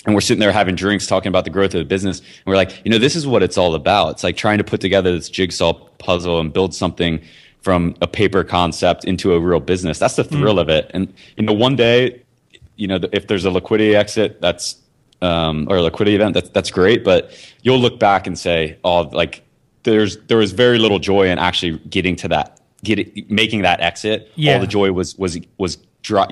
and 0.06 0.14
we're 0.14 0.22
sitting 0.22 0.40
there 0.40 0.52
having 0.52 0.76
drinks 0.76 1.08
talking 1.08 1.30
about 1.30 1.46
the 1.46 1.50
growth 1.50 1.74
of 1.74 1.80
the 1.80 1.86
business. 1.86 2.20
And 2.20 2.46
we're 2.46 2.58
like 2.58 2.82
you 2.84 2.92
know 2.92 2.98
this 2.98 3.16
is 3.16 3.26
what 3.26 3.42
it's 3.42 3.58
all 3.58 3.74
about. 3.74 4.12
It's 4.12 4.24
like 4.24 4.38
trying 4.38 4.58
to 4.58 4.64
put 4.64 4.82
together 4.82 5.12
this 5.12 5.30
jigsaw 5.30 5.74
puzzle 5.98 6.40
and 6.40 6.52
build 6.52 6.76
something 6.76 7.22
from 7.62 7.96
a 8.02 8.08
paper 8.08 8.44
concept 8.44 9.06
into 9.06 9.34
a 9.34 9.40
real 9.40 9.60
business. 9.60 9.98
That's 9.98 10.16
the 10.16 10.24
mm-hmm. 10.24 10.40
thrill 10.40 10.60
of 10.60 10.70
it. 10.70 10.92
And 10.94 11.12
you 11.38 11.46
know 11.46 11.54
one 11.54 11.76
day 11.76 12.22
you 12.76 12.88
know 12.88 13.00
if 13.14 13.28
there's 13.28 13.46
a 13.46 13.52
liquidity 13.52 13.96
exit 13.96 14.42
that's 14.42 14.76
um, 15.22 15.68
or 15.70 15.78
a 15.78 15.82
liquidity 15.82 16.16
event 16.16 16.34
that's 16.34 16.50
that's 16.50 16.72
great 16.72 17.04
but 17.04 17.32
you'll 17.64 17.80
look 17.80 18.00
back 18.00 18.28
and 18.28 18.38
say 18.38 18.78
oh 18.84 19.02
like 19.02 19.46
there's 19.86 20.18
there 20.28 20.38
was 20.38 20.52
very 20.52 20.78
little 20.78 21.00
joy 21.00 21.30
in 21.30 21.40
actually 21.40 21.78
getting 21.90 22.16
to 22.18 22.28
that 22.28 22.60
getting 22.84 23.26
making 23.30 23.62
that 23.62 23.80
exit. 23.80 24.32
Yeah. 24.36 24.56
all 24.56 24.60
the 24.60 24.68
joy 24.68 24.92
was 24.92 25.18
was 25.18 25.40
was 25.58 25.78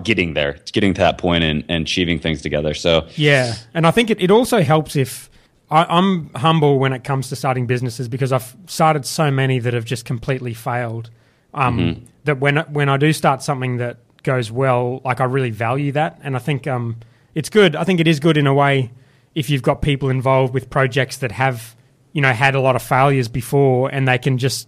getting 0.04 0.36
there 0.36 0.60
getting 0.72 0.94
to 0.94 1.02
that 1.02 1.18
point 1.18 1.44
and, 1.44 1.64
and 1.68 1.84
achieving 1.84 2.20
things 2.20 2.42
together. 2.42 2.74
So 2.74 3.08
Yeah, 3.16 3.56
and 3.74 3.88
I 3.88 3.92
think 3.92 4.10
it, 4.10 4.22
it 4.22 4.30
also 4.30 4.62
helps 4.62 4.96
if 4.96 5.30
I, 5.72 5.86
I'm 5.86 6.30
humble 6.36 6.78
when 6.78 6.94
it 6.94 7.04
comes 7.04 7.30
to 7.30 7.36
starting 7.36 7.66
businesses 7.66 8.08
because 8.08 8.32
I've 8.32 8.56
started 8.68 9.06
so 9.06 9.32
many 9.32 9.60
that 9.60 9.74
have 9.74 9.86
just 9.86 10.06
completely 10.06 10.54
failed. 10.54 11.10
Um, 11.54 12.06
That 12.26 12.40
when 12.40 12.58
when 12.58 12.90
I 12.90 12.98
do 12.98 13.14
start 13.14 13.42
something 13.42 13.78
that 13.78 13.98
goes 14.24 14.52
well, 14.52 15.02
like 15.04 15.20
I 15.20 15.26
really 15.26 15.52
value 15.52 15.92
that, 15.94 16.20
and 16.24 16.36
I 16.36 16.40
think 16.40 16.68
um, 16.68 16.98
it's 17.36 17.50
good. 17.50 17.76
I 17.76 17.84
think 17.84 18.00
it 18.00 18.08
is 18.08 18.20
good 18.20 18.38
in 18.38 18.48
a 18.48 18.54
way 18.54 18.92
if 19.36 19.50
you've 19.50 19.64
got 19.64 19.82
people 19.82 20.10
involved 20.10 20.54
with 20.54 20.70
projects 20.70 21.18
that 21.18 21.32
have 21.32 21.76
you 22.12 22.22
know 22.22 22.32
had 22.32 22.56
a 22.56 22.60
lot 22.60 22.76
of 22.76 22.84
failures 22.84 23.28
before, 23.28 23.90
and 23.90 24.08
they 24.08 24.18
can 24.18 24.38
just 24.38 24.68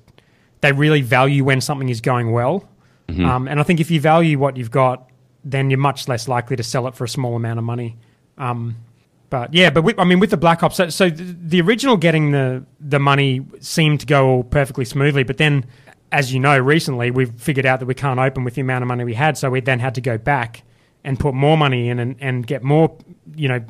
they 0.62 0.72
really 0.72 1.02
value 1.02 1.44
when 1.44 1.62
something 1.62 1.90
is 1.90 2.02
going 2.02 2.32
well. 2.32 2.68
Um, 3.30 3.48
and 3.48 3.60
I 3.60 3.64
think 3.64 3.80
if 3.80 3.92
you 3.92 4.02
value 4.02 4.40
what 4.40 4.58
you've 4.58 4.72
got, 4.72 5.10
then 5.44 5.70
you're 5.70 5.80
much 5.80 6.08
less 6.08 6.28
likely 6.28 6.56
to 6.56 6.64
sell 6.64 6.88
it 6.88 6.96
for 6.96 7.04
a 7.04 7.10
small 7.10 7.36
amount 7.36 7.60
of 7.60 7.66
money. 7.66 7.98
Um, 8.38 8.78
but 9.30 9.54
yeah, 9.54 9.70
but 9.70 9.84
with, 9.84 10.00
I 10.00 10.04
mean, 10.04 10.20
with 10.20 10.32
the 10.32 10.38
Black 10.38 10.62
Hops, 10.62 10.76
so, 10.76 10.90
so 10.90 11.10
the, 11.10 11.36
the 11.40 11.62
original 11.62 11.98
getting 11.98 12.32
the 12.32 12.66
the 12.80 13.00
money 13.00 13.46
seemed 13.60 14.00
to 14.00 14.06
go 14.06 14.28
all 14.28 14.44
perfectly 14.44 14.86
smoothly, 14.86 15.24
but 15.24 15.38
then, 15.38 15.66
as 16.12 16.34
you 16.34 16.40
know, 16.40 16.58
recently 16.58 17.12
we've 17.12 17.34
figured 17.40 17.66
out 17.66 17.80
that 17.80 17.86
we 17.86 17.94
can't 17.94 18.20
open 18.20 18.44
with 18.44 18.56
the 18.56 18.62
amount 18.62 18.82
of 18.82 18.88
money 18.88 19.04
we 19.04 19.14
had, 19.14 19.38
so 19.38 19.50
we 19.50 19.62
then 19.62 19.80
had 19.80 19.96
to 19.96 20.02
go 20.02 20.18
back 20.18 20.64
and 21.06 21.20
put 21.20 21.34
more 21.34 21.58
money 21.58 21.90
in 21.90 22.00
and, 22.00 22.16
and 22.20 22.46
get 22.46 22.64
more, 22.64 22.98
you 23.36 23.48
know, 23.48 23.64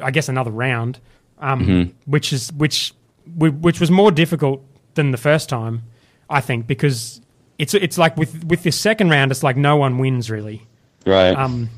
I 0.00 0.10
guess 0.10 0.28
another 0.28 0.50
round, 0.50 1.00
um, 1.38 1.94
which 2.06 2.32
is 2.32 2.52
which 2.52 2.94
which 3.36 3.80
was 3.80 3.90
more 3.90 4.10
difficult 4.10 4.64
than 4.94 5.10
the 5.10 5.18
first 5.18 5.48
time, 5.48 5.82
I 6.30 6.40
think, 6.40 6.66
because 6.66 7.20
it's 7.58 7.74
it's 7.74 7.98
like 7.98 8.16
with 8.16 8.44
with 8.44 8.62
this 8.62 8.78
second 8.78 9.10
round, 9.10 9.30
it's 9.30 9.42
like 9.42 9.56
no 9.56 9.76
one 9.76 9.98
wins 9.98 10.30
really. 10.30 10.66
Right. 11.04 11.36
Um, 11.36 11.70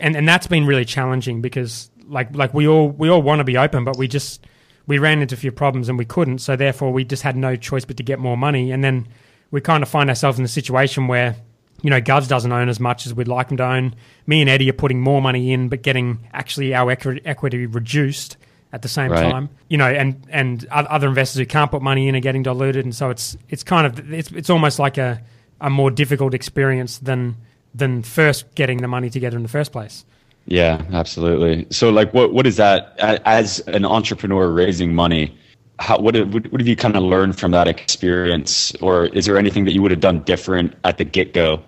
and 0.00 0.16
and 0.16 0.26
that's 0.26 0.46
been 0.46 0.66
really 0.66 0.84
challenging 0.84 1.42
because 1.42 1.90
like 2.06 2.34
like 2.34 2.54
we 2.54 2.68
all 2.68 2.88
we 2.88 3.08
all 3.08 3.22
want 3.22 3.40
to 3.40 3.44
be 3.44 3.58
open, 3.58 3.84
but 3.84 3.96
we 3.96 4.08
just 4.08 4.46
we 4.86 4.98
ran 4.98 5.20
into 5.20 5.34
a 5.34 5.38
few 5.38 5.52
problems 5.52 5.88
and 5.88 5.98
we 5.98 6.04
couldn't, 6.04 6.38
so 6.38 6.56
therefore 6.56 6.92
we 6.92 7.04
just 7.04 7.22
had 7.22 7.36
no 7.36 7.56
choice 7.56 7.84
but 7.84 7.96
to 7.96 8.02
get 8.02 8.18
more 8.18 8.36
money, 8.36 8.70
and 8.70 8.82
then 8.84 9.08
we 9.50 9.60
kind 9.60 9.82
of 9.82 9.88
find 9.88 10.08
ourselves 10.08 10.38
in 10.38 10.44
the 10.44 10.48
situation 10.48 11.08
where 11.08 11.36
you 11.82 11.90
know 11.90 12.00
Govs 12.00 12.28
doesn't 12.28 12.50
own 12.50 12.68
as 12.68 12.80
much 12.80 13.06
as 13.06 13.14
we'd 13.14 13.28
like 13.28 13.50
him 13.50 13.56
to 13.58 13.64
own. 13.64 13.94
Me 14.26 14.40
and 14.40 14.48
Eddie 14.48 14.70
are 14.70 14.74
putting 14.74 15.00
more 15.00 15.20
money 15.20 15.52
in, 15.52 15.68
but 15.68 15.82
getting 15.82 16.20
actually 16.32 16.74
our 16.74 16.90
equi- 16.90 17.20
equity 17.24 17.66
reduced 17.66 18.36
at 18.72 18.80
the 18.82 18.88
same 18.88 19.10
Right. 19.10 19.30
time. 19.30 19.50
You 19.68 19.78
know, 19.78 19.86
and 19.86 20.24
and 20.30 20.66
other 20.70 21.08
investors 21.08 21.38
who 21.38 21.46
can't 21.46 21.70
put 21.70 21.82
money 21.82 22.08
in 22.08 22.16
are 22.16 22.20
getting 22.20 22.42
diluted, 22.42 22.84
and 22.84 22.94
so 22.94 23.10
it's 23.10 23.36
it's 23.50 23.62
kind 23.62 23.86
of 23.86 24.12
it's 24.12 24.30
it's 24.32 24.48
almost 24.50 24.78
like 24.78 24.96
a 24.98 25.20
a 25.60 25.68
more 25.70 25.90
difficult 25.90 26.34
experience 26.34 26.98
than 26.98 27.36
than 27.74 28.02
first 28.02 28.54
getting 28.54 28.78
the 28.78 28.88
money 28.88 29.10
together 29.10 29.36
in 29.36 29.42
the 29.42 29.48
first 29.48 29.72
place. 29.72 30.04
Yeah, 30.46 30.82
absolutely. 30.92 31.66
So, 31.70 31.90
like, 31.90 32.12
what 32.12 32.32
what 32.32 32.46
is 32.46 32.56
that 32.56 32.94
as 32.98 33.60
an 33.60 33.84
entrepreneur 33.84 34.50
raising 34.50 34.94
money? 34.94 35.36
How 35.78 35.98
what 35.98 36.14
have, 36.14 36.32
what 36.32 36.60
have 36.60 36.66
you 36.66 36.76
kind 36.76 36.96
of 36.96 37.02
learned 37.02 37.38
from 37.38 37.52
that 37.52 37.68
experience, 37.68 38.72
or 38.80 39.06
is 39.06 39.26
there 39.26 39.38
anything 39.38 39.64
that 39.66 39.72
you 39.72 39.82
would 39.82 39.90
have 39.90 40.00
done 40.00 40.20
different 40.24 40.74
at 40.84 40.98
the 40.98 41.04
get 41.04 41.32
go? 41.32 41.62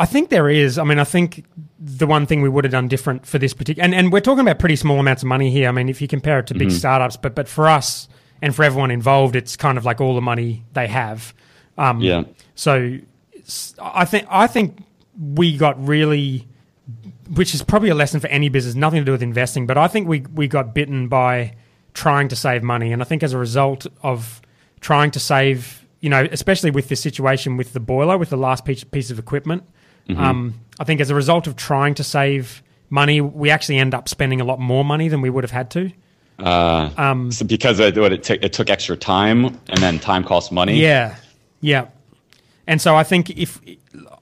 I 0.00 0.06
think 0.06 0.30
there 0.30 0.48
is. 0.48 0.78
I 0.78 0.84
mean, 0.84 0.98
I 0.98 1.04
think 1.04 1.44
the 1.78 2.06
one 2.06 2.24
thing 2.24 2.40
we 2.40 2.48
would 2.48 2.64
have 2.64 2.72
done 2.72 2.88
different 2.88 3.26
for 3.26 3.38
this 3.38 3.52
particular, 3.52 3.84
and, 3.84 3.94
and 3.94 4.10
we're 4.10 4.20
talking 4.20 4.40
about 4.40 4.58
pretty 4.58 4.76
small 4.76 4.98
amounts 4.98 5.22
of 5.22 5.28
money 5.28 5.50
here. 5.50 5.68
I 5.68 5.72
mean, 5.72 5.90
if 5.90 6.00
you 6.00 6.08
compare 6.08 6.38
it 6.38 6.46
to 6.46 6.54
big 6.54 6.70
startups, 6.70 7.18
but 7.18 7.34
but 7.34 7.48
for 7.48 7.68
us 7.68 8.08
and 8.40 8.56
for 8.56 8.64
everyone 8.64 8.90
involved, 8.90 9.36
it's 9.36 9.56
kind 9.56 9.76
of 9.76 9.84
like 9.84 10.00
all 10.00 10.14
the 10.14 10.22
money 10.22 10.64
they 10.72 10.86
have. 10.86 11.34
Um, 11.76 12.00
Yeah, 12.00 12.24
So 12.54 12.98
I 13.80 14.06
think 14.06 14.26
I 14.30 14.46
think 14.46 14.82
we 15.18 15.58
got 15.58 15.86
really, 15.86 16.48
which 17.34 17.54
is 17.54 17.62
probably 17.62 17.90
a 17.90 17.94
lesson 17.94 18.20
for 18.20 18.28
any 18.28 18.48
business, 18.48 18.74
nothing 18.74 19.00
to 19.00 19.04
do 19.04 19.12
with 19.12 19.22
investing. 19.22 19.66
But 19.66 19.76
I 19.76 19.86
think 19.86 20.08
we 20.08 20.20
we 20.34 20.48
got 20.48 20.74
bitten 20.74 21.08
by 21.08 21.56
trying 21.92 22.28
to 22.28 22.36
save 22.36 22.62
money, 22.62 22.90
and 22.92 23.02
I 23.02 23.04
think 23.04 23.22
as 23.22 23.34
a 23.34 23.38
result 23.38 23.86
of 24.02 24.40
trying 24.80 25.10
to 25.10 25.20
save, 25.20 25.86
you 26.00 26.08
know, 26.08 26.26
especially 26.32 26.70
with 26.70 26.88
this 26.88 27.00
situation 27.00 27.58
with 27.58 27.74
the 27.74 27.80
boiler, 27.80 28.16
with 28.16 28.30
the 28.30 28.38
last 28.38 28.64
piece 28.64 28.82
piece 28.82 29.10
of 29.10 29.18
equipment, 29.18 29.64
um, 30.08 30.54
I 30.78 30.84
think 30.84 31.00
as 31.00 31.10
a 31.10 31.14
result 31.14 31.46
of 31.46 31.56
trying 31.56 31.94
to 31.94 32.04
save 32.04 32.62
money, 32.88 33.20
we 33.20 33.50
actually 33.50 33.78
end 33.78 33.94
up 33.94 34.08
spending 34.08 34.40
a 34.40 34.44
lot 34.44 34.58
more 34.58 34.84
money 34.84 35.08
than 35.08 35.20
we 35.20 35.30
would 35.30 35.44
have 35.44 35.50
had 35.50 35.70
to. 35.72 35.92
uh, 36.38 36.90
Um, 36.96 37.30
so 37.30 37.44
because 37.44 37.78
it, 37.80 37.96
what 37.96 38.12
it, 38.12 38.22
took 38.22 38.42
it 38.42 38.52
took 38.52 38.70
extra 38.70 38.96
time, 38.96 39.44
and 39.44 39.78
then 39.78 39.98
time 39.98 40.24
costs 40.24 40.50
money. 40.50 40.80
Yeah, 40.80 41.16
yeah. 41.60 41.88
And 42.66 42.80
so 42.80 42.96
I 42.96 43.02
think 43.04 43.30
if 43.30 43.60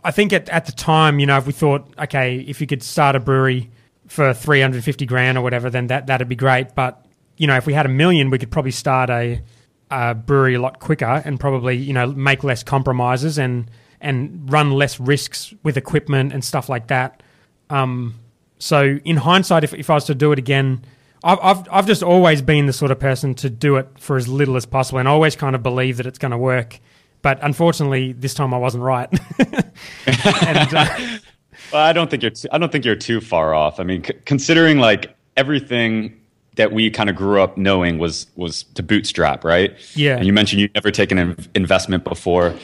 I 0.04 0.10
think 0.10 0.32
at, 0.32 0.48
at 0.48 0.66
the 0.66 0.72
time, 0.72 1.18
you 1.18 1.26
know, 1.26 1.36
if 1.38 1.46
we 1.46 1.52
thought, 1.52 1.86
okay, 1.98 2.36
if 2.38 2.60
you 2.60 2.66
could 2.66 2.82
start 2.82 3.14
a 3.16 3.20
brewery 3.20 3.70
for 4.06 4.32
three 4.34 4.60
hundred 4.60 4.84
fifty 4.84 5.06
grand 5.06 5.38
or 5.38 5.42
whatever, 5.42 5.70
then 5.70 5.88
that 5.88 6.06
that'd 6.06 6.28
be 6.28 6.36
great. 6.36 6.74
But 6.74 7.04
you 7.36 7.46
know, 7.46 7.56
if 7.56 7.66
we 7.66 7.74
had 7.74 7.86
a 7.86 7.90
million, 7.90 8.30
we 8.30 8.38
could 8.38 8.50
probably 8.50 8.70
start 8.72 9.10
a, 9.10 9.40
a 9.90 10.14
brewery 10.14 10.54
a 10.54 10.60
lot 10.60 10.80
quicker 10.80 11.22
and 11.24 11.38
probably 11.38 11.76
you 11.76 11.92
know 11.92 12.06
make 12.08 12.42
less 12.42 12.62
compromises 12.62 13.38
and 13.38 13.70
and 14.00 14.50
run 14.50 14.70
less 14.72 14.98
risks 15.00 15.54
with 15.62 15.76
equipment 15.76 16.32
and 16.32 16.44
stuff 16.44 16.68
like 16.68 16.88
that. 16.88 17.22
Um, 17.70 18.14
so 18.58 18.98
in 19.04 19.16
hindsight, 19.16 19.64
if, 19.64 19.74
if 19.74 19.90
I 19.90 19.94
was 19.94 20.04
to 20.04 20.14
do 20.14 20.32
it 20.32 20.38
again, 20.38 20.82
I've, 21.24 21.38
I've 21.42 21.68
I've 21.70 21.86
just 21.86 22.02
always 22.02 22.42
been 22.42 22.66
the 22.66 22.72
sort 22.72 22.90
of 22.90 23.00
person 23.00 23.34
to 23.36 23.50
do 23.50 23.76
it 23.76 23.88
for 23.98 24.16
as 24.16 24.28
little 24.28 24.56
as 24.56 24.66
possible, 24.66 24.98
and 25.00 25.08
I 25.08 25.12
always 25.12 25.34
kind 25.36 25.56
of 25.56 25.62
believe 25.62 25.96
that 25.96 26.06
it's 26.06 26.18
going 26.18 26.30
to 26.30 26.38
work. 26.38 26.78
But 27.22 27.40
unfortunately, 27.42 28.12
this 28.12 28.34
time 28.34 28.54
I 28.54 28.58
wasn't 28.58 28.84
right. 28.84 29.08
and, 30.06 30.74
uh, 30.74 31.18
Well, 31.72 31.82
I 31.82 31.92
don't 31.92 32.08
think 32.10 32.22
you're. 32.22 32.30
Too, 32.30 32.48
I 32.52 32.58
don't 32.58 32.70
think 32.70 32.84
you're 32.84 32.94
too 32.94 33.20
far 33.20 33.52
off. 33.54 33.80
I 33.80 33.82
mean, 33.82 34.04
c- 34.04 34.14
considering 34.24 34.78
like 34.78 35.14
everything 35.36 36.18
that 36.56 36.72
we 36.72 36.90
kind 36.90 37.10
of 37.10 37.16
grew 37.16 37.40
up 37.42 37.56
knowing 37.58 37.98
was 37.98 38.26
was 38.36 38.62
to 38.74 38.82
bootstrap, 38.82 39.44
right? 39.44 39.76
Yeah. 39.94 40.16
And 40.16 40.26
you 40.26 40.32
mentioned 40.32 40.60
you've 40.60 40.74
never 40.74 40.90
taken 40.90 41.18
an 41.18 41.36
investment 41.54 42.04
before. 42.04 42.54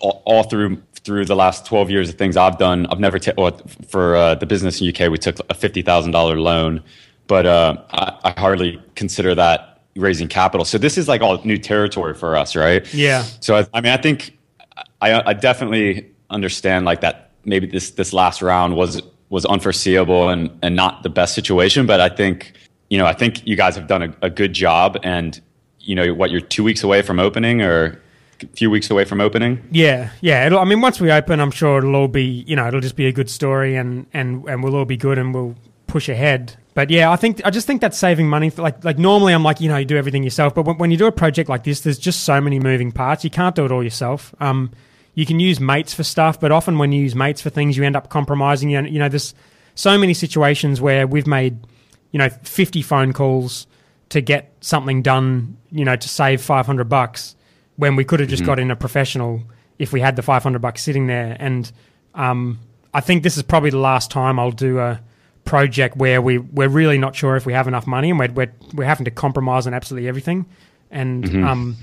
All, 0.00 0.22
all 0.24 0.42
through 0.44 0.82
through 1.04 1.24
the 1.24 1.36
last 1.36 1.66
twelve 1.66 1.90
years 1.90 2.08
of 2.08 2.16
things 2.16 2.36
I've 2.36 2.58
done, 2.58 2.86
I've 2.86 3.00
never 3.00 3.18
taken. 3.18 3.42
Well, 3.42 3.60
for 3.88 4.16
uh, 4.16 4.34
the 4.34 4.46
business 4.46 4.80
in 4.80 4.88
UK, 4.88 5.10
we 5.10 5.18
took 5.18 5.38
a 5.50 5.54
fifty 5.54 5.82
thousand 5.82 6.12
dollar 6.12 6.38
loan, 6.38 6.82
but 7.26 7.46
uh, 7.46 7.76
I, 7.90 8.18
I 8.24 8.40
hardly 8.40 8.82
consider 8.94 9.34
that 9.34 9.76
raising 9.96 10.28
capital. 10.28 10.64
So 10.64 10.78
this 10.78 10.98
is 10.98 11.08
like 11.08 11.22
all 11.22 11.42
new 11.44 11.58
territory 11.58 12.14
for 12.14 12.36
us, 12.36 12.54
right? 12.54 12.92
Yeah. 12.92 13.22
So 13.40 13.56
I, 13.56 13.66
I 13.72 13.80
mean, 13.80 13.92
I 13.92 13.96
think 13.96 14.36
I, 15.00 15.30
I 15.30 15.32
definitely 15.32 16.10
understand 16.30 16.84
like 16.84 17.00
that. 17.00 17.30
Maybe 17.44 17.66
this 17.66 17.90
this 17.92 18.12
last 18.12 18.42
round 18.42 18.76
was 18.76 19.00
was 19.28 19.44
unforeseeable 19.44 20.28
and 20.28 20.50
and 20.62 20.76
not 20.76 21.02
the 21.02 21.10
best 21.10 21.34
situation, 21.34 21.86
but 21.86 22.00
I 22.00 22.08
think 22.08 22.52
you 22.90 22.98
know 22.98 23.06
I 23.06 23.12
think 23.12 23.46
you 23.46 23.56
guys 23.56 23.76
have 23.76 23.86
done 23.86 24.02
a, 24.02 24.14
a 24.22 24.30
good 24.30 24.52
job. 24.52 24.98
And 25.02 25.40
you 25.80 25.94
know 25.94 26.12
what, 26.14 26.30
you're 26.30 26.40
two 26.40 26.64
weeks 26.64 26.82
away 26.82 27.02
from 27.02 27.20
opening 27.20 27.62
or 27.62 28.00
few 28.54 28.70
weeks 28.70 28.90
away 28.90 29.04
from 29.04 29.20
opening. 29.20 29.66
yeah, 29.70 30.10
yeah. 30.20 30.56
I 30.56 30.64
mean, 30.64 30.80
once 30.80 31.00
we 31.00 31.10
open, 31.10 31.40
I'm 31.40 31.50
sure 31.50 31.78
it'll 31.78 31.96
all 31.96 32.08
be 32.08 32.24
you 32.24 32.56
know 32.56 32.66
it'll 32.66 32.80
just 32.80 32.96
be 32.96 33.06
a 33.06 33.12
good 33.12 33.30
story, 33.30 33.76
and 33.76 34.06
and 34.12 34.48
and 34.48 34.62
we'll 34.62 34.76
all 34.76 34.84
be 34.84 34.96
good, 34.96 35.18
and 35.18 35.34
we'll 35.34 35.54
push 35.86 36.08
ahead. 36.08 36.56
But 36.74 36.90
yeah, 36.90 37.10
I 37.10 37.16
think 37.16 37.40
I 37.44 37.50
just 37.50 37.66
think 37.66 37.80
that 37.80 37.94
saving 37.94 38.28
money. 38.28 38.50
For, 38.50 38.62
like 38.62 38.84
like 38.84 38.98
normally, 38.98 39.32
I'm 39.32 39.42
like 39.42 39.60
you 39.60 39.68
know 39.68 39.78
you 39.78 39.84
do 39.84 39.96
everything 39.96 40.22
yourself, 40.22 40.54
but 40.54 40.66
when, 40.66 40.78
when 40.78 40.90
you 40.90 40.96
do 40.96 41.06
a 41.06 41.12
project 41.12 41.48
like 41.48 41.64
this, 41.64 41.80
there's 41.80 41.98
just 41.98 42.24
so 42.24 42.40
many 42.40 42.58
moving 42.58 42.92
parts. 42.92 43.24
You 43.24 43.30
can't 43.30 43.54
do 43.54 43.64
it 43.64 43.72
all 43.72 43.82
yourself. 43.82 44.34
Um, 44.40 44.70
you 45.14 45.24
can 45.24 45.40
use 45.40 45.58
mates 45.58 45.94
for 45.94 46.02
stuff, 46.04 46.38
but 46.38 46.52
often 46.52 46.76
when 46.78 46.92
you 46.92 47.02
use 47.02 47.14
mates 47.14 47.40
for 47.40 47.48
things, 47.48 47.76
you 47.76 47.84
end 47.84 47.96
up 47.96 48.10
compromising. 48.10 48.68
You 48.68 48.82
you 48.82 48.98
know, 48.98 49.08
there's 49.08 49.34
so 49.74 49.96
many 49.96 50.12
situations 50.12 50.80
where 50.80 51.06
we've 51.06 51.26
made, 51.26 51.58
you 52.10 52.18
know, 52.18 52.28
50 52.28 52.82
phone 52.82 53.12
calls 53.12 53.66
to 54.10 54.20
get 54.20 54.52
something 54.60 55.02
done, 55.02 55.56
you 55.70 55.84
know, 55.84 55.96
to 55.96 56.08
save 56.08 56.42
500 56.42 56.88
bucks 56.88 57.36
when 57.76 57.96
we 57.96 58.04
could 58.04 58.20
have 58.20 58.28
just 58.28 58.42
Mhm. 58.42 58.46
got 58.46 58.58
in 58.58 58.70
a 58.70 58.76
professional 58.76 59.42
if 59.78 59.92
we 59.92 60.00
had 60.00 60.16
the 60.16 60.22
500 60.22 60.60
bucks 60.60 60.82
sitting 60.82 61.06
there. 61.06 61.36
And 61.38 61.70
um, 62.14 62.58
I 62.94 63.00
think 63.00 63.22
this 63.22 63.36
is 63.36 63.42
probably 63.42 63.70
the 63.70 63.78
last 63.78 64.10
time 64.10 64.38
I'll 64.38 64.50
do 64.50 64.78
a 64.78 65.00
project 65.44 65.96
where 65.96 66.20
we, 66.22 66.38
we're 66.38 66.68
really 66.68 66.98
not 66.98 67.14
sure 67.14 67.36
if 67.36 67.44
we 67.46 67.52
have 67.52 67.68
enough 67.68 67.86
money 67.86 68.10
and 68.10 68.18
we're, 68.18 68.32
we're, 68.32 68.52
we're 68.74 68.84
having 68.86 69.04
to 69.04 69.10
compromise 69.10 69.66
on 69.66 69.74
absolutely 69.74 70.08
everything. 70.08 70.46
And 70.90 71.24
Mhm. 71.24 71.44
um, 71.46 71.76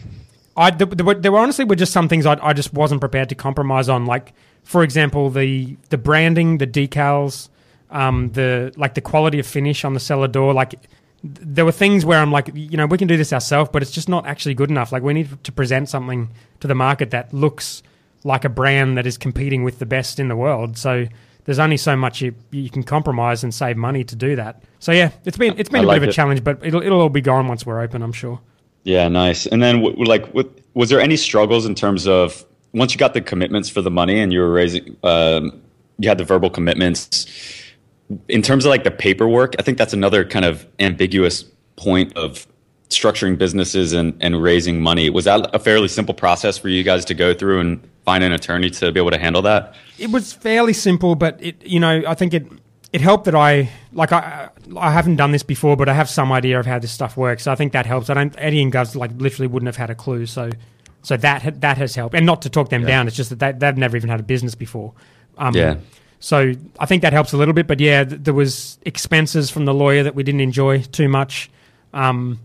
I, 0.58 0.72
there, 0.72 0.88
were, 0.88 1.14
there 1.16 1.32
were 1.32 1.40
honestly 1.40 1.66
were 1.66 1.76
just 1.76 1.92
some 1.94 2.08
things 2.10 2.26
I, 2.26 2.38
I 2.42 2.54
just 2.54 2.74
wasn't 2.74 3.00
prepared 3.00 3.30
to 3.30 3.36
compromise 3.36 3.90
on. 3.90 4.06
Like, 4.06 4.34
for 4.64 4.84
example, 4.84 5.30
the 5.30 5.76
the 5.90 5.98
branding, 5.98 6.58
the 6.60 6.68
decals, 6.68 7.50
um, 7.92 8.30
the 8.34 8.72
like 8.78 8.94
the 8.94 9.02
quality 9.02 9.40
of 9.40 9.46
finish 9.48 9.84
on 9.84 9.94
the 9.94 10.00
cellar 10.00 10.28
door. 10.28 10.54
Like, 10.54 10.76
there 11.24 11.64
were 11.64 11.72
things 11.72 12.06
where 12.06 12.20
I'm 12.20 12.32
like, 12.32 12.50
you 12.54 12.76
know, 12.78 12.86
we 12.86 12.98
can 12.98 13.08
do 13.08 13.16
this 13.18 13.32
ourselves, 13.32 13.70
but 13.72 13.82
it's 13.82 13.92
just 13.92 14.10
not 14.10 14.26
actually 14.28 14.56
good 14.56 14.70
enough. 14.70 14.92
Like, 14.92 15.04
we 15.04 15.14
need 15.14 15.44
to 15.44 15.52
present 15.52 15.88
something 15.90 16.30
to 16.60 16.68
the 16.68 16.76
market 16.76 17.12
that 17.12 17.34
looks 17.34 17.82
like 18.26 18.44
a 18.46 18.50
brand 18.50 18.98
that 18.98 19.08
is 19.08 19.18
competing 19.18 19.64
with 19.64 19.80
the 19.80 19.86
best 19.86 20.20
in 20.20 20.28
the 20.28 20.36
world. 20.36 20.78
So 20.78 21.08
there's 21.46 21.60
only 21.60 21.78
so 21.78 21.96
much 21.96 22.22
you, 22.22 22.36
you 22.52 22.70
can 22.70 22.84
compromise 22.84 23.44
and 23.44 23.54
save 23.54 23.78
money 23.78 24.04
to 24.04 24.16
do 24.16 24.36
that. 24.36 24.64
So 24.80 24.92
yeah, 24.92 25.12
it's 25.26 25.38
been 25.38 25.56
it's 25.58 25.70
been 25.70 25.82
I 25.82 25.84
a 25.84 25.88
like 25.88 25.96
bit 25.96 26.04
of 26.04 26.08
a 26.08 26.12
it. 26.12 26.14
challenge, 26.14 26.44
but 26.44 26.60
it'll 26.66 26.82
it'll 26.82 27.02
all 27.02 27.10
be 27.10 27.22
gone 27.22 27.48
once 27.48 27.66
we're 27.66 27.82
open. 27.82 28.02
I'm 28.02 28.14
sure. 28.14 28.40
Yeah, 28.84 29.08
nice. 29.08 29.46
And 29.46 29.64
then, 29.64 29.82
w- 29.82 30.04
like, 30.04 30.26
w- 30.28 30.50
was 30.74 30.90
there 30.90 31.00
any 31.00 31.16
struggles 31.16 31.66
in 31.66 31.74
terms 31.74 32.06
of 32.06 32.46
once 32.74 32.94
you 32.94 32.98
got 32.98 33.14
the 33.14 33.22
commitments 33.22 33.70
for 33.70 33.82
the 33.82 33.92
money 33.92 34.20
and 34.20 34.34
you 34.34 34.42
were 34.42 34.52
raising, 34.52 34.98
um, 35.04 35.62
you 36.00 36.10
had 36.10 36.18
the 36.18 36.26
verbal 36.26 36.50
commitments? 36.50 37.63
In 38.28 38.42
terms 38.42 38.66
of 38.66 38.70
like 38.70 38.84
the 38.84 38.92
paperwork, 38.92 39.56
I 39.60 39.62
think 39.64 39.78
that's 39.78 39.94
another 39.94 40.24
kind 40.26 40.46
of 40.46 40.68
ambiguous 40.80 41.44
point 41.78 42.16
of 42.16 42.46
structuring 42.90 43.38
businesses 43.38 43.94
and, 43.94 44.16
and 44.22 44.42
raising 44.42 44.80
money. 44.82 45.10
Was 45.10 45.26
that 45.26 45.50
a 45.56 45.58
fairly 45.60 45.88
simple 45.88 46.14
process 46.14 46.58
for 46.58 46.70
you 46.70 46.84
guys 46.84 47.06
to 47.06 47.14
go 47.16 47.34
through 47.34 47.60
and 47.60 47.90
find 48.06 48.24
an 48.24 48.32
attorney 48.32 48.70
to 48.70 48.92
be 48.92 49.00
able 49.00 49.12
to 49.12 49.18
handle 49.18 49.42
that? 49.44 49.74
it 49.98 50.12
was 50.12 50.34
fairly 50.34 50.74
simple, 50.74 51.16
but 51.16 51.42
it 51.42 51.56
you 51.66 51.80
know 51.80 52.04
I 52.08 52.14
think 52.14 52.34
it 52.34 52.46
it 52.92 53.02
helped 53.02 53.26
that 53.26 53.34
I 53.36 53.70
like 53.94 54.12
I 54.12 54.50
I 54.78 54.92
haven't 54.92 55.16
done 55.16 55.32
this 55.32 55.42
before, 55.44 55.76
but 55.78 55.88
I 55.90 55.94
have 55.94 56.10
some 56.10 56.32
idea 56.32 56.60
of 56.60 56.66
how 56.68 56.78
this 56.78 56.92
stuff 56.92 57.18
works. 57.18 57.44
So 57.44 57.52
I 57.52 57.56
think 57.56 57.72
that 57.74 57.86
helps. 57.88 58.10
I 58.10 58.14
don't 58.16 58.36
Eddie 58.38 58.62
and 58.62 58.72
Govs 58.72 58.96
like 58.96 59.12
literally 59.18 59.48
wouldn't 59.48 59.68
have 59.68 59.78
had 59.78 59.90
a 59.90 59.96
clue. 59.96 60.26
So 60.28 60.50
so 61.02 61.18
that 61.18 61.62
that 61.62 61.78
has 61.78 61.96
helped, 61.96 62.14
and 62.16 62.26
not 62.26 62.42
to 62.44 62.50
talk 62.50 62.70
them 62.70 62.82
Yeah. 62.82 62.88
down. 62.90 63.08
It's 63.08 63.16
just 63.16 63.30
that 63.32 63.40
they, 63.40 63.52
they've 63.54 63.78
never 63.78 63.98
even 63.98 64.10
had 64.10 64.20
a 64.20 64.24
business 64.24 64.54
before. 64.56 64.94
Um, 65.38 65.56
Yeah. 65.56 65.76
So 66.24 66.54
I 66.80 66.86
think 66.86 67.02
that 67.02 67.12
helps 67.12 67.34
a 67.34 67.38
little 67.38 67.54
bit, 67.54 67.68
but 67.68 67.82
yeah, 67.82 68.06
th- 68.06 68.22
there 68.24 68.34
was 68.34 68.80
expenses 68.84 69.50
from 69.50 69.66
the 69.66 69.74
lawyer 69.74 70.04
that 70.04 70.16
we 70.16 70.24
didn't 70.24 70.40
enjoy 70.40 70.82
too 70.82 71.10
much. 71.10 71.52
Um, 71.94 72.40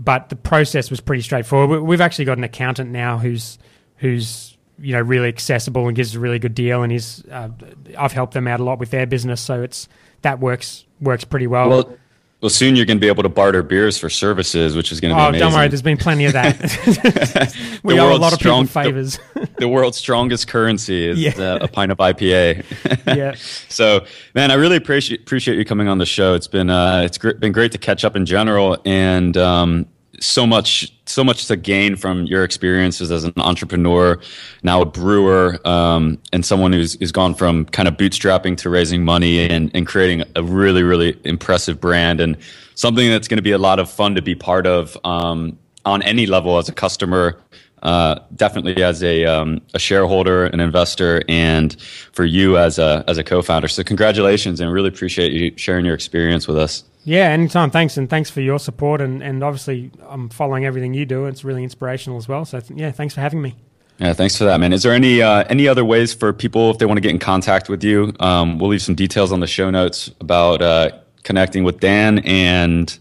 but 0.00 0.30
the 0.30 0.34
process 0.36 0.88
was 0.88 1.00
pretty 1.02 1.20
straightforward. 1.20 1.82
We- 1.82 1.86
We've 1.88 2.00
actually 2.00 2.24
got 2.24 2.38
an 2.38 2.44
accountant 2.44 2.90
now 2.90 3.18
who's 3.18 3.58
who's 3.98 4.56
you 4.78 4.92
know 4.94 5.02
really 5.02 5.28
accessible 5.28 5.86
and 5.88 5.94
gives 5.94 6.14
a 6.14 6.20
really 6.20 6.38
good 6.38 6.54
deal, 6.54 6.82
and 6.82 6.90
he's 6.90 7.22
uh, 7.30 7.50
I've 7.98 8.12
helped 8.12 8.32
them 8.32 8.48
out 8.48 8.60
a 8.60 8.64
lot 8.64 8.78
with 8.78 8.90
their 8.92 9.06
business, 9.06 9.42
so 9.42 9.60
it's 9.62 9.88
that 10.22 10.40
works 10.40 10.86
works 10.98 11.24
pretty 11.24 11.46
well. 11.48 11.68
Well, 11.68 11.96
well, 12.40 12.50
soon 12.50 12.76
you're 12.76 12.86
going 12.86 12.98
to 12.98 13.00
be 13.00 13.08
able 13.08 13.24
to 13.24 13.28
barter 13.28 13.62
beers 13.64 13.98
for 13.98 14.08
services, 14.08 14.76
which 14.76 14.92
is 14.92 15.00
going 15.00 15.10
to 15.12 15.16
be 15.16 15.20
oh, 15.20 15.28
amazing. 15.28 15.46
don't 15.48 15.54
worry, 15.54 15.66
there's 15.68 15.82
been 15.82 15.96
plenty 15.96 16.24
of 16.24 16.32
that. 16.34 16.56
we 17.82 17.94
The 17.94 18.00
owe 18.00 18.14
a 18.14 18.16
lot 18.16 18.32
of 18.32 18.38
people 18.38 18.64
strong- 18.64 18.66
favors. 18.66 19.18
the 19.58 19.68
world's 19.68 19.98
strongest 19.98 20.46
currency 20.46 21.06
is 21.08 21.18
Yeah. 21.18 21.32
uh, 21.36 21.58
a 21.62 21.68
pint 21.68 21.90
of 21.92 21.98
IPA. 21.98 22.64
Yeah. 23.16 23.34
So, 23.68 24.04
man, 24.34 24.50
I 24.50 24.54
really 24.54 24.76
appreciate 24.76 25.20
appreciate 25.22 25.56
you 25.56 25.64
coming 25.64 25.88
on 25.88 25.96
the 25.98 26.04
show. 26.06 26.34
It's 26.34 26.46
been 26.46 26.68
uh, 26.70 27.02
it's 27.04 27.16
gr- 27.18 27.32
been 27.32 27.52
great 27.52 27.72
to 27.72 27.78
catch 27.78 28.04
up 28.04 28.14
in 28.16 28.26
general, 28.26 28.76
and 28.84 29.34
um, 29.36 29.86
so 30.20 30.46
much 30.46 30.92
so 31.06 31.24
much 31.24 31.46
to 31.46 31.56
gain 31.56 31.96
from 31.96 32.24
your 32.26 32.44
experiences 32.44 33.10
as 33.10 33.24
an 33.24 33.32
entrepreneur, 33.36 34.18
now 34.62 34.82
a 34.82 34.84
brewer, 34.84 35.58
um, 35.66 36.18
and 36.32 36.44
someone 36.44 36.72
who's 36.72 36.98
who's 36.98 37.12
gone 37.12 37.34
from 37.34 37.64
kind 37.66 37.88
of 37.88 37.94
bootstrapping 37.96 38.56
to 38.58 38.70
raising 38.70 39.04
money 39.04 39.48
and, 39.48 39.70
and 39.74 39.86
creating 39.86 40.24
a 40.36 40.42
really 40.42 40.82
really 40.82 41.18
impressive 41.24 41.80
brand 41.80 42.20
and 42.20 42.36
something 42.74 43.08
that's 43.10 43.28
going 43.28 43.38
to 43.38 43.42
be 43.42 43.52
a 43.52 43.58
lot 43.58 43.78
of 43.78 43.90
fun 43.90 44.14
to 44.14 44.22
be 44.22 44.34
part 44.34 44.66
of 44.66 44.96
um, 45.04 45.58
on 45.84 46.02
any 46.02 46.26
level 46.26 46.58
as 46.58 46.68
a 46.68 46.72
customer 46.72 47.38
uh, 47.82 48.18
definitely 48.34 48.82
as 48.82 49.02
a 49.02 49.24
um, 49.24 49.60
a 49.74 49.78
shareholder, 49.78 50.46
an 50.46 50.60
investor, 50.60 51.22
and 51.28 51.80
for 52.12 52.24
you 52.24 52.58
as 52.58 52.78
a 52.78 53.04
as 53.06 53.18
a 53.18 53.24
co-founder. 53.24 53.68
So 53.68 53.84
congratulations, 53.84 54.60
and 54.60 54.72
really 54.72 54.88
appreciate 54.88 55.32
you 55.32 55.52
sharing 55.56 55.84
your 55.84 55.94
experience 55.94 56.48
with 56.48 56.58
us. 56.58 56.84
Yeah, 57.04 57.28
anytime. 57.30 57.70
Thanks, 57.70 57.96
and 57.96 58.08
thanks 58.10 58.28
for 58.28 58.40
your 58.40 58.58
support, 58.58 59.00
and, 59.00 59.22
and 59.22 59.42
obviously 59.42 59.90
I'm 60.08 60.28
following 60.28 60.64
everything 60.66 60.94
you 60.94 61.06
do. 61.06 61.26
It's 61.26 61.44
really 61.44 61.64
inspirational 61.64 62.18
as 62.18 62.28
well. 62.28 62.44
So 62.44 62.60
yeah, 62.74 62.90
thanks 62.90 63.14
for 63.14 63.20
having 63.20 63.40
me. 63.40 63.56
Yeah, 63.98 64.12
thanks 64.12 64.36
for 64.36 64.44
that, 64.44 64.58
man. 64.60 64.72
Is 64.72 64.84
there 64.84 64.92
any 64.92 65.22
uh, 65.22 65.44
any 65.48 65.66
other 65.66 65.84
ways 65.84 66.14
for 66.14 66.32
people 66.32 66.70
if 66.70 66.78
they 66.78 66.86
want 66.86 66.98
to 66.98 67.00
get 67.00 67.10
in 67.10 67.18
contact 67.18 67.68
with 67.68 67.82
you? 67.82 68.14
Um, 68.20 68.58
we'll 68.58 68.70
leave 68.70 68.82
some 68.82 68.94
details 68.94 69.32
on 69.32 69.40
the 69.40 69.46
show 69.46 69.70
notes 69.70 70.10
about 70.20 70.62
uh, 70.62 70.92
connecting 71.24 71.64
with 71.64 71.80
Dan 71.80 72.20
and 72.20 72.96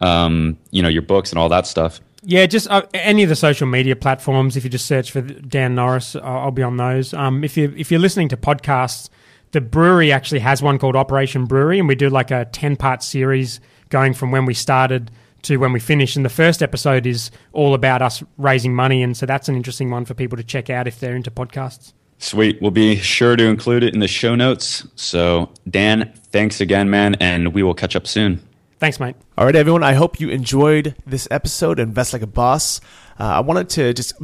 um, 0.00 0.58
you 0.70 0.82
know 0.82 0.88
your 0.88 1.02
books 1.02 1.30
and 1.30 1.38
all 1.38 1.48
that 1.48 1.66
stuff. 1.66 2.00
Yeah, 2.22 2.46
just 2.46 2.70
uh, 2.70 2.82
any 2.92 3.22
of 3.22 3.28
the 3.28 3.36
social 3.36 3.66
media 3.66 3.96
platforms. 3.96 4.56
If 4.56 4.64
you 4.64 4.70
just 4.70 4.86
search 4.86 5.10
for 5.12 5.22
Dan 5.22 5.74
Norris, 5.74 6.16
I'll, 6.16 6.22
I'll 6.24 6.50
be 6.50 6.62
on 6.62 6.76
those. 6.76 7.14
Um, 7.14 7.42
if 7.42 7.56
you 7.56 7.72
if 7.76 7.90
you're 7.90 8.00
listening 8.00 8.28
to 8.30 8.36
podcasts, 8.36 9.08
the 9.54 9.60
brewery 9.60 10.10
actually 10.10 10.40
has 10.40 10.60
one 10.60 10.78
called 10.80 10.96
Operation 10.96 11.46
Brewery, 11.46 11.78
and 11.78 11.86
we 11.86 11.94
do 11.94 12.10
like 12.10 12.32
a 12.32 12.44
ten 12.46 12.76
part 12.76 13.02
series 13.02 13.60
going 13.88 14.12
from 14.12 14.32
when 14.32 14.46
we 14.46 14.52
started 14.52 15.12
to 15.42 15.58
when 15.58 15.72
we 15.72 15.78
finish. 15.78 16.16
And 16.16 16.24
the 16.24 16.28
first 16.30 16.60
episode 16.60 17.06
is 17.06 17.30
all 17.52 17.72
about 17.72 18.02
us 18.02 18.22
raising 18.36 18.74
money, 18.74 19.00
and 19.00 19.16
so 19.16 19.26
that's 19.26 19.48
an 19.48 19.54
interesting 19.54 19.90
one 19.90 20.04
for 20.04 20.12
people 20.12 20.36
to 20.36 20.42
check 20.42 20.70
out 20.70 20.88
if 20.88 20.98
they're 20.98 21.14
into 21.14 21.30
podcasts. 21.30 21.92
Sweet. 22.18 22.60
We'll 22.60 22.72
be 22.72 22.96
sure 22.96 23.36
to 23.36 23.44
include 23.44 23.84
it 23.84 23.94
in 23.94 24.00
the 24.00 24.08
show 24.08 24.34
notes. 24.34 24.88
So, 24.96 25.52
Dan, 25.70 26.12
thanks 26.32 26.60
again, 26.60 26.90
man, 26.90 27.14
and 27.20 27.54
we 27.54 27.62
will 27.62 27.74
catch 27.74 27.94
up 27.94 28.08
soon. 28.08 28.42
Thanks, 28.80 28.98
mate. 28.98 29.14
All 29.38 29.44
right, 29.44 29.54
everyone. 29.54 29.84
I 29.84 29.92
hope 29.92 30.18
you 30.18 30.30
enjoyed 30.30 30.96
this 31.06 31.28
episode, 31.30 31.78
Invest 31.78 32.12
Like 32.12 32.22
a 32.22 32.26
Boss. 32.26 32.80
Uh, 33.20 33.24
I 33.24 33.40
wanted 33.40 33.68
to 33.70 33.94
just 33.94 34.14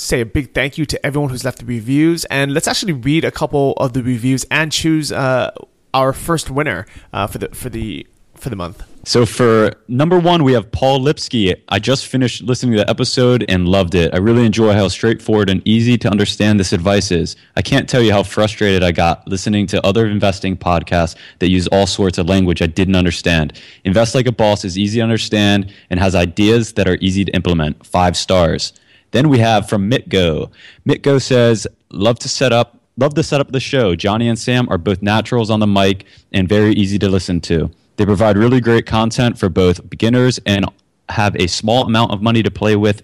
say 0.00 0.20
a 0.20 0.26
big 0.26 0.54
thank 0.54 0.78
you 0.78 0.86
to 0.86 1.06
everyone 1.06 1.30
who's 1.30 1.44
left 1.44 1.58
the 1.58 1.66
reviews, 1.66 2.24
and 2.26 2.52
let's 2.52 2.66
actually 2.66 2.92
read 2.92 3.24
a 3.24 3.30
couple 3.30 3.74
of 3.74 3.92
the 3.92 4.02
reviews 4.02 4.44
and 4.50 4.72
choose 4.72 5.12
uh, 5.12 5.50
our 5.94 6.12
first 6.12 6.50
winner 6.50 6.86
uh, 7.12 7.26
for 7.26 7.38
the 7.38 7.48
for 7.48 7.68
the 7.68 8.06
for 8.34 8.48
the 8.48 8.56
month. 8.56 8.82
So 9.04 9.24
for 9.24 9.72
number 9.88 10.18
one, 10.18 10.44
we 10.44 10.52
have 10.52 10.70
Paul 10.72 11.00
Lipsky. 11.00 11.54
I 11.68 11.78
just 11.78 12.06
finished 12.06 12.42
listening 12.42 12.72
to 12.72 12.78
the 12.78 12.90
episode 12.90 13.44
and 13.48 13.66
loved 13.66 13.94
it. 13.94 14.12
I 14.14 14.18
really 14.18 14.44
enjoy 14.44 14.72
how 14.72 14.88
straightforward 14.88 15.48
and 15.48 15.62
easy 15.66 15.96
to 15.98 16.08
understand 16.08 16.60
this 16.60 16.72
advice 16.72 17.10
is. 17.10 17.36
I 17.56 17.62
can't 17.62 17.88
tell 17.88 18.02
you 18.02 18.12
how 18.12 18.22
frustrated 18.22 18.82
I 18.82 18.92
got 18.92 19.26
listening 19.26 19.66
to 19.68 19.86
other 19.86 20.06
investing 20.06 20.56
podcasts 20.56 21.16
that 21.38 21.50
use 21.50 21.66
all 21.68 21.86
sorts 21.86 22.18
of 22.18 22.28
language 22.28 22.60
I 22.60 22.66
didn't 22.66 22.96
understand. 22.96 23.58
Invest 23.84 24.14
Like 24.14 24.26
a 24.26 24.32
Boss 24.32 24.64
is 24.64 24.76
easy 24.76 24.98
to 24.98 25.02
understand 25.02 25.72
and 25.88 25.98
has 25.98 26.14
ideas 26.14 26.74
that 26.74 26.86
are 26.86 26.98
easy 27.00 27.24
to 27.24 27.32
implement. 27.32 27.86
Five 27.86 28.16
stars. 28.16 28.72
Then 29.12 29.28
we 29.28 29.38
have 29.38 29.68
from 29.68 29.90
Mitgo. 29.90 30.50
Mitgo 30.88 31.20
says, 31.20 31.66
"Love 31.90 32.18
to 32.20 32.28
set 32.28 32.52
up, 32.52 32.78
love 32.96 33.14
the 33.14 33.22
setup 33.22 33.48
of 33.48 33.52
the 33.52 33.60
show. 33.60 33.94
Johnny 33.96 34.28
and 34.28 34.38
Sam 34.38 34.68
are 34.70 34.78
both 34.78 35.02
naturals 35.02 35.50
on 35.50 35.60
the 35.60 35.66
mic 35.66 36.04
and 36.32 36.48
very 36.48 36.74
easy 36.74 36.98
to 36.98 37.08
listen 37.08 37.40
to. 37.42 37.70
They 37.96 38.04
provide 38.04 38.36
really 38.36 38.60
great 38.60 38.86
content 38.86 39.38
for 39.38 39.48
both 39.48 39.88
beginners 39.90 40.38
and 40.46 40.64
have 41.08 41.34
a 41.36 41.48
small 41.48 41.84
amount 41.84 42.12
of 42.12 42.22
money 42.22 42.42
to 42.42 42.50
play 42.50 42.76
with 42.76 43.02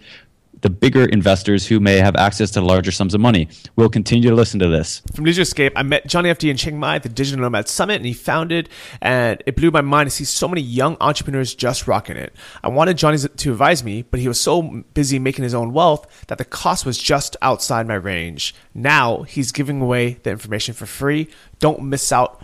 the 0.67 0.71
bigger 0.71 1.05
investors 1.05 1.65
who 1.65 1.79
may 1.79 1.95
have 1.99 2.17
access 2.17 2.51
to 2.51 2.61
larger 2.61 2.91
sums 2.91 3.15
of 3.15 3.21
money. 3.21 3.47
We'll 3.77 3.89
continue 3.89 4.31
to 4.31 4.35
listen 4.35 4.59
to 4.59 4.67
this. 4.67 5.01
From 5.15 5.25
Digital 5.25 5.43
Escape, 5.43 5.73
I 5.77 5.85
met 5.85 6.09
Johnny 6.09 6.29
FD 6.29 6.51
in 6.51 6.57
Chiang 6.57 6.77
Mai 6.77 6.97
at 6.97 7.05
the 7.05 7.09
Digital 7.09 7.41
Nomad 7.41 7.69
Summit, 7.69 7.95
and 7.95 8.05
he 8.05 8.13
founded, 8.13 8.69
and 9.01 9.41
it 9.47 9.55
blew 9.55 9.71
my 9.71 9.81
mind 9.81 10.09
to 10.09 10.17
see 10.17 10.25
so 10.25 10.49
many 10.49 10.61
young 10.61 10.97
entrepreneurs 11.01 11.55
just 11.55 11.87
rocking 11.87 12.17
it. 12.17 12.35
I 12.65 12.69
wanted 12.69 12.99
Johnny 12.99 13.17
to 13.19 13.53
advise 13.53 13.85
me, 13.85 14.03
but 14.03 14.19
he 14.19 14.27
was 14.27 14.41
so 14.41 14.83
busy 14.93 15.21
making 15.21 15.45
his 15.45 15.55
own 15.55 15.73
wealth 15.73 16.27
that 16.27 16.39
the 16.39 16.45
cost 16.45 16.85
was 16.85 16.99
just 16.99 17.37
outside 17.43 17.87
my 17.87 17.95
range. 17.95 18.53
Now 18.75 19.23
he's 19.23 19.53
giving 19.53 19.81
away 19.81 20.15
the 20.25 20.31
information 20.31 20.75
for 20.75 20.87
free. 20.87 21.29
Don't 21.61 21.85
miss 21.85 22.11
out 22.11 22.43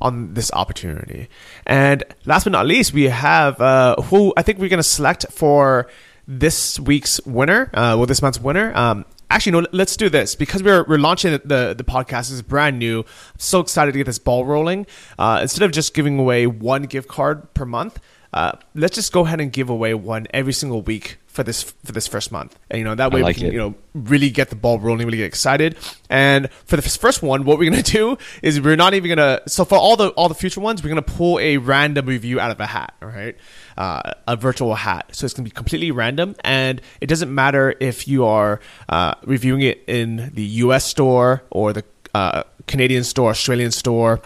on 0.00 0.34
this 0.34 0.50
opportunity. 0.52 1.28
And 1.66 2.02
last 2.24 2.44
but 2.44 2.52
not 2.52 2.66
least, 2.66 2.92
we 2.92 3.04
have 3.04 3.60
uh, 3.60 3.94
who 4.02 4.32
I 4.36 4.42
think 4.42 4.58
we're 4.58 4.68
going 4.68 4.78
to 4.78 4.82
select 4.82 5.26
for 5.30 5.88
this 6.30 6.78
week's 6.78 7.20
winner, 7.26 7.70
uh, 7.74 7.98
well, 7.98 8.06
this 8.06 8.22
month's 8.22 8.40
winner. 8.40 8.72
Um, 8.76 9.04
actually, 9.30 9.52
no, 9.52 9.66
let's 9.72 9.96
do 9.96 10.08
this 10.08 10.36
because 10.36 10.62
we're, 10.62 10.84
we're 10.84 10.98
launching 10.98 11.32
the, 11.32 11.74
the, 11.76 11.84
podcast. 11.84 12.30
Is 12.30 12.40
brand 12.40 12.78
new. 12.78 13.00
I'm 13.00 13.06
so 13.38 13.58
excited 13.58 13.92
to 13.92 13.98
get 13.98 14.06
this 14.06 14.20
ball 14.20 14.44
rolling. 14.44 14.86
Uh, 15.18 15.40
instead 15.42 15.64
of 15.64 15.72
just 15.72 15.92
giving 15.92 16.20
away 16.20 16.46
one 16.46 16.84
gift 16.84 17.08
card 17.08 17.52
per 17.52 17.64
month, 17.64 17.98
uh, 18.32 18.52
let's 18.74 18.94
just 18.94 19.12
go 19.12 19.26
ahead 19.26 19.40
and 19.40 19.52
give 19.52 19.68
away 19.68 19.94
one 19.94 20.26
every 20.32 20.52
single 20.52 20.82
week 20.82 21.18
for 21.26 21.42
this 21.42 21.62
for 21.62 21.92
this 21.92 22.06
first 22.06 22.30
month. 22.30 22.58
And 22.70 22.78
you 22.78 22.84
know 22.84 22.94
that 22.94 23.12
way 23.12 23.22
like 23.22 23.36
we 23.36 23.40
can 23.40 23.48
it. 23.48 23.52
you 23.52 23.58
know 23.58 23.74
really 23.94 24.30
get 24.30 24.50
the 24.50 24.56
ball 24.56 24.78
rolling, 24.78 25.06
really 25.06 25.18
get 25.18 25.26
excited. 25.26 25.76
And 26.08 26.50
for 26.66 26.76
the 26.76 26.82
first 26.82 27.22
one, 27.22 27.44
what 27.44 27.58
we're 27.58 27.70
gonna 27.70 27.82
do 27.82 28.18
is 28.42 28.60
we're 28.60 28.76
not 28.76 28.94
even 28.94 29.08
gonna. 29.08 29.40
So 29.46 29.64
for 29.64 29.76
all 29.76 29.96
the 29.96 30.08
all 30.10 30.28
the 30.28 30.34
future 30.34 30.60
ones, 30.60 30.82
we're 30.82 30.90
gonna 30.90 31.02
pull 31.02 31.38
a 31.40 31.56
random 31.56 32.06
review 32.06 32.38
out 32.38 32.50
of 32.50 32.60
a 32.60 32.66
hat. 32.66 32.94
All 33.02 33.08
right, 33.08 33.36
uh, 33.76 34.12
a 34.28 34.36
virtual 34.36 34.74
hat. 34.74 35.14
So 35.14 35.24
it's 35.24 35.34
gonna 35.34 35.44
be 35.44 35.50
completely 35.50 35.90
random, 35.90 36.36
and 36.44 36.80
it 37.00 37.06
doesn't 37.06 37.34
matter 37.34 37.74
if 37.80 38.06
you 38.06 38.24
are 38.24 38.60
uh, 38.88 39.14
reviewing 39.24 39.62
it 39.62 39.82
in 39.86 40.30
the 40.34 40.42
U.S. 40.42 40.84
store 40.84 41.42
or 41.50 41.72
the 41.72 41.84
uh, 42.14 42.42
Canadian 42.66 43.04
store, 43.04 43.30
Australian 43.30 43.70
store 43.70 44.20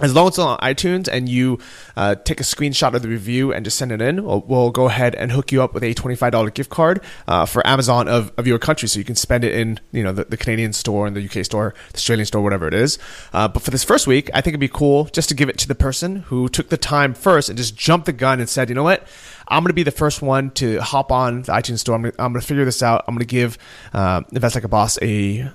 as 0.00 0.14
long 0.14 0.26
as 0.26 0.32
it's 0.32 0.38
on 0.38 0.58
iTunes 0.58 1.08
and 1.10 1.26
you 1.26 1.58
uh, 1.96 2.14
take 2.14 2.38
a 2.38 2.42
screenshot 2.42 2.94
of 2.94 3.00
the 3.00 3.08
review 3.08 3.52
and 3.52 3.64
just 3.64 3.78
send 3.78 3.90
it 3.92 4.02
in, 4.02 4.22
we'll, 4.22 4.42
we'll 4.42 4.70
go 4.70 4.88
ahead 4.88 5.14
and 5.14 5.32
hook 5.32 5.50
you 5.50 5.62
up 5.62 5.72
with 5.72 5.82
a 5.82 5.94
$25 5.94 6.52
gift 6.52 6.68
card 6.68 7.02
uh, 7.26 7.46
for 7.46 7.66
Amazon 7.66 8.06
of, 8.06 8.30
of 8.36 8.46
your 8.46 8.58
country 8.58 8.88
so 8.88 8.98
you 8.98 9.06
can 9.06 9.14
spend 9.14 9.42
it 9.42 9.54
in 9.54 9.80
you 9.92 10.02
know 10.02 10.12
the, 10.12 10.24
the 10.24 10.36
Canadian 10.36 10.74
store 10.74 11.06
and 11.06 11.16
the 11.16 11.24
UK 11.24 11.44
store, 11.46 11.74
the 11.92 11.96
Australian 11.96 12.26
store, 12.26 12.42
whatever 12.42 12.68
it 12.68 12.74
is. 12.74 12.98
Uh, 13.32 13.48
but 13.48 13.62
for 13.62 13.70
this 13.70 13.84
first 13.84 14.06
week, 14.06 14.28
I 14.34 14.42
think 14.42 14.48
it'd 14.48 14.60
be 14.60 14.68
cool 14.68 15.06
just 15.06 15.30
to 15.30 15.34
give 15.34 15.48
it 15.48 15.56
to 15.58 15.68
the 15.68 15.74
person 15.74 16.16
who 16.16 16.48
took 16.50 16.68
the 16.68 16.76
time 16.76 17.14
first 17.14 17.48
and 17.48 17.56
just 17.56 17.74
jumped 17.74 18.04
the 18.04 18.12
gun 18.12 18.38
and 18.38 18.48
said, 18.48 18.68
you 18.68 18.74
know 18.74 18.82
what? 18.82 19.06
I'm 19.48 19.62
going 19.62 19.70
to 19.70 19.74
be 19.74 19.82
the 19.82 19.90
first 19.90 20.20
one 20.20 20.50
to 20.52 20.78
hop 20.80 21.10
on 21.10 21.42
the 21.42 21.52
iTunes 21.52 21.78
store. 21.78 21.94
I'm 21.94 22.02
going 22.02 22.14
I'm 22.18 22.34
to 22.34 22.40
figure 22.40 22.64
this 22.64 22.82
out. 22.82 23.04
I'm 23.08 23.14
going 23.14 23.20
to 23.20 23.24
give 23.26 23.56
uh, 23.94 24.22
Invest 24.32 24.56
Like 24.56 24.64
a 24.64 24.68
Boss 24.68 24.98
a 25.00 25.50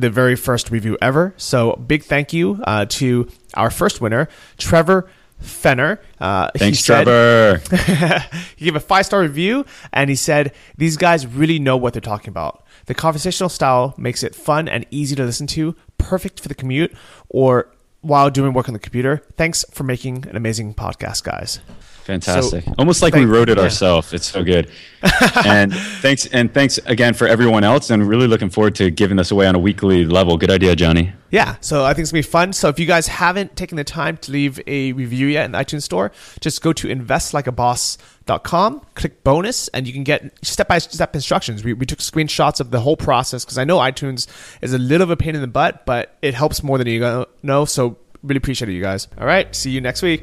the 0.00 0.10
very 0.10 0.36
first 0.36 0.70
review 0.70 0.96
ever. 1.00 1.32
So 1.36 1.76
big 1.76 2.04
thank 2.04 2.32
you 2.32 2.60
uh, 2.64 2.86
to 3.00 3.28
our 3.54 3.70
first 3.70 4.00
winner, 4.00 4.28
Trevor 4.58 5.08
Fenner. 5.40 6.00
Uh, 6.20 6.50
he 6.54 6.58
Thanks, 6.58 6.80
said- 6.80 7.04
Trevor. 7.04 8.26
he 8.56 8.64
gave 8.66 8.76
a 8.76 8.80
five 8.80 9.06
star 9.06 9.20
review 9.20 9.64
and 9.92 10.10
he 10.10 10.16
said 10.16 10.52
these 10.76 10.96
guys 10.96 11.26
really 11.26 11.58
know 11.58 11.76
what 11.76 11.92
they're 11.94 12.00
talking 12.00 12.28
about. 12.28 12.64
The 12.86 12.94
conversational 12.94 13.48
style 13.48 13.94
makes 13.96 14.22
it 14.22 14.34
fun 14.34 14.68
and 14.68 14.86
easy 14.90 15.16
to 15.16 15.24
listen 15.24 15.46
to, 15.48 15.74
perfect 15.98 16.40
for 16.40 16.48
the 16.48 16.54
commute 16.54 16.94
or 17.28 17.72
while 18.00 18.30
doing 18.30 18.52
work 18.52 18.68
on 18.68 18.74
the 18.74 18.78
computer. 18.78 19.22
Thanks 19.36 19.64
for 19.72 19.82
making 19.82 20.26
an 20.28 20.36
amazing 20.36 20.74
podcast, 20.74 21.24
guys. 21.24 21.60
Fantastic. 22.06 22.64
So, 22.64 22.74
Almost 22.78 23.02
like 23.02 23.14
thank- 23.14 23.28
we 23.28 23.36
wrote 23.36 23.48
it 23.48 23.58
yeah. 23.58 23.64
ourselves. 23.64 24.12
It's 24.12 24.30
so 24.30 24.44
good. 24.44 24.70
and 25.44 25.74
thanks 25.74 26.26
and 26.26 26.54
thanks 26.54 26.78
again 26.86 27.14
for 27.14 27.26
everyone 27.26 27.64
else 27.64 27.90
and 27.90 28.08
really 28.08 28.28
looking 28.28 28.48
forward 28.48 28.76
to 28.76 28.90
giving 28.90 29.16
this 29.16 29.32
away 29.32 29.48
on 29.48 29.56
a 29.56 29.58
weekly 29.58 30.04
level. 30.04 30.36
Good 30.36 30.52
idea, 30.52 30.76
Johnny. 30.76 31.12
Yeah, 31.30 31.56
so 31.60 31.84
I 31.84 31.94
think 31.94 32.04
it's 32.04 32.12
gonna 32.12 32.20
be 32.20 32.28
fun. 32.28 32.52
So 32.52 32.68
if 32.68 32.78
you 32.78 32.86
guys 32.86 33.08
haven't 33.08 33.56
taken 33.56 33.74
the 33.76 33.82
time 33.82 34.18
to 34.18 34.30
leave 34.30 34.60
a 34.68 34.92
review 34.92 35.26
yet 35.26 35.46
in 35.46 35.52
the 35.52 35.58
iTunes 35.58 35.82
store, 35.82 36.12
just 36.40 36.62
go 36.62 36.72
to 36.74 36.86
investlikeaboss.com, 36.86 38.86
click 38.94 39.24
bonus, 39.24 39.66
and 39.68 39.86
you 39.86 39.92
can 39.92 40.04
get 40.04 40.46
step 40.46 40.68
by 40.68 40.78
step 40.78 41.14
instructions. 41.14 41.64
We, 41.64 41.72
we 41.72 41.86
took 41.86 41.98
screenshots 41.98 42.60
of 42.60 42.70
the 42.70 42.80
whole 42.80 42.96
process 42.96 43.44
because 43.44 43.58
I 43.58 43.64
know 43.64 43.78
iTunes 43.78 44.28
is 44.62 44.72
a 44.72 44.78
little 44.78 45.02
of 45.02 45.10
a 45.10 45.16
pain 45.16 45.34
in 45.34 45.40
the 45.40 45.48
butt, 45.48 45.86
but 45.86 46.16
it 46.22 46.34
helps 46.34 46.62
more 46.62 46.78
than 46.78 46.86
you 46.86 47.26
know. 47.42 47.64
So 47.64 47.98
really 48.22 48.38
appreciate 48.38 48.68
it, 48.68 48.74
you 48.74 48.82
guys. 48.82 49.08
All 49.18 49.26
right, 49.26 49.52
see 49.54 49.70
you 49.70 49.80
next 49.80 50.02
week. 50.02 50.22